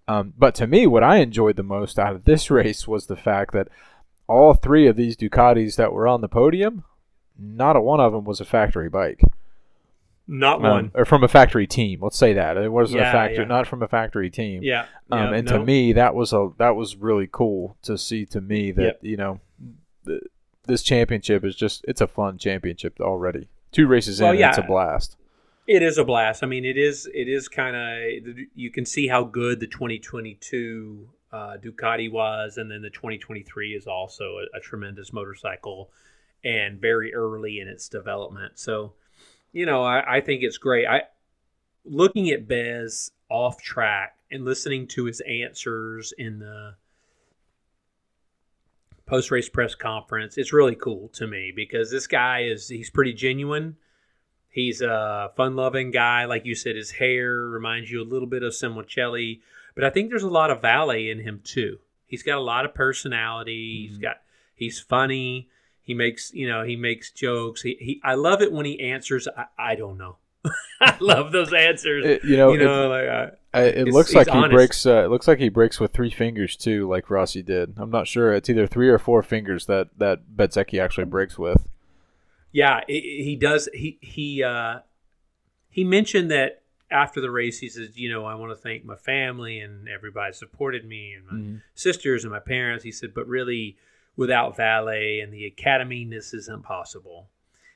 Um, 0.08 0.32
but 0.38 0.54
to 0.56 0.66
me, 0.66 0.86
what 0.86 1.04
I 1.04 1.18
enjoyed 1.18 1.56
the 1.56 1.62
most 1.62 1.98
out 1.98 2.14
of 2.14 2.24
this 2.24 2.50
race 2.50 2.88
was 2.88 3.06
the 3.06 3.16
fact 3.16 3.52
that 3.52 3.68
all 4.26 4.54
three 4.54 4.86
of 4.86 4.96
these 4.96 5.16
Ducatis 5.16 5.76
that 5.76 5.92
were 5.92 6.08
on 6.08 6.22
the 6.22 6.28
podium, 6.28 6.84
not 7.38 7.76
a 7.76 7.80
one 7.80 8.00
of 8.00 8.12
them 8.12 8.24
was 8.24 8.40
a 8.40 8.44
factory 8.44 8.88
bike. 8.88 9.20
Not 10.30 10.56
um, 10.56 10.62
one, 10.62 10.90
or 10.94 11.06
from 11.06 11.24
a 11.24 11.28
factory 11.28 11.66
team. 11.66 12.00
Let's 12.02 12.18
say 12.18 12.34
that 12.34 12.58
it 12.58 12.70
wasn't 12.70 13.00
yeah, 13.00 13.08
a 13.08 13.12
factory, 13.12 13.38
yeah. 13.38 13.44
not 13.44 13.66
from 13.66 13.82
a 13.82 13.88
factory 13.88 14.28
team. 14.28 14.62
Yeah. 14.62 14.84
Um, 15.10 15.32
yeah 15.32 15.38
and 15.38 15.46
no. 15.46 15.58
to 15.58 15.64
me, 15.64 15.94
that 15.94 16.14
was 16.14 16.34
a 16.34 16.50
that 16.58 16.76
was 16.76 16.96
really 16.96 17.28
cool 17.30 17.78
to 17.82 17.96
see. 17.96 18.26
To 18.26 18.42
me, 18.42 18.70
that 18.72 18.82
yep. 18.82 18.98
you 19.00 19.16
know, 19.16 19.40
this 20.66 20.82
championship 20.82 21.44
is 21.46 21.56
just 21.56 21.82
it's 21.88 22.02
a 22.02 22.06
fun 22.06 22.36
championship 22.36 23.00
already. 23.00 23.48
Two 23.72 23.86
races 23.86 24.20
well, 24.20 24.32
in, 24.32 24.42
it's 24.42 24.58
a 24.58 24.62
blast. 24.62 25.16
It 25.68 25.82
is 25.82 25.98
a 25.98 26.04
blast. 26.04 26.42
I 26.42 26.46
mean, 26.46 26.64
it 26.64 26.78
is 26.78 27.06
it 27.12 27.28
is 27.28 27.46
kind 27.46 27.76
of 27.76 28.38
you 28.54 28.70
can 28.70 28.86
see 28.86 29.06
how 29.06 29.24
good 29.24 29.60
the 29.60 29.66
2022 29.66 31.10
uh, 31.30 31.56
Ducati 31.62 32.10
was, 32.10 32.56
and 32.56 32.70
then 32.70 32.80
the 32.80 32.88
2023 32.88 33.74
is 33.74 33.86
also 33.86 34.38
a, 34.38 34.56
a 34.56 34.60
tremendous 34.60 35.12
motorcycle 35.12 35.90
and 36.42 36.80
very 36.80 37.14
early 37.14 37.60
in 37.60 37.68
its 37.68 37.86
development. 37.90 38.58
So 38.58 38.94
you 39.52 39.66
know, 39.66 39.84
I, 39.84 40.16
I 40.16 40.20
think 40.22 40.42
it's 40.42 40.56
great. 40.56 40.86
I 40.86 41.02
looking 41.84 42.30
at 42.30 42.48
Bez 42.48 43.10
off 43.28 43.60
track 43.60 44.16
and 44.30 44.46
listening 44.46 44.86
to 44.86 45.04
his 45.04 45.20
answers 45.20 46.14
in 46.16 46.38
the 46.38 46.76
post 49.04 49.30
race 49.30 49.50
press 49.50 49.74
conference. 49.74 50.38
It's 50.38 50.54
really 50.54 50.76
cool 50.76 51.08
to 51.10 51.26
me 51.26 51.52
because 51.54 51.90
this 51.90 52.06
guy 52.06 52.44
is 52.44 52.68
he's 52.68 52.88
pretty 52.88 53.12
genuine. 53.12 53.76
He's 54.50 54.80
a 54.80 55.30
fun 55.36 55.56
loving 55.56 55.90
guy, 55.90 56.24
like 56.24 56.44
you 56.44 56.54
said. 56.54 56.76
His 56.76 56.92
hair 56.92 57.34
reminds 57.34 57.90
you 57.90 58.02
a 58.02 58.04
little 58.04 58.26
bit 58.26 58.42
of 58.42 58.52
Simoncelli, 58.52 59.40
but 59.74 59.84
I 59.84 59.90
think 59.90 60.10
there's 60.10 60.22
a 60.22 60.28
lot 60.28 60.50
of 60.50 60.62
Vale 60.62 60.90
in 60.90 61.20
him 61.20 61.40
too. 61.44 61.78
He's 62.06 62.22
got 62.22 62.38
a 62.38 62.42
lot 62.42 62.64
of 62.64 62.74
personality. 62.74 63.84
Mm-hmm. 63.84 63.88
He's 63.88 63.98
got 63.98 64.16
he's 64.54 64.80
funny. 64.80 65.48
He 65.82 65.94
makes 65.94 66.32
you 66.32 66.48
know 66.48 66.64
he 66.64 66.76
makes 66.76 67.10
jokes. 67.10 67.62
He, 67.62 67.76
he 67.78 68.00
I 68.02 68.14
love 68.14 68.42
it 68.42 68.52
when 68.52 68.66
he 68.66 68.80
answers. 68.80 69.28
I, 69.28 69.46
I 69.58 69.74
don't 69.74 69.98
know. 69.98 70.16
I 70.80 70.96
love 71.00 71.32
those 71.32 71.52
answers. 71.52 72.04
It, 72.04 72.24
you 72.24 72.36
know, 72.36 72.52
you 72.52 72.58
know 72.58 72.92
it, 72.92 73.06
like 73.06 73.38
I, 73.54 73.62
it 73.62 73.88
looks 73.88 74.14
like 74.14 74.28
he 74.28 74.32
honest. 74.32 74.52
breaks. 74.52 74.86
Uh, 74.86 75.04
it 75.04 75.10
looks 75.10 75.26
like 75.26 75.38
he 75.38 75.48
brakes 75.48 75.80
with 75.80 75.92
three 75.92 76.10
fingers 76.10 76.56
too, 76.56 76.88
like 76.88 77.10
Rossi 77.10 77.42
did. 77.42 77.74
I'm 77.76 77.90
not 77.90 78.06
sure. 78.06 78.32
It's 78.32 78.48
either 78.48 78.66
three 78.66 78.88
or 78.88 78.98
four 78.98 79.22
fingers 79.22 79.66
that 79.66 79.88
that 79.98 80.36
Bezzecchi 80.36 80.82
actually 80.82 81.04
brakes 81.04 81.38
with. 81.38 81.68
Yeah, 82.52 82.80
he 82.88 83.36
does. 83.40 83.68
He 83.74 83.98
he 84.00 84.42
uh, 84.42 84.80
he 85.68 85.84
mentioned 85.84 86.30
that 86.30 86.62
after 86.90 87.20
the 87.20 87.30
race, 87.30 87.58
he 87.58 87.68
says, 87.68 87.98
you 87.98 88.10
know, 88.10 88.24
I 88.24 88.34
want 88.34 88.50
to 88.52 88.56
thank 88.56 88.84
my 88.84 88.96
family 88.96 89.60
and 89.60 89.88
everybody 89.88 90.32
supported 90.32 90.86
me 90.86 91.14
and 91.14 91.26
my 91.26 91.32
mm-hmm. 91.32 91.56
sisters 91.74 92.24
and 92.24 92.32
my 92.32 92.40
parents. 92.40 92.84
He 92.84 92.92
said, 92.92 93.12
but 93.14 93.28
really 93.28 93.76
without 94.16 94.56
Vale 94.56 95.22
and 95.22 95.32
the 95.32 95.46
academy, 95.46 96.04
this 96.04 96.32
isn't 96.32 96.64
possible. 96.64 97.28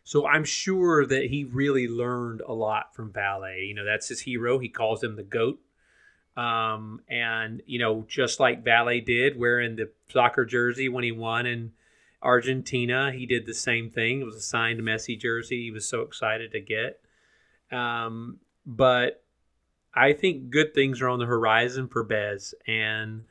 So 0.05 0.27
I'm 0.27 0.45
sure 0.45 1.07
that 1.07 1.27
he 1.27 1.45
really 1.45 1.87
learned 1.87 2.41
a 2.41 2.53
lot 2.53 2.95
from 2.95 3.13
Vale. 3.13 3.55
You 3.55 3.75
know, 3.75 3.85
that's 3.85 4.09
his 4.09 4.21
hero. 4.21 4.59
He 4.59 4.69
calls 4.69 5.05
him 5.05 5.15
the 5.15 5.23
GOAT. 5.23 5.61
Um, 6.37 7.03
and, 7.09 7.63
you 7.67 7.79
know, 7.79 8.05
just 8.09 8.41
like 8.41 8.65
Vale 8.65 9.01
did, 9.05 9.39
wearing 9.39 9.77
the 9.77 9.91
soccer 10.09 10.47
jersey 10.47 10.89
when 10.89 11.05
he 11.05 11.13
won 11.13 11.47
in 11.47 11.73
Argentina, 12.23 13.13
he 13.13 13.27
did 13.27 13.47
the 13.47 13.55
same 13.55 13.91
thing. 13.91 14.21
It 14.21 14.25
was 14.25 14.37
a 14.37 14.41
signed 14.41 14.81
Messi 14.81 15.19
jersey. 15.19 15.65
He 15.65 15.71
was 15.71 15.89
so 15.89 16.03
excited 16.03 16.53
to 16.53 16.61
get. 16.61 17.01
Um, 17.71 18.39
but 18.65 19.23
I 19.95 20.13
think 20.13 20.51
good 20.51 20.75
things 20.75 21.01
are 21.03 21.09
on 21.09 21.19
the 21.19 21.27
horizon 21.27 21.89
for 21.89 22.05
Bez. 22.05 22.55
And 22.67 23.25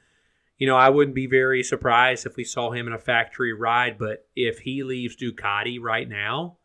you 0.62 0.68
know, 0.68 0.76
I 0.76 0.90
wouldn't 0.90 1.16
be 1.16 1.26
very 1.26 1.64
surprised 1.64 2.28
if 2.28 2.36
we 2.36 2.44
saw 2.44 2.70
him 2.70 2.86
in 2.86 2.94
a 2.94 3.00
factory 3.00 3.52
ride, 3.52 3.98
but 3.98 4.28
if 4.36 4.60
he 4.60 4.84
leaves 4.84 5.16
Ducati 5.16 5.80
right 5.82 6.08
now, 6.08 6.58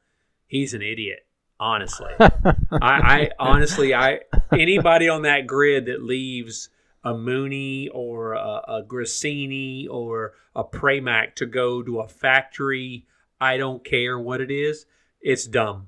he's 0.46 0.74
an 0.74 0.82
idiot. 0.82 1.20
Honestly, 1.58 2.12
I, 2.20 2.28
I 2.70 3.30
honestly, 3.38 3.94
I 3.94 4.20
anybody 4.52 5.08
on 5.08 5.22
that 5.22 5.46
grid 5.46 5.86
that 5.86 6.02
leaves 6.02 6.68
a 7.06 7.14
Mooney 7.14 7.88
or 7.94 8.32
a, 8.32 8.62
a 8.66 8.82
Gresini 8.82 9.86
or 9.88 10.34
a 10.56 10.64
Pramac 10.64 11.36
to 11.36 11.46
go 11.46 11.80
to 11.80 12.00
a 12.00 12.08
factory, 12.08 13.06
I 13.40 13.56
don't 13.58 13.84
care 13.84 14.18
what 14.18 14.40
it 14.40 14.50
is. 14.50 14.86
It's 15.20 15.46
dumb. 15.46 15.86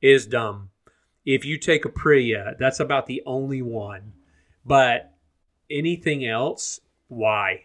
It 0.00 0.10
is 0.10 0.26
dumb. 0.26 0.70
If 1.26 1.44
you 1.44 1.58
take 1.58 1.82
Aprilia, 1.82 2.56
that's 2.58 2.78
about 2.78 3.06
the 3.06 3.22
only 3.26 3.60
one. 3.60 4.12
But 4.64 5.12
anything 5.68 6.24
else, 6.24 6.78
why? 7.08 7.64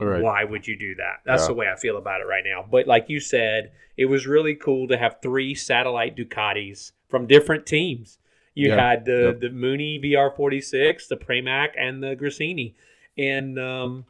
Right. 0.00 0.22
Why 0.22 0.44
would 0.44 0.68
you 0.68 0.78
do 0.78 0.94
that? 0.94 1.22
That's 1.26 1.42
yeah. 1.42 1.48
the 1.48 1.54
way 1.54 1.66
I 1.68 1.76
feel 1.76 1.96
about 1.96 2.20
it 2.20 2.28
right 2.28 2.44
now. 2.46 2.64
But 2.68 2.86
like 2.86 3.06
you 3.08 3.18
said, 3.18 3.72
it 3.96 4.06
was 4.06 4.28
really 4.28 4.54
cool 4.54 4.86
to 4.88 4.96
have 4.96 5.16
three 5.20 5.56
satellite 5.56 6.16
Ducatis 6.16 6.92
from 7.08 7.26
different 7.26 7.66
teams. 7.66 8.18
You 8.54 8.68
yeah. 8.68 8.90
had 8.90 9.04
the 9.04 9.32
yep. 9.32 9.40
the 9.40 9.50
Mooney 9.50 10.00
VR46, 10.02 11.08
the 11.08 11.16
Pramac, 11.16 11.70
and 11.78 12.02
the 12.02 12.14
Gresini, 12.16 12.74
And 13.16 13.58
um, 13.58 14.04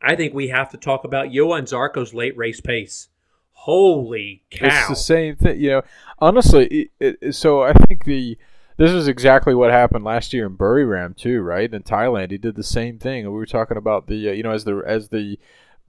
I 0.00 0.16
think 0.16 0.34
we 0.34 0.48
have 0.48 0.70
to 0.70 0.76
talk 0.76 1.04
about 1.04 1.32
Johann 1.32 1.66
Zarco's 1.66 2.12
late 2.12 2.36
race 2.36 2.60
pace. 2.60 3.08
Holy 3.52 4.42
cow! 4.50 4.66
It's 4.66 4.88
the 4.88 4.96
same 4.96 5.36
thing, 5.36 5.60
you 5.60 5.70
know. 5.70 5.82
Honestly, 6.18 6.90
it, 6.98 7.18
it, 7.20 7.34
so 7.34 7.62
I 7.62 7.72
think 7.72 8.04
the 8.04 8.36
this 8.76 8.90
is 8.90 9.06
exactly 9.06 9.54
what 9.54 9.70
happened 9.70 10.04
last 10.04 10.32
year 10.32 10.46
in 10.46 10.56
Buriram 10.56 11.16
too, 11.16 11.40
right? 11.42 11.72
In 11.72 11.84
Thailand, 11.84 12.32
he 12.32 12.38
did 12.38 12.56
the 12.56 12.64
same 12.64 12.98
thing. 12.98 13.24
We 13.24 13.30
were 13.30 13.46
talking 13.46 13.76
about 13.76 14.08
the 14.08 14.30
uh, 14.30 14.32
you 14.32 14.42
know 14.42 14.50
as 14.50 14.64
the 14.64 14.82
as 14.84 15.10
the 15.10 15.38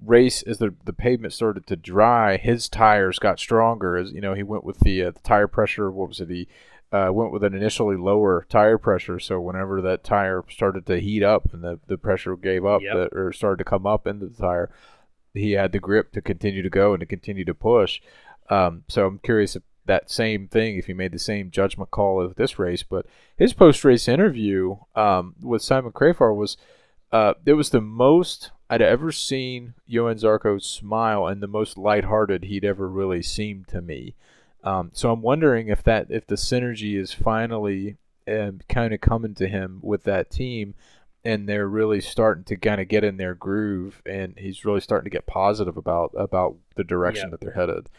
race 0.05 0.43
as 0.43 0.59
the 0.59 0.75
the 0.85 0.93
pavement 0.93 1.33
started 1.33 1.65
to 1.67 1.75
dry, 1.75 2.37
his 2.37 2.69
tires 2.69 3.17
got 3.17 3.39
stronger. 3.39 3.97
As 3.97 4.11
you 4.11 4.21
know, 4.21 4.35
he 4.35 4.43
went 4.43 4.63
with 4.63 4.81
the, 4.81 5.05
uh, 5.05 5.11
the 5.11 5.19
tire 5.21 5.47
pressure. 5.47 5.89
What 5.89 6.09
was 6.09 6.19
it? 6.19 6.29
He 6.29 6.47
uh, 6.93 7.11
went 7.11 7.31
with 7.31 7.43
an 7.43 7.55
initially 7.55 7.97
lower 7.97 8.45
tire 8.49 8.77
pressure. 8.77 9.19
So 9.19 9.41
whenever 9.41 9.81
that 9.81 10.03
tire 10.03 10.43
started 10.47 10.85
to 10.85 10.99
heat 10.99 11.23
up 11.23 11.51
and 11.51 11.63
the, 11.63 11.79
the 11.87 11.97
pressure 11.97 12.35
gave 12.35 12.63
up 12.63 12.81
yep. 12.83 12.93
the, 12.93 13.17
or 13.17 13.33
started 13.33 13.57
to 13.57 13.69
come 13.69 13.87
up 13.87 14.05
into 14.05 14.27
the 14.27 14.37
tire, 14.37 14.69
he 15.33 15.53
had 15.53 15.71
the 15.71 15.79
grip 15.79 16.11
to 16.11 16.21
continue 16.21 16.61
to 16.61 16.69
go 16.69 16.93
and 16.93 16.99
to 16.99 17.07
continue 17.07 17.45
to 17.45 17.55
push. 17.55 17.99
Um, 18.49 18.83
so 18.87 19.07
I'm 19.07 19.17
curious 19.19 19.55
if 19.55 19.63
that 19.85 20.11
same 20.11 20.47
thing 20.47 20.77
if 20.77 20.85
he 20.85 20.93
made 20.93 21.11
the 21.11 21.19
same 21.19 21.49
judgment 21.49 21.89
call 21.89 22.21
of 22.21 22.35
this 22.35 22.59
race. 22.59 22.83
But 22.83 23.07
his 23.35 23.53
post 23.53 23.83
race 23.83 24.07
interview 24.07 24.77
um, 24.95 25.33
with 25.41 25.63
Simon 25.63 25.93
Crafar 25.93 26.35
was 26.35 26.57
uh, 27.11 27.33
it 27.45 27.53
was 27.53 27.71
the 27.71 27.81
most 27.81 28.51
I'd 28.69 28.81
ever 28.83 29.11
seen 29.11 29.73
Johann 29.87 30.17
Zarco 30.17 30.61
smile 30.61 31.25
and 31.25 31.41
the 31.41 31.47
most 31.47 31.77
lighthearted 31.77 32.43
he'd 32.43 32.65
ever 32.65 32.87
really 32.87 33.23
seemed 33.23 33.67
to 33.69 33.81
me. 33.81 34.15
Um, 34.63 34.91
so 34.93 35.11
I'm 35.11 35.21
wondering 35.21 35.67
if 35.67 35.83
that 35.83 36.07
if 36.09 36.25
the 36.25 36.35
synergy 36.35 36.99
is 36.99 37.13
finally 37.13 37.97
um, 38.27 38.61
kind 38.69 38.93
of 38.93 39.01
coming 39.01 39.35
to 39.35 39.47
him 39.47 39.79
with 39.81 40.03
that 40.03 40.29
team, 40.29 40.75
and 41.25 41.47
they're 41.47 41.67
really 41.67 42.01
starting 42.01 42.43
to 42.45 42.55
kind 42.55 42.79
of 42.79 42.87
get 42.87 43.03
in 43.03 43.17
their 43.17 43.35
groove, 43.35 44.01
and 44.05 44.35
he's 44.37 44.65
really 44.65 44.81
starting 44.81 45.05
to 45.05 45.15
get 45.15 45.25
positive 45.25 45.77
about 45.77 46.13
about 46.17 46.55
the 46.75 46.83
direction 46.83 47.29
that 47.31 47.41
they're 47.41 47.53
headed. 47.53 47.89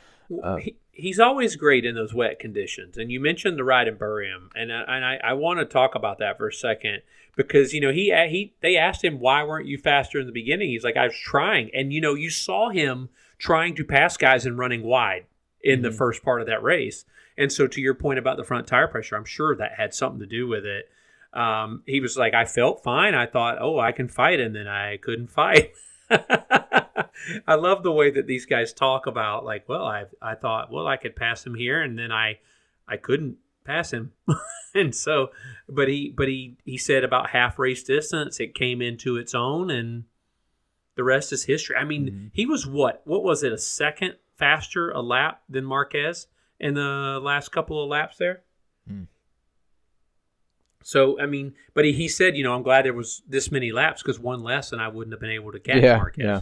Uh, 0.42 0.56
he, 0.56 0.76
he's 0.90 1.20
always 1.20 1.54
great 1.54 1.84
in 1.84 1.94
those 1.94 2.14
wet 2.14 2.38
conditions, 2.38 2.96
and 2.96 3.12
you 3.12 3.20
mentioned 3.20 3.58
the 3.58 3.64
ride 3.64 3.86
in 3.86 3.96
Buriram, 3.96 4.48
and 4.54 4.72
I, 4.72 4.82
and 4.88 5.04
I, 5.04 5.20
I 5.22 5.32
want 5.34 5.60
to 5.60 5.66
talk 5.66 5.94
about 5.94 6.18
that 6.18 6.38
for 6.38 6.48
a 6.48 6.52
second 6.52 7.02
because 7.36 7.74
you 7.74 7.80
know 7.80 7.92
he 7.92 8.06
he 8.28 8.54
they 8.62 8.76
asked 8.76 9.04
him 9.04 9.20
why 9.20 9.42
weren't 9.44 9.66
you 9.66 9.76
faster 9.76 10.18
in 10.18 10.26
the 10.26 10.32
beginning? 10.32 10.70
He's 10.70 10.84
like 10.84 10.96
I 10.96 11.06
was 11.06 11.16
trying, 11.16 11.70
and 11.74 11.92
you 11.92 12.00
know 12.00 12.14
you 12.14 12.30
saw 12.30 12.70
him 12.70 13.10
trying 13.36 13.74
to 13.74 13.84
pass 13.84 14.16
guys 14.16 14.46
and 14.46 14.56
running 14.56 14.82
wide 14.82 15.26
in 15.64 15.76
mm-hmm. 15.76 15.84
the 15.84 15.92
first 15.92 16.22
part 16.22 16.40
of 16.40 16.46
that 16.46 16.62
race. 16.62 17.04
And 17.36 17.50
so, 17.50 17.66
to 17.66 17.80
your 17.80 17.94
point 17.94 18.20
about 18.20 18.36
the 18.36 18.44
front 18.44 18.68
tire 18.68 18.86
pressure, 18.86 19.16
I'm 19.16 19.24
sure 19.24 19.56
that 19.56 19.72
had 19.76 19.92
something 19.92 20.20
to 20.20 20.26
do 20.26 20.46
with 20.46 20.64
it. 20.64 20.88
Um, 21.32 21.82
he 21.84 22.00
was 22.00 22.16
like, 22.16 22.32
I 22.32 22.44
felt 22.44 22.84
fine. 22.84 23.14
I 23.14 23.26
thought, 23.26 23.58
oh, 23.60 23.80
I 23.80 23.90
can 23.90 24.06
fight, 24.06 24.38
and 24.38 24.54
then 24.54 24.68
I 24.68 24.98
couldn't 24.98 25.32
fight. 25.32 25.72
I 26.10 27.54
love 27.54 27.82
the 27.82 27.90
way 27.90 28.10
that 28.10 28.28
these 28.28 28.46
guys 28.46 28.72
talk 28.72 29.06
about, 29.06 29.44
like, 29.44 29.68
well, 29.68 29.84
I 29.84 30.04
I 30.22 30.36
thought, 30.36 30.70
well, 30.70 30.86
I 30.86 30.96
could 30.96 31.16
pass 31.16 31.44
him 31.44 31.54
here, 31.54 31.82
and 31.82 31.98
then 31.98 32.12
I 32.12 32.38
I 32.86 32.98
couldn't 32.98 33.38
pass 33.64 33.92
him, 33.92 34.12
and 34.74 34.94
so, 34.94 35.30
but 35.68 35.88
he 35.88 36.14
but 36.16 36.28
he 36.28 36.56
he 36.64 36.76
said 36.78 37.02
about 37.02 37.30
half 37.30 37.58
race 37.58 37.82
distance, 37.82 38.38
it 38.38 38.54
came 38.54 38.80
into 38.80 39.16
its 39.16 39.34
own, 39.34 39.70
and 39.70 40.04
the 40.94 41.02
rest 41.02 41.32
is 41.32 41.44
history. 41.44 41.74
I 41.74 41.84
mean, 41.84 42.06
mm-hmm. 42.06 42.26
he 42.32 42.46
was 42.46 42.64
what? 42.64 43.02
What 43.04 43.24
was 43.24 43.42
it? 43.42 43.52
A 43.52 43.58
second 43.58 44.14
faster 44.37 44.91
a 44.91 45.01
lap 45.01 45.43
than 45.49 45.64
Marquez 45.64 46.26
in 46.61 46.74
the 46.74 47.20
last 47.22 47.51
couple 47.51 47.82
of 47.82 47.89
laps 47.89 48.16
there. 48.16 48.43
Hmm. 48.89 49.05
So 50.82 51.20
I 51.20 51.26
mean, 51.26 51.55
but 51.72 51.85
he, 51.85 51.93
he 51.93 52.09
said, 52.09 52.37
you 52.37 52.45
know, 52.45 52.55
I'm 52.55 52.62
glad 52.62 52.85
there 52.85 52.93
was 52.93 53.22
this 53.28 53.51
many 53.51 53.72
laps 53.72 54.03
because 54.03 54.18
one 54.18 54.43
less 54.43 54.72
and 54.72 54.80
I 54.80 54.89
wouldn't 54.89 55.12
have 55.12 55.20
been 55.20 55.30
able 55.30 55.53
to 55.53 55.61
catch 55.61 55.82
yeah, 55.82 55.97
Marquez. 55.97 56.24
Yeah. 56.24 56.41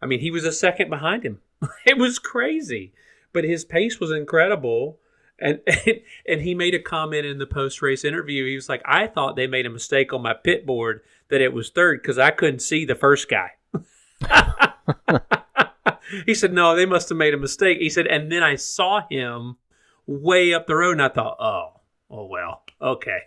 I 0.00 0.06
mean, 0.06 0.20
he 0.20 0.30
was 0.30 0.44
a 0.44 0.52
second 0.52 0.90
behind 0.90 1.24
him. 1.24 1.40
it 1.86 1.98
was 1.98 2.18
crazy, 2.18 2.92
but 3.32 3.44
his 3.44 3.64
pace 3.64 4.00
was 4.00 4.10
incredible. 4.10 4.98
And, 5.38 5.60
and 5.66 6.00
and 6.28 6.40
he 6.42 6.54
made 6.54 6.74
a 6.74 6.78
comment 6.78 7.26
in 7.26 7.38
the 7.38 7.46
post 7.46 7.82
race 7.82 8.04
interview. 8.04 8.46
He 8.46 8.54
was 8.54 8.68
like, 8.68 8.82
"I 8.84 9.08
thought 9.08 9.34
they 9.34 9.48
made 9.48 9.66
a 9.66 9.70
mistake 9.70 10.12
on 10.12 10.22
my 10.22 10.32
pit 10.32 10.64
board 10.64 11.00
that 11.28 11.40
it 11.40 11.52
was 11.52 11.70
third 11.70 12.00
because 12.00 12.18
I 12.18 12.30
couldn't 12.30 12.60
see 12.60 12.84
the 12.84 12.94
first 12.94 13.28
guy." 13.28 13.50
he 16.26 16.34
said, 16.34 16.52
no, 16.52 16.74
they 16.74 16.86
must 16.86 17.08
have 17.08 17.18
made 17.18 17.34
a 17.34 17.38
mistake. 17.38 17.78
He 17.78 17.90
said, 17.90 18.06
and 18.06 18.30
then 18.30 18.42
I 18.42 18.56
saw 18.56 19.02
him 19.08 19.56
way 20.06 20.52
up 20.54 20.66
the 20.66 20.76
road 20.76 20.92
and 20.92 21.02
I 21.02 21.08
thought, 21.08 21.36
oh, 21.40 21.80
oh, 22.10 22.26
well, 22.26 22.62
okay. 22.80 23.18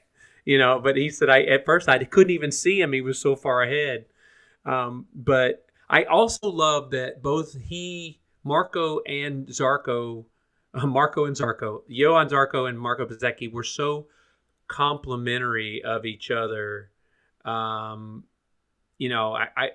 You 0.46 0.58
know, 0.58 0.80
but 0.80 0.96
he 0.96 1.10
said, 1.10 1.30
I 1.30 1.42
at 1.44 1.66
first 1.66 1.90
I 1.90 2.04
couldn't 2.04 2.32
even 2.32 2.52
see 2.52 2.80
him. 2.80 2.94
He 2.94 3.02
was 3.02 3.20
so 3.20 3.36
far 3.36 3.64
ahead. 3.64 4.06
Um, 4.66 5.08
but 5.14 5.66
I 5.90 6.04
also 6.04 6.50
love 6.50 6.92
that 6.92 7.22
both 7.22 7.56
he, 7.60 8.20
Marco, 8.44 9.00
and 9.00 9.48
Zarco, 9.48 10.26
uh, 10.74 10.86
Marco 10.86 11.26
and 11.26 11.36
Zarco, 11.36 11.82
Johann 11.88 12.30
Zarco 12.30 12.70
and 12.70 12.80
Marco 12.80 13.06
Bezzecchi 13.06 13.52
were 13.52 13.64
so 13.64 14.08
complimentary 14.68 15.84
of 15.84 16.06
each 16.06 16.32
other. 16.32 16.92
Um, 17.46 18.24
you 18.98 19.10
know, 19.10 19.34
I, 19.34 19.48
I 19.56 19.70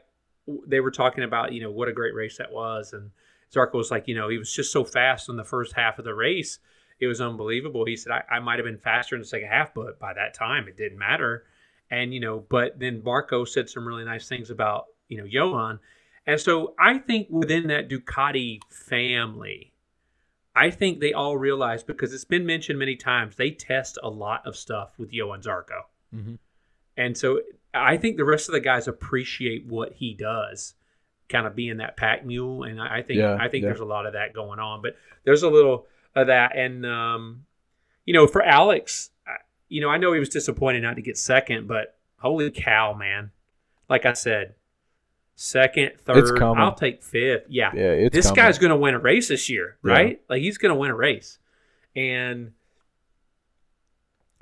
they 0.67 0.81
were 0.81 0.91
talking 0.91 1.25
about, 1.25 1.53
you 1.53 1.63
know, 1.63 1.71
what 1.71 1.89
a 1.89 1.93
great 1.93 2.15
race 2.15 2.39
that 2.39 2.53
was. 2.53 2.93
And 2.93 3.11
Zarco 3.55 3.75
was 3.75 3.91
like, 3.91 4.09
you 4.09 4.15
know, 4.15 4.29
he 4.29 4.39
was 4.39 4.53
just 4.53 4.73
so 4.73 4.85
fast 4.85 5.29
in 5.29 5.37
the 5.37 5.45
first 5.45 5.75
half 5.75 5.99
of 5.99 6.05
the 6.05 6.15
race. 6.15 6.59
It 6.99 7.07
was 7.07 7.21
unbelievable. 7.21 7.85
He 7.85 7.97
said, 7.97 8.13
I, 8.13 8.37
I 8.37 8.41
might 8.41 8.59
have 8.59 8.67
been 8.67 8.79
faster 8.79 9.15
in 9.15 9.23
the 9.23 9.27
second 9.27 9.49
half, 9.49 9.75
but 9.75 9.99
by 9.99 10.13
that 10.15 10.35
time 10.35 10.69
it 10.69 10.77
didn't 10.77 10.99
matter. 10.99 11.45
And, 11.91 12.15
you 12.15 12.21
know, 12.21 12.45
but 12.49 12.79
then 12.79 13.03
Marco 13.05 13.45
said 13.45 13.69
some 13.69 13.87
really 13.87 14.05
nice 14.05 14.29
things 14.29 14.51
about, 14.51 14.87
you 15.09 15.19
know, 15.19 15.25
Johan. 15.25 15.79
And 16.27 16.41
so 16.41 16.75
I 16.79 16.99
think 16.99 17.29
within 17.29 17.69
that 17.69 17.89
Ducati 17.89 18.61
family, 18.71 19.73
I 20.55 20.71
think 20.71 21.01
they 21.01 21.13
all 21.13 21.37
realize 21.37 21.83
because 21.83 22.13
it's 22.13 22.25
been 22.25 22.47
mentioned 22.47 22.79
many 22.79 22.97
times, 22.97 23.37
they 23.37 23.51
test 23.51 23.99
a 24.03 24.09
lot 24.09 24.47
of 24.47 24.57
stuff 24.57 24.93
with 24.99 25.13
Johann 25.13 25.41
Zarco. 25.41 25.83
Mm-hmm. 26.15 26.35
And 26.97 27.17
so 27.17 27.41
I 27.75 27.97
think 27.97 28.17
the 28.17 28.25
rest 28.25 28.49
of 28.49 28.53
the 28.53 28.61
guys 28.61 28.87
appreciate 28.87 29.67
what 29.67 29.95
he 29.95 30.15
does, 30.15 30.75
kind 31.29 31.47
of 31.47 31.55
being 31.55 31.79
that 31.79 31.97
pack 31.97 32.25
mule, 32.25 32.65
and 32.65 32.81
I 32.81 33.03
think 33.03 33.19
yeah, 33.19 33.37
I 33.41 33.49
think 33.49 33.63
yeah. 33.63 33.71
there's 33.71 33.81
a 33.81 33.85
lot 33.85 34.07
of 34.07 34.13
that 34.13 34.35
going 34.35 34.59
on. 34.59 34.83
But 34.83 34.97
there's 35.25 35.43
a 35.43 35.49
little 35.49 35.87
of 36.15 36.27
that, 36.27 36.57
and 36.57 36.85
um, 36.85 37.45
you 38.05 38.13
know, 38.13 38.27
for 38.27 38.43
Alex, 38.43 39.11
you 39.69 39.81
know, 39.81 39.89
I 39.89 39.97
know 39.97 40.13
he 40.13 40.21
was 40.21 40.29
disappointed 40.29 40.83
not 40.83 40.97
to 40.97 41.03
get 41.03 41.17
second, 41.17 41.67
but 41.67 41.97
holy 42.19 42.51
cow, 42.51 42.93
man! 42.93 43.31
Like 43.89 44.05
I 44.05 44.13
said, 44.13 44.55
second, 45.35 45.93
third, 45.99 46.43
I'll 46.43 46.75
take 46.75 47.03
fifth. 47.03 47.47
Yeah, 47.49 47.73
yeah 47.75 48.09
this 48.11 48.27
coming. 48.27 48.37
guy's 48.37 48.59
going 48.59 48.71
to 48.71 48.77
win 48.77 48.95
a 48.95 48.99
race 48.99 49.29
this 49.29 49.49
year, 49.49 49.79
right? 49.83 50.21
Yeah. 50.21 50.25
Like 50.29 50.43
he's 50.43 50.59
going 50.59 50.75
to 50.75 50.79
win 50.79 50.91
a 50.91 50.95
race, 50.95 51.39
and 51.97 52.53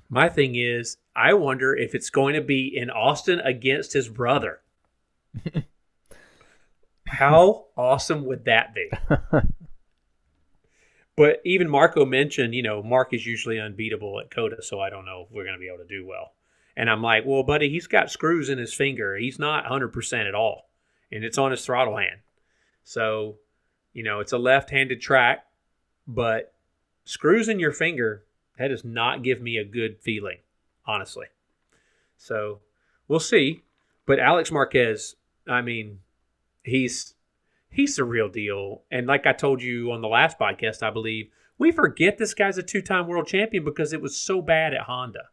my 0.09 0.29
thing 0.29 0.57
is, 0.57 0.97
I 1.21 1.35
wonder 1.35 1.77
if 1.77 1.95
it's 1.95 2.09
going 2.09 2.35
to 2.35 2.41
be 2.41 2.75
in 2.75 2.89
Austin 2.89 3.41
against 3.41 3.93
his 3.93 4.09
brother. 4.09 4.61
How 7.07 7.67
awesome 7.77 8.25
would 8.25 8.47
that 8.47 8.75
be? 8.75 8.91
but 11.17 11.43
even 11.45 11.69
Marco 11.69 12.07
mentioned, 12.07 12.55
you 12.55 12.63
know, 12.63 12.83
Marc 12.83 13.13
is 13.13 13.27
usually 13.27 13.61
unbeatable 13.61 14.19
at 14.19 14.31
COTA, 14.31 14.63
so 14.63 14.81
I 14.81 14.89
don't 14.89 15.05
know 15.05 15.27
if 15.27 15.31
we're 15.31 15.45
going 15.45 15.57
to 15.57 15.61
be 15.61 15.69
able 15.69 15.85
to 15.85 15.85
do 15.85 16.07
well. 16.07 16.33
And 16.75 16.89
I'm 16.89 17.03
like, 17.03 17.25
well, 17.27 17.43
buddy, 17.43 17.69
he's 17.69 17.87
got 17.87 18.11
screws 18.11 18.49
in 18.49 18.57
his 18.57 18.73
finger. 18.73 19.17
He's 19.17 19.39
not 19.39 19.67
100% 19.67 20.27
at 20.27 20.35
all, 20.35 20.71
and 21.13 21.23
it's 21.23 21.37
on 21.37 21.51
his 21.51 21.67
throttle 21.67 21.99
hand. 21.99 22.21
So, 22.85 23.37
you 23.93 24.05
know, 24.05 24.21
it's 24.21 24.33
a 24.33 24.39
left 24.39 24.71
handed 24.71 25.03
track, 25.03 25.45
but 26.07 26.55
screws 27.05 27.49
in 27.49 27.61
your 27.61 27.73
finger 27.73 28.25
that 28.57 28.69
does 28.69 28.85
not 28.85 29.23
give 29.23 29.43
me 29.43 29.59
a 29.59 29.65
good 29.65 29.99
feeling, 30.01 30.39
honestly. 30.87 31.27
So 32.17 32.61
we'll 33.09 33.21
see. 33.21 33.63
But 34.07 34.19
Alex 34.19 34.51
Marquez, 34.51 35.17
I 35.49 35.63
mean, 35.63 36.01
he's 36.63 37.15
he's 37.69 37.97
the 37.97 38.05
real 38.05 38.29
deal. 38.29 38.83
And 38.91 39.07
like 39.07 39.27
I 39.27 39.33
told 39.33 39.63
you 39.63 39.93
on 39.93 40.01
the 40.01 40.09
last 40.09 40.39
podcast, 40.39 40.83
I 40.83 40.91
believe 40.91 41.31
we 41.59 41.71
forget 41.71 42.19
this 42.19 42.35
guy's 42.35 42.59
a 42.59 42.63
two-time 42.63 43.07
world 43.07 43.27
champion 43.27 43.65
because 43.65 43.93
it 43.93 44.01
was 44.01 44.17
so 44.17 44.43
bad 44.43 44.75
at 44.75 44.83
Honda. 44.83 45.29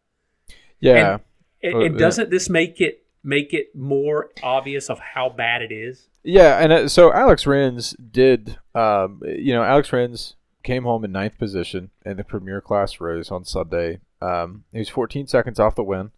Yeah. 0.80 1.20
And, 1.64 1.74
and, 1.74 1.84
and 1.84 1.98
doesn't 1.98 2.30
this 2.30 2.50
make 2.50 2.80
it 2.82 3.04
make 3.24 3.54
it 3.54 3.76
more 3.76 4.30
obvious 4.44 4.90
of 4.90 5.00
how 5.00 5.30
bad 5.30 5.62
it 5.62 5.72
is? 5.72 6.08
Yeah, 6.24 6.60
and 6.60 6.74
uh, 6.74 6.88
so 6.88 7.14
Alex 7.14 7.48
Rins 7.48 7.96
did, 8.12 8.58
um, 8.76 9.22
you 9.26 9.54
know, 9.54 9.64
Alex 9.64 9.92
Rins 9.94 10.36
came 10.64 10.84
home 10.84 11.06
in 11.06 11.12
ninth 11.12 11.38
position 11.38 11.90
in 12.06 12.18
the 12.18 12.24
Premier 12.24 12.62
Class 12.62 13.00
race 13.00 13.32
on 13.32 13.46
Sunday. 13.46 14.00
Um, 14.22 14.64
he 14.72 14.80
was 14.80 14.90
14 14.90 15.28
seconds 15.28 15.60
off 15.60 15.76
the 15.76 15.84
win, 15.84 16.12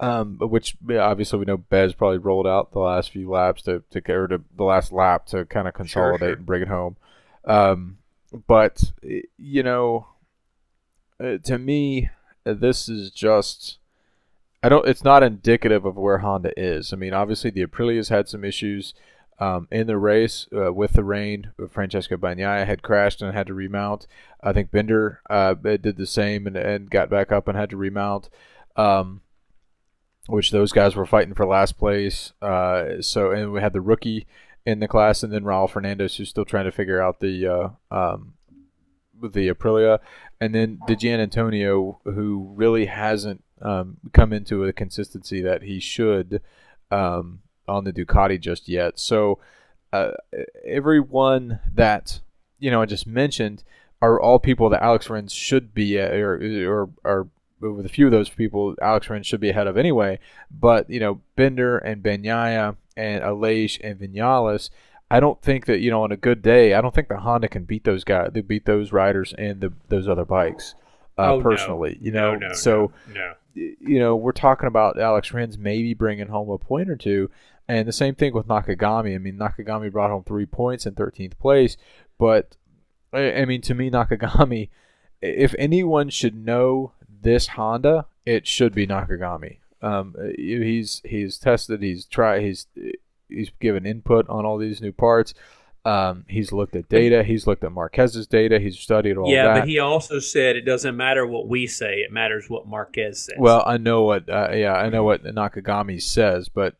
um, 0.00 0.38
which 0.40 0.76
obviously 0.90 1.38
we 1.38 1.44
know 1.44 1.56
Bez 1.56 1.94
probably 1.94 2.18
rolled 2.18 2.46
out 2.46 2.72
the 2.72 2.78
last 2.78 3.10
few 3.10 3.30
laps 3.30 3.62
to 3.62 3.82
to 3.90 4.12
or 4.12 4.28
to 4.28 4.42
the 4.54 4.64
last 4.64 4.92
lap 4.92 5.26
to 5.26 5.44
kind 5.46 5.66
of 5.66 5.74
consolidate 5.74 6.20
sure, 6.20 6.28
sure. 6.28 6.36
and 6.36 6.46
bring 6.46 6.62
it 6.62 6.68
home. 6.68 6.96
Um, 7.44 7.98
but 8.46 8.92
you 9.36 9.62
know, 9.62 10.08
uh, 11.18 11.38
to 11.44 11.58
me, 11.58 12.10
this 12.44 12.88
is 12.88 13.10
just. 13.10 13.78
I 14.62 14.68
don't. 14.68 14.86
It's 14.88 15.04
not 15.04 15.22
indicative 15.22 15.84
of 15.84 15.96
where 15.96 16.18
Honda 16.18 16.52
is. 16.56 16.92
I 16.92 16.96
mean, 16.96 17.14
obviously 17.14 17.50
the 17.50 17.62
Aprilia's 17.64 18.08
had 18.08 18.28
some 18.28 18.44
issues. 18.44 18.94
Um, 19.38 19.68
in 19.70 19.86
the 19.86 19.98
race 19.98 20.48
uh, 20.56 20.72
with 20.72 20.94
the 20.94 21.04
rain, 21.04 21.52
Francesco 21.70 22.16
Bagnaia 22.16 22.66
had 22.66 22.82
crashed 22.82 23.20
and 23.20 23.34
had 23.34 23.48
to 23.48 23.54
remount. 23.54 24.06
I 24.42 24.52
think 24.52 24.70
Binder 24.70 25.20
uh, 25.28 25.54
did 25.54 25.96
the 25.96 26.06
same 26.06 26.46
and, 26.46 26.56
and 26.56 26.90
got 26.90 27.10
back 27.10 27.32
up 27.32 27.46
and 27.46 27.56
had 27.56 27.70
to 27.70 27.76
remount, 27.76 28.30
um, 28.76 29.20
which 30.26 30.52
those 30.52 30.72
guys 30.72 30.96
were 30.96 31.04
fighting 31.04 31.34
for 31.34 31.46
last 31.46 31.76
place. 31.76 32.32
Uh, 32.40 33.02
so 33.02 33.30
and 33.30 33.52
we 33.52 33.60
had 33.60 33.74
the 33.74 33.82
rookie 33.82 34.26
in 34.64 34.80
the 34.80 34.88
class, 34.88 35.22
and 35.22 35.32
then 35.32 35.44
Raul 35.44 35.68
Fernandez 35.68 36.16
who's 36.16 36.30
still 36.30 36.46
trying 36.46 36.64
to 36.64 36.72
figure 36.72 37.02
out 37.02 37.20
the 37.20 37.46
uh, 37.46 37.94
um, 37.94 38.34
the 39.22 39.48
Aprilia, 39.48 39.98
and 40.40 40.54
then 40.54 40.78
Di 40.86 40.96
Giannantonio 40.96 41.98
who 42.04 42.52
really 42.54 42.86
hasn't 42.86 43.44
um, 43.60 43.98
come 44.14 44.32
into 44.32 44.64
a 44.64 44.72
consistency 44.72 45.42
that 45.42 45.62
he 45.62 45.78
should. 45.78 46.40
Um, 46.90 47.40
on 47.68 47.84
the 47.84 47.92
Ducati 47.92 48.40
just 48.40 48.68
yet. 48.68 48.98
So 48.98 49.38
uh, 49.92 50.12
everyone 50.64 51.60
that 51.74 52.20
you 52.58 52.70
know 52.70 52.82
I 52.82 52.86
just 52.86 53.06
mentioned 53.06 53.62
are 54.02 54.20
all 54.20 54.38
people 54.38 54.68
that 54.70 54.82
Alex 54.82 55.08
Rins 55.08 55.32
should 55.32 55.72
be 55.74 55.98
at, 55.98 56.12
or, 56.14 56.36
or 56.68 56.90
are 57.04 57.28
with 57.60 57.86
a 57.86 57.90
few 57.90 58.04
of 58.06 58.12
those 58.12 58.28
people, 58.28 58.74
Alex 58.82 59.08
Rins 59.08 59.26
should 59.26 59.40
be 59.40 59.48
ahead 59.48 59.66
of 59.66 59.76
anyway. 59.78 60.18
But 60.50 60.88
you 60.90 61.00
know, 61.00 61.20
Binder 61.36 61.78
and 61.78 62.02
Bagnaia 62.02 62.76
and 62.96 63.22
Aleix 63.22 63.80
and 63.82 63.98
Vinales, 63.98 64.70
I 65.10 65.20
don't 65.20 65.40
think 65.40 65.66
that 65.66 65.80
you 65.80 65.90
know 65.90 66.02
on 66.02 66.12
a 66.12 66.16
good 66.16 66.42
day, 66.42 66.74
I 66.74 66.80
don't 66.80 66.94
think 66.94 67.08
the 67.08 67.18
Honda 67.18 67.48
can 67.48 67.64
beat 67.64 67.84
those 67.84 68.04
guys. 68.04 68.30
They 68.32 68.42
beat 68.42 68.66
those 68.66 68.92
riders 68.92 69.34
and 69.38 69.60
the, 69.60 69.72
those 69.88 70.08
other 70.08 70.24
bikes. 70.24 70.74
Uh, 71.18 71.32
Oh, 71.32 71.36
no. 71.38 71.42
personally, 71.42 71.98
you 72.02 72.12
know, 72.12 72.34
no, 72.34 72.48
no, 72.48 72.52
so 72.54 72.92
no. 73.14 73.32
you 73.54 73.98
know, 73.98 74.14
we're 74.16 74.32
talking 74.32 74.66
about 74.66 75.00
Alex 75.00 75.32
Rins 75.32 75.56
maybe 75.56 75.94
bringing 75.94 76.26
home 76.26 76.50
a 76.50 76.58
point 76.58 76.90
or 76.90 76.96
two. 76.96 77.30
And 77.68 77.88
the 77.88 77.92
same 77.92 78.14
thing 78.14 78.32
with 78.32 78.46
Nakagami. 78.46 79.14
I 79.14 79.18
mean, 79.18 79.38
Nakagami 79.38 79.90
brought 79.90 80.10
home 80.10 80.24
three 80.24 80.46
points 80.46 80.86
in 80.86 80.94
13th 80.94 81.38
place. 81.38 81.76
But, 82.18 82.56
I 83.12 83.32
I 83.32 83.44
mean, 83.44 83.60
to 83.62 83.74
me, 83.74 83.90
Nakagami, 83.90 84.70
if 85.20 85.54
anyone 85.58 86.10
should 86.10 86.36
know 86.36 86.92
this 87.22 87.48
Honda, 87.48 88.06
it 88.24 88.46
should 88.46 88.74
be 88.74 88.86
Nakagami. 88.86 89.58
Um, 89.82 90.14
he's 90.36 91.02
he's 91.04 91.38
tested, 91.38 91.82
he's 91.82 92.06
tried, 92.06 92.42
he's 92.42 92.66
he's 93.28 93.50
given 93.60 93.86
input 93.86 94.28
on 94.28 94.44
all 94.44 94.58
these 94.58 94.80
new 94.80 94.92
parts. 94.92 95.34
Um, 95.84 96.24
he's 96.28 96.50
looked 96.50 96.74
at 96.74 96.88
data. 96.88 97.22
He's 97.22 97.46
looked 97.46 97.62
at 97.62 97.70
Marquez's 97.70 98.26
data. 98.26 98.58
He's 98.58 98.76
studied 98.76 99.16
all 99.16 99.30
yeah, 99.30 99.44
that. 99.54 99.60
but 99.60 99.68
he 99.68 99.78
also 99.78 100.18
said 100.18 100.56
it 100.56 100.62
doesn't 100.62 100.96
matter 100.96 101.24
what 101.24 101.46
we 101.46 101.68
say; 101.68 101.98
it 101.98 102.10
matters 102.10 102.50
what 102.50 102.66
Marquez 102.66 103.26
says. 103.26 103.36
Well, 103.38 103.62
I 103.64 103.76
know 103.76 104.02
what. 104.02 104.28
Uh, 104.28 104.50
yeah, 104.52 104.74
I 104.74 104.88
know 104.88 105.04
what 105.04 105.22
Nakagami 105.22 106.02
says, 106.02 106.48
but 106.48 106.74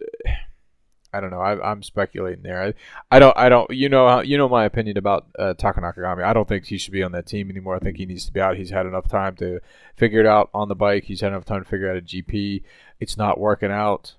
I 1.17 1.21
don't 1.21 1.31
know. 1.31 1.41
I, 1.41 1.71
I'm 1.71 1.83
speculating 1.83 2.43
there. 2.43 2.63
I, 2.63 2.75
I 3.11 3.19
don't. 3.19 3.37
I 3.37 3.49
don't. 3.49 3.71
You 3.71 3.89
know. 3.89 4.21
You 4.21 4.37
know 4.37 4.49
my 4.49 4.65
opinion 4.65 4.99
about 4.99 5.27
uh, 5.39 5.55
Taka 5.55 5.81
Nakagami. 5.81 6.23
I 6.23 6.33
don't 6.33 6.47
think 6.47 6.67
he 6.67 6.77
should 6.77 6.93
be 6.93 7.03
on 7.03 7.13
that 7.13 7.27
team 7.27 7.49
anymore. 7.49 7.77
I 7.77 7.79
think 7.79 7.97
he 7.97 8.05
needs 8.07 8.27
to 8.27 8.33
be 8.33 8.41
out. 8.41 8.57
He's 8.57 8.71
had 8.71 8.87
enough 8.87 9.09
time 9.09 9.35
to 9.37 9.61
figure 9.97 10.21
it 10.21 10.27
out 10.27 10.51
on 10.53 10.69
the 10.69 10.75
bike. 10.75 11.05
He's 11.05 11.23
had 11.23 11.29
enough 11.33 11.47
time 11.47 11.65
to 11.65 11.69
figure 11.69 11.91
out 11.91 11.97
a 11.97 12.03
GP. 12.03 12.63
It's 13.01 13.17
not 13.17 13.41
working 13.41 13.71
out. 13.71 14.15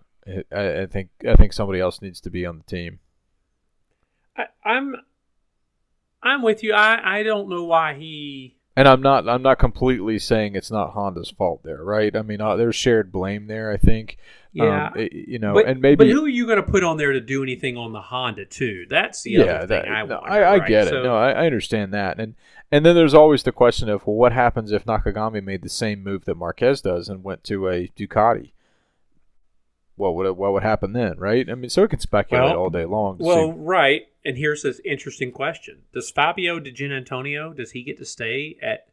I, 0.52 0.82
I 0.82 0.86
think. 0.88 1.10
I 1.28 1.36
think 1.36 1.54
somebody 1.54 1.80
else 1.80 2.02
needs 2.02 2.20
to 2.22 2.30
be 2.32 2.46
on 2.46 2.58
the 2.58 2.64
team. 2.64 3.00
I, 4.36 4.46
I'm, 4.66 4.96
I'm 6.24 6.42
with 6.42 6.64
you. 6.64 6.74
I, 6.74 7.20
I 7.20 7.24
don't 7.24 7.50
know 7.50 7.66
why 7.66 7.94
he. 7.94 8.56
And 8.76 8.88
I'm 8.88 9.02
not. 9.02 9.30
I'm 9.30 9.42
not 9.44 9.60
completely 9.60 10.18
saying 10.20 10.56
it's 10.56 10.72
not 10.72 10.94
Honda's 10.94 11.32
fault 11.32 11.62
there, 11.64 11.84
right? 11.84 12.16
I 12.16 12.22
mean, 12.22 12.42
uh, 12.42 12.56
there's 12.56 12.76
shared 12.76 13.12
blame 13.12 13.48
there. 13.48 13.72
I 13.72 13.78
think. 13.78 14.18
Yeah, 14.58 14.88
Um, 14.96 15.08
you 15.12 15.40
know, 15.40 15.54
but, 15.54 15.66
and 15.68 15.82
maybe 15.82 15.96
But 15.98 16.08
who 16.08 16.26
are 16.26 16.30
you 16.30 16.46
going 16.46 16.58
to 16.64 16.70
put 16.72 16.84
on 16.84 16.98
there 16.98 17.14
to 17.14 17.22
do 17.22 17.44
anything 17.44 17.78
on 17.78 17.94
the 17.94 18.02
Honda 18.02 18.46
too? 18.46 18.86
That's 18.90 19.22
the 19.24 19.38
other 19.38 19.60
thing 19.60 19.68
that, 19.68 19.88
I 19.90 20.04
no, 20.06 20.16
wonder. 20.20 20.30
I, 20.30 20.40
I 20.42 20.58
right? 20.58 20.68
get 20.68 20.88
So- 20.88 21.00
it. 21.00 21.04
No, 21.04 21.16
I, 21.16 21.32
I 21.32 21.46
understand 21.46 21.94
that, 21.94 22.20
and 22.20 22.36
and 22.72 22.86
then 22.86 22.96
there's 22.96 23.14
always 23.14 23.44
the 23.44 23.52
question 23.52 23.88
of 23.90 24.06
well, 24.08 24.16
what 24.16 24.34
happens 24.34 24.72
if 24.72 24.86
Nakagami 24.86 25.44
made 25.44 25.62
the 25.62 25.70
same 25.70 26.04
move 26.04 26.26
that 26.26 26.36
Marquez 26.36 26.82
does 26.82 27.08
and 27.10 27.24
went 27.24 27.44
to 27.46 27.68
a 27.70 27.88
Ducati? 27.98 28.52
What 29.96 30.16
would 30.16 30.32
what 30.38 30.54
would 30.54 30.64
happen 30.64 30.94
then, 30.94 31.18
right? 31.18 31.50
I 31.50 31.56
mean, 31.56 31.70
so 31.70 31.82
we 31.84 31.88
can 31.88 32.00
speculate 32.00 32.52
Well- 32.52 32.58
all 32.60 32.70
day 32.70 32.86
long. 32.86 33.18
Well, 33.20 33.52
see, 33.54 33.58
right. 33.60 34.08
And 34.26 34.38
here's 34.38 34.64
this 34.64 34.82
interesting 34.84 35.32
question: 35.32 35.84
Does 35.94 36.12
Fabio 36.12 36.60
Di 36.60 36.72
Giannantonio 36.72 37.56
does 37.56 37.72
he 37.72 37.84
get 37.84 37.98
to 38.00 38.06
stay 38.06 38.58
at 38.62 38.88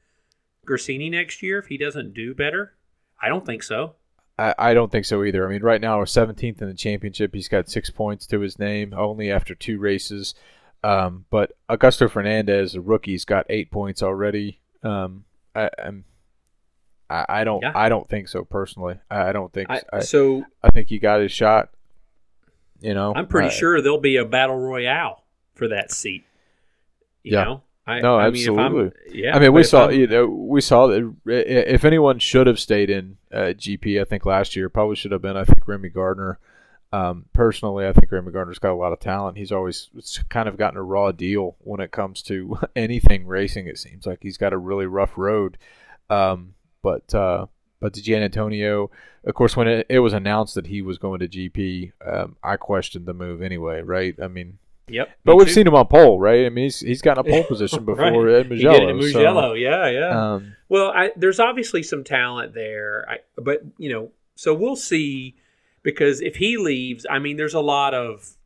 Gresini 0.66 1.10
next 1.10 1.42
year 1.42 1.58
if 1.58 1.66
he 1.66 1.76
doesn't 1.76 2.14
do 2.14 2.34
better? 2.34 2.74
I 3.20 3.28
don't 3.28 3.44
think 3.44 3.62
so. 3.62 3.94
I, 4.38 4.54
I 4.58 4.74
don't 4.74 4.90
think 4.90 5.04
so 5.04 5.22
either. 5.24 5.46
I 5.46 5.50
mean, 5.52 5.62
right 5.62 5.80
now 5.80 5.98
we're 5.98 6.04
17th 6.04 6.60
in 6.60 6.68
the 6.68 6.74
championship. 6.74 7.34
He's 7.34 7.48
got 7.48 7.68
six 7.70 7.90
points 7.90 8.26
to 8.28 8.40
his 8.40 8.58
name, 8.58 8.92
only 8.96 9.30
after 9.30 9.54
two 9.54 9.78
races. 9.78 10.34
Um, 10.82 11.24
but 11.30 11.52
Augusto 11.70 12.10
Fernandez, 12.10 12.74
a 12.74 12.80
rookie's 12.80 13.24
got 13.24 13.46
eight 13.48 13.70
points 13.70 14.02
already. 14.02 14.60
Um, 14.82 15.24
I, 15.54 15.70
I'm. 15.82 16.04
I, 17.08 17.24
I 17.28 17.44
don't. 17.44 17.62
Yeah. 17.62 17.72
I 17.74 17.88
don't 17.88 18.08
think 18.08 18.28
so 18.28 18.44
personally. 18.44 18.96
I, 19.10 19.28
I 19.28 19.32
don't 19.32 19.52
think. 19.52 19.70
I, 19.70 19.82
I, 19.92 20.00
so 20.00 20.44
I 20.62 20.70
think 20.70 20.88
he 20.88 20.98
got 20.98 21.20
his 21.20 21.32
shot. 21.32 21.70
You 22.80 22.92
know, 22.92 23.12
I'm 23.14 23.26
pretty 23.28 23.48
Uh, 23.48 23.52
sure 23.52 23.80
there'll 23.80 23.98
be 24.00 24.16
a 24.16 24.24
battle 24.26 24.58
royale 24.58 25.24
for 25.54 25.68
that 25.68 25.90
seat. 25.90 26.24
You 27.22 27.32
Yeah. 27.38 27.44
know? 27.44 27.62
I, 27.86 28.00
No, 28.00 28.16
I 28.16 28.30
mean, 28.30 28.48
absolutely. 28.48 28.92
yeah. 29.12 29.36
I 29.36 29.38
mean, 29.38 29.52
we 29.52 29.62
saw 29.62 29.86
I'm- 29.86 29.92
you 29.98 30.06
know 30.06 30.26
we 30.26 30.60
saw 30.60 30.86
that 30.86 31.12
if 31.26 31.84
anyone 31.84 32.18
should 32.18 32.46
have 32.46 32.58
stayed 32.58 32.88
in 32.90 33.16
uh, 33.32 33.52
GP, 33.56 34.00
I 34.00 34.04
think 34.04 34.24
last 34.24 34.56
year 34.56 34.68
probably 34.68 34.96
should 34.96 35.12
have 35.12 35.22
been. 35.22 35.36
I 35.36 35.44
think 35.44 35.66
Remy 35.68 35.90
Gardner. 35.90 36.38
Um, 36.92 37.24
personally, 37.32 37.86
I 37.88 37.92
think 37.92 38.12
Remy 38.12 38.30
Gardner's 38.30 38.60
got 38.60 38.72
a 38.72 38.76
lot 38.76 38.92
of 38.92 39.00
talent. 39.00 39.36
He's 39.36 39.50
always 39.50 39.90
it's 39.96 40.22
kind 40.30 40.48
of 40.48 40.56
gotten 40.56 40.78
a 40.78 40.82
raw 40.82 41.10
deal 41.10 41.56
when 41.58 41.80
it 41.80 41.90
comes 41.90 42.22
to 42.22 42.56
anything 42.76 43.26
racing. 43.26 43.66
It 43.66 43.78
seems 43.78 44.06
like 44.06 44.20
he's 44.22 44.38
got 44.38 44.52
a 44.52 44.58
really 44.58 44.86
rough 44.86 45.18
road. 45.18 45.58
Um, 46.08 46.54
but 46.82 47.12
uh, 47.14 47.46
but 47.80 47.92
Di 47.94 48.00
Giannantonio, 48.00 48.90
of 49.24 49.34
course, 49.34 49.56
when 49.56 49.66
it, 49.66 49.86
it 49.90 49.98
was 49.98 50.12
announced 50.12 50.54
that 50.54 50.68
he 50.68 50.82
was 50.82 50.96
going 50.98 51.18
to 51.20 51.28
GP, 51.28 51.92
um, 52.06 52.36
I 52.44 52.56
questioned 52.56 53.06
the 53.06 53.12
move 53.14 53.42
anyway. 53.42 53.82
Right? 53.82 54.14
I 54.22 54.28
mean, 54.28 54.58
Yep. 54.88 55.08
but 55.24 55.36
we've 55.36 55.46
too. 55.46 55.52
seen 55.54 55.66
him 55.66 55.74
on 55.74 55.86
pole, 55.86 56.18
right? 56.20 56.44
I 56.44 56.50
mean, 56.50 56.64
he's 56.64 56.80
he's 56.80 57.00
gotten 57.02 57.26
a 57.26 57.30
pole 57.30 57.44
position 57.48 57.84
before 57.84 58.24
Right. 58.26 58.40
at 58.40 58.46
He 58.52 58.58
did 58.62 58.96
Mugello. 58.96 59.50
so, 59.50 59.52
yeah, 59.54 59.88
yeah. 59.88 60.32
um, 60.34 60.54
Well, 60.68 60.90
I, 60.94 61.10
there's 61.16 61.40
obviously 61.40 61.82
some 61.82 62.04
talent 62.04 62.52
there, 62.54 63.06
I, 63.08 63.18
but 63.36 63.62
you 63.78 63.90
know, 63.90 64.10
so 64.34 64.52
we'll 64.54 64.76
see. 64.76 65.36
Because 65.82 66.20
if 66.22 66.36
he 66.36 66.56
leaves, 66.56 67.04
I 67.10 67.18
mean, 67.18 67.36
there's 67.36 67.52
a 67.54 67.60
lot 67.60 67.92
of 67.94 68.36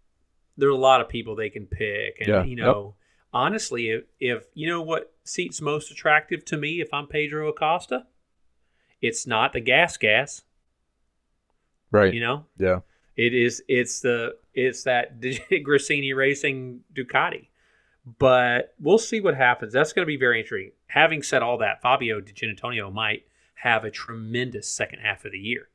there's 0.56 0.74
a 0.74 0.76
lot 0.78 1.00
of 1.00 1.08
people 1.08 1.34
they 1.36 1.50
can 1.50 1.66
pick, 1.66 2.18
and 2.20 2.28
Yeah. 2.28 2.42
you 2.44 2.56
know, 2.56 2.94
honestly, 3.32 3.90
if, 3.90 4.04
if 4.20 4.44
you 4.54 4.68
know 4.68 4.82
what 4.82 5.12
seat's 5.24 5.60
most 5.60 5.90
attractive 5.90 6.44
to 6.46 6.56
me, 6.56 6.80
if 6.80 6.92
I'm 6.92 7.06
Pedro 7.06 7.48
Acosta, 7.48 8.06
it's 9.00 9.26
not 9.26 9.52
the 9.52 9.60
gas 9.60 9.96
gas. 9.96 10.42
right? 11.92 12.12
You 12.12 12.20
know, 12.20 12.44
yeah, 12.58 12.80
it 13.18 13.34
is. 13.34 13.62
It's 13.68 14.00
the 14.00 14.36
it's 14.54 14.84
that 14.84 15.20
Gresini 15.20 16.16
Racing 16.16 16.80
Ducati. 16.94 17.48
But 18.18 18.74
we'll 18.80 18.96
see 18.98 19.20
what 19.20 19.34
happens. 19.36 19.74
That's 19.74 19.92
going 19.92 20.04
to 20.04 20.06
be 20.06 20.16
very 20.16 20.40
intriguing. 20.40 20.72
Having 20.86 21.24
said 21.24 21.42
all 21.42 21.58
that, 21.58 21.82
Fabio 21.82 22.20
Di 22.22 22.32
Giannantonio 22.32 22.90
might 22.90 23.24
have 23.56 23.84
a 23.84 23.90
tremendous 23.90 24.66
second 24.66 25.00
half 25.00 25.26
of 25.26 25.32
the 25.32 25.38
year. 25.38 25.68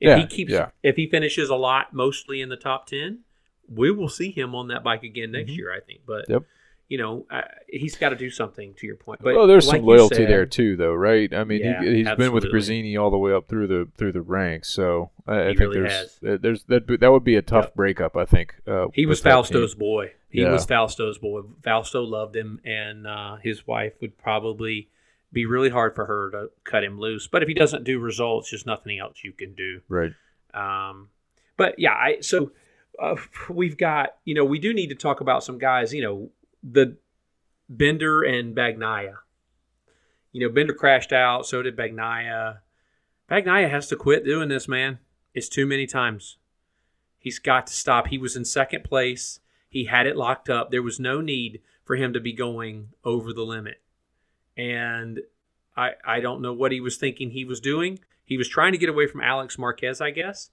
If 0.00 0.08
Yeah, 0.08 0.16
he 0.18 0.26
keeps, 0.26 0.52
yeah. 0.52 0.68
if 0.82 0.96
he 0.96 1.08
finishes 1.08 1.48
a 1.48 1.54
lot, 1.56 1.94
mostly 1.94 2.42
in 2.42 2.50
the 2.50 2.56
top 2.56 2.86
ten, 2.88 3.20
we 3.68 3.90
will 3.90 4.08
see 4.10 4.30
him 4.30 4.54
on 4.54 4.68
that 4.68 4.84
bike 4.84 5.02
again 5.02 5.32
next 5.32 5.52
Mhm. 5.52 5.56
year. 5.56 5.72
I 5.72 5.80
think. 5.80 6.00
But 6.06 6.26
Yep. 6.28 6.42
You 6.88 6.96
know, 6.98 7.26
uh, 7.30 7.42
he's 7.68 7.96
got 7.96 8.08
to 8.10 8.16
do 8.16 8.30
something. 8.30 8.72
To 8.78 8.86
your 8.86 8.96
point, 8.96 9.20
but 9.22 9.34
well, 9.34 9.46
there's 9.46 9.68
like 9.68 9.78
some 9.80 9.86
loyalty 9.86 10.16
said- 10.16 10.28
there 10.30 10.46
too, 10.46 10.74
though, 10.76 10.94
right? 10.94 11.32
I 11.34 11.44
mean, 11.44 11.60
Yeah, 11.60 11.82
he, 11.82 11.96
he's 12.02 12.14
been 12.16 12.32
with. 12.32 12.44
Gresini 12.44 12.98
all 12.98 13.10
the 13.10 13.18
way 13.18 13.32
up 13.32 13.46
through 13.46 13.66
the 13.66 13.88
through 13.98 14.12
the 14.12 14.22
ranks, 14.22 14.70
so 14.70 15.10
I, 15.26 15.40
I 15.40 15.44
think 15.48 15.60
really 15.60 15.80
there's 15.80 15.92
has. 15.92 16.40
there's 16.40 16.64
that 16.64 16.86
that 17.00 17.12
would 17.12 17.24
be 17.24 17.36
a 17.36 17.42
tough 17.42 17.66
Yep. 17.66 17.74
breakup. 17.74 18.16
I 18.16 18.24
think 18.24 18.54
uh, 18.66 18.86
He 18.94 19.04
was. 19.04 19.20
Fausto's 19.20 19.74
boy. 19.74 20.12
He 20.30 20.40
Yeah. 20.40 20.52
was 20.52 20.64
Fausto's 20.64 21.18
boy. 21.18 21.42
Fausto 21.62 22.02
loved 22.04 22.34
him, 22.34 22.58
and 22.64 23.06
uh, 23.06 23.36
his 23.36 23.66
wife 23.66 23.92
would 24.00 24.16
probably 24.16 24.88
be 25.30 25.44
really 25.44 25.68
hard 25.68 25.94
for 25.94 26.06
her 26.06 26.30
to 26.30 26.50
cut 26.64 26.82
him 26.84 26.98
loose. 26.98 27.26
But 27.28 27.42
if 27.42 27.48
he 27.48 27.54
doesn't 27.54 27.84
do 27.84 27.98
results, 27.98 28.50
there's 28.50 28.64
nothing 28.64 28.98
else 28.98 29.18
you 29.22 29.32
can 29.32 29.52
do. 29.54 29.82
right. 29.90 30.12
Um, 30.54 31.10
but 31.58 31.78
yeah, 31.78 31.92
I 31.92 32.20
so 32.22 32.52
uh, 32.98 33.16
we've 33.50 33.76
got 33.76 34.16
you 34.24 34.34
know 34.34 34.44
we 34.46 34.58
do 34.58 34.72
need 34.72 34.88
to 34.88 34.94
talk 34.94 35.20
about 35.20 35.44
some 35.44 35.58
guys. 35.58 35.92
You 35.92 36.02
know 36.02 36.30
the 36.62 36.96
Binder 37.68 38.22
and 38.22 38.54
Bagnaia. 38.54 39.16
You 40.32 40.46
know 40.46 40.52
Binder 40.52 40.74
crashed 40.74 41.12
out, 41.12 41.46
so 41.46 41.62
did 41.62 41.76
Bagnaia. 41.76 42.58
Bagnaia 43.30 43.70
has 43.70 43.88
to 43.88 43.96
quit 43.96 44.24
doing 44.24 44.48
this, 44.48 44.68
man. 44.68 44.98
It's 45.34 45.48
too 45.48 45.66
many 45.66 45.86
times. 45.86 46.38
He's 47.18 47.38
got 47.38 47.66
to 47.66 47.72
stop. 47.72 48.08
He 48.08 48.18
was 48.18 48.36
in 48.36 48.44
second 48.44 48.84
place. 48.84 49.40
He 49.68 49.84
had 49.84 50.06
it 50.06 50.16
locked 50.16 50.48
up. 50.48 50.70
There 50.70 50.82
was 50.82 50.98
no 50.98 51.20
need 51.20 51.60
for 51.84 51.96
him 51.96 52.12
to 52.12 52.20
be 52.20 52.32
going 52.32 52.88
over 53.04 53.32
the 53.32 53.42
limit. 53.42 53.80
And 54.56 55.20
I 55.76 55.92
I 56.04 56.20
don't 56.20 56.42
know 56.42 56.52
what 56.52 56.72
he 56.72 56.80
was 56.80 56.96
thinking 56.96 57.30
he 57.30 57.44
was 57.44 57.60
doing. 57.60 57.98
He 58.24 58.36
was 58.36 58.48
trying 58.48 58.72
to 58.72 58.78
get 58.78 58.88
away 58.88 59.06
from 59.06 59.22
Alex 59.22 59.58
Marquez, 59.58 60.00
I 60.00 60.10
guess, 60.10 60.50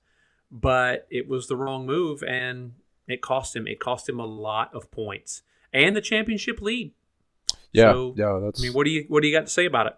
but 0.49 1.07
it 1.09 1.27
was 1.27 1.47
the 1.47 1.57
wrong 1.57 1.85
move 1.85 2.23
and 2.23 2.73
it 3.07 3.21
cost 3.21 3.55
him. 3.55 3.67
It 3.67 3.79
cost 3.79 4.07
him 4.07 4.19
a 4.19 4.25
lot 4.25 4.73
of 4.73 4.91
points 4.91 5.43
and 5.75 5.95
the 5.95 6.01
championship 6.01 6.61
lead. 6.61 6.93
Yeah, 7.73 7.91
So, 7.91 8.15
yeah. 8.17 8.39
That's 8.41 8.61
I 8.61 8.63
mean, 8.63 8.73
what 8.73 8.85
do 8.85 8.91
you 8.91 9.05
what 9.09 9.21
do 9.21 9.27
you 9.27 9.35
got 9.35 9.45
to 9.45 9.51
say 9.51 9.65
about 9.65 9.87
it? 9.87 9.95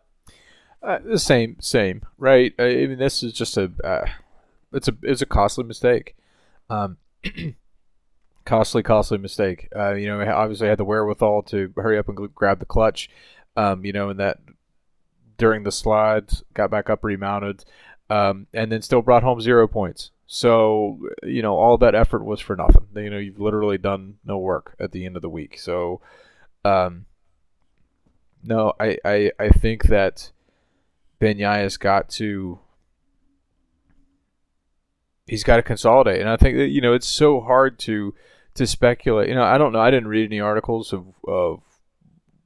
uh, 0.84 1.00
the 1.04 1.20
same, 1.20 1.58
same, 1.60 2.02
right? 2.18 2.54
I 2.60 2.64
I 2.64 2.88
mean, 2.88 2.98
this 2.98 3.24
is 3.24 3.34
just 3.34 3.56
a 3.58 3.72
uh, 3.84 4.06
it's 4.74 4.88
a 4.88 4.94
it's 5.04 5.22
a 5.22 5.26
costly 5.26 5.64
mistake. 5.64 6.16
Um, 6.70 6.98
costly, 8.46 8.84
costly 8.84 9.20
mistake. 9.20 9.70
Uh, 9.76 9.94
you 9.94 10.08
know, 10.08 10.20
obviously 10.32 10.68
had 10.68 10.80
the 10.80 10.86
wherewithal 10.86 11.44
to 11.44 11.72
hurry 11.78 11.98
up 11.98 12.10
and 12.10 12.34
grab 12.34 12.60
the 12.60 12.66
clutch. 12.66 13.10
Um, 13.56 13.86
you 13.86 13.94
know, 13.94 14.10
and 14.10 14.20
that 14.20 14.38
during 15.38 15.64
the 15.64 15.72
slides, 15.72 16.44
got 16.54 16.72
back 16.72 16.90
up, 16.90 17.04
remounted, 17.04 17.64
um, 18.10 18.48
and 18.54 18.72
then 18.72 18.82
still 18.82 19.02
brought 19.02 19.24
home 19.24 19.40
zero 19.40 19.68
points. 19.68 20.12
So 20.28 21.00
you 21.24 21.42
know, 21.42 21.56
all 21.56 21.78
that 21.80 21.96
effort 21.96 22.24
was 22.24 22.42
for 22.42 22.56
nothing. 22.56 22.88
You 22.96 23.10
know, 23.10 23.18
you've 23.18 23.40
literally 23.40 23.78
done 23.78 24.16
no 24.26 24.38
work 24.38 24.76
at 24.80 24.92
the 24.92 25.06
end 25.06 25.16
of 25.16 25.22
the 25.22 25.30
week. 25.30 25.58
So, 25.58 26.02
um, 26.64 27.06
no, 28.44 28.74
I, 28.80 28.98
I, 29.04 29.32
I 29.40 29.50
think 29.50 29.86
that 29.86 30.32
Bagnaia's 31.20 31.78
got 31.78 32.10
to 32.12 32.60
he's 35.28 35.44
got 35.44 35.58
to 35.58 35.64
consolidate, 35.64 36.22
and 36.22 36.30
I 36.30 36.38
think 36.38 36.58
that 36.58 36.70
you 36.70 36.82
know 36.82 36.94
it's 36.94 37.08
so 37.08 37.42
hard 37.42 37.80
to 37.80 38.14
to 38.56 38.66
speculate. 38.68 39.30
You 39.30 39.36
know, 39.36 39.44
I 39.44 39.58
don't 39.58 39.74
know. 39.74 39.80
I 39.80 39.92
didn't 39.92 40.10
read 40.10 40.26
any 40.26 40.40
articles 40.40 40.94
of 40.94 41.06
of 41.28 41.62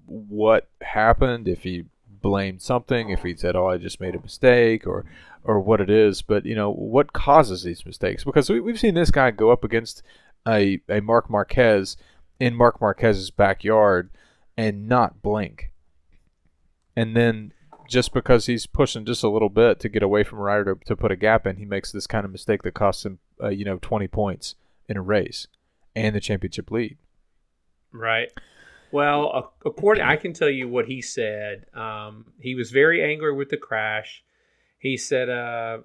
what 0.05 0.69
happened 0.81 1.47
if 1.47 1.63
he 1.63 1.85
blamed 2.21 2.61
something, 2.61 3.09
if 3.09 3.23
he 3.23 3.35
said, 3.35 3.55
"Oh, 3.55 3.67
I 3.67 3.77
just 3.77 3.99
made 3.99 4.15
a 4.15 4.21
mistake," 4.21 4.85
or 4.85 5.05
or 5.43 5.59
what 5.59 5.81
it 5.81 5.89
is. 5.89 6.21
But 6.21 6.45
you 6.45 6.55
know, 6.55 6.71
what 6.71 7.13
causes 7.13 7.63
these 7.63 7.85
mistakes? 7.85 8.23
Because 8.23 8.49
we, 8.49 8.59
we've 8.59 8.79
seen 8.79 8.95
this 8.95 9.11
guy 9.11 9.31
go 9.31 9.51
up 9.51 9.63
against 9.63 10.03
a 10.47 10.81
a 10.89 11.01
Marc 11.01 11.29
Marquez 11.29 11.97
in 12.39 12.55
Marc 12.55 12.81
Marquez's 12.81 13.31
backyard 13.31 14.09
and 14.57 14.87
not 14.87 15.21
blink, 15.21 15.71
and 16.95 17.15
then 17.15 17.53
just 17.91 18.13
because 18.13 18.45
he's 18.45 18.65
pushing 18.65 19.05
just 19.05 19.23
a 19.23 19.29
little 19.29 19.49
bit 19.49 19.79
to 19.81 19.89
get 19.89 20.01
away 20.01 20.23
from 20.23 20.39
a 20.39 20.41
rider 20.41 20.75
to, 20.75 20.85
to 20.85 20.95
put 20.95 21.11
a 21.11 21.15
gap 21.17 21.45
in, 21.45 21.57
he 21.57 21.65
makes 21.65 21.91
this 21.91 22.07
kind 22.07 22.23
of 22.23 22.31
mistake 22.31 22.63
that 22.63 22.73
costs 22.73 23.05
him, 23.05 23.19
uh, 23.43 23.49
you 23.49 23.65
know, 23.65 23.77
20 23.81 24.07
points 24.07 24.55
in 24.87 24.95
a 24.95 25.01
race 25.01 25.47
and 25.93 26.15
the 26.15 26.21
championship 26.21 26.71
lead. 26.71 26.97
Right. 27.91 28.31
Well, 28.91 29.53
according, 29.65 30.03
I 30.03 30.17
can 30.17 30.33
tell 30.33 30.49
you 30.49 30.67
what 30.67 30.85
he 30.87 31.01
said. 31.01 31.65
Um, 31.73 32.25
he 32.39 32.55
was 32.55 32.71
very 32.71 33.03
angry 33.03 33.33
with 33.33 33.49
the 33.49 33.57
crash. 33.57 34.23
He 34.79 34.97
said 34.97 35.29
uh, 35.29 35.79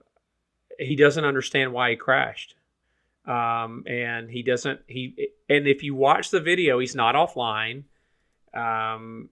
he 0.78 0.96
doesn't 0.96 1.24
understand 1.24 1.72
why 1.72 1.90
he 1.90 1.96
crashed, 1.96 2.54
um, 3.26 3.84
and 3.86 4.30
he 4.30 4.42
doesn't. 4.42 4.80
He 4.86 5.30
and 5.48 5.68
if 5.68 5.82
you 5.82 5.94
watch 5.94 6.30
the 6.30 6.40
video, 6.40 6.78
he's 6.78 6.94
not 6.94 7.14
offline. 7.14 7.84
Um, 8.52 9.28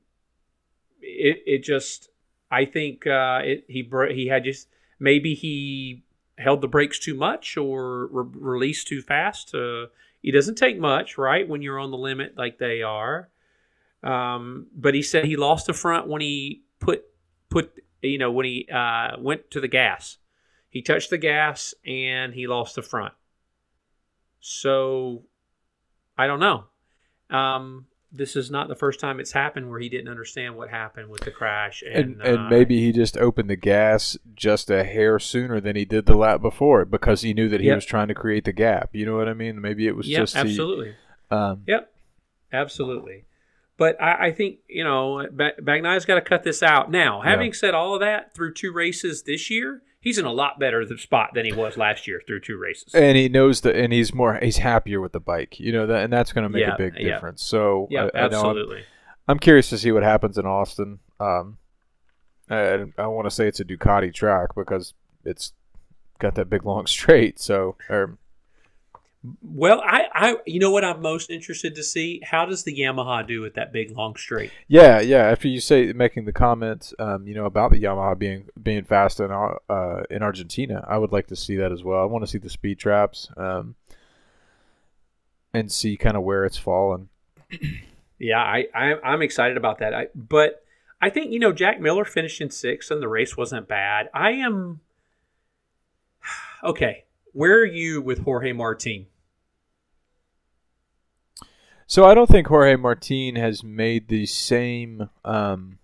it 1.01 1.43
it 1.47 1.59
just 1.65 2.11
I 2.51 2.65
think 2.67 3.07
uh, 3.07 3.41
it, 3.43 3.65
he 3.69 3.89
he 4.13 4.29
had 4.29 4.45
just 4.45 4.69
maybe 5.01 5.35
he 5.35 6.05
held 6.39 6.61
the 6.61 6.69
brakes 6.69 6.99
too 6.99 7.15
much 7.15 7.57
or 7.57 8.07
re- 8.07 8.31
released 8.35 8.87
too 8.87 9.03
fast. 9.03 9.55
Uh, 9.55 9.87
it 10.23 10.33
doesn't 10.33 10.57
take 10.57 10.79
much, 10.79 11.19
right, 11.19 11.49
when 11.49 11.63
you're 11.63 11.79
on 11.79 11.91
the 11.91 11.97
limit 11.97 12.37
like 12.37 12.59
they 12.59 12.83
are. 12.83 13.29
Um, 14.05 14.67
but 14.77 14.95
he 14.95 15.03
said 15.03 15.25
he 15.25 15.37
lost 15.37 15.67
the 15.67 15.73
front 15.73 16.07
when 16.07 16.21
he 16.21 16.63
put 16.79 17.05
put 17.49 17.73
you 18.03 18.19
know 18.19 18.31
when 18.31 18.45
he 18.45 18.69
uh, 18.73 19.13
went 19.19 19.51
to 19.53 19.61
the 19.61 19.69
gas. 19.69 20.19
He 20.69 20.83
touched 20.83 21.11
the 21.11 21.19
gas 21.19 21.75
and 21.87 22.35
he 22.35 22.47
lost 22.47 22.75
the 22.75 22.83
front. 22.83 23.15
So 24.41 25.23
I 26.19 26.27
don't 26.27 26.41
know. 26.41 26.65
Um, 27.31 27.87
this 28.13 28.37
is 28.37 28.51
not 28.51 28.69
the 28.69 28.75
first 28.75 29.01
time 29.01 29.19
it's 29.21 29.33
happened 29.33 29.71
where 29.71 29.81
he 29.81 29.89
didn't 29.89 30.09
understand 30.09 30.57
what 30.57 30.69
happened 30.69 31.09
with 31.09 31.23
the 31.23 31.31
crash, 31.31 31.83
and 31.83 32.21
and, 32.21 32.23
and 32.23 32.39
uh, 32.39 32.49
maybe 32.51 32.79
he 32.79 32.93
just 32.93 33.17
opened 33.17 33.49
the 33.49 33.57
gas 33.57 34.19
just 34.35 34.71
a 34.71 34.85
hair 34.85 35.19
sooner 35.19 35.61
than 35.61 35.77
he 35.77 35.85
did 35.87 36.05
the 36.05 36.15
lap 36.15 36.43
before 36.43 36.85
because 36.85 37.23
he 37.23 37.33
knew 37.33 37.49
that 37.49 37.61
he 37.61 37.69
yep. 37.69 37.77
was 37.77 37.87
trying 37.87 38.09
to 38.09 38.15
create 38.15 38.45
the 38.45 38.53
gap. 38.53 38.91
You 38.93 39.07
know 39.07 39.17
what 39.17 39.29
I 39.29 39.35
mean? 39.35 39.61
Maybe 39.61 39.87
it 39.87 39.97
was 39.97 40.07
yep, 40.07 40.21
just 40.21 40.37
absolutely. 40.37 40.95
The, 41.31 41.37
um, 41.37 41.63
yep, 41.67 41.93
absolutely. 42.53 43.25
But 43.77 44.01
I, 44.01 44.27
I 44.27 44.33
think 44.33 44.59
you 44.69 44.85
know 44.85 45.27
Bagnaia's 45.33 46.05
got 46.05 46.15
to 46.15 46.21
cut 46.21 46.45
this 46.45 46.63
out 46.63 46.91
now. 46.91 47.21
Having 47.23 47.49
yeah. 47.49 47.59
said 47.59 47.75
all 47.75 47.95
of 47.95 48.01
that, 48.01 48.35
through 48.35 48.55
two 48.55 48.73
races 48.73 49.23
this 49.25 49.51
year, 49.51 49.83
he's 50.05 50.19
in 50.19 50.27
a 50.27 50.33
lot 50.33 50.61
better 50.61 50.87
spot 50.99 51.31
than 51.35 51.47
he 51.47 51.53
was 51.53 51.77
last 51.77 52.07
year 52.07 52.21
through 52.25 52.41
two 52.41 52.59
races. 52.59 52.95
And 52.95 53.17
he 53.17 53.29
knows 53.29 53.63
that, 53.63 53.75
and 53.75 53.93
he's 53.93 54.15
more, 54.15 54.39
he's 54.41 54.59
happier 54.59 55.01
with 55.01 55.13
the 55.13 55.19
bike, 55.19 55.59
you 55.59 55.73
know, 55.73 55.87
that, 55.87 56.05
and 56.05 56.13
that's 56.13 56.33
going 56.33 56.45
to 56.45 56.51
make 56.51 56.61
yeah, 56.61 56.75
a 56.75 56.79
big 56.79 56.95
yeah. 56.97 57.15
difference. 57.15 57.43
So, 57.43 57.89
yeah, 57.91 58.11
I, 58.15 58.19
I 58.19 58.25
absolutely. 58.27 58.79
I'm, 58.79 58.85
I'm, 59.29 59.39
curious 59.39 59.71
to 59.71 59.79
see 59.79 59.91
what 59.91 60.03
happens 60.03 60.37
in 60.37 60.45
Austin. 60.45 60.99
Um, 61.19 61.57
I, 62.51 62.85
I 62.99 63.07
want 63.07 63.25
to 63.25 63.31
say 63.31 63.49
it's 63.49 63.61
a 63.61 63.65
Ducati 63.65 64.13
track 64.13 64.55
because 64.55 64.93
it's 65.25 65.55
got 66.19 66.35
that 66.35 66.51
big 66.51 66.67
long 66.67 66.87
straight. 66.87 67.41
So, 67.41 67.77
or 67.89 68.19
well, 69.43 69.81
I, 69.81 70.07
I, 70.13 70.37
you 70.45 70.61
know 70.61 70.71
what 70.71 70.85
I'm 70.85 71.01
most 71.01 71.31
interested 71.31 71.75
to 71.77 71.83
see? 71.83 72.21
How 72.23 72.45
does 72.45 72.65
the 72.65 72.77
Yamaha 72.77 73.27
do 73.27 73.41
with 73.41 73.55
that 73.55 73.73
big 73.73 73.97
long 73.97 74.17
straight? 74.17 74.51
Yeah, 74.69 75.01
yeah. 75.01 75.27
After 75.29 75.49
you 75.49 75.61
say 75.61 75.93
making 75.95 76.27
the 76.27 76.33
comments, 76.33 76.93
um, 76.99 77.27
you 77.27 77.35
know 77.35 77.47
about 77.47 77.71
the 77.71 77.83
Yamaha 77.83 78.19
being 78.19 78.49
being 78.63 78.85
fast 78.85 79.21
in 79.21 79.31
uh, 79.31 80.03
in 80.11 80.23
Argentina, 80.23 80.85
I 80.87 80.99
would 80.99 81.11
like 81.11 81.29
to 81.29 81.37
see 81.37 81.57
that 81.57 81.73
as 81.73 81.83
well. 81.83 82.03
I 82.03 82.05
want 82.05 82.23
to 82.25 82.31
see 82.31 82.39
the 82.39 82.51
speed 82.51 82.79
traps, 82.79 83.31
um, 83.39 83.77
and 85.55 85.73
see 85.73 85.97
kind 85.97 86.17
of 86.17 86.23
where 86.23 86.45
it's 86.45 86.59
fallen. 86.59 87.09
yeah, 88.19 88.43
I, 88.43 88.67
I 88.75 88.95
I'm 89.03 89.23
excited 89.23 89.57
about 89.57 89.79
that. 89.79 89.95
I 89.95 90.09
but 90.15 90.65
I 91.01 91.09
think 91.09 91.33
you 91.33 91.39
know 91.39 91.53
Jack 91.53 91.81
Miller 91.81 92.05
finished 92.05 92.43
in 92.43 92.51
sixth, 92.51 92.91
and 92.91 93.01
the 93.01 93.09
race 93.09 93.39
wasn't 93.39 93.69
bad. 93.69 94.11
I 94.13 94.33
am 94.33 94.81
okay. 96.63 97.05
Where 97.33 97.59
are 97.59 97.65
you 97.65 98.03
with 98.03 98.21
Jorge 98.21 98.53
Martin? 98.53 99.07
So 101.87 102.05
I 102.05 102.15
don't 102.15 102.29
think 102.29 102.47
Jorge 102.47 102.77
Martin 102.77 103.37
has 103.37 103.63
made 103.63 104.09
the 104.09 104.27
same 104.27 105.11
um, 105.25 105.79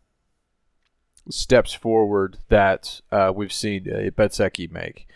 steps 1.28 1.72
forward 1.72 2.38
that 2.48 3.00
uh, 3.12 3.32
we've 3.34 3.52
seen 3.52 3.86
uh, 3.88 4.10
Bezzecchi 4.10 4.70
make, 4.70 5.06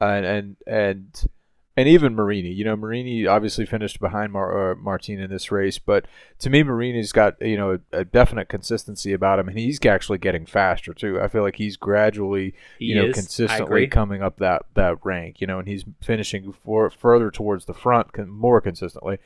uh, 0.00 0.04
and 0.06 0.26
and 0.26 0.56
and 0.66 1.28
and 1.76 1.88
even 1.88 2.14
Marini. 2.14 2.50
You 2.50 2.64
know, 2.64 2.76
Marini 2.76 3.26
obviously 3.26 3.64
finished 3.64 4.00
behind 4.00 4.32
Mar- 4.32 4.72
uh, 4.72 4.74
Martin 4.74 5.20
in 5.20 5.30
this 5.30 5.50
race, 5.50 5.78
but 5.78 6.06
to 6.40 6.50
me, 6.50 6.62
Marini's 6.62 7.12
got 7.12 7.40
you 7.40 7.56
know 7.56 7.78
a, 7.92 7.98
a, 7.98 8.04
definite 8.04 8.48
consistency 8.48 9.12
about 9.12 9.38
him, 9.38 9.48
and 9.48 9.58
he's 9.58 9.84
actually 9.86 10.18
getting 10.18 10.46
faster 10.46 10.92
too. 10.92 11.20
I 11.20 11.28
feel 11.28 11.42
like 11.42 11.56
he's 11.56 11.76
gradually, 11.76 12.54
he 12.78 12.86
you 12.86 12.94
know, 12.96 13.06
is. 13.06 13.14
consistently 13.14 13.86
coming 13.86 14.22
up 14.22 14.38
that 14.38 14.66
that 14.74 14.98
rank. 15.04 15.40
You 15.40 15.46
know, 15.46 15.58
and 15.58 15.68
he's 15.68 15.84
finishing 16.02 16.52
for, 16.64 16.90
further 16.90 17.30
towards 17.30 17.66
the 17.66 17.74
front 17.74 18.12
con- 18.12 18.28
more 18.30 18.60
consistently. 18.60 19.18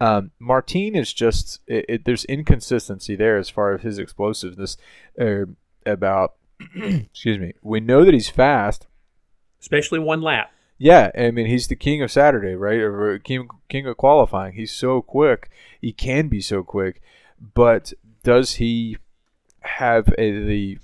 Um, 0.00 0.32
Martin 0.38 0.94
is 0.96 1.12
just 1.12 1.60
it, 1.66 1.84
it, 1.88 2.04
there's 2.04 2.24
inconsistency 2.24 3.16
there 3.16 3.38
as 3.38 3.48
far 3.48 3.74
as 3.74 3.82
his 3.82 3.98
explosiveness. 3.98 4.76
Uh, 5.20 5.46
about 5.86 6.34
excuse 6.74 7.38
me, 7.38 7.52
we 7.62 7.80
know 7.80 8.04
that 8.04 8.14
he's 8.14 8.28
fast, 8.28 8.86
especially 9.60 9.98
one 9.98 10.22
lap. 10.22 10.50
Yeah, 10.78 11.10
I 11.16 11.30
mean 11.30 11.46
he's 11.46 11.68
the 11.68 11.76
king 11.76 12.02
of 12.02 12.10
Saturday, 12.10 12.54
right? 12.54 12.80
Or 12.80 13.18
king 13.18 13.48
king 13.68 13.86
of 13.86 13.96
qualifying. 13.96 14.54
He's 14.54 14.72
so 14.72 15.02
quick. 15.02 15.50
He 15.80 15.92
can 15.92 16.28
be 16.28 16.40
so 16.40 16.62
quick, 16.62 17.00
but 17.54 17.92
does 18.22 18.54
he 18.54 18.96
have 19.60 20.08
a, 20.18 20.44
the 20.44 20.78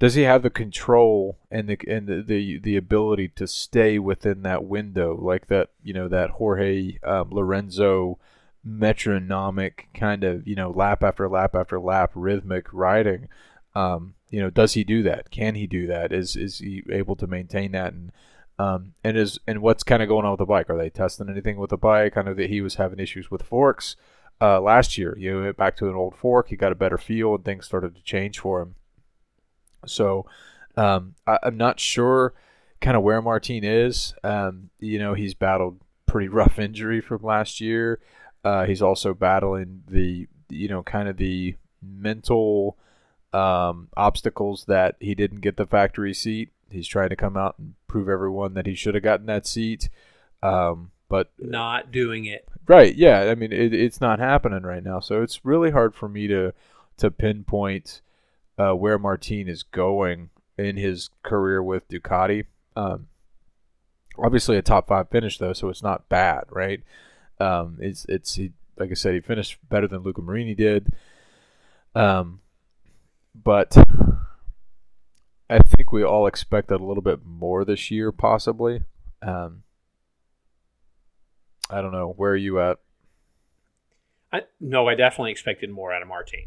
does 0.00 0.14
he 0.14 0.22
have 0.22 0.42
the 0.42 0.50
control 0.50 1.38
and 1.50 1.68
the 1.68 1.78
and 1.86 2.08
the, 2.08 2.22
the, 2.22 2.58
the 2.58 2.76
ability 2.76 3.28
to 3.28 3.46
stay 3.46 3.98
within 3.98 4.42
that 4.42 4.64
window 4.64 5.16
like 5.16 5.46
that 5.46 5.68
you 5.84 5.94
know 5.94 6.08
that 6.08 6.30
Jorge 6.30 6.98
um, 7.04 7.28
Lorenzo 7.30 8.18
metronomic 8.64 9.88
kind 9.94 10.24
of 10.24 10.48
you 10.48 10.56
know 10.56 10.70
lap 10.70 11.04
after 11.04 11.28
lap 11.28 11.54
after 11.54 11.78
lap 11.78 12.10
rhythmic 12.14 12.66
riding? 12.72 13.28
Um, 13.74 14.14
you 14.30 14.40
know 14.40 14.50
does 14.50 14.72
he 14.72 14.82
do 14.82 15.02
that? 15.04 15.30
Can 15.30 15.54
he 15.54 15.66
do 15.66 15.86
that? 15.86 16.12
Is 16.12 16.34
is 16.34 16.58
he 16.58 16.82
able 16.90 17.14
to 17.16 17.26
maintain 17.26 17.72
that? 17.72 17.92
And 17.92 18.10
um, 18.58 18.94
and 19.04 19.16
is 19.16 19.38
and 19.46 19.60
what's 19.62 19.84
kind 19.84 20.02
of 20.02 20.08
going 20.08 20.24
on 20.24 20.32
with 20.32 20.38
the 20.38 20.46
bike? 20.46 20.70
Are 20.70 20.78
they 20.78 20.90
testing 20.90 21.28
anything 21.28 21.58
with 21.58 21.70
the 21.70 21.76
bike? 21.76 22.16
I 22.16 22.22
know 22.22 22.34
that 22.34 22.50
he 22.50 22.62
was 22.62 22.76
having 22.76 22.98
issues 22.98 23.30
with 23.30 23.42
forks 23.42 23.96
uh, 24.40 24.60
last 24.60 24.96
year 24.96 25.16
you 25.18 25.32
know 25.32 25.42
went 25.42 25.56
back 25.56 25.76
to 25.76 25.88
an 25.88 25.94
old 25.94 26.16
fork 26.16 26.48
he 26.48 26.56
got 26.56 26.72
a 26.72 26.76
better 26.76 26.98
feel 26.98 27.34
and 27.34 27.44
things 27.44 27.66
started 27.66 27.94
to 27.94 28.02
change 28.02 28.38
for 28.38 28.62
him 28.62 28.74
so 29.86 30.26
um, 30.76 31.14
I, 31.26 31.38
am 31.44 31.56
not 31.56 31.80
sure 31.80 32.34
kind 32.80 32.96
of 32.96 33.02
where 33.02 33.22
Martin 33.22 33.64
is. 33.64 34.14
Um, 34.24 34.70
you 34.78 34.98
know, 34.98 35.14
he's 35.14 35.34
battled 35.34 35.80
pretty 36.06 36.28
rough 36.40 36.58
injury 36.58 37.00
from 37.00 37.22
last 37.22 37.60
year. 37.60 38.00
Uh, 38.44 38.64
he's 38.64 38.82
also 38.82 39.12
battling 39.12 39.82
the, 39.88 40.26
you 40.48 40.68
know, 40.68 40.82
kind 40.82 41.08
of 41.08 41.16
the 41.18 41.56
mental 41.82 42.78
um, 43.32 43.88
obstacles 43.96 44.64
that 44.66 44.96
he 45.00 45.14
didn't 45.14 45.40
get 45.40 45.56
the 45.56 45.66
factory 45.66 46.14
seat. 46.14 46.50
He's 46.70 46.88
trying 46.88 47.10
to 47.10 47.16
come 47.16 47.36
out 47.36 47.56
and 47.58 47.74
prove 47.86 48.08
everyone 48.08 48.54
that 48.54 48.66
he 48.66 48.74
should 48.74 48.94
have 48.94 49.04
gotten 49.04 49.26
that 49.26 49.46
seat. 49.46 49.90
Um, 50.42 50.90
but 51.08 51.30
not 51.38 51.90
doing 51.90 52.24
it. 52.24 52.48
Right. 52.66 52.94
Yeah. 52.94 53.22
I 53.22 53.34
mean, 53.34 53.52
it, 53.52 53.74
it's 53.74 54.00
not 54.00 54.20
happening 54.20 54.62
right 54.62 54.82
now. 54.82 55.00
So 55.00 55.22
it's 55.22 55.44
really 55.44 55.72
hard 55.72 55.94
for 55.94 56.08
me 56.08 56.28
to, 56.28 56.54
to 56.98 57.10
pinpoint 57.10 58.00
uh, 58.60 58.74
where 58.74 58.98
Martin 58.98 59.48
is 59.48 59.62
going 59.62 60.28
in 60.58 60.76
his 60.76 61.08
career 61.22 61.62
with 61.62 61.88
Ducati. 61.88 62.44
Um, 62.76 63.06
obviously, 64.18 64.58
a 64.58 64.62
top 64.62 64.88
five 64.88 65.08
finish 65.08 65.38
though, 65.38 65.54
so 65.54 65.70
it's 65.70 65.82
not 65.82 66.10
bad, 66.10 66.44
right? 66.50 66.82
Um, 67.38 67.78
it's 67.80 68.04
it's 68.06 68.34
he, 68.34 68.52
like 68.76 68.90
I 68.90 68.94
said, 68.94 69.14
he 69.14 69.20
finished 69.20 69.56
better 69.70 69.88
than 69.88 70.02
Luca 70.02 70.20
Marini 70.20 70.54
did. 70.54 70.92
Um, 71.94 72.40
but 73.34 73.78
I 75.48 75.58
think 75.60 75.90
we 75.90 76.04
all 76.04 76.26
expected 76.26 76.80
a 76.80 76.84
little 76.84 77.02
bit 77.02 77.24
more 77.24 77.64
this 77.64 77.90
year, 77.90 78.12
possibly. 78.12 78.82
Um, 79.22 79.62
I 81.70 81.80
don't 81.80 81.92
know. 81.92 82.12
Where 82.14 82.32
are 82.32 82.36
you 82.36 82.60
at? 82.60 82.78
I, 84.30 84.42
no, 84.60 84.86
I 84.86 84.96
definitely 84.96 85.30
expected 85.30 85.70
more 85.70 85.94
out 85.94 86.02
of 86.02 86.08
Martin. 86.08 86.40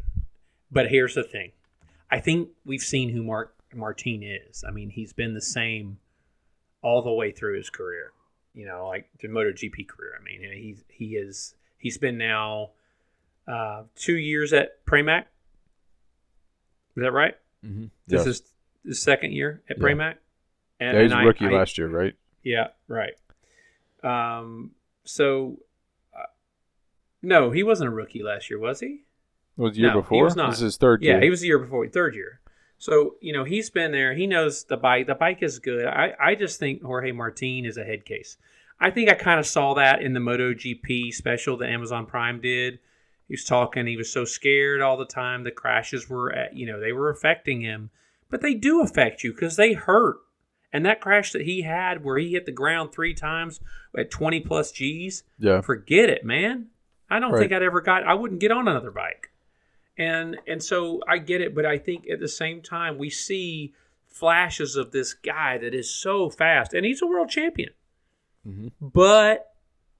But 0.70 0.90
here's 0.90 1.16
the 1.16 1.24
thing 1.24 1.52
I 2.10 2.20
think 2.20 2.50
we've 2.64 2.80
seen 2.82 3.08
who 3.10 3.22
Mark 3.22 3.54
Martin 3.74 4.22
is. 4.22 4.64
I 4.66 4.70
mean, 4.70 4.90
he's 4.90 5.12
been 5.12 5.34
the 5.34 5.40
same 5.42 5.98
all 6.82 7.02
the 7.02 7.12
way 7.12 7.32
through 7.32 7.56
his 7.56 7.70
career. 7.70 8.12
You 8.54 8.66
know, 8.66 8.86
like 8.86 9.08
the 9.20 9.28
MotoGP 9.28 9.88
career. 9.88 10.12
I 10.18 10.22
mean, 10.22 10.40
he's 10.62 10.84
he 10.88 11.16
is 11.16 11.54
he's 11.78 11.98
been 11.98 12.18
now 12.18 12.70
uh, 13.48 13.82
two 13.96 14.16
years 14.16 14.52
at 14.52 14.84
Pramac. 14.86 15.24
Is 16.96 17.02
that 17.02 17.12
right? 17.12 17.34
Mm-hmm. 17.66 17.86
This 18.06 18.26
is 18.26 18.42
his 18.84 19.02
second 19.02 19.32
year 19.32 19.62
at 19.68 19.78
Yeah. 19.78 19.82
Pramac. 19.84 20.14
And, 20.80 20.96
yeah, 20.96 21.02
he's 21.02 21.12
and 21.12 21.26
rookie 21.26 21.46
I- 21.46 21.50
last 21.50 21.78
year, 21.78 21.88
right? 21.88 22.14
Yeah, 22.42 22.68
right. 22.88 23.14
Um, 24.02 24.72
so 25.04 25.58
uh, 26.14 26.26
no, 27.22 27.50
he 27.50 27.62
wasn't 27.62 27.88
a 27.88 27.92
rookie 27.92 28.22
last 28.22 28.50
year, 28.50 28.58
was 28.58 28.80
he? 28.80 29.03
Was 29.56 29.74
the 29.74 29.80
year 29.82 29.94
No, 29.94 30.02
he 30.02 30.22
was 30.22 30.36
not. 30.36 30.50
This 30.50 30.58
is 30.58 30.62
his 30.64 30.76
third 30.76 31.02
year. 31.02 31.12
Yeah, 31.12 31.16
year. 31.18 31.24
he 31.24 31.30
was 31.30 31.40
the 31.40 31.46
year 31.46 31.58
before, 31.58 31.86
third 31.88 32.14
year. 32.14 32.40
So 32.78 33.14
you 33.20 33.32
know 33.32 33.44
he's 33.44 33.70
been 33.70 33.92
there. 33.92 34.14
He 34.14 34.26
knows 34.26 34.64
the 34.64 34.76
bike. 34.76 35.06
The 35.06 35.14
bike 35.14 35.42
is 35.42 35.58
good. 35.58 35.86
I 35.86 36.12
I 36.20 36.34
just 36.34 36.58
think 36.58 36.82
Jorge 36.82 37.12
Martin 37.12 37.64
is 37.64 37.76
a 37.76 37.84
head 37.84 38.04
case. 38.04 38.36
I 38.80 38.90
think 38.90 39.08
I 39.08 39.14
kind 39.14 39.38
of 39.38 39.46
saw 39.46 39.74
that 39.74 40.02
in 40.02 40.12
the 40.14 40.20
MotoGP 40.20 41.12
special 41.14 41.56
that 41.58 41.68
Amazon 41.70 42.06
Prime 42.06 42.40
did. 42.40 42.80
He 43.28 43.32
was 43.34 43.44
talking. 43.44 43.86
He 43.86 43.96
was 43.96 44.12
so 44.12 44.24
scared 44.24 44.80
all 44.82 44.96
the 44.96 45.06
time. 45.06 45.44
The 45.44 45.50
crashes 45.50 46.10
were, 46.10 46.30
at, 46.32 46.54
you 46.54 46.66
know, 46.66 46.78
they 46.78 46.92
were 46.92 47.08
affecting 47.08 47.62
him, 47.62 47.90
but 48.28 48.42
they 48.42 48.52
do 48.52 48.82
affect 48.82 49.24
you 49.24 49.32
because 49.32 49.56
they 49.56 49.72
hurt. 49.72 50.16
And 50.72 50.84
that 50.84 51.00
crash 51.00 51.30
that 51.32 51.42
he 51.42 51.62
had, 51.62 52.04
where 52.04 52.18
he 52.18 52.32
hit 52.32 52.44
the 52.46 52.52
ground 52.52 52.92
three 52.92 53.14
times 53.14 53.60
at 53.96 54.10
twenty 54.10 54.40
plus 54.40 54.72
G's, 54.72 55.22
yeah. 55.38 55.60
forget 55.60 56.10
it, 56.10 56.24
man. 56.24 56.66
I 57.08 57.20
don't 57.20 57.30
Right. 57.32 57.40
think 57.42 57.52
I'd 57.52 57.62
ever 57.62 57.80
got. 57.80 58.02
I 58.04 58.14
wouldn't 58.14 58.40
get 58.40 58.50
on 58.50 58.66
another 58.66 58.90
bike, 58.90 59.30
and 59.96 60.36
and 60.46 60.62
so 60.62 61.00
I 61.08 61.18
get 61.18 61.40
it, 61.40 61.54
but 61.54 61.64
I 61.66 61.78
think 61.78 62.08
at 62.10 62.20
the 62.20 62.28
same 62.28 62.60
time 62.62 62.98
we 62.98 63.10
see 63.10 63.74
flashes 64.08 64.76
of 64.76 64.92
this 64.92 65.12
guy 65.14 65.58
that 65.58 65.74
is 65.74 65.90
so 65.92 66.30
fast, 66.30 66.72
and 66.74 66.84
he's 66.86 67.02
a 67.02 67.06
world 67.06 67.28
champion, 67.30 67.70
Mhm. 68.46 68.72
but 68.80 69.50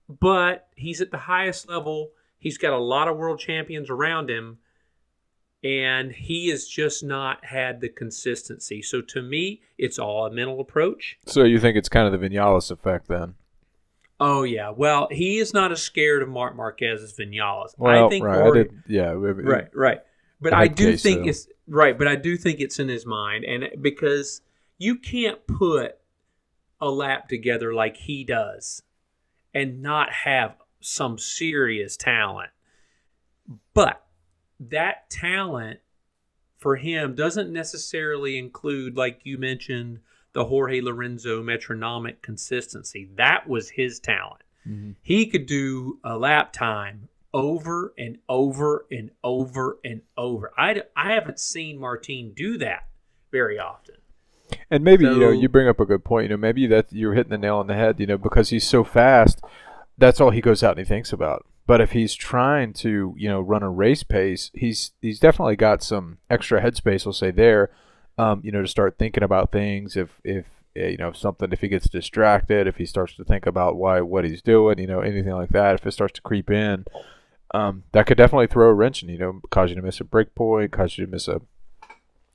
but 0.08 0.68
he's 0.76 1.00
at 1.00 1.10
the 1.10 1.18
highest 1.18 1.68
level. 1.68 2.10
He's 2.38 2.58
got 2.58 2.72
a 2.72 2.78
lot 2.78 3.08
of 3.08 3.16
world 3.16 3.38
champions 3.40 3.88
around 3.88 4.28
him, 4.30 4.58
and 5.62 6.12
he 6.12 6.48
has 6.50 6.66
just 6.68 7.02
not 7.02 7.44
had 7.46 7.80
the 7.80 7.88
consistency. 7.88 8.82
So 8.82 9.00
to 9.00 9.22
me, 9.22 9.62
it's 9.78 9.98
all 9.98 10.26
a 10.26 10.30
mental 10.30 10.60
approach. 10.60 11.18
So 11.26 11.44
you 11.44 11.58
think 11.58 11.76
it's 11.76 11.88
kind 11.88 12.12
of 12.12 12.18
the 12.20 12.28
Vinales 12.28 12.70
effect 12.70 13.08
then? 13.08 13.34
Oh 14.20 14.42
yeah, 14.44 14.70
well 14.70 15.08
he 15.10 15.38
is 15.38 15.52
not 15.52 15.72
as 15.72 15.82
scared 15.82 16.22
of 16.22 16.28
Marc 16.28 16.56
Marquez 16.56 17.02
as 17.02 17.12
Vinales. 17.12 17.70
Well, 17.76 18.06
I 18.06 18.08
think 18.08 18.24
right. 18.24 18.40
Jorge- 18.40 18.60
I 18.60 18.62
did. 18.62 18.82
Yeah. 18.86 19.12
right, 19.12 19.68
right. 19.74 20.00
But 20.40 20.52
I 20.52 20.68
do 20.68 20.96
think 20.96 21.26
it's 21.26 21.48
right. 21.66 21.96
But 21.96 22.08
I 22.08 22.16
do 22.16 22.36
think 22.36 22.60
it's 22.60 22.78
in 22.78 22.88
his 22.88 23.06
mind, 23.06 23.44
and 23.44 23.82
because 23.82 24.42
you 24.78 24.96
can't 24.96 25.44
put 25.46 25.96
a 26.80 26.90
lap 26.90 27.28
together 27.28 27.72
like 27.74 27.96
he 27.96 28.24
does, 28.24 28.82
and 29.52 29.82
not 29.82 30.12
have 30.12 30.56
some 30.80 31.18
serious 31.18 31.96
talent. 31.96 32.50
But 33.72 34.04
that 34.60 35.08
talent 35.10 35.80
for 36.58 36.76
him 36.76 37.14
doesn't 37.14 37.52
necessarily 37.52 38.38
include, 38.38 38.96
like 38.96 39.20
you 39.24 39.38
mentioned, 39.38 40.00
the 40.34 40.44
Jorge 40.44 40.80
Lorenzo 40.80 41.42
metronomic 41.42 42.20
consistency. 42.22 43.08
That 43.16 43.48
was 43.48 43.70
his 43.70 43.98
talent 44.00 44.42
Mhm. 44.68 44.94
he 45.02 45.26
could 45.26 45.46
do 45.46 45.98
a 46.04 46.16
lap 46.18 46.52
time 46.52 47.08
over 47.32 47.92
and 47.98 48.18
over 48.28 48.86
and 48.90 49.10
over 49.22 49.78
and 49.84 50.00
over. 50.16 50.52
I, 50.56 50.82
I 50.96 51.12
haven't 51.14 51.38
seen 51.40 51.78
Martin 51.78 52.32
do 52.34 52.56
that 52.58 52.86
very 53.32 53.58
often. 53.58 53.96
And 54.70 54.84
maybe 54.84 55.04
you 55.04 55.18
know 55.18 55.30
you 55.30 55.48
bring 55.48 55.68
up 55.68 55.80
a 55.80 55.84
good 55.86 56.04
point. 56.04 56.24
You 56.24 56.28
know, 56.30 56.36
maybe 56.36 56.66
that 56.68 56.92
you're 56.92 57.14
hitting 57.14 57.30
the 57.30 57.38
nail 57.38 57.56
on 57.56 57.66
the 57.66 57.74
head. 57.74 57.98
You 57.98 58.06
know, 58.06 58.18
because 58.18 58.50
he's 58.50 58.66
so 58.66 58.84
fast, 58.84 59.40
that's 59.98 60.20
all 60.20 60.30
he 60.30 60.40
goes 60.40 60.62
out 60.62 60.78
and 60.78 60.86
he 60.86 60.88
thinks 60.88 61.12
about. 61.12 61.44
But 61.66 61.80
if 61.80 61.92
he's 61.92 62.14
trying 62.14 62.72
to, 62.74 63.14
you 63.16 63.28
know, 63.28 63.40
run 63.40 63.62
a 63.62 63.70
race 63.70 64.02
pace, 64.02 64.50
he's 64.54 64.92
he's 65.00 65.18
definitely 65.18 65.56
got 65.56 65.82
some 65.82 66.18
extra 66.30 66.60
headspace. 66.62 67.04
We'll 67.04 67.12
say 67.14 67.30
there, 67.30 67.70
um, 68.18 68.40
you 68.44 68.52
know, 68.52 68.62
to 68.62 68.68
start 68.68 68.98
thinking 68.98 69.22
about 69.22 69.52
things. 69.52 69.96
If 69.96 70.20
if 70.24 70.46
eh, 70.76 70.88
you 70.88 70.96
know 70.96 71.12
something, 71.12 71.52
if 71.52 71.60
he 71.60 71.68
gets 71.68 71.88
distracted, 71.88 72.66
if 72.66 72.76
he 72.76 72.86
starts 72.86 73.14
to 73.16 73.24
think 73.24 73.46
about 73.46 73.76
why 73.76 74.00
what 74.00 74.24
he's 74.24 74.42
doing, 74.42 74.78
you 74.78 74.86
know, 74.86 75.00
anything 75.00 75.32
like 75.32 75.50
that. 75.50 75.74
If 75.74 75.86
it 75.86 75.92
starts 75.92 76.14
to 76.14 76.22
creep 76.22 76.50
in, 76.50 76.84
um, 77.52 77.84
that 77.92 78.06
could 78.06 78.18
definitely 78.18 78.46
throw 78.46 78.68
a 78.68 78.74
wrench 78.74 79.02
in. 79.02 79.08
You 79.08 79.18
know, 79.18 79.40
cause 79.50 79.70
you 79.70 79.76
to 79.76 79.82
miss 79.82 80.00
a 80.00 80.04
brake 80.04 80.34
point, 80.34 80.72
cause 80.72 80.98
you 80.98 81.06
to 81.06 81.10
miss 81.10 81.28
a 81.28 81.40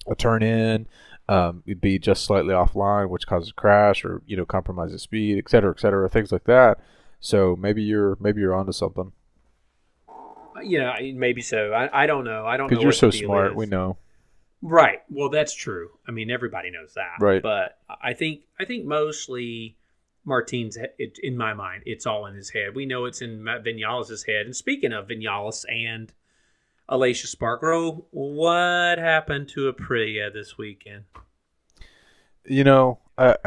a 0.09 0.15
turn 0.15 0.41
in 0.41 0.87
um, 1.29 1.61
it'd 1.67 1.79
be 1.79 1.99
just 1.99 2.25
slightly 2.25 2.55
offline, 2.55 3.09
which 3.09 3.27
causes 3.27 3.51
a 3.51 3.53
crash 3.53 4.03
or 4.03 4.23
you 4.25 4.35
know 4.35 4.45
compromises 4.45 5.03
speed, 5.03 5.37
et 5.37 5.47
cetera, 5.47 5.69
et 5.69 5.79
cetera, 5.79 6.09
things 6.09 6.31
like 6.31 6.45
that. 6.45 6.79
So 7.19 7.55
maybe 7.55 7.83
you're 7.83 8.17
maybe 8.19 8.41
you're 8.41 8.55
onto 8.55 8.71
something 8.71 9.11
Yeah, 10.63 10.97
maybe 11.13 11.43
so. 11.43 11.71
I, 11.71 12.03
I 12.03 12.07
don't 12.07 12.23
know. 12.23 12.47
I 12.47 12.57
don't 12.57 12.65
know. 12.65 12.69
because 12.69 12.83
you're 12.83 12.91
so 12.91 13.11
smart. 13.11 13.51
is. 13.51 13.57
We 13.57 13.67
know. 13.67 13.97
Right. 14.61 14.99
Well, 15.09 15.29
that's 15.29 15.53
true. 15.53 15.91
I 16.07 16.11
mean, 16.11 16.29
everybody 16.29 16.69
knows 16.69 16.93
that. 16.95 17.23
Right. 17.23 17.41
But 17.41 17.77
I 18.01 18.13
think 18.13 18.41
I 18.59 18.65
think 18.65 18.85
mostly 18.85 19.77
Martin's 20.25 20.77
it, 20.77 21.17
in 21.23 21.37
my 21.37 21.53
mind, 21.53 21.83
it's 21.85 22.05
all 22.05 22.25
in 22.25 22.35
his 22.35 22.49
head. 22.49 22.75
We 22.75 22.85
know 22.85 23.05
it's 23.05 23.21
in 23.21 23.43
Vinales' 23.43 24.25
head. 24.27 24.45
And 24.45 24.55
speaking 24.55 24.91
of 24.91 25.07
Vinales 25.07 25.63
and 25.69 26.11
Aleix 26.89 27.25
Espargaro, 27.25 28.03
what 28.11 28.97
happened 28.97 29.47
to 29.49 29.71
Aprilia 29.71 30.33
this 30.33 30.57
weekend? 30.57 31.05
You 32.45 32.63
know, 32.63 32.99
I 33.17 33.37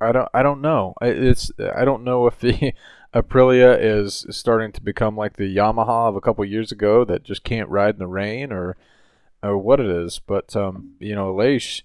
I 0.00 0.12
don't 0.12 0.28
I 0.32 0.42
don't 0.42 0.60
know. 0.60 0.94
It's 1.00 1.50
I 1.74 1.84
don't 1.84 2.04
know 2.04 2.26
if 2.26 2.38
the 2.38 2.72
Aprilia 3.14 3.76
is 3.80 4.26
starting 4.30 4.70
to 4.72 4.82
become 4.82 5.16
like 5.16 5.36
the 5.36 5.54
Yamaha 5.56 6.10
of 6.10 6.16
a 6.16 6.20
couple 6.20 6.44
years 6.44 6.70
ago 6.70 7.04
that 7.04 7.24
just 7.24 7.44
can't 7.44 7.68
ride 7.68 7.94
in 7.94 7.98
the 7.98 8.06
rain 8.06 8.52
or 8.52 8.76
or 9.42 9.58
what 9.58 9.80
it 9.80 9.86
is. 9.86 10.18
But 10.18 10.54
um, 10.56 10.94
you 10.98 11.14
know, 11.14 11.34
Leish, 11.34 11.84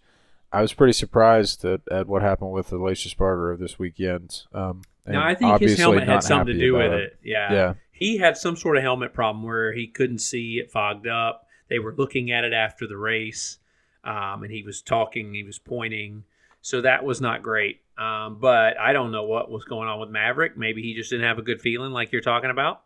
I 0.52 0.62
was 0.62 0.74
pretty 0.74 0.94
surprised 0.94 1.64
at, 1.66 1.82
at 1.90 2.08
what 2.08 2.22
happened 2.22 2.52
with 2.52 2.70
Aleix 2.72 3.08
Espargaro 3.08 3.58
this 3.58 3.80
weekend. 3.80 4.44
Um, 4.54 4.82
and 5.06 5.16
Now, 5.16 5.26
I 5.26 5.36
think 5.36 5.60
his 5.60 5.78
helmet 5.78 6.08
had 6.08 6.24
something 6.24 6.54
to 6.54 6.60
do 6.60 6.76
with 6.76 6.92
it. 6.92 7.18
Yeah. 7.24 7.54
Yeah. 7.54 7.74
He 7.92 8.18
had 8.18 8.36
some 8.36 8.56
sort 8.56 8.78
of 8.78 8.84
helmet 8.84 9.14
problem 9.14 9.44
where 9.44 9.72
he 9.74 9.88
couldn't 9.88 10.20
see 10.20 10.56
it 10.56 10.72
fogged 10.72 11.08
up. 11.08 11.48
They 11.70 11.80
were 11.80 11.94
looking 11.94 12.32
at 12.32 12.44
it 12.44 12.52
after 12.52 12.88
the 12.88 12.98
race, 12.98 13.60
um, 14.04 14.44
and 14.44 14.52
he 14.52 14.64
was 14.64 14.82
talking, 14.82 15.34
he 15.34 15.44
was 15.44 15.60
pointing. 15.60 16.24
So 16.62 16.82
that 16.82 17.04
was 17.04 17.22
not 17.22 17.44
great. 17.44 17.82
Um, 17.98 18.40
but 18.40 18.80
I 18.80 18.94
don't 18.94 19.12
know 19.12 19.24
what 19.24 19.52
was 19.52 19.64
going 19.66 19.88
on 19.88 20.00
with 20.00 20.10
Maverick. 20.10 20.58
Maybe 20.58 20.82
he 20.82 20.96
just 20.96 21.12
didn't 21.12 21.28
have 21.28 21.38
a 21.38 21.44
good 21.44 21.62
feeling, 21.62 21.92
like 21.92 22.12
you're 22.12 22.22
talking 22.22 22.50
about. 22.50 22.82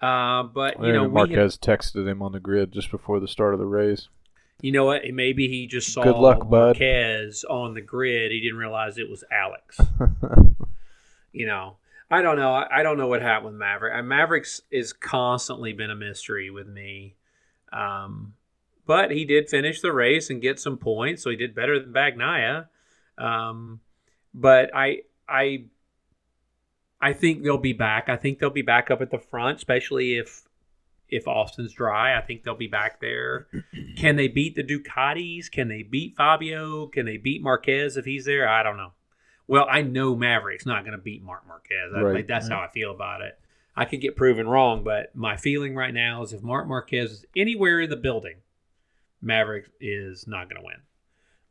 Uh, 0.00 0.44
but 0.44 0.82
you 0.82 0.92
know, 0.92 1.02
we 1.08 1.20
had- 1.20 1.30
Marquez 1.30 1.58
texted 1.58 2.08
him 2.08 2.22
on 2.22 2.32
the 2.32 2.40
grid 2.40 2.72
just 2.72 2.90
before 2.90 3.20
the 3.20 3.28
start 3.28 3.52
of 3.54 3.60
the 3.60 3.66
race. 3.66 4.08
you 4.62 4.72
know 4.72 4.84
what? 4.86 5.02
Maybe 5.12 5.48
he 5.48 5.66
just 5.66 5.92
saw 5.92 6.02
Good 6.02 6.16
luck, 6.16 6.48
bud. 6.48 6.78
Marquez 6.78 7.44
on 7.48 7.74
the 7.74 7.80
grid. 7.80 8.30
He 8.32 8.40
didn't 8.40 8.58
realize 8.58 8.98
it 8.98 9.10
was 9.10 9.24
Alex. 9.30 9.78
you 11.32 11.46
know, 11.46 11.76
I 12.10 12.22
don't 12.22 12.36
know. 12.36 12.52
I, 12.52 12.80
I 12.80 12.82
don't 12.82 12.98
know 12.98 13.06
what 13.06 13.22
happened 13.22 13.52
with 13.52 13.54
Maverick. 13.60 13.94
Uh, 13.94 14.02
Mavericks 14.02 14.62
is 14.70 14.92
constantly 14.92 15.72
been 15.72 15.90
a 15.90 15.94
mystery 15.96 16.50
with 16.50 16.66
me. 16.66 17.14
Um, 17.72 18.34
but 18.86 19.10
he 19.12 19.24
did 19.24 19.48
finish 19.48 19.80
the 19.80 19.92
race 19.92 20.30
and 20.30 20.42
get 20.42 20.58
some 20.58 20.76
points, 20.76 21.22
so 21.22 21.30
he 21.30 21.36
did 21.36 21.54
better 21.54 21.78
than 21.78 21.92
Bagnaia. 21.92 22.66
Um, 23.16 23.80
but 24.34 24.70
I, 24.74 25.02
I, 25.28 25.64
I 27.00 27.12
think 27.12 27.42
they'll 27.42 27.58
be 27.58 27.72
back. 27.72 28.08
I 28.08 28.16
think 28.16 28.38
they'll 28.38 28.50
be 28.50 28.62
back 28.62 28.90
up 28.90 29.00
at 29.00 29.10
the 29.10 29.18
front, 29.18 29.56
especially 29.58 30.16
if 30.16 30.42
if 31.08 31.26
Austin's 31.26 31.72
dry. 31.72 32.16
I 32.16 32.20
think 32.20 32.44
they'll 32.44 32.54
be 32.54 32.68
back 32.68 33.00
there. 33.00 33.48
Can 33.96 34.16
they 34.16 34.28
beat 34.28 34.54
the 34.54 34.62
Ducatis? 34.62 35.50
Can 35.50 35.68
they 35.68 35.82
beat 35.82 36.14
Fabio? 36.16 36.86
Can 36.86 37.04
they 37.06 37.16
beat 37.16 37.42
Marquez 37.42 37.96
if 37.96 38.04
he's 38.04 38.24
there? 38.26 38.48
I 38.48 38.62
don't 38.62 38.76
know. 38.76 38.92
Well, 39.48 39.66
I 39.68 39.82
know 39.82 40.14
Maverick's 40.14 40.66
not 40.66 40.84
going 40.84 40.96
to 40.96 41.02
beat 41.02 41.24
Marc 41.24 41.44
Marquez. 41.48 41.92
I, 41.96 42.00
Right. 42.02 42.14
like, 42.14 42.26
that's 42.28 42.48
how 42.48 42.60
I 42.60 42.68
feel 42.68 42.92
about 42.92 43.22
it. 43.22 43.36
I 43.74 43.84
could 43.84 44.00
get 44.00 44.14
proven 44.14 44.46
wrong, 44.46 44.84
but 44.84 45.14
my 45.16 45.36
feeling 45.36 45.74
right 45.74 45.92
now 45.92 46.22
is 46.22 46.32
if 46.32 46.42
Marc 46.42 46.68
Marquez 46.68 47.10
is 47.10 47.24
anywhere 47.34 47.80
in 47.80 47.90
the 47.90 47.96
building, 47.96 48.36
Maverick 49.20 49.70
is 49.80 50.28
not 50.28 50.48
going 50.48 50.60
to 50.62 50.66
win. 50.66 50.76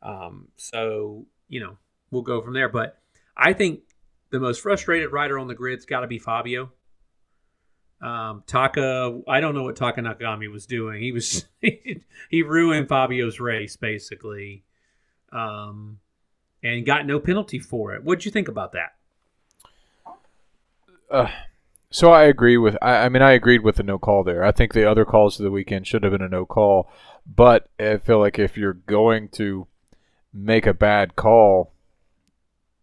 Um, 0.02 0.48
so 0.56 1.26
you 1.48 1.60
know 1.60 1.76
we'll 2.10 2.22
go 2.22 2.40
from 2.40 2.54
there. 2.54 2.68
But 2.70 2.98
I 3.36 3.52
think 3.52 3.80
the 4.30 4.40
most 4.40 4.60
frustrated 4.60 5.12
rider 5.12 5.38
on 5.38 5.48
the 5.48 5.54
grid's 5.54 5.84
got 5.84 6.00
to 6.00 6.06
be 6.06 6.18
Fabio. 6.18 6.72
Um, 8.02 8.42
Taka, 8.46 9.20
I 9.28 9.40
don't 9.40 9.54
know 9.54 9.64
what 9.64 9.76
Taka 9.76 10.00
Nakagami 10.00 10.50
was 10.50 10.66
doing. 10.66 11.02
He 11.02 11.12
was 11.12 11.46
he 11.60 12.42
ruined 12.42 12.88
Fabio's 12.88 13.40
race 13.40 13.76
basically, 13.76 14.64
um, 15.32 15.98
and 16.62 16.86
got 16.86 17.06
no 17.06 17.20
penalty 17.20 17.58
for 17.58 17.94
it. 17.94 18.02
What'd 18.02 18.24
you 18.24 18.30
think 18.30 18.48
about 18.48 18.72
that? 18.72 18.94
uh, 21.10 21.28
So 21.90 22.12
I 22.12 22.24
agree 22.24 22.56
with. 22.56 22.76
I, 22.80 23.06
I 23.06 23.08
mean, 23.08 23.22
I 23.22 23.32
agreed 23.32 23.62
with 23.62 23.76
the 23.76 23.82
no 23.82 23.98
call 23.98 24.24
there. 24.24 24.44
I 24.44 24.52
think 24.52 24.72
the 24.72 24.88
other 24.90 25.04
calls 25.04 25.38
of 25.38 25.44
the 25.44 25.50
weekend 25.50 25.86
should 25.86 26.02
have 26.04 26.12
been 26.12 26.22
a 26.22 26.28
no 26.28 26.46
call, 26.46 26.88
but 27.26 27.68
I 27.78 27.98
feel 27.98 28.20
like 28.20 28.38
if 28.38 28.56
you're 28.56 28.74
going 28.74 29.28
to 29.30 29.66
make 30.32 30.66
a 30.66 30.74
bad 30.74 31.16
call, 31.16 31.72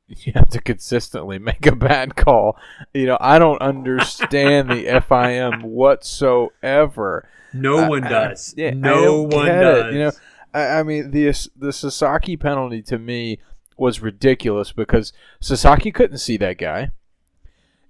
you 0.26 0.34
have 0.34 0.50
to 0.50 0.62
consistently 0.62 1.38
make 1.40 1.66
a 1.66 1.76
bad 1.76 2.16
call. 2.16 2.58
You 2.94 3.06
know, 3.08 3.18
I 3.20 3.40
don't 3.40 3.62
understand 3.62 4.70
the 4.70 4.86
FIM 5.10 5.64
whatsoever. 5.64 7.28
No 7.54 7.78
I- 7.80 7.90
one 7.90 8.04
I- 8.04 8.10
does. 8.10 8.54
yeah, 8.58 8.72
no 8.72 9.22
one 9.24 9.46
does. 9.48 9.86
it, 9.88 9.94
you 9.94 10.00
know, 10.00 10.12
I, 10.54 10.80
I 10.80 10.84
mean, 10.84 11.12
the 11.12 11.32
the 11.56 11.74
Sasaki 11.74 12.38
penalty 12.38 12.82
to 12.84 12.98
me 12.98 13.40
was 13.78 14.02
ridiculous 14.02 14.72
because 14.72 15.14
Sasaki 15.40 15.92
couldn't 15.92 16.18
see 16.18 16.38
that 16.38 16.58
guy. 16.58 16.90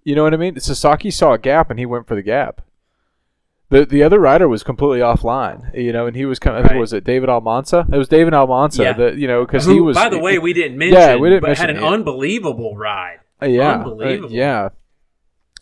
You 0.04 0.16
know 0.16 0.24
what 0.24 0.34
I 0.34 0.38
mean? 0.38 0.60
Sasaki 0.60 1.12
saw 1.12 1.34
a 1.34 1.38
gap 1.38 1.70
and 1.70 1.80
he 1.80 1.86
went 1.86 2.08
for 2.08 2.16
the 2.16 2.22
gap. 2.24 2.62
The 3.70 3.86
the 3.86 4.02
other 4.04 4.20
rider 4.20 4.48
was 4.48 4.64
completely 4.64 5.00
offline, 5.00 5.76
you 5.78 5.92
know, 5.92 6.08
and 6.08 6.16
he 6.16 6.26
was 6.26 6.40
kind 6.40 6.56
of 6.58 6.64
Right. 6.66 6.80
was 6.80 6.94
it 6.94 7.04
David 7.04 7.30
Almanza? 7.30 7.86
It 7.92 7.98
was 7.98 8.08
David 8.08 8.34
Almanza 8.34 8.84
Yeah. 8.84 8.94
that 8.94 9.16
you 9.18 9.28
know 9.28 9.46
because 9.46 9.66
he 9.66 9.82
was. 9.82 9.96
by 9.98 10.08
the 10.10 10.20
way, 10.20 10.40
we 10.40 10.54
didn't 10.54 10.78
mention. 10.78 10.98
Yeah, 10.98 11.16
we 11.18 11.30
didn't 11.30 11.42
but 11.42 11.58
had 11.58 11.70
an 11.70 11.76
mention 11.76 11.92
it. 11.92 11.94
unbelievable 11.94 12.78
ride. 12.78 13.20
Uh, 13.42 13.48
yeah, 13.48 13.72
uh, 13.72 13.78
Unbelievable. 13.80 14.32
yeah. 14.32 14.70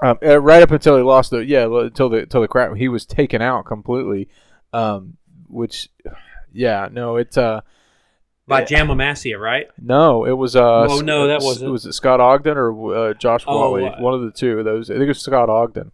Um, 0.03 0.17
uh, 0.23 0.39
right 0.39 0.61
up 0.61 0.71
until 0.71 0.97
he 0.97 1.03
lost 1.03 1.31
the 1.31 1.43
yeah 1.45 1.65
until 1.65 2.09
the 2.09 2.17
until 2.19 2.41
the 2.41 2.47
crap 2.47 2.75
he 2.75 2.87
was 2.89 3.05
taken 3.05 3.41
out 3.41 3.65
completely, 3.65 4.29
um, 4.73 5.17
which 5.47 5.89
yeah 6.53 6.87
no 6.91 7.15
it 7.15 7.35
uh 7.37 7.61
By 8.47 8.65
Yeah. 8.69 9.35
Right? 9.37 9.67
no 9.81 10.25
it 10.25 10.33
was 10.33 10.55
uh 10.55 10.85
Oh, 10.89 10.99
no, 10.99 11.27
that 11.27 11.41
wasn't- 11.41 11.71
was 11.71 11.85
it 11.85 11.93
Scott 11.93 12.19
Ogden 12.19 12.57
or 12.57 12.95
uh, 12.95 13.13
Josh 13.15 13.43
Oh, 13.47 13.71
Wally 13.71 13.87
uh, 13.87 13.99
one 14.01 14.13
of 14.13 14.21
the 14.21 14.31
two 14.31 14.59
of 14.59 14.65
those 14.65 14.89
I 14.91 14.93
think 14.93 15.05
it 15.05 15.07
was 15.07 15.21
Scott 15.21 15.49
Ogden 15.49 15.91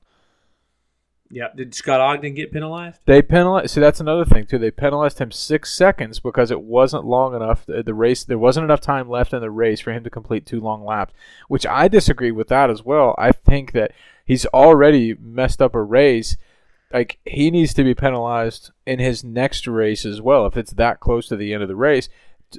Yeah. 1.31 1.47
Did 1.55 1.73
Scott 1.73 2.01
Ogden 2.01 2.33
get 2.33 2.51
penalized? 2.51 2.99
they 3.05 3.21
penalized 3.21 3.71
see 3.71 3.81
that's 3.81 3.99
another 3.99 4.25
thing 4.25 4.45
too 4.45 4.57
they 4.57 4.71
penalized 4.71 5.19
him 5.19 5.31
six 5.31 5.73
seconds 5.73 6.19
because 6.19 6.51
it 6.51 6.61
wasn't 6.61 7.05
long 7.05 7.35
enough 7.35 7.65
the, 7.65 7.93
race 7.93 8.23
there 8.23 8.37
wasn't 8.37 8.63
enough 8.63 8.81
time 8.81 9.09
left 9.09 9.33
in 9.33 9.41
the 9.41 9.51
race 9.51 9.79
for 9.79 9.91
him 9.91 10.03
to 10.03 10.09
complete 10.09 10.45
two 10.45 10.59
long 10.59 10.83
laps 10.85 11.13
which 11.47 11.65
I 11.65 11.87
disagree 11.87 12.31
with 12.31 12.47
that 12.49 12.69
as 12.69 12.83
well 12.83 13.15
I 13.17 13.31
think 13.31 13.71
that 13.73 13.91
he's 14.25 14.45
already 14.47 15.15
messed 15.15 15.61
up 15.61 15.75
a 15.75 15.81
race 15.81 16.37
like 16.93 17.19
he 17.25 17.51
needs 17.51 17.73
to 17.75 17.83
be 17.83 17.95
penalized 17.95 18.71
in 18.85 18.99
his 18.99 19.23
next 19.23 19.67
race 19.67 20.05
as 20.05 20.21
well 20.21 20.45
if 20.45 20.57
it's 20.57 20.73
that 20.73 20.99
close 20.99 21.27
to 21.27 21.35
the 21.35 21.53
end 21.53 21.63
of 21.63 21.69
the 21.69 21.75
race 21.75 22.09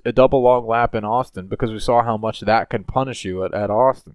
a 0.04 0.12
double 0.12 0.42
long 0.42 0.66
lap 0.66 0.94
in 0.94 1.04
Austin 1.04 1.46
because 1.46 1.70
we 1.70 1.78
saw 1.78 2.02
how 2.02 2.16
much 2.16 2.40
that 2.40 2.70
can 2.70 2.84
punish 2.84 3.24
you 3.24 3.44
at, 3.44 3.52
at 3.52 3.70
Austin 3.70 4.14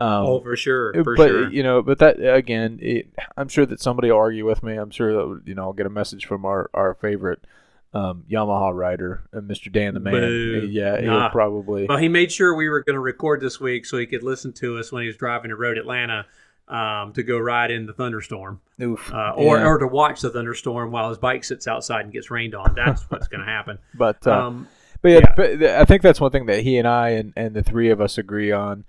um, 0.00 0.26
oh, 0.26 0.40
for 0.40 0.56
sure. 0.56 0.92
For 1.04 1.16
but 1.16 1.28
sure. 1.28 1.50
you 1.52 1.62
know, 1.62 1.82
but 1.82 1.98
that 2.00 2.16
again, 2.20 2.78
it, 2.82 3.12
I'm 3.36 3.48
sure 3.48 3.64
that 3.66 3.80
somebody 3.80 4.10
will 4.10 4.18
argue 4.18 4.44
with 4.46 4.62
me. 4.62 4.76
I'm 4.76 4.90
sure 4.90 5.12
that 5.12 5.42
you 5.46 5.54
know 5.54 5.62
I'll 5.62 5.72
get 5.72 5.86
a 5.86 5.90
message 5.90 6.26
from 6.26 6.44
our 6.44 6.68
our 6.74 6.94
favorite 6.94 7.44
um, 7.92 8.24
Yamaha 8.28 8.74
rider, 8.74 9.22
uh, 9.32 9.38
Mr. 9.38 9.70
Dan 9.70 9.94
the 9.94 10.00
Man. 10.00 10.12
Boo. 10.14 10.68
Yeah, 10.70 11.00
he'll 11.00 11.10
Nah. 11.12 11.28
probably. 11.30 11.86
Well, 11.86 11.98
he 11.98 12.08
made 12.08 12.32
sure 12.32 12.54
we 12.54 12.68
were 12.68 12.82
going 12.82 12.94
to 12.94 13.00
record 13.00 13.40
this 13.40 13.60
week 13.60 13.86
so 13.86 13.96
he 13.98 14.06
could 14.06 14.24
listen 14.24 14.52
to 14.54 14.78
us 14.78 14.90
when 14.90 15.02
he 15.02 15.06
was 15.06 15.16
driving 15.16 15.50
to 15.50 15.56
Road 15.56 15.78
Atlanta 15.78 16.26
um, 16.66 17.12
to 17.12 17.22
go 17.22 17.38
ride 17.38 17.70
in 17.70 17.86
the 17.86 17.92
thunderstorm, 17.92 18.60
Oof. 18.82 19.12
uh, 19.12 19.34
or 19.36 19.58
Yeah. 19.58 19.66
or 19.66 19.78
to 19.78 19.86
watch 19.86 20.22
the 20.22 20.30
thunderstorm 20.30 20.90
while 20.90 21.08
his 21.10 21.18
bike 21.18 21.44
sits 21.44 21.68
outside 21.68 22.00
and 22.04 22.12
gets 22.12 22.32
rained 22.32 22.54
on. 22.56 22.74
That's 22.74 23.02
what's 23.10 23.28
going 23.28 23.42
to 23.42 23.46
happen. 23.46 23.78
but 23.94 24.26
uh, 24.26 24.46
Um, 24.46 24.66
but 25.02 25.10
yeah, 25.10 25.20
yeah. 25.22 25.34
but 25.36 25.62
I 25.62 25.84
think 25.84 26.02
that's 26.02 26.20
one 26.20 26.32
thing 26.32 26.46
that 26.46 26.62
he 26.64 26.78
and 26.78 26.88
I 26.88 27.10
and, 27.10 27.32
and 27.36 27.54
the 27.54 27.62
three 27.62 27.90
of 27.90 28.00
us 28.00 28.18
agree 28.18 28.50
on. 28.50 28.84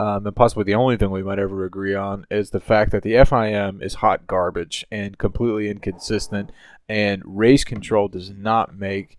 Um, 0.00 0.26
and 0.26 0.36
possibly 0.36 0.64
the 0.64 0.74
only 0.74 0.96
thing 0.96 1.10
we 1.10 1.24
might 1.24 1.40
ever 1.40 1.64
agree 1.64 1.94
on 1.94 2.24
is 2.30 2.50
the 2.50 2.60
fact 2.60 2.92
that 2.92 3.02
the 3.02 3.14
FIM 3.14 3.82
is 3.82 3.94
hot 3.94 4.26
garbage 4.28 4.86
and 4.92 5.18
completely 5.18 5.68
inconsistent, 5.68 6.50
and 6.88 7.22
race 7.24 7.64
control 7.64 8.06
does 8.06 8.30
not 8.30 8.76
make 8.76 9.18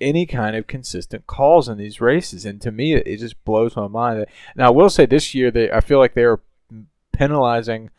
any 0.00 0.26
kind 0.26 0.56
of 0.56 0.66
consistent 0.66 1.26
calls 1.26 1.68
in 1.68 1.78
these 1.78 2.00
races. 2.00 2.44
And 2.44 2.60
to 2.62 2.70
me, 2.70 2.94
it, 2.94 3.18
just 3.18 3.42
blows 3.44 3.76
my 3.76 3.88
mind. 3.88 4.26
Now, 4.54 4.68
I 4.68 4.70
will 4.70 4.90
say 4.90 5.06
this 5.06 5.34
year, 5.34 5.50
they 5.50 5.70
I 5.70 5.80
feel 5.80 5.98
like 5.98 6.14
they 6.14 6.24
are 6.24 6.40
penalizing 7.12 7.90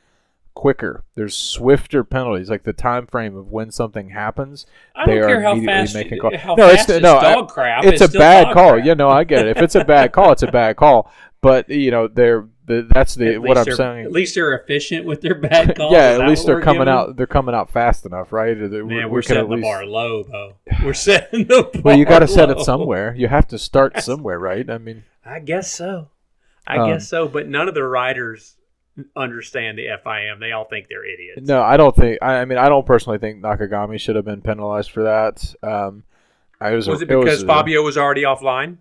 quicker. 0.55 1.03
There's 1.15 1.35
swifter 1.35 2.03
penalties, 2.03 2.49
like 2.49 2.63
the 2.63 2.73
time 2.73 3.05
frame 3.05 3.35
of 3.37 3.51
when 3.51 3.69
something 3.71 4.09
happens. 4.09 4.65
I 4.95 5.05
they 5.05 5.15
don't 5.15 5.23
are 5.23 5.27
care 5.27 5.41
how 5.43 5.51
immediately 5.51 5.73
fast, 5.83 5.95
making 5.95 6.19
call. 6.19 6.37
how 6.37 6.55
No, 6.55 6.63
it's- 6.65 6.77
fast 6.85 6.89
it's 6.89 7.03
no, 7.03 7.17
I- 7.17 7.33
dog 7.35 7.49
crap. 7.49 7.83
it's, 7.85 8.01
a 8.01 8.07
still 8.07 8.19
bad 8.19 8.53
call. 8.53 8.73
crap. 8.73 8.85
Yeah, 8.85 8.93
no, 8.95 9.09
I 9.09 9.23
get 9.25 9.45
it. 9.45 9.57
If 9.57 9.61
it's 9.63 9.75
a 9.75 9.83
bad 9.85 10.11
call, 10.11 10.31
it's 10.31 10.43
a 10.43 10.51
bad 10.51 10.75
call. 10.77 11.11
But 11.41 11.69
you 11.69 11.91
know, 11.91 12.07
they're 12.07 12.47
the, 12.65 12.87
that's 12.91 13.13
the 13.13 13.35
At 13.35 13.41
what 13.43 13.55
I'm 13.59 13.65
saying. 13.71 14.05
At 14.05 14.11
least 14.11 14.33
they're 14.33 14.55
efficient 14.55 15.05
with 15.05 15.21
their 15.21 15.35
bad 15.35 15.75
calls. 15.77 15.93
yeah, 15.93 16.17
at 16.19 16.27
least 16.27 16.47
they're 16.47 16.61
coming 16.61 16.79
giving 16.85 16.93
out. 16.93 17.15
They're 17.17 17.27
coming 17.27 17.53
out 17.53 17.69
fast 17.69 18.03
enough, 18.07 18.33
right? 18.33 18.57
Or 18.57 18.67
that 18.67 18.83
we- 18.83 18.95
Man, 18.95 19.05
we 19.05 19.11
we're 19.11 19.19
at 19.19 19.25
setting 19.25 19.49
the 19.51 19.57
bar 19.61 19.85
low, 19.85 20.23
though. 20.23 20.53
We're 20.83 20.93
setting 20.95 21.45
the 21.45 21.69
bar. 21.71 21.81
Well, 21.83 21.97
you 21.97 22.05
got 22.05 22.19
to 22.19 22.27
set 22.27 22.49
it 22.49 22.59
somewhere. 22.61 23.13
You 23.15 23.27
have 23.27 23.47
to 23.49 23.59
start 23.59 23.99
somewhere, 24.01 24.39
right? 24.39 24.67
I 24.67 24.79
mean, 24.79 25.03
I 25.23 25.39
guess 25.41 25.71
so. 25.71 26.07
I 26.65 26.77
Um, 26.77 26.89
guess 26.89 27.07
so. 27.07 27.27
But 27.27 27.47
none 27.47 27.67
of 27.67 27.75
the 27.75 27.83
riders 27.83 28.55
understand 29.15 29.77
the 29.77 29.87
FIM. 30.05 30.39
They 30.39 30.51
all 30.51 30.65
think 30.65 30.87
they're 30.89 31.05
idiots. 31.05 31.47
no, 31.47 31.61
I 31.61 31.77
don't 31.77 31.95
think. 31.95 32.19
I, 32.21 32.35
I 32.35 32.45
mean, 32.45 32.57
I 32.57 32.69
don't 32.69 32.85
personally 32.85 33.17
think 33.19 33.41
Nakagami 33.41 33.99
should 33.99 34.15
have 34.15 34.25
been 34.25 34.41
penalized 34.41 34.91
for 34.91 35.03
that. 35.03 35.53
Um, 35.63 36.03
I 36.61 36.71
was. 36.71 36.87
Was 36.87 37.01
it 37.01 37.09
was 37.09 37.25
because 37.25 37.43
a- 37.43 37.47
Fabio 37.47 37.81
was 37.83 37.97
already 37.97 38.23
offline? 38.23 38.77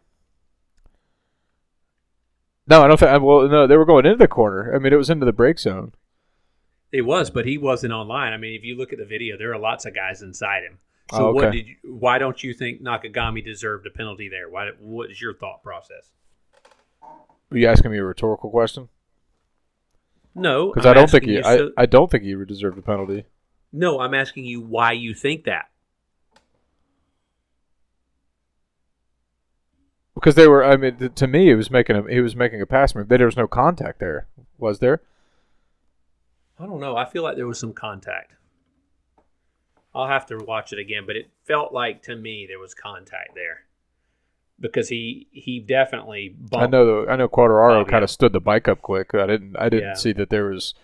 No, 2.66 2.82
I 2.82 2.88
don't 2.88 2.98
think. 2.98 3.22
Well, 3.22 3.48
no, 3.48 3.66
they 3.66 3.76
were 3.76 3.84
going 3.84 4.06
into 4.06 4.18
the 4.18 4.28
corner. 4.28 4.74
I 4.74 4.78
mean, 4.78 4.92
it 4.92 4.96
was 4.96 5.10
into 5.10 5.26
the 5.26 5.32
brake 5.32 5.58
zone. 5.58 5.92
It 6.92 7.02
was, 7.02 7.28
but 7.28 7.44
he 7.44 7.58
wasn't 7.58 7.92
online. 7.92 8.32
I 8.32 8.36
mean, 8.36 8.54
if 8.54 8.64
you 8.64 8.76
look 8.76 8.92
at 8.92 8.98
the 9.00 9.04
video, 9.04 9.36
there 9.36 9.52
are 9.52 9.58
lots 9.58 9.84
of 9.84 9.94
guys 9.94 10.22
inside 10.22 10.62
him. 10.62 10.78
So 11.10 11.28
Oh, 11.28 11.32
what 11.32 11.50
did 11.52 11.66
you, 11.66 11.76
why 11.84 12.18
don't 12.18 12.42
you 12.42 12.54
think 12.54 12.80
Nakagami 12.82 13.44
deserved 13.44 13.86
a 13.86 13.90
penalty 13.90 14.28
there? 14.28 14.48
Why 14.48 14.70
what 14.78 15.10
is 15.10 15.20
your 15.20 15.34
thought 15.34 15.62
process? 15.62 16.12
Are 17.02 17.58
you 17.58 17.66
asking 17.66 17.90
me 17.90 17.98
a 17.98 18.04
rhetorical 18.04 18.48
question? 18.48 18.88
No, 20.35 20.73
Because 20.73 20.86
I'm 20.86 20.94
don't 20.94 21.11
think 21.11 21.24
he. 21.24 21.35
you 21.35 21.43
I, 21.44 21.56
so- 21.56 21.70
I 21.77 21.86
don't 21.86 22.11
think 22.11 22.24
he 22.24 22.35
deserved 22.44 22.78
a 22.78 22.82
penalty. 22.82 23.24
no, 23.73 24.01
I'm 24.01 24.15
asking 24.15 24.44
you 24.44 24.61
why 24.61 24.93
you 24.93 25.15
think 25.15 25.44
that. 25.44 25.66
Because 30.15 30.35
they 30.36 30.47
were. 30.48 30.65
I 30.65 30.77
mean, 30.77 30.97
th- 30.97 31.15
to 31.16 31.27
me, 31.27 31.51
it 31.51 31.56
was 31.56 31.70
making 31.70 31.97
a. 31.97 32.09
He 32.11 32.20
was 32.20 32.36
making 32.36 32.61
a 32.61 32.66
pass 32.66 32.94
move. 32.94 33.09
There 33.09 33.27
was 33.27 33.36
no 33.36 33.47
contact 33.47 33.98
there. 34.01 34.27
Was 34.59 34.78
there? 34.78 35.02
I 36.59 36.66
don't 36.66 36.81
know. 36.81 36.97
I 36.97 37.05
feel 37.05 37.23
like 37.24 37.36
there 37.36 37.47
was 37.48 37.59
some 37.59 37.73
contact. 37.73 38.32
I'll 39.94 40.06
have 40.09 40.27
to 40.27 40.39
watch 40.39 40.73
it 40.73 40.78
again, 40.78 41.05
but 41.06 41.16
it 41.16 41.31
felt 41.44 41.73
like 41.73 42.02
to 42.05 42.16
me 42.16 42.47
there 42.48 42.59
was 42.59 42.74
contact 42.74 43.35
there 43.35 43.65
because 44.60 44.89
he 44.89 45.26
he 45.32 45.60
definitely 45.60 46.28
bumped. 46.28 46.56
I 46.56 46.66
know. 46.66 47.05
The, 47.05 47.10
I 47.12 47.16
know. 47.16 47.28
Quartararo 47.28 47.86
kind 47.89 48.05
of 48.05 48.10
stood 48.10 48.32
the 48.32 48.40
bike 48.40 48.68
up 48.68 48.82
quick. 48.82 49.14
I 49.14 49.26
didn't. 49.26 49.56
I 49.59 49.68
didn't 49.68 49.89
Yeah. 49.90 49.94
see 49.94 50.12
that 50.12 50.31
there 50.31 50.47
was. 50.47 50.74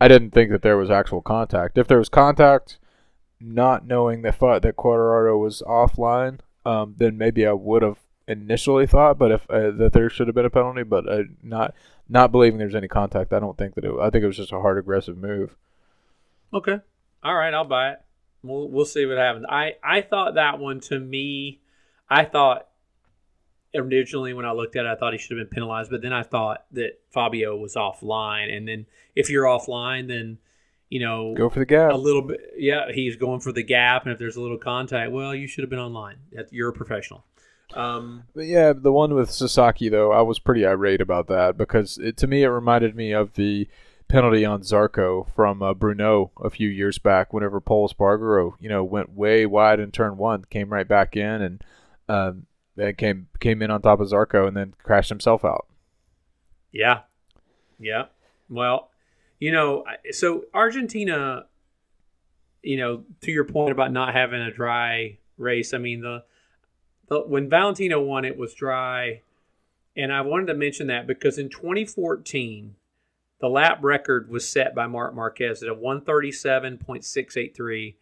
I 0.00 0.08
didn't 0.08 0.32
think 0.32 0.50
that 0.50 0.62
there 0.62 0.76
was 0.76 0.90
actual 0.90 1.22
contact. 1.22 1.78
If 1.78 1.86
there 1.86 1.98
was 1.98 2.08
contact, 2.08 2.78
not 3.40 3.86
knowing 3.86 4.22
that 4.22 4.38
that 4.40 4.74
Quartararo 4.76 5.38
was 5.40 5.62
offline, 5.66 6.40
um, 6.66 6.94
then 6.98 7.16
maybe 7.16 7.46
I 7.46 7.52
would 7.52 7.82
have 7.82 7.98
initially 8.26 8.86
thought, 8.86 9.18
but 9.18 9.30
if 9.30 9.50
uh, 9.50 9.70
that 9.72 9.92
there 9.92 10.08
should 10.10 10.26
have 10.28 10.34
been 10.34 10.46
a 10.46 10.50
penalty, 10.50 10.82
but 10.82 11.08
uh, 11.08 11.22
not 11.42 11.74
not 12.08 12.32
believing 12.32 12.58
there's 12.58 12.74
any 12.74 12.88
contact. 12.88 13.32
I 13.32 13.38
don't 13.40 13.56
think 13.56 13.74
that 13.76 13.84
it. 13.84 13.92
I 14.00 14.10
think 14.10 14.24
it 14.24 14.26
was 14.26 14.36
just 14.36 14.52
a 14.52 14.60
hard 14.60 14.78
aggressive 14.78 15.16
move. 15.16 15.56
Okay. 16.52 16.80
All 17.22 17.34
right, 17.34 17.54
I'll 17.54 17.64
buy 17.64 17.92
it. 17.92 18.00
We'll 18.42 18.68
we'll 18.68 18.84
see 18.84 19.06
what 19.06 19.16
happens. 19.16 19.46
I 19.48 19.76
I 19.82 20.02
thought 20.02 20.34
that 20.34 20.58
one 20.58 20.80
to 20.80 20.98
me, 20.98 21.60
I 22.10 22.24
thought 22.24 22.68
originally 23.74 24.32
when 24.34 24.44
I 24.44 24.52
looked 24.52 24.76
at 24.76 24.86
it, 24.86 24.88
I 24.88 24.94
thought 24.96 25.12
he 25.12 25.18
should 25.18 25.36
have 25.36 25.48
been 25.48 25.54
penalized, 25.54 25.90
but 25.90 26.02
then 26.02 26.12
I 26.12 26.22
thought 26.22 26.64
that 26.72 27.00
Fabio 27.10 27.56
was 27.56 27.74
offline, 27.74 28.54
and 28.54 28.66
then 28.68 28.86
if 29.14 29.30
you're 29.30 29.44
offline, 29.44 30.08
then 30.08 30.38
you 30.90 31.00
know 31.00 31.34
Go 31.34 31.48
for 31.48 31.58
the 31.58 31.66
gap. 31.66 31.92
a 31.92 31.96
little 31.96 32.22
bit. 32.22 32.40
Yeah, 32.56 32.92
he's 32.92 33.16
going 33.16 33.40
for 33.40 33.52
the 33.52 33.62
gap, 33.62 34.04
and 34.04 34.12
if 34.12 34.18
there's 34.18 34.36
a 34.36 34.40
little 34.40 34.58
contact, 34.58 35.12
well, 35.12 35.34
you 35.34 35.46
should 35.46 35.62
have 35.62 35.70
been 35.70 35.78
online. 35.78 36.16
You're 36.50 36.68
a 36.70 36.72
professional. 36.72 37.24
Um, 37.74 38.24
But 38.34 38.46
yeah, 38.46 38.72
the 38.72 38.92
one 38.92 39.14
with 39.14 39.30
Sasaki 39.30 39.88
though, 39.88 40.12
I 40.12 40.20
was 40.22 40.38
pretty 40.38 40.66
irate 40.66 41.00
about 41.00 41.26
that 41.28 41.56
because 41.56 41.98
it, 41.98 42.16
to 42.18 42.26
me 42.26 42.42
it 42.42 42.48
reminded 42.48 42.94
me 42.94 43.12
of 43.12 43.34
the 43.34 43.66
penalty 44.06 44.44
on 44.44 44.60
Zarco 44.60 45.26
from 45.34 45.62
uh, 45.62 45.72
Brno 45.74 46.30
a 46.42 46.50
few 46.50 46.68
years 46.68 46.98
back. 46.98 47.32
Whenever 47.32 47.60
Pol 47.60 47.88
Espargaro, 47.88 48.52
you 48.60 48.68
know, 48.68 48.84
went 48.84 49.14
way 49.14 49.46
wide 49.46 49.80
in 49.80 49.90
turn 49.90 50.18
one, 50.18 50.44
came 50.44 50.70
right 50.72 50.86
back 50.86 51.16
in, 51.16 51.42
and 51.42 51.64
um, 52.08 52.46
and 52.76 52.96
came 52.96 53.28
came 53.40 53.62
in 53.62 53.70
on 53.70 53.82
top 53.82 54.00
of 54.00 54.08
Zarco 54.08 54.48
and 54.48 54.56
then 54.56 54.74
crashed 54.82 55.08
himself 55.08 55.44
out. 55.44 55.66
Yeah. 56.72 57.00
Yeah. 57.78 58.06
Well, 58.48 58.90
you 59.38 59.52
know, 59.52 59.84
so 60.10 60.44
Argentina, 60.52 61.46
you 62.62 62.76
know, 62.76 63.04
to 63.22 63.30
your 63.30 63.44
point 63.44 63.72
about 63.72 63.92
not 63.92 64.14
having 64.14 64.40
a 64.40 64.50
dry 64.50 65.18
race, 65.36 65.74
I 65.74 65.78
mean, 65.78 66.00
the, 66.00 66.24
the 67.08 67.20
when 67.20 67.48
Valentino 67.48 68.00
won, 68.00 68.24
it 68.24 68.36
was 68.36 68.54
dry. 68.54 69.22
And 69.96 70.12
I 70.12 70.22
wanted 70.22 70.46
to 70.46 70.54
mention 70.54 70.88
that 70.88 71.06
because 71.06 71.38
in 71.38 71.48
2014, 71.48 72.74
the 73.40 73.48
lap 73.48 73.78
record 73.82 74.28
was 74.28 74.48
set 74.48 74.74
by 74.74 74.86
Marc 74.86 75.14
Marquez 75.14 75.62
at 75.62 75.68
a 75.68 75.74
137.683, 75.74 77.94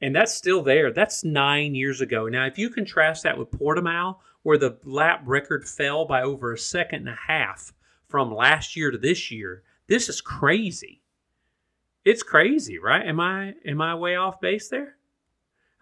and 0.00 0.14
that's 0.14 0.34
still 0.34 0.62
there. 0.62 0.92
That's 0.92 1.24
nine 1.24 1.74
years 1.74 2.00
ago. 2.00 2.28
Now, 2.28 2.46
if 2.46 2.58
you 2.58 2.70
contrast 2.70 3.24
that 3.24 3.38
with 3.38 3.50
Portimao, 3.50 4.16
where 4.42 4.58
the 4.58 4.78
lap 4.84 5.22
record 5.24 5.68
fell 5.68 6.04
by 6.04 6.22
over 6.22 6.52
a 6.52 6.58
second 6.58 7.00
and 7.00 7.08
a 7.08 7.18
half 7.26 7.72
from 8.06 8.34
last 8.34 8.76
year 8.76 8.90
to 8.90 8.98
this 8.98 9.30
year, 9.30 9.62
this 9.88 10.08
is 10.08 10.20
crazy. 10.20 11.02
It's 12.04 12.22
crazy, 12.22 12.78
right? 12.78 13.06
Am 13.06 13.20
I 13.20 13.54
am 13.66 13.82
I 13.82 13.94
way 13.94 14.16
off 14.16 14.40
base 14.40 14.68
there? 14.68 14.96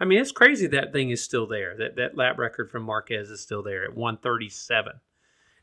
I 0.01 0.05
mean, 0.05 0.21
it's 0.21 0.33
crazy 0.33 0.67
that 0.69 0.93
thing 0.93 1.11
is 1.11 1.23
still 1.23 1.47
there. 1.47 1.77
That 1.77 1.97
that 1.97 2.17
lap 2.17 2.39
record 2.39 2.71
from 2.71 2.83
Marquez 2.83 3.31
is 3.31 3.41
still 3.41 3.63
there 3.63 3.85
at 3.85 3.95
137. 3.95 4.95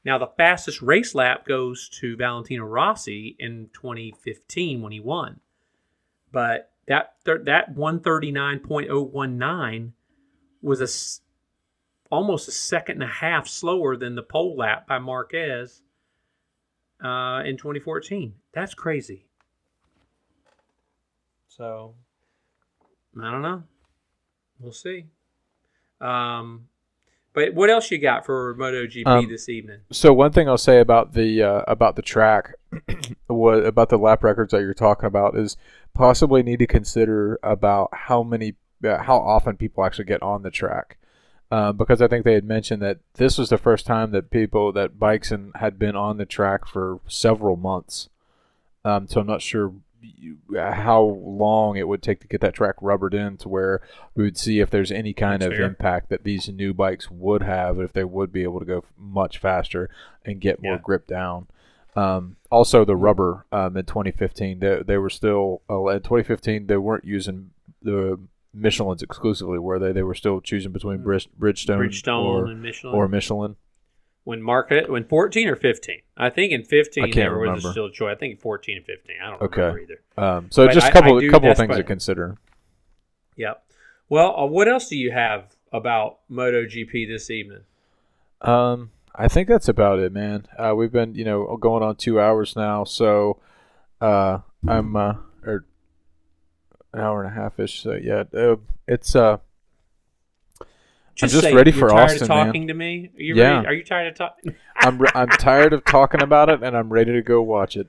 Now, 0.06 0.18
the 0.18 0.32
fastest 0.38 0.82
race 0.82 1.16
lap 1.16 1.46
goes 1.48 1.88
to 2.02 2.18
Valentino 2.18 2.66
Rossi 2.66 3.38
in 3.40 3.70
2015 3.74 4.82
when 4.82 4.92
he 4.92 5.00
won. 5.00 5.40
But 6.32 6.73
that 6.88 7.16
that 7.26 7.76
139.019 7.76 9.92
was 10.62 10.82
a 10.82 10.88
almost 12.14 12.48
a 12.48 12.52
second 12.52 13.02
and 13.02 13.10
a 13.10 13.14
half 13.14 13.48
slower 13.48 13.98
than 13.98 14.16
the 14.16 14.22
pole 14.22 14.56
lap 14.56 14.88
by 14.88 15.00
Marquez 15.00 15.82
uh, 17.04 17.42
in 17.46 17.58
2014. 17.58 18.34
That's 18.54 18.76
crazy. 18.76 19.26
So, 21.48 21.96
I 23.20 23.32
don't 23.32 23.42
know. 23.42 23.64
We'll 24.60 24.74
see. 24.74 25.06
Um, 26.02 26.68
but 27.34 27.56
what 27.56 27.70
else 27.70 27.90
you 27.90 27.98
got 27.98 28.26
for 28.26 28.56
MotoGP 28.56 29.08
um, 29.08 29.30
this 29.30 29.50
evening? 29.50 29.80
So 29.92 30.14
one 30.14 30.32
thing 30.32 30.48
I'll 30.48 30.58
say 30.58 30.80
about 30.80 31.14
the 31.14 31.42
uh, 31.42 31.64
about 31.68 31.96
the 31.96 32.02
track, 32.02 32.56
what 33.28 33.66
about 33.66 33.90
the 33.90 33.98
lap 33.98 34.24
records 34.24 34.52
that 34.52 34.62
you're 34.62 34.74
talking 34.74 35.08
about 35.08 35.38
is 35.38 35.58
possibly 35.94 36.44
need 36.44 36.60
to 36.60 36.68
consider 36.68 37.40
about 37.44 37.90
how 37.94 38.24
many 38.24 38.56
uh, 38.84 39.04
how 39.04 39.18
often 39.18 39.58
people 39.58 39.84
actually 39.84 40.06
get 40.06 40.22
on 40.22 40.44
the 40.44 40.52
track. 40.52 40.98
Um, 41.52 41.78
because 41.78 42.02
I 42.02 42.08
think 42.08 42.26
they 42.26 42.34
had 42.34 42.46
mentioned 42.46 42.82
that 42.82 42.98
this 43.14 43.38
was 43.38 43.50
the 43.50 43.60
first 43.60 43.86
time 43.86 44.10
that 44.12 44.32
people 44.32 44.72
that 44.72 44.98
bikes 44.98 45.32
and 45.32 45.52
had 45.56 45.78
been 45.78 45.96
on 45.96 46.18
the 46.18 46.26
track 46.26 46.66
for 46.66 47.00
several 47.08 47.56
months. 47.56 48.10
Um, 48.84 49.08
so 49.08 49.22
I'm 49.22 49.28
not 49.28 49.44
sure 49.44 49.72
how 50.56 51.02
long 51.02 51.78
it 51.78 51.88
would 51.88 52.02
take 52.02 52.20
to 52.22 52.28
get 52.28 52.42
that 52.42 52.54
track 52.54 52.76
rubbered 52.82 53.14
in 53.14 53.38
to 53.38 53.50
where 53.50 53.82
we 54.16 54.24
would 54.24 54.38
see 54.38 54.60
if 54.60 54.70
there's 54.70 54.92
any 54.92 55.14
kind 55.14 55.42
That's 55.42 55.52
of 55.52 55.58
fair. 55.58 55.66
impact 55.66 56.10
that 56.10 56.24
these 56.24 56.50
new 56.50 56.74
bikes 56.74 57.10
would 57.10 57.44
have 57.44 57.80
if 57.80 57.94
they 57.94 58.04
would 58.04 58.32
be 58.32 58.44
able 58.44 58.60
to 58.60 58.66
go 58.66 58.84
much 58.98 59.38
faster 59.38 59.90
and 60.26 60.42
get 60.42 60.62
more 60.62 60.74
yeah. 60.74 60.82
grip 60.82 61.08
down. 61.08 61.48
Um, 61.96 62.38
also, 62.54 62.86
the 62.86 62.96
rubber 62.96 63.46
um, 63.52 63.76
in 63.76 63.86
2015, 63.86 64.60
they, 64.60 64.84
they 64.86 64.98
were 64.98 65.10
still 65.10 65.62
uh, 65.70 65.86
in 65.88 66.00
2015 66.00 66.68
they 66.68 66.78
weren't 66.78 67.04
using 67.04 67.50
the 67.82 68.20
Michelin's 68.54 69.02
exclusively, 69.02 69.58
were 69.58 69.80
they? 69.80 69.92
They 69.92 70.04
were 70.04 70.14
still 70.14 70.40
choosing 70.40 70.72
between 70.72 71.00
mm. 71.00 71.06
Bridgestone, 71.40 71.80
Bridgestone 71.80 72.24
or, 72.24 72.46
and 72.46 72.62
Michelin. 72.62 72.96
or 72.96 73.08
Michelin 73.08 73.56
when 74.24 74.42
market 74.42 74.90
when 74.90 75.04
14 75.04 75.50
or 75.50 75.56
15 75.56 76.02
i 76.18 76.30
think 76.30 76.54
in 76.54 76.64
15 76.64 77.04
I 77.04 77.12
there 77.12 77.38
was 77.38 77.40
remember. 77.40 77.72
still 77.72 77.90
choice 77.90 78.16
i 78.16 78.18
think 78.18 78.40
14 78.40 78.78
and 78.78 78.86
15 78.86 79.16
i 79.22 79.30
don't 79.30 79.42
okay. 79.42 79.62
remember 79.62 79.80
either 79.82 80.02
um, 80.18 80.48
so 80.50 80.66
but 80.66 80.74
just 80.74 80.88
a 80.88 80.92
couple 80.92 81.22
I, 81.22 81.26
I 81.26 81.30
couple 81.30 81.52
of 81.52 81.58
things 81.58 81.76
to 81.76 81.84
consider 81.84 82.38
yep 83.36 83.66
well 84.08 84.34
uh, 84.40 84.46
what 84.46 84.68
else 84.68 84.88
do 84.88 84.96
you 84.96 85.12
have 85.12 85.48
about 85.74 86.20
MotoGP 86.32 87.08
this 87.08 87.30
evening 87.30 87.64
um 88.42 88.92
i 89.16 89.28
think 89.28 89.48
that's 89.48 89.68
about 89.68 90.00
it 90.00 90.12
man 90.12 90.46
uh, 90.58 90.74
we've 90.76 90.92
been 90.92 91.14
you 91.16 91.26
know 91.26 91.58
going 91.58 91.84
on 91.84 91.96
two 91.96 92.20
hours 92.20 92.56
now 92.56 92.84
so 92.84 93.40
uh 94.02 94.40
i'm 94.68 94.96
uh 94.96 95.16
or 95.46 95.66
an 96.94 97.00
hour 97.00 97.24
and 97.24 97.32
a 97.32 97.36
half 97.36 97.60
ish 97.60 97.82
so 97.82 97.94
yeah 97.94 98.24
uh, 98.36 98.56
it's 98.88 99.16
uh 99.16 99.38
just 101.16 101.36
I'm 101.36 101.42
just 101.42 101.54
ready 101.54 101.72
for 101.72 101.90
tired 101.90 102.06
Austin, 102.06 102.22
of 102.24 102.28
talking 102.28 102.62
man. 102.62 102.68
to 102.70 102.74
me. 102.74 103.12
Are 103.16 103.22
you 103.22 103.36
yeah. 103.36 103.58
ready? 103.58 103.68
Are 103.68 103.74
you 103.74 103.84
tired 103.84 104.08
of 104.08 104.16
talking? 104.16 104.56
I'm 104.78 104.98
re- 104.98 105.12
I'm 105.14 105.30
tired 105.30 105.72
of 105.72 105.86
talking 105.86 106.24
about 106.24 106.50
it, 106.50 106.64
and 106.64 106.76
I'm 106.76 106.92
ready 106.92 107.12
to 107.12 107.22
go 107.22 107.40
watch 107.40 107.78
it. 107.78 107.88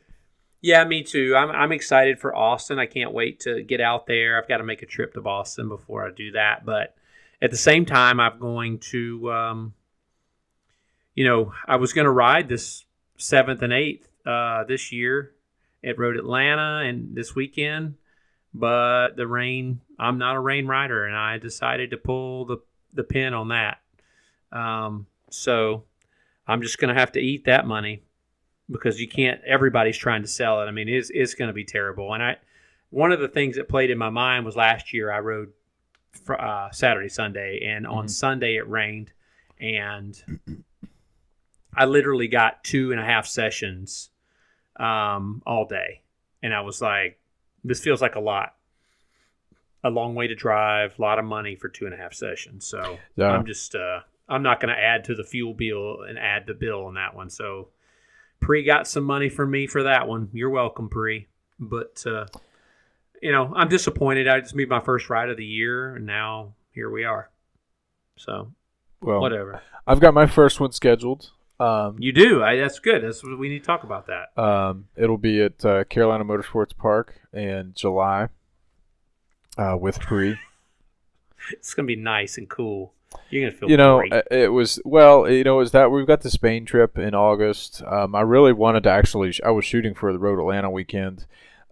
Yeah, 0.60 0.84
me 0.84 1.02
too. 1.02 1.34
I'm 1.34 1.50
I'm 1.50 1.72
excited 1.72 2.18
for 2.18 2.36
Austin. 2.36 2.78
I 2.78 2.84
can't 2.84 3.12
wait 3.12 3.40
to 3.40 3.62
get 3.62 3.80
out 3.80 4.06
there. 4.06 4.36
I've 4.36 4.48
got 4.48 4.58
to 4.58 4.64
make 4.64 4.82
a 4.82 4.86
trip 4.86 5.14
to 5.14 5.22
Boston 5.22 5.68
before 5.68 6.06
I 6.06 6.10
do 6.10 6.32
that, 6.32 6.66
but 6.66 6.94
at 7.40 7.50
the 7.50 7.56
same 7.56 7.84
time, 7.84 8.20
I'm 8.20 8.38
going 8.38 8.78
to, 8.78 9.30
um, 9.30 9.74
you 11.14 11.24
know, 11.24 11.52
I 11.66 11.76
was 11.76 11.92
going 11.92 12.06
to 12.06 12.10
ride 12.10 12.48
this 12.48 12.84
seventh 13.16 13.62
and 13.62 13.72
eighth 13.72 14.08
uh, 14.26 14.64
this 14.64 14.92
year 14.92 15.32
at 15.82 15.98
Road 15.98 16.16
Atlanta 16.16 16.82
and 16.86 17.14
this 17.14 17.34
weekend, 17.34 17.94
but 18.52 19.16
the 19.16 19.26
rain. 19.26 19.80
I'm 19.98 20.18
not 20.18 20.34
a 20.34 20.40
rain 20.40 20.66
rider, 20.66 21.04
and 21.06 21.16
I 21.16 21.38
decided 21.38 21.90
to 21.90 21.96
pull 21.96 22.46
the 22.46 22.58
the 22.92 23.04
pin 23.04 23.34
on 23.34 23.48
that. 23.48 23.78
Um, 24.52 25.06
so 25.30 25.84
I'm 26.46 26.62
just 26.62 26.78
going 26.78 26.94
to 26.94 27.00
have 27.00 27.12
to 27.12 27.20
eat 27.20 27.44
that 27.44 27.66
money 27.66 28.02
because 28.70 29.00
you 29.00 29.08
can't. 29.08 29.40
Everybody's 29.44 29.98
trying 29.98 30.22
to 30.22 30.28
sell 30.28 30.62
it. 30.62 30.66
I 30.66 30.70
mean, 30.70 30.88
it's 30.88 31.10
it's 31.10 31.34
going 31.34 31.48
to 31.48 31.54
be 31.54 31.64
terrible. 31.64 32.12
And 32.14 32.22
I, 32.22 32.36
one 32.90 33.12
of 33.12 33.20
the 33.20 33.28
things 33.28 33.56
that 33.56 33.68
played 33.68 33.90
in 33.90 33.98
my 33.98 34.10
mind 34.10 34.44
was 34.44 34.56
last 34.56 34.92
year 34.92 35.10
I 35.12 35.20
rode 35.20 35.52
fr- 36.24 36.34
uh, 36.34 36.70
Saturday, 36.70 37.08
Sunday, 37.08 37.60
and 37.64 37.86
on 37.86 38.04
mm-hmm. 38.04 38.08
Sunday 38.08 38.56
it 38.56 38.68
rained, 38.68 39.12
and 39.60 40.20
I 41.76 41.86
literally 41.86 42.28
got 42.28 42.64
two 42.64 42.92
and 42.92 43.00
a 43.00 43.04
half 43.04 43.26
sessions 43.26 44.10
um, 44.78 45.42
all 45.46 45.66
day, 45.66 46.02
and 46.42 46.54
I 46.54 46.62
was 46.62 46.80
like, 46.80 47.18
this 47.62 47.80
feels 47.80 48.00
like 48.00 48.14
a 48.14 48.20
lot 48.20 48.54
a 49.84 49.90
long 49.90 50.14
way 50.14 50.26
to 50.26 50.34
drive, 50.34 50.98
a 50.98 51.02
lot 51.02 51.18
of 51.18 51.26
money 51.26 51.54
for 51.54 51.68
two 51.68 51.84
and 51.84 51.94
a 51.94 51.98
half 51.98 52.14
sessions. 52.14 52.66
So 52.66 52.98
yeah. 53.16 53.28
I'm 53.28 53.44
just 53.44 53.74
uh, 53.74 54.00
I'm 54.28 54.42
not 54.42 54.58
going 54.58 54.74
to 54.74 54.82
add 54.82 55.04
to 55.04 55.14
the 55.14 55.22
fuel 55.22 55.52
bill 55.52 55.98
and 56.08 56.18
add 56.18 56.46
the 56.46 56.54
bill 56.54 56.86
on 56.86 56.94
that 56.94 57.14
one. 57.14 57.30
So 57.30 57.68
Pre 58.40 58.64
got 58.64 58.88
some 58.88 59.04
money 59.04 59.28
from 59.28 59.50
me 59.50 59.66
for 59.66 59.84
that 59.84 60.08
one. 60.08 60.30
You're 60.32 60.50
welcome, 60.50 60.88
Pre. 60.88 61.28
But 61.60 62.02
uh, 62.06 62.26
you 63.22 63.30
know 63.30 63.52
I'm 63.54 63.68
disappointed. 63.68 64.26
I 64.26 64.40
just 64.40 64.54
made 64.54 64.70
my 64.70 64.80
first 64.80 65.10
ride 65.10 65.28
of 65.28 65.36
the 65.36 65.44
year, 65.44 65.94
and 65.94 66.06
now 66.06 66.54
here 66.72 66.90
we 66.90 67.04
are. 67.04 67.30
So 68.16 68.52
well, 69.02 69.20
whatever. 69.20 69.60
I've 69.86 70.00
got 70.00 70.14
my 70.14 70.26
first 70.26 70.60
one 70.60 70.72
scheduled. 70.72 71.30
Um, 71.60 71.96
you 71.98 72.12
do. 72.12 72.42
I, 72.42 72.56
that's 72.56 72.78
good. 72.78 73.04
That's 73.04 73.22
what 73.22 73.38
we 73.38 73.48
need 73.48 73.60
to 73.60 73.64
talk 73.64 73.84
about. 73.84 74.06
That. 74.06 74.36
Um, 74.40 74.86
it'll 74.96 75.18
be 75.18 75.42
at 75.42 75.64
uh, 75.64 75.84
Carolina 75.84 76.24
Motorsports 76.24 76.76
Park 76.76 77.14
in 77.32 77.72
July 77.74 78.28
uh, 79.56 79.76
with 79.78 80.00
Pre. 80.00 80.36
it's 81.52 81.74
gonna 81.74 81.86
be 81.86 81.96
nice 81.96 82.38
and 82.38 82.48
cool. 82.48 82.92
You're 83.30 83.48
gonna 83.48 83.56
feel. 83.56 83.70
You 83.70 83.76
know, 83.76 83.98
great. 83.98 84.12
Uh, 84.12 84.22
it 84.30 84.48
was 84.48 84.80
well. 84.84 85.30
You 85.30 85.44
know, 85.44 85.60
is 85.60 85.70
that 85.70 85.90
we've 85.90 86.06
got 86.06 86.22
the 86.22 86.30
Spain 86.30 86.64
trip 86.64 86.98
in 86.98 87.14
August. 87.14 87.82
Um, 87.86 88.14
I 88.14 88.22
really 88.22 88.52
wanted 88.52 88.82
to 88.84 88.90
actually. 88.90 89.32
I 89.44 89.50
was 89.50 89.64
shooting 89.64 89.94
for 89.94 90.12
the 90.12 90.18
Road 90.18 90.40
Atlanta 90.40 90.70
weekend. 90.70 91.26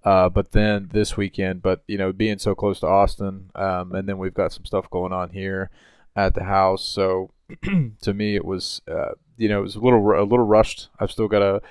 Uh, 0.04 0.28
but 0.28 0.50
then 0.50 0.88
this 0.92 1.16
weekend, 1.16 1.62
but 1.62 1.82
you 1.86 1.96
know, 1.96 2.12
being 2.12 2.38
so 2.38 2.56
close 2.56 2.80
to 2.80 2.86
Austin, 2.88 3.50
um, 3.54 3.94
and 3.94 4.08
then 4.08 4.18
we've 4.18 4.34
got 4.34 4.52
some 4.52 4.64
stuff 4.64 4.90
going 4.90 5.12
on 5.12 5.30
here 5.30 5.70
at 6.16 6.34
the 6.34 6.44
house. 6.44 6.84
So 6.84 7.30
to 8.00 8.14
me, 8.14 8.34
it 8.34 8.44
was, 8.44 8.82
uh, 8.90 9.12
you 9.36 9.48
know, 9.48 9.60
it 9.60 9.62
was 9.62 9.76
a 9.76 9.80
little 9.80 10.00
a 10.12 10.22
little 10.22 10.46
rushed. 10.46 10.88
I've 10.98 11.10
still 11.10 11.28
got 11.28 11.40
to 11.40 11.62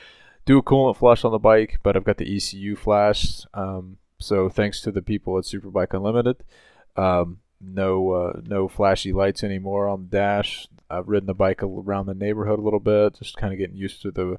do 0.46 0.58
a 0.58 0.64
coolant 0.64 0.98
flush 0.98 1.24
on 1.24 1.32
the 1.32 1.40
bike, 1.40 1.80
but 1.84 1.96
I've 1.96 2.04
got 2.04 2.18
the 2.18 2.36
ECU 2.36 2.76
flash. 2.76 3.42
Um, 3.54 3.98
so 4.20 4.50
thanks 4.50 4.82
to 4.82 4.92
the 4.92 5.02
people 5.02 5.38
at 5.38 5.46
Superbike 5.46 5.94
Unlimited, 5.94 6.44
um, 6.96 7.40
no 7.60 8.12
uh, 8.12 8.42
no 8.44 8.68
flashy 8.68 9.14
lights 9.14 9.44
anymore 9.44 9.88
on 9.88 10.04
the 10.04 10.18
dash. 10.18 10.68
I've 10.90 11.08
ridden 11.08 11.28
the 11.28 11.34
bike 11.34 11.64
around 11.64 12.08
the 12.08 12.14
neighborhood 12.14 12.60
a 12.60 12.62
little 12.62 12.80
bit, 12.80 13.16
just 13.20 13.38
kind 13.38 13.54
of 13.54 13.60
getting 13.60 13.78
used 13.78 14.02
to 14.02 14.12
the 14.12 14.38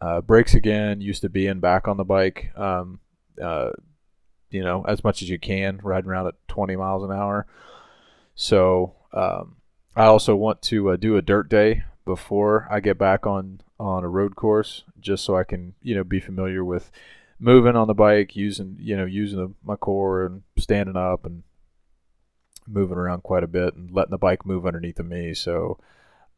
uh, 0.00 0.20
brakes 0.20 0.54
again. 0.54 1.00
Used 1.00 1.22
to 1.22 1.28
being 1.28 1.60
back 1.60 1.88
on 1.88 1.96
the 1.96 2.04
bike, 2.04 2.52
um, 2.56 3.00
uh, 3.42 3.70
you 4.50 4.62
know, 4.62 4.84
as 4.86 5.02
much 5.02 5.22
as 5.22 5.30
you 5.30 5.38
can, 5.38 5.80
riding 5.82 6.10
around 6.10 6.26
at 6.26 6.34
20 6.48 6.76
miles 6.76 7.02
an 7.02 7.12
hour. 7.16 7.46
So 8.34 8.94
um, 9.12 9.56
I 9.94 10.04
also 10.04 10.36
want 10.36 10.60
to 10.62 10.90
uh, 10.90 10.96
do 10.96 11.16
a 11.16 11.22
dirt 11.22 11.48
day 11.48 11.84
before 12.06 12.66
I 12.70 12.80
get 12.80 12.96
back 12.96 13.26
on 13.26 13.60
on 13.78 14.04
a 14.04 14.08
road 14.08 14.36
course, 14.36 14.84
just 14.98 15.22
so 15.24 15.36
I 15.36 15.44
can 15.44 15.74
you 15.82 15.94
know 15.94 16.04
be 16.04 16.20
familiar 16.20 16.64
with 16.64 16.90
moving 17.38 17.76
on 17.76 17.88
the 17.88 17.94
bike, 17.94 18.34
using 18.34 18.78
you 18.80 18.96
know 18.96 19.04
using 19.04 19.38
the, 19.38 19.52
my 19.62 19.76
core 19.76 20.24
and 20.24 20.42
standing 20.56 20.96
up 20.96 21.26
and 21.26 21.42
moving 22.66 22.96
around 22.96 23.22
quite 23.22 23.44
a 23.44 23.48
bit 23.48 23.74
and 23.74 23.90
letting 23.92 24.10
the 24.10 24.18
bike 24.18 24.46
move 24.46 24.66
underneath 24.66 24.98
of 24.98 25.06
me. 25.06 25.34
So 25.34 25.78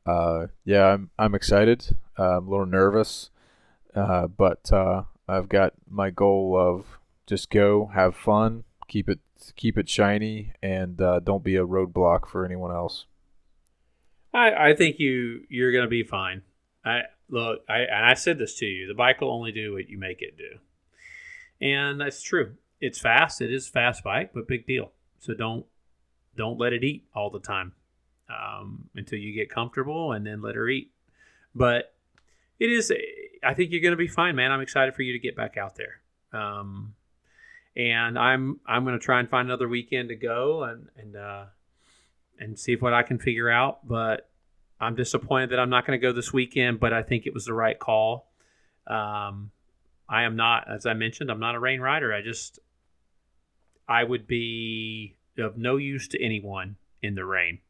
uh, 0.05 0.49
yeah, 0.65 0.87
I'm 0.87 1.11
I'm 1.19 1.35
excited. 1.35 1.97
Uh, 2.19 2.39
I'm 2.39 2.49
a 2.49 2.51
little 2.51 2.67
nervous, 2.67 3.31
uh, 3.95 4.27
but 4.27 4.73
uh, 4.73 5.05
I've 5.29 5.49
got 5.49 5.75
my 5.89 6.11
goal 6.11 6.57
of 6.59 6.99
just 7.27 7.51
go 7.51 7.91
have 7.95 8.17
fun, 8.17 8.65
keep 8.89 9.09
it 9.09 9.21
keep 9.55 9.77
it 9.77 9.89
shiny, 9.89 10.53
and 10.63 11.01
uh, 11.01 11.21
don't 11.21 11.45
be 11.45 11.57
a 11.57 11.67
roadblock 11.67 12.27
for 12.27 12.45
anyone 12.45 12.73
else. 12.73 13.05
I 14.33 14.71
I 14.71 14.75
think 14.75 14.99
you 14.99 15.43
you're 15.49 15.73
gonna 15.73 15.89
be 15.89 16.03
fine. 16.03 16.43
I 16.85 17.03
look, 17.29 17.65
I 17.69 17.81
and 17.81 18.05
I 18.05 18.15
said 18.15 18.39
this 18.39 18.55
to 18.57 18.67
you: 18.67 18.87
the 18.87 18.95
bike 18.95 19.21
will 19.21 19.31
only 19.31 19.53
do 19.53 19.75
what 19.75 19.89
you 19.89 19.99
make 19.99 20.23
it 20.23 20.37
do, 20.37 20.59
and 21.61 22.01
that's 22.01 22.23
true. 22.23 22.55
It's 22.81 22.99
fast. 22.99 23.41
It 23.41 23.53
is 23.53 23.69
fast 23.69 24.05
bike, 24.05 24.33
but 24.33 24.47
big 24.47 24.67
deal. 24.67 24.93
So 25.19 25.35
don't 25.35 25.67
don't 26.37 26.59
let 26.59 26.73
it 26.73 26.85
eat 26.85 27.07
all 27.15 27.31
the 27.31 27.41
time 27.41 27.73
um, 28.29 28.89
until 28.95 29.19
you 29.19 29.33
get 29.33 29.51
comfortable, 29.51 30.13
and 30.13 30.27
then 30.27 30.43
let 30.43 30.55
her 30.55 30.69
eat. 30.69 30.93
But 31.55 31.95
it 32.59 32.71
is. 32.71 32.93
I 33.43 33.55
think 33.55 33.71
you're 33.71 33.81
to 33.93 33.97
be 33.97 34.09
fine, 34.09 34.37
man. 34.37 34.53
I'm 34.53 34.61
excited 34.61 34.95
for 34.95 35.03
you 35.03 35.13
to 35.13 35.19
get 35.19 35.37
back 35.37 35.57
out 35.57 35.77
there. 35.77 36.01
Um, 36.33 36.95
and 37.77 38.19
I'm 38.19 38.61
I'm 38.67 38.85
to 38.99 39.05
try 39.05 39.21
and 39.21 39.31
find 39.31 39.49
another 39.49 39.69
weekend 39.69 40.09
to 40.09 40.17
go 40.17 40.65
and 40.65 40.89
and 40.97 41.17
uh, 41.17 41.45
and 42.39 42.59
see 42.59 42.77
what 42.77 42.95
I 42.95 43.03
can 43.03 43.19
figure 43.19 43.51
out. 43.51 43.87
But 43.87 44.29
I'm 44.81 44.95
disappointed 44.95 45.51
that 45.51 45.59
I'm 45.59 45.71
not 45.71 45.87
going 45.87 45.99
to 45.99 46.03
go 46.07 46.13
this 46.13 46.33
weekend. 46.33 46.81
But 46.81 46.93
I 46.93 47.03
think 47.03 47.27
it 47.27 47.35
was 47.35 47.45
the 47.45 47.55
right 47.55 47.79
call. 47.79 48.31
Um, 48.87 49.51
I 50.09 50.23
am 50.23 50.37
not, 50.37 50.71
as 50.71 50.87
I 50.87 50.95
mentioned, 50.95 51.31
I'm 51.31 51.41
not 51.41 51.55
a 51.55 51.61
rain 51.61 51.81
rider. 51.81 52.13
I 52.13 52.23
just 52.23 52.59
I 53.89 54.05
would 54.05 54.27
be 54.27 55.17
of 55.39 55.57
no 55.57 55.77
use 55.77 56.09
to 56.09 56.23
anyone 56.23 56.77
in 57.03 57.15
the 57.15 57.25
rain. 57.25 57.61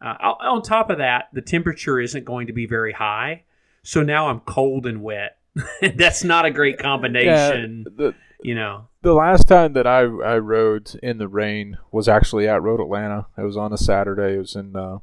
Uh, 0.00 0.14
on 0.40 0.62
top 0.62 0.90
of 0.90 0.98
that, 0.98 1.28
the 1.32 1.42
temperature 1.42 2.00
isn't 2.00 2.24
going 2.24 2.48
to 2.48 2.52
be 2.52 2.66
very 2.66 2.92
high, 2.92 3.44
so 3.82 4.02
now 4.02 4.28
I'm 4.28 4.40
cold 4.40 4.86
and 4.86 5.02
wet. 5.02 5.38
That's 5.80 6.24
not 6.24 6.44
a 6.44 6.50
great 6.50 6.78
combination. 6.78 7.86
Yeah, 7.86 7.96
the, 7.96 8.14
you 8.42 8.54
know, 8.54 8.88
the 9.02 9.14
last 9.14 9.48
time 9.48 9.72
that 9.74 9.86
I 9.86 10.00
I 10.00 10.38
rode 10.38 10.94
in 11.02 11.18
the 11.18 11.28
rain 11.28 11.78
was 11.90 12.08
actually 12.08 12.48
at 12.48 12.62
Road 12.62 12.80
Atlanta. 12.80 13.26
It 13.36 13.42
was 13.42 13.56
on 13.56 13.72
a 13.72 13.78
Saturday. 13.78 14.34
It 14.34 14.38
was 14.38 14.56
in 14.56 14.76
uh, 14.76 14.98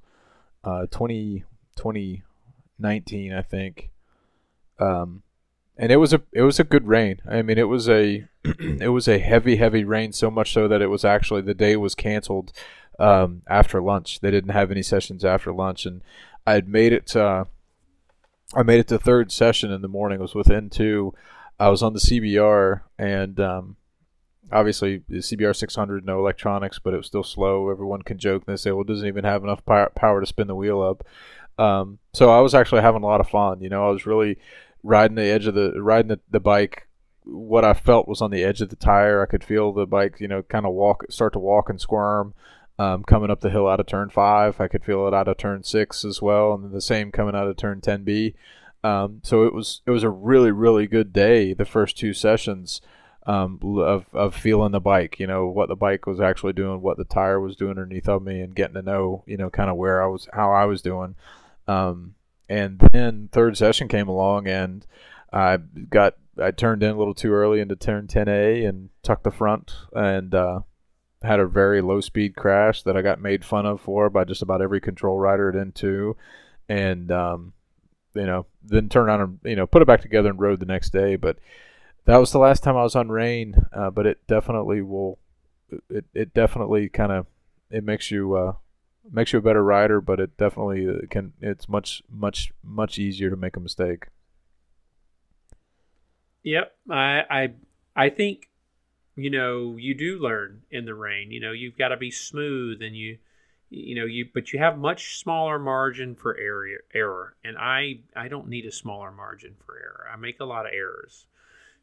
uh 0.63 0.85
20, 0.87 1.43
2019, 1.75 3.33
I 3.33 3.41
think. 3.41 3.89
Um, 4.79 5.23
and 5.77 5.91
it 5.91 5.97
was 5.97 6.13
a 6.13 6.21
it 6.33 6.41
was 6.41 6.59
a 6.59 6.63
good 6.65 6.87
rain. 6.87 7.21
I 7.29 7.41
mean, 7.41 7.57
it 7.57 7.69
was 7.69 7.87
a 7.87 8.27
it 8.43 8.89
was 8.89 9.07
a 9.07 9.17
heavy 9.17 9.55
heavy 9.55 9.83
rain, 9.83 10.11
so 10.11 10.29
much 10.29 10.53
so 10.53 10.67
that 10.67 10.81
it 10.81 10.87
was 10.87 11.05
actually 11.05 11.41
the 11.41 11.53
day 11.53 11.75
was 11.77 11.95
canceled 11.95 12.51
um, 12.99 13.41
after 13.47 13.81
lunch. 13.81 14.19
They 14.19 14.29
didn't 14.29 14.51
have 14.51 14.71
any 14.71 14.83
sessions 14.83 15.23
after 15.23 15.53
lunch, 15.53 15.85
and 15.85 16.01
I 16.45 16.53
had 16.53 16.67
made 16.67 16.93
it. 16.93 17.07
To, 17.07 17.47
I 18.53 18.63
made 18.63 18.79
it 18.79 18.87
to 18.89 18.99
third 18.99 19.31
session 19.31 19.71
in 19.71 19.81
the 19.81 19.87
morning. 19.87 20.19
It 20.19 20.21
was 20.21 20.35
within 20.35 20.69
two. 20.69 21.13
I 21.59 21.69
was 21.69 21.83
on 21.83 21.93
the 21.93 21.99
CBR, 21.99 22.81
and 22.97 23.39
um, 23.39 23.75
obviously 24.51 25.03
the 25.09 25.17
CBR 25.17 25.55
600, 25.55 26.05
no 26.05 26.19
electronics, 26.19 26.79
but 26.79 26.93
it 26.93 26.97
was 26.97 27.07
still 27.07 27.23
slow. 27.23 27.69
Everyone 27.69 28.01
can 28.01 28.17
joke 28.17 28.43
and 28.47 28.53
they 28.53 28.57
say, 28.57 28.71
"Well, 28.71 28.81
it 28.81 28.87
doesn't 28.87 29.07
even 29.07 29.25
have 29.25 29.43
enough 29.43 29.65
power 29.65 30.19
to 30.19 30.25
spin 30.25 30.47
the 30.47 30.55
wheel 30.55 30.81
up." 30.81 31.03
Um, 31.61 31.99
so 32.13 32.29
I 32.29 32.39
was 32.39 32.55
actually 32.55 32.81
having 32.81 33.03
a 33.03 33.07
lot 33.07 33.19
of 33.19 33.29
fun. 33.29 33.61
You 33.61 33.69
know, 33.69 33.87
I 33.87 33.91
was 33.91 34.05
really 34.05 34.37
riding 34.83 35.15
the 35.15 35.23
edge 35.23 35.45
of 35.45 35.55
the 35.55 35.81
riding 35.81 36.07
the, 36.07 36.19
the 36.31 36.39
bike 36.39 36.87
what 37.25 37.65
I 37.65 37.73
felt 37.73 38.07
was 38.07 38.21
on 38.21 38.31
the 38.31 38.43
edge 38.43 38.61
of 38.61 38.69
the 38.69 38.75
tire. 38.75 39.21
I 39.21 39.25
could 39.25 39.43
feel 39.43 39.71
the 39.71 39.85
bike, 39.85 40.19
you 40.19 40.27
know, 40.27 40.41
kind 40.41 40.65
of 40.65 40.73
walk, 40.73 41.05
start 41.09 41.33
to 41.33 41.39
walk 41.39 41.69
and 41.69 41.79
squirm. 41.79 42.33
Um, 42.77 43.03
coming 43.03 43.29
up 43.29 43.41
the 43.41 43.49
hill 43.49 43.67
out 43.67 43.81
of 43.81 43.87
turn 43.87 44.09
five, 44.09 44.61
I 44.61 44.69
could 44.69 44.85
feel 44.85 45.05
it 45.05 45.13
out 45.13 45.27
of 45.27 45.35
turn 45.35 45.63
six 45.63 46.05
as 46.05 46.21
well, 46.21 46.53
and 46.53 46.63
then 46.63 46.71
the 46.71 46.79
same 46.79 47.11
coming 47.11 47.35
out 47.35 47.47
of 47.47 47.57
turn 47.57 47.81
10B. 47.81 48.35
Um, 48.83 49.21
so 49.23 49.43
it 49.43 49.53
was 49.53 49.81
it 49.85 49.91
was 49.91 50.03
a 50.03 50.09
really 50.09 50.51
really 50.51 50.87
good 50.87 51.11
day. 51.11 51.53
The 51.53 51.65
first 51.65 51.97
two 51.97 52.13
sessions 52.13 52.81
um, 53.25 53.59
of 53.63 54.05
of 54.13 54.35
feeling 54.35 54.71
the 54.71 54.79
bike, 54.79 55.19
you 55.19 55.27
know, 55.27 55.47
what 55.47 55.69
the 55.69 55.75
bike 55.75 56.05
was 56.05 56.19
actually 56.19 56.53
doing, 56.53 56.81
what 56.81 56.97
the 56.97 57.05
tire 57.05 57.39
was 57.39 57.55
doing 57.55 57.71
underneath 57.71 58.07
of 58.07 58.23
me, 58.23 58.41
and 58.41 58.55
getting 58.55 58.75
to 58.75 58.81
know, 58.81 59.23
you 59.27 59.37
know, 59.37 59.49
kind 59.49 59.69
of 59.69 59.75
where 59.75 60.01
I 60.01 60.07
was, 60.07 60.27
how 60.33 60.51
I 60.51 60.65
was 60.65 60.81
doing. 60.81 61.15
Um, 61.67 62.15
and 62.47 62.79
then 62.91 63.29
third 63.31 63.57
session 63.57 63.87
came 63.87 64.07
along, 64.07 64.47
and 64.47 64.85
I 65.31 65.57
got 65.57 66.15
I 66.41 66.51
turned 66.51 66.83
in 66.83 66.91
a 66.91 66.97
little 66.97 67.13
too 67.13 67.33
early 67.33 67.59
into 67.59 67.75
turn 67.75 68.07
10A 68.07 68.67
and 68.67 68.89
tucked 69.03 69.23
the 69.23 69.31
front 69.31 69.73
and 69.93 70.33
uh, 70.33 70.61
had 71.21 71.39
a 71.39 71.47
very 71.47 71.81
low 71.81 72.01
speed 72.01 72.35
crash 72.35 72.83
that 72.83 72.95
I 72.95 73.01
got 73.01 73.21
made 73.21 73.43
fun 73.43 73.65
of 73.65 73.81
for 73.81 74.09
by 74.09 74.23
just 74.23 74.41
about 74.41 74.61
every 74.61 74.79
control 74.79 75.17
rider 75.17 75.49
at 75.49 75.55
N2. 75.55 76.15
And, 76.67 77.11
um, 77.11 77.53
you 78.13 78.25
know, 78.25 78.45
then 78.63 78.89
turned 78.89 79.09
on 79.09 79.21
and, 79.21 79.39
you 79.43 79.55
know, 79.55 79.67
put 79.67 79.81
it 79.81 79.87
back 79.87 80.01
together 80.01 80.29
and 80.29 80.39
rode 80.39 80.59
the 80.59 80.65
next 80.65 80.91
day. 80.91 81.15
But 81.15 81.37
that 82.05 82.17
was 82.17 82.31
the 82.31 82.39
last 82.39 82.63
time 82.63 82.77
I 82.77 82.83
was 82.83 82.95
on 82.95 83.09
rain. 83.09 83.55
Uh, 83.73 83.89
but 83.89 84.05
it 84.05 84.25
definitely 84.27 84.81
will, 84.81 85.19
it, 85.89 86.05
it 86.13 86.33
definitely 86.33 86.89
kind 86.89 87.11
of, 87.11 87.25
it 87.69 87.83
makes 87.83 88.11
you, 88.11 88.35
uh, 88.35 88.53
makes 89.11 89.33
you 89.33 89.39
a 89.39 89.41
better 89.43 89.63
rider, 89.63 90.01
but 90.01 90.19
it 90.19 90.37
definitely 90.37 90.87
uh, 90.87 91.05
can, 91.09 91.33
it's 91.41 91.69
much, 91.69 92.03
much, 92.09 92.51
much 92.63 92.97
easier 92.97 93.29
to 93.29 93.35
make 93.35 93.55
a 93.55 93.59
mistake. 93.59 94.07
Yep, 96.43 96.71
I 96.89 97.23
I 97.29 97.53
I 97.95 98.09
think 98.09 98.49
you 99.17 99.29
know 99.29 99.75
you 99.77 99.93
do 99.93 100.19
learn 100.19 100.61
in 100.71 100.85
the 100.85 100.95
rain. 100.95 101.31
You 101.31 101.41
know 101.41 101.51
you've 101.51 101.77
got 101.77 101.89
to 101.89 101.97
be 101.97 102.11
smooth 102.11 102.81
and 102.81 102.95
you 102.95 103.17
you 103.69 103.95
know 103.95 104.05
you 104.05 104.27
but 104.33 104.51
you 104.51 104.59
have 104.59 104.77
much 104.77 105.19
smaller 105.19 105.59
margin 105.59 106.15
for 106.15 106.37
error 106.37 106.67
error 106.93 107.35
and 107.43 107.57
I 107.57 107.99
I 108.15 108.27
don't 108.27 108.47
need 108.47 108.65
a 108.65 108.71
smaller 108.71 109.11
margin 109.11 109.55
for 109.65 109.77
error. 109.77 110.07
I 110.11 110.15
make 110.15 110.39
a 110.39 110.45
lot 110.45 110.65
of 110.65 110.71
errors. 110.73 111.25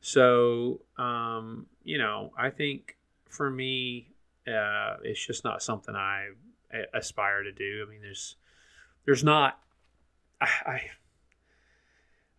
So 0.00 0.80
um, 0.98 1.66
you 1.84 1.98
know 1.98 2.32
I 2.36 2.50
think 2.50 2.96
for 3.28 3.50
me 3.50 4.08
uh, 4.46 4.96
it's 5.02 5.24
just 5.24 5.44
not 5.44 5.62
something 5.62 5.94
I 5.94 6.30
aspire 6.92 7.42
to 7.42 7.52
do. 7.52 7.84
I 7.86 7.90
mean 7.90 8.02
there's 8.02 8.36
there's 9.04 9.24
not 9.24 9.58
I, 10.40 10.48
I 10.66 10.82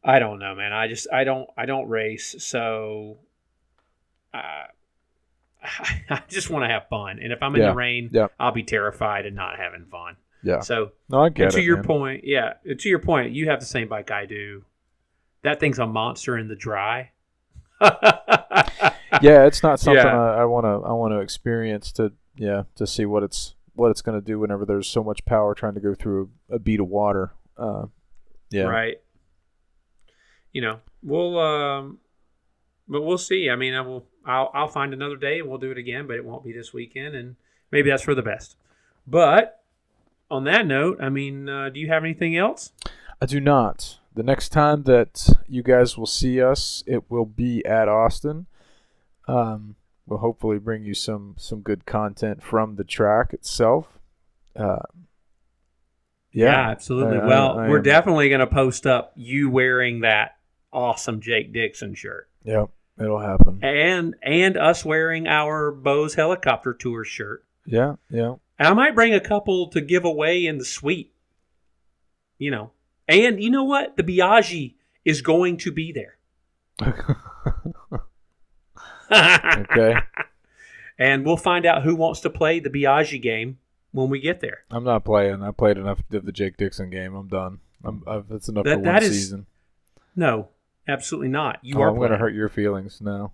I 0.04 0.20
don't 0.20 0.40
know, 0.40 0.56
man. 0.56 0.72
I 0.72 0.88
just 0.88 1.08
I 1.12 1.24
don't 1.24 1.50
I 1.58 1.66
don't 1.66 1.90
race, 1.90 2.36
so 2.40 3.18
uh, 4.34 4.66
I 6.10 6.22
just 6.28 6.50
want 6.50 6.64
to 6.64 6.70
have 6.70 6.88
fun. 6.90 7.20
And 7.22 7.32
if 7.32 7.42
I'm 7.42 7.56
in 7.56 7.62
yeah. 7.62 7.70
the 7.70 7.76
rain, 7.76 8.10
yeah. 8.12 8.28
I'll 8.40 8.52
be 8.52 8.64
terrified 8.64 9.26
and 9.26 9.36
not 9.36 9.58
having 9.58 9.86
fun. 9.86 10.18
Yeah. 10.44 10.62
So 10.62 10.92
no, 11.10 11.24
I 11.24 11.30
get 11.30 11.52
to 11.52 11.60
it, 11.60 11.64
your 11.64 11.78
man. 11.78 11.86
point, 11.86 12.24
yeah. 12.24 12.54
To 12.78 12.90
your 12.90 13.00
point, 13.00 13.32
you 13.34 13.50
have 13.50 13.60
the 13.60 13.66
same 13.66 13.88
bike 13.88 14.12
I 14.12 14.26
do. 14.26 14.64
That 15.44 15.60
thing's 15.60 15.80
a 15.80 15.88
monster 15.88 16.38
in 16.38 16.48
the 16.48 16.56
dry. 16.56 17.12
yeah, 17.82 19.46
it's 19.46 19.62
not 19.62 19.80
something 19.80 20.04
yeah. 20.04 20.36
I 20.36 20.46
want 20.46 20.66
to 20.66 20.88
I 20.88 20.94
want 20.94 21.14
to 21.14 21.20
experience 21.20 21.92
to 21.94 22.12
yeah 22.36 22.64
to 22.76 22.88
see 22.88 23.06
what 23.06 23.22
it's 23.22 23.54
what 23.76 23.92
it's 23.92 24.02
going 24.02 24.20
to 24.20 24.26
do 24.26 24.40
whenever 24.40 24.66
there's 24.66 24.88
so 24.88 25.04
much 25.04 25.24
power 25.26 25.54
trying 25.54 25.76
to 25.76 25.80
go 25.80 25.94
through 25.94 26.32
a, 26.50 26.56
a 26.56 26.60
bead 26.60 26.80
of 26.80 26.88
water. 26.88 27.34
Uh, 27.56 27.86
yeah. 28.50 28.64
Right 28.64 28.98
you 30.58 30.62
know, 30.62 30.80
we'll, 31.04 31.38
um, 31.38 32.00
but 32.88 33.04
we'll 33.04 33.20
see. 33.20 33.48
I 33.48 33.56
mean, 33.56 33.76
I 33.76 33.82
will, 33.82 34.08
I'll, 34.28 34.52
I'll 34.54 34.68
find 34.68 34.94
another 34.94 35.16
day 35.16 35.40
and 35.40 35.50
we'll 35.50 35.58
do 35.58 35.72
it 35.72 35.78
again, 35.78 36.06
but 36.06 36.18
it 36.18 36.26
won't 36.26 36.44
be 36.44 36.52
this 36.52 36.74
weekend, 36.74 37.16
and 37.16 37.36
maybe 37.72 37.90
that's 37.90 38.04
for 38.04 38.14
the 38.14 38.22
best. 38.22 38.56
But 39.08 39.64
on 40.30 40.44
that 40.44 40.68
note, 40.68 40.98
I 41.02 41.10
mean, 41.10 41.48
uh, 41.48 41.70
do 41.70 41.80
you 41.80 41.88
have 41.88 42.04
anything 42.04 42.36
else? 42.38 42.72
I 43.22 43.26
do 43.26 43.40
not. 43.40 44.00
The 44.14 44.24
next 44.24 44.50
time 44.50 44.84
that 44.84 45.30
you 45.48 45.64
guys 45.64 45.98
will 45.98 46.06
see 46.08 46.42
us, 46.42 46.84
it 46.86 47.10
will 47.10 47.26
be 47.26 47.66
at 47.66 47.88
Austin. 47.88 48.48
Um, 49.28 49.76
we'll 50.06 50.20
hopefully 50.20 50.58
bring 50.58 50.84
you 50.84 50.94
some 50.94 51.36
some 51.38 51.62
good 51.62 51.86
content 51.86 52.44
from 52.44 52.76
the 52.76 52.84
track 52.84 53.34
itself. 53.34 54.00
Uh, 54.56 54.80
yeah, 56.32 56.46
yeah, 56.46 56.70
absolutely. 56.70 57.20
I, 57.20 57.26
well, 57.26 57.60
I, 57.60 57.66
I 57.66 57.70
we're 57.70 57.78
am. 57.78 57.84
definitely 57.84 58.30
going 58.30 58.40
to 58.40 58.48
post 58.48 58.86
up 58.86 59.14
you 59.16 59.50
wearing 59.50 60.02
that 60.02 60.38
awesome 60.74 61.22
Jake 61.22 61.54
Dixon 61.54 61.94
shirt. 61.94 62.30
Yep, 62.44 62.70
it'll 63.00 63.20
happen. 63.20 63.60
And 63.64 64.16
and 64.22 64.58
us 64.58 64.84
wearing 64.86 65.28
our 65.28 65.72
Bose 65.72 66.16
helicopter 66.16 66.74
tour 66.74 67.04
shirt. 67.04 67.44
Yeah, 67.66 67.96
yeah. 68.10 68.36
And 68.60 68.68
I 68.68 68.74
might 68.74 68.96
bring 68.96 69.14
a 69.14 69.20
couple 69.20 69.70
to 69.70 69.82
give 69.82 70.06
away 70.06 70.46
in 70.46 70.58
the 70.58 70.66
suite. 70.66 71.14
You 72.38 72.52
know. 72.52 72.72
And 73.08 73.42
you 73.42 73.50
know 73.50 73.64
what? 73.64 73.96
The 73.96 74.04
Biaggi 74.04 74.74
is 75.06 75.22
going 75.22 75.58
to 75.58 75.72
be 75.72 75.94
there. 75.94 76.18
okay. 79.12 79.96
And 81.00 81.26
we'll 81.26 81.38
find 81.38 81.66
out 81.68 81.84
who 81.84 81.96
wants 81.96 82.22
to 82.22 82.30
play 82.32 82.60
the 82.60 82.72
Biaggi 82.72 83.22
game 83.22 83.60
when 83.92 84.10
we 84.10 84.20
get 84.20 84.40
there. 84.40 84.64
I'm 84.72 84.84
not 84.84 85.06
playing. 85.06 85.44
I 85.44 85.52
played 85.52 85.78
enough 85.78 86.00
of 86.12 86.26
the 86.26 86.32
Jake 86.32 86.58
Dixon 86.58 86.90
game. 86.90 87.14
I'm 87.14 87.28
done. 87.28 87.60
I'm, 87.84 88.04
I've, 88.08 88.28
that's 88.28 88.50
enough 88.50 88.66
that, 88.66 88.80
for 88.80 88.82
one 88.82 89.04
is, 89.04 89.10
season. 89.12 89.46
No, 90.16 90.50
Absolutely 90.88 91.30
not. 91.30 91.60
You 91.62 91.78
oh, 91.78 91.82
are. 91.82 91.90
I'm 91.90 91.96
going 91.96 92.12
to 92.12 92.18
hurt 92.18 92.34
your 92.34 92.50
feelings 92.50 93.02
now. 93.02 93.34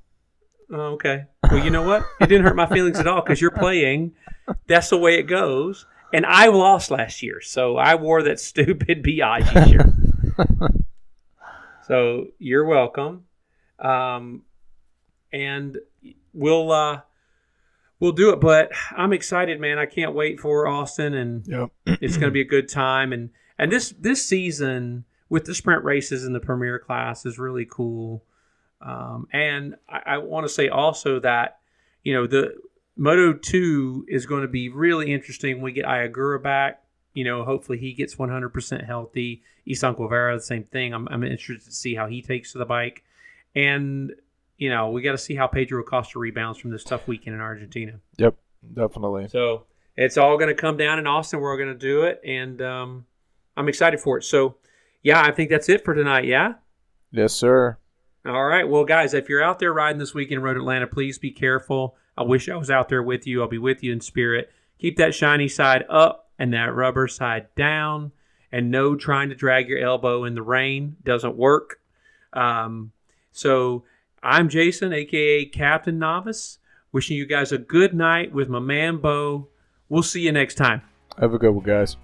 Oh, 0.72 0.94
okay. 0.94 1.26
Well, 1.44 1.64
you 1.64 1.70
know 1.70 1.84
what? 1.84 2.04
It 2.20 2.28
didn't 2.28 2.46
hurt 2.46 2.56
my 2.56 2.66
feelings 2.66 3.00
at 3.00 3.08
all 3.08 3.22
because 3.22 3.40
you're 3.40 3.52
playing. 3.52 4.14
That's 4.68 4.90
the 4.90 4.98
way 4.98 5.20
it 5.20 5.24
goes. 5.24 5.86
And 6.14 6.26
I 6.26 6.48
lost 6.48 6.92
last 6.92 7.22
year, 7.22 7.42
so 7.42 7.78
I 7.78 7.96
wore 7.96 8.24
that 8.24 8.40
stupid 8.40 9.04
Biaggi 9.04 9.72
shirt. 9.72 10.72
so 11.88 12.28
you're 12.40 12.66
welcome. 12.66 13.26
Um, 13.80 14.44
and 15.32 15.78
we'll 16.34 16.72
uh, 16.72 17.02
we'll 18.00 18.12
do 18.12 18.32
it. 18.32 18.40
But 18.40 18.72
I'm 18.92 19.14
excited, 19.14 19.60
man. 19.60 19.78
I 19.78 19.86
can't 19.86 20.14
wait 20.14 20.40
for 20.40 20.68
Austin, 20.68 21.14
and 21.14 21.46
yep. 21.48 21.70
it's 21.86 22.18
going 22.18 22.30
to 22.30 22.34
be 22.34 22.42
a 22.42 22.46
good 22.46 22.70
time. 22.70 23.12
And 23.12 23.32
and 23.58 23.72
this 23.72 23.94
this 24.00 24.26
season 24.26 25.06
with 25.30 25.46
the 25.46 25.56
sprint 25.56 25.84
races 25.84 26.26
in 26.26 26.34
the 26.34 26.40
premier 26.40 26.80
class 26.80 27.26
is 27.26 27.40
really 27.40 27.66
cool. 27.70 28.24
Um, 28.82 29.28
and 29.32 29.76
I, 29.88 30.02
I 30.06 30.18
want 30.18 30.46
to 30.46 30.50
say 30.54 30.70
also 30.70 31.20
that 31.22 31.60
you 32.04 32.14
know 32.14 32.28
the 32.28 32.56
Moto 32.96 33.34
two 33.34 34.06
is 34.08 34.26
going 34.26 34.44
to 34.44 34.48
be 34.48 34.70
really 34.70 35.12
interesting. 35.12 35.56
When 35.56 35.64
we 35.64 35.72
get 35.72 35.86
Ai 35.86 36.08
Ogura 36.08 36.42
back. 36.42 36.80
You 37.14 37.24
know, 37.24 37.44
hopefully 37.44 37.78
he 37.78 37.94
gets 37.94 38.16
100% 38.16 38.86
healthy. 38.86 39.44
Izan 39.68 39.94
Guevara, 39.94 40.36
the 40.36 40.42
same 40.42 40.64
thing. 40.64 40.94
I'm, 40.94 41.08
I'm 41.10 41.24
interested 41.24 41.70
to 41.70 41.76
see 41.76 41.96
how 41.96 42.08
he 42.08 42.22
takes 42.22 42.54
to 42.54 42.58
the 42.58 42.66
bike. 42.66 43.04
And, 43.56 44.14
you 44.58 44.70
know, 44.70 44.90
we 44.90 45.02
got 45.02 45.12
to 45.12 45.18
see 45.18 45.36
how 45.36 45.48
Pedro 45.48 45.82
Acosta 45.82 46.20
rebounds 46.20 46.58
from 46.58 46.72
this 46.72 46.84
tough 46.84 47.08
weekend 47.08 47.36
in 47.36 47.42
Argentina. 47.42 48.00
Yep, 48.18 48.36
definitely. 48.74 49.28
So 49.28 49.66
it's 49.96 50.18
all 50.18 50.38
going 50.38 50.50
to 50.54 50.60
come 50.60 50.76
down 50.76 51.00
in 51.00 51.06
Austin. 51.06 51.40
We're 51.40 51.58
going 51.58 51.70
to 51.70 51.76
do 51.76 52.04
it. 52.04 52.20
And 52.26 52.62
um, 52.62 53.06
I'm 53.56 53.70
excited 53.70 54.00
for 54.00 54.18
it. 54.18 54.24
So, 54.24 54.56
yeah, 55.04 55.22
I 55.22 55.32
think 55.32 55.50
that's 55.50 55.70
it 55.70 55.84
for 55.84 55.94
tonight. 55.94 56.26
Yeah? 56.26 56.54
Yes, 57.12 57.34
sir. 57.34 57.78
All 58.26 58.46
right. 58.46 58.68
Well, 58.68 58.86
guys, 58.86 59.14
if 59.14 59.28
you're 59.28 59.44
out 59.44 59.60
there 59.60 59.74
riding 59.74 60.00
this 60.00 60.14
weekend 60.14 60.40
in 60.40 60.44
Road 60.44 60.58
Atlanta, 60.58 60.88
please 60.88 61.18
be 61.18 61.32
careful. 61.32 61.98
I 62.18 62.24
wish 62.24 62.48
I 62.48 62.56
was 62.56 62.72
out 62.72 62.88
there 62.88 63.04
with 63.04 63.28
you. 63.28 63.42
I'll 63.42 63.50
be 63.50 63.58
with 63.58 63.84
you 63.84 63.92
in 63.92 64.00
spirit. 64.00 64.50
Keep 64.80 64.98
that 64.98 65.14
shiny 65.14 65.50
side 65.50 65.84
up 65.90 66.32
and 66.40 66.54
that 66.54 66.74
rubber 66.74 67.08
side 67.08 67.48
down. 67.56 68.14
And 68.52 68.72
no 68.72 68.96
trying 68.96 69.30
to 69.30 69.36
drag 69.36 69.68
your 69.68 69.80
elbow 69.80 70.24
in 70.24 70.36
the 70.36 70.42
rain 70.42 70.96
doesn't 71.04 71.36
work. 71.36 71.82
Um, 72.32 72.92
so 73.32 73.84
I'm 74.22 74.48
Jason, 74.48 74.94
aka 74.94 75.46
Captain 75.46 76.00
Novice, 76.00 76.60
wishing 76.92 77.18
you 77.18 77.26
guys 77.26 77.52
a 77.52 77.58
good 77.58 77.94
night 77.94 78.32
with 78.32 78.48
my 78.48 78.60
man 78.60 78.98
Bo. 78.98 79.50
We'll 79.90 80.04
see 80.04 80.22
you 80.22 80.32
next 80.32 80.56
time. 80.56 80.84
Have 81.20 81.34
a 81.34 81.40
good 81.40 81.52
one, 81.52 81.66
guys. 81.66 81.98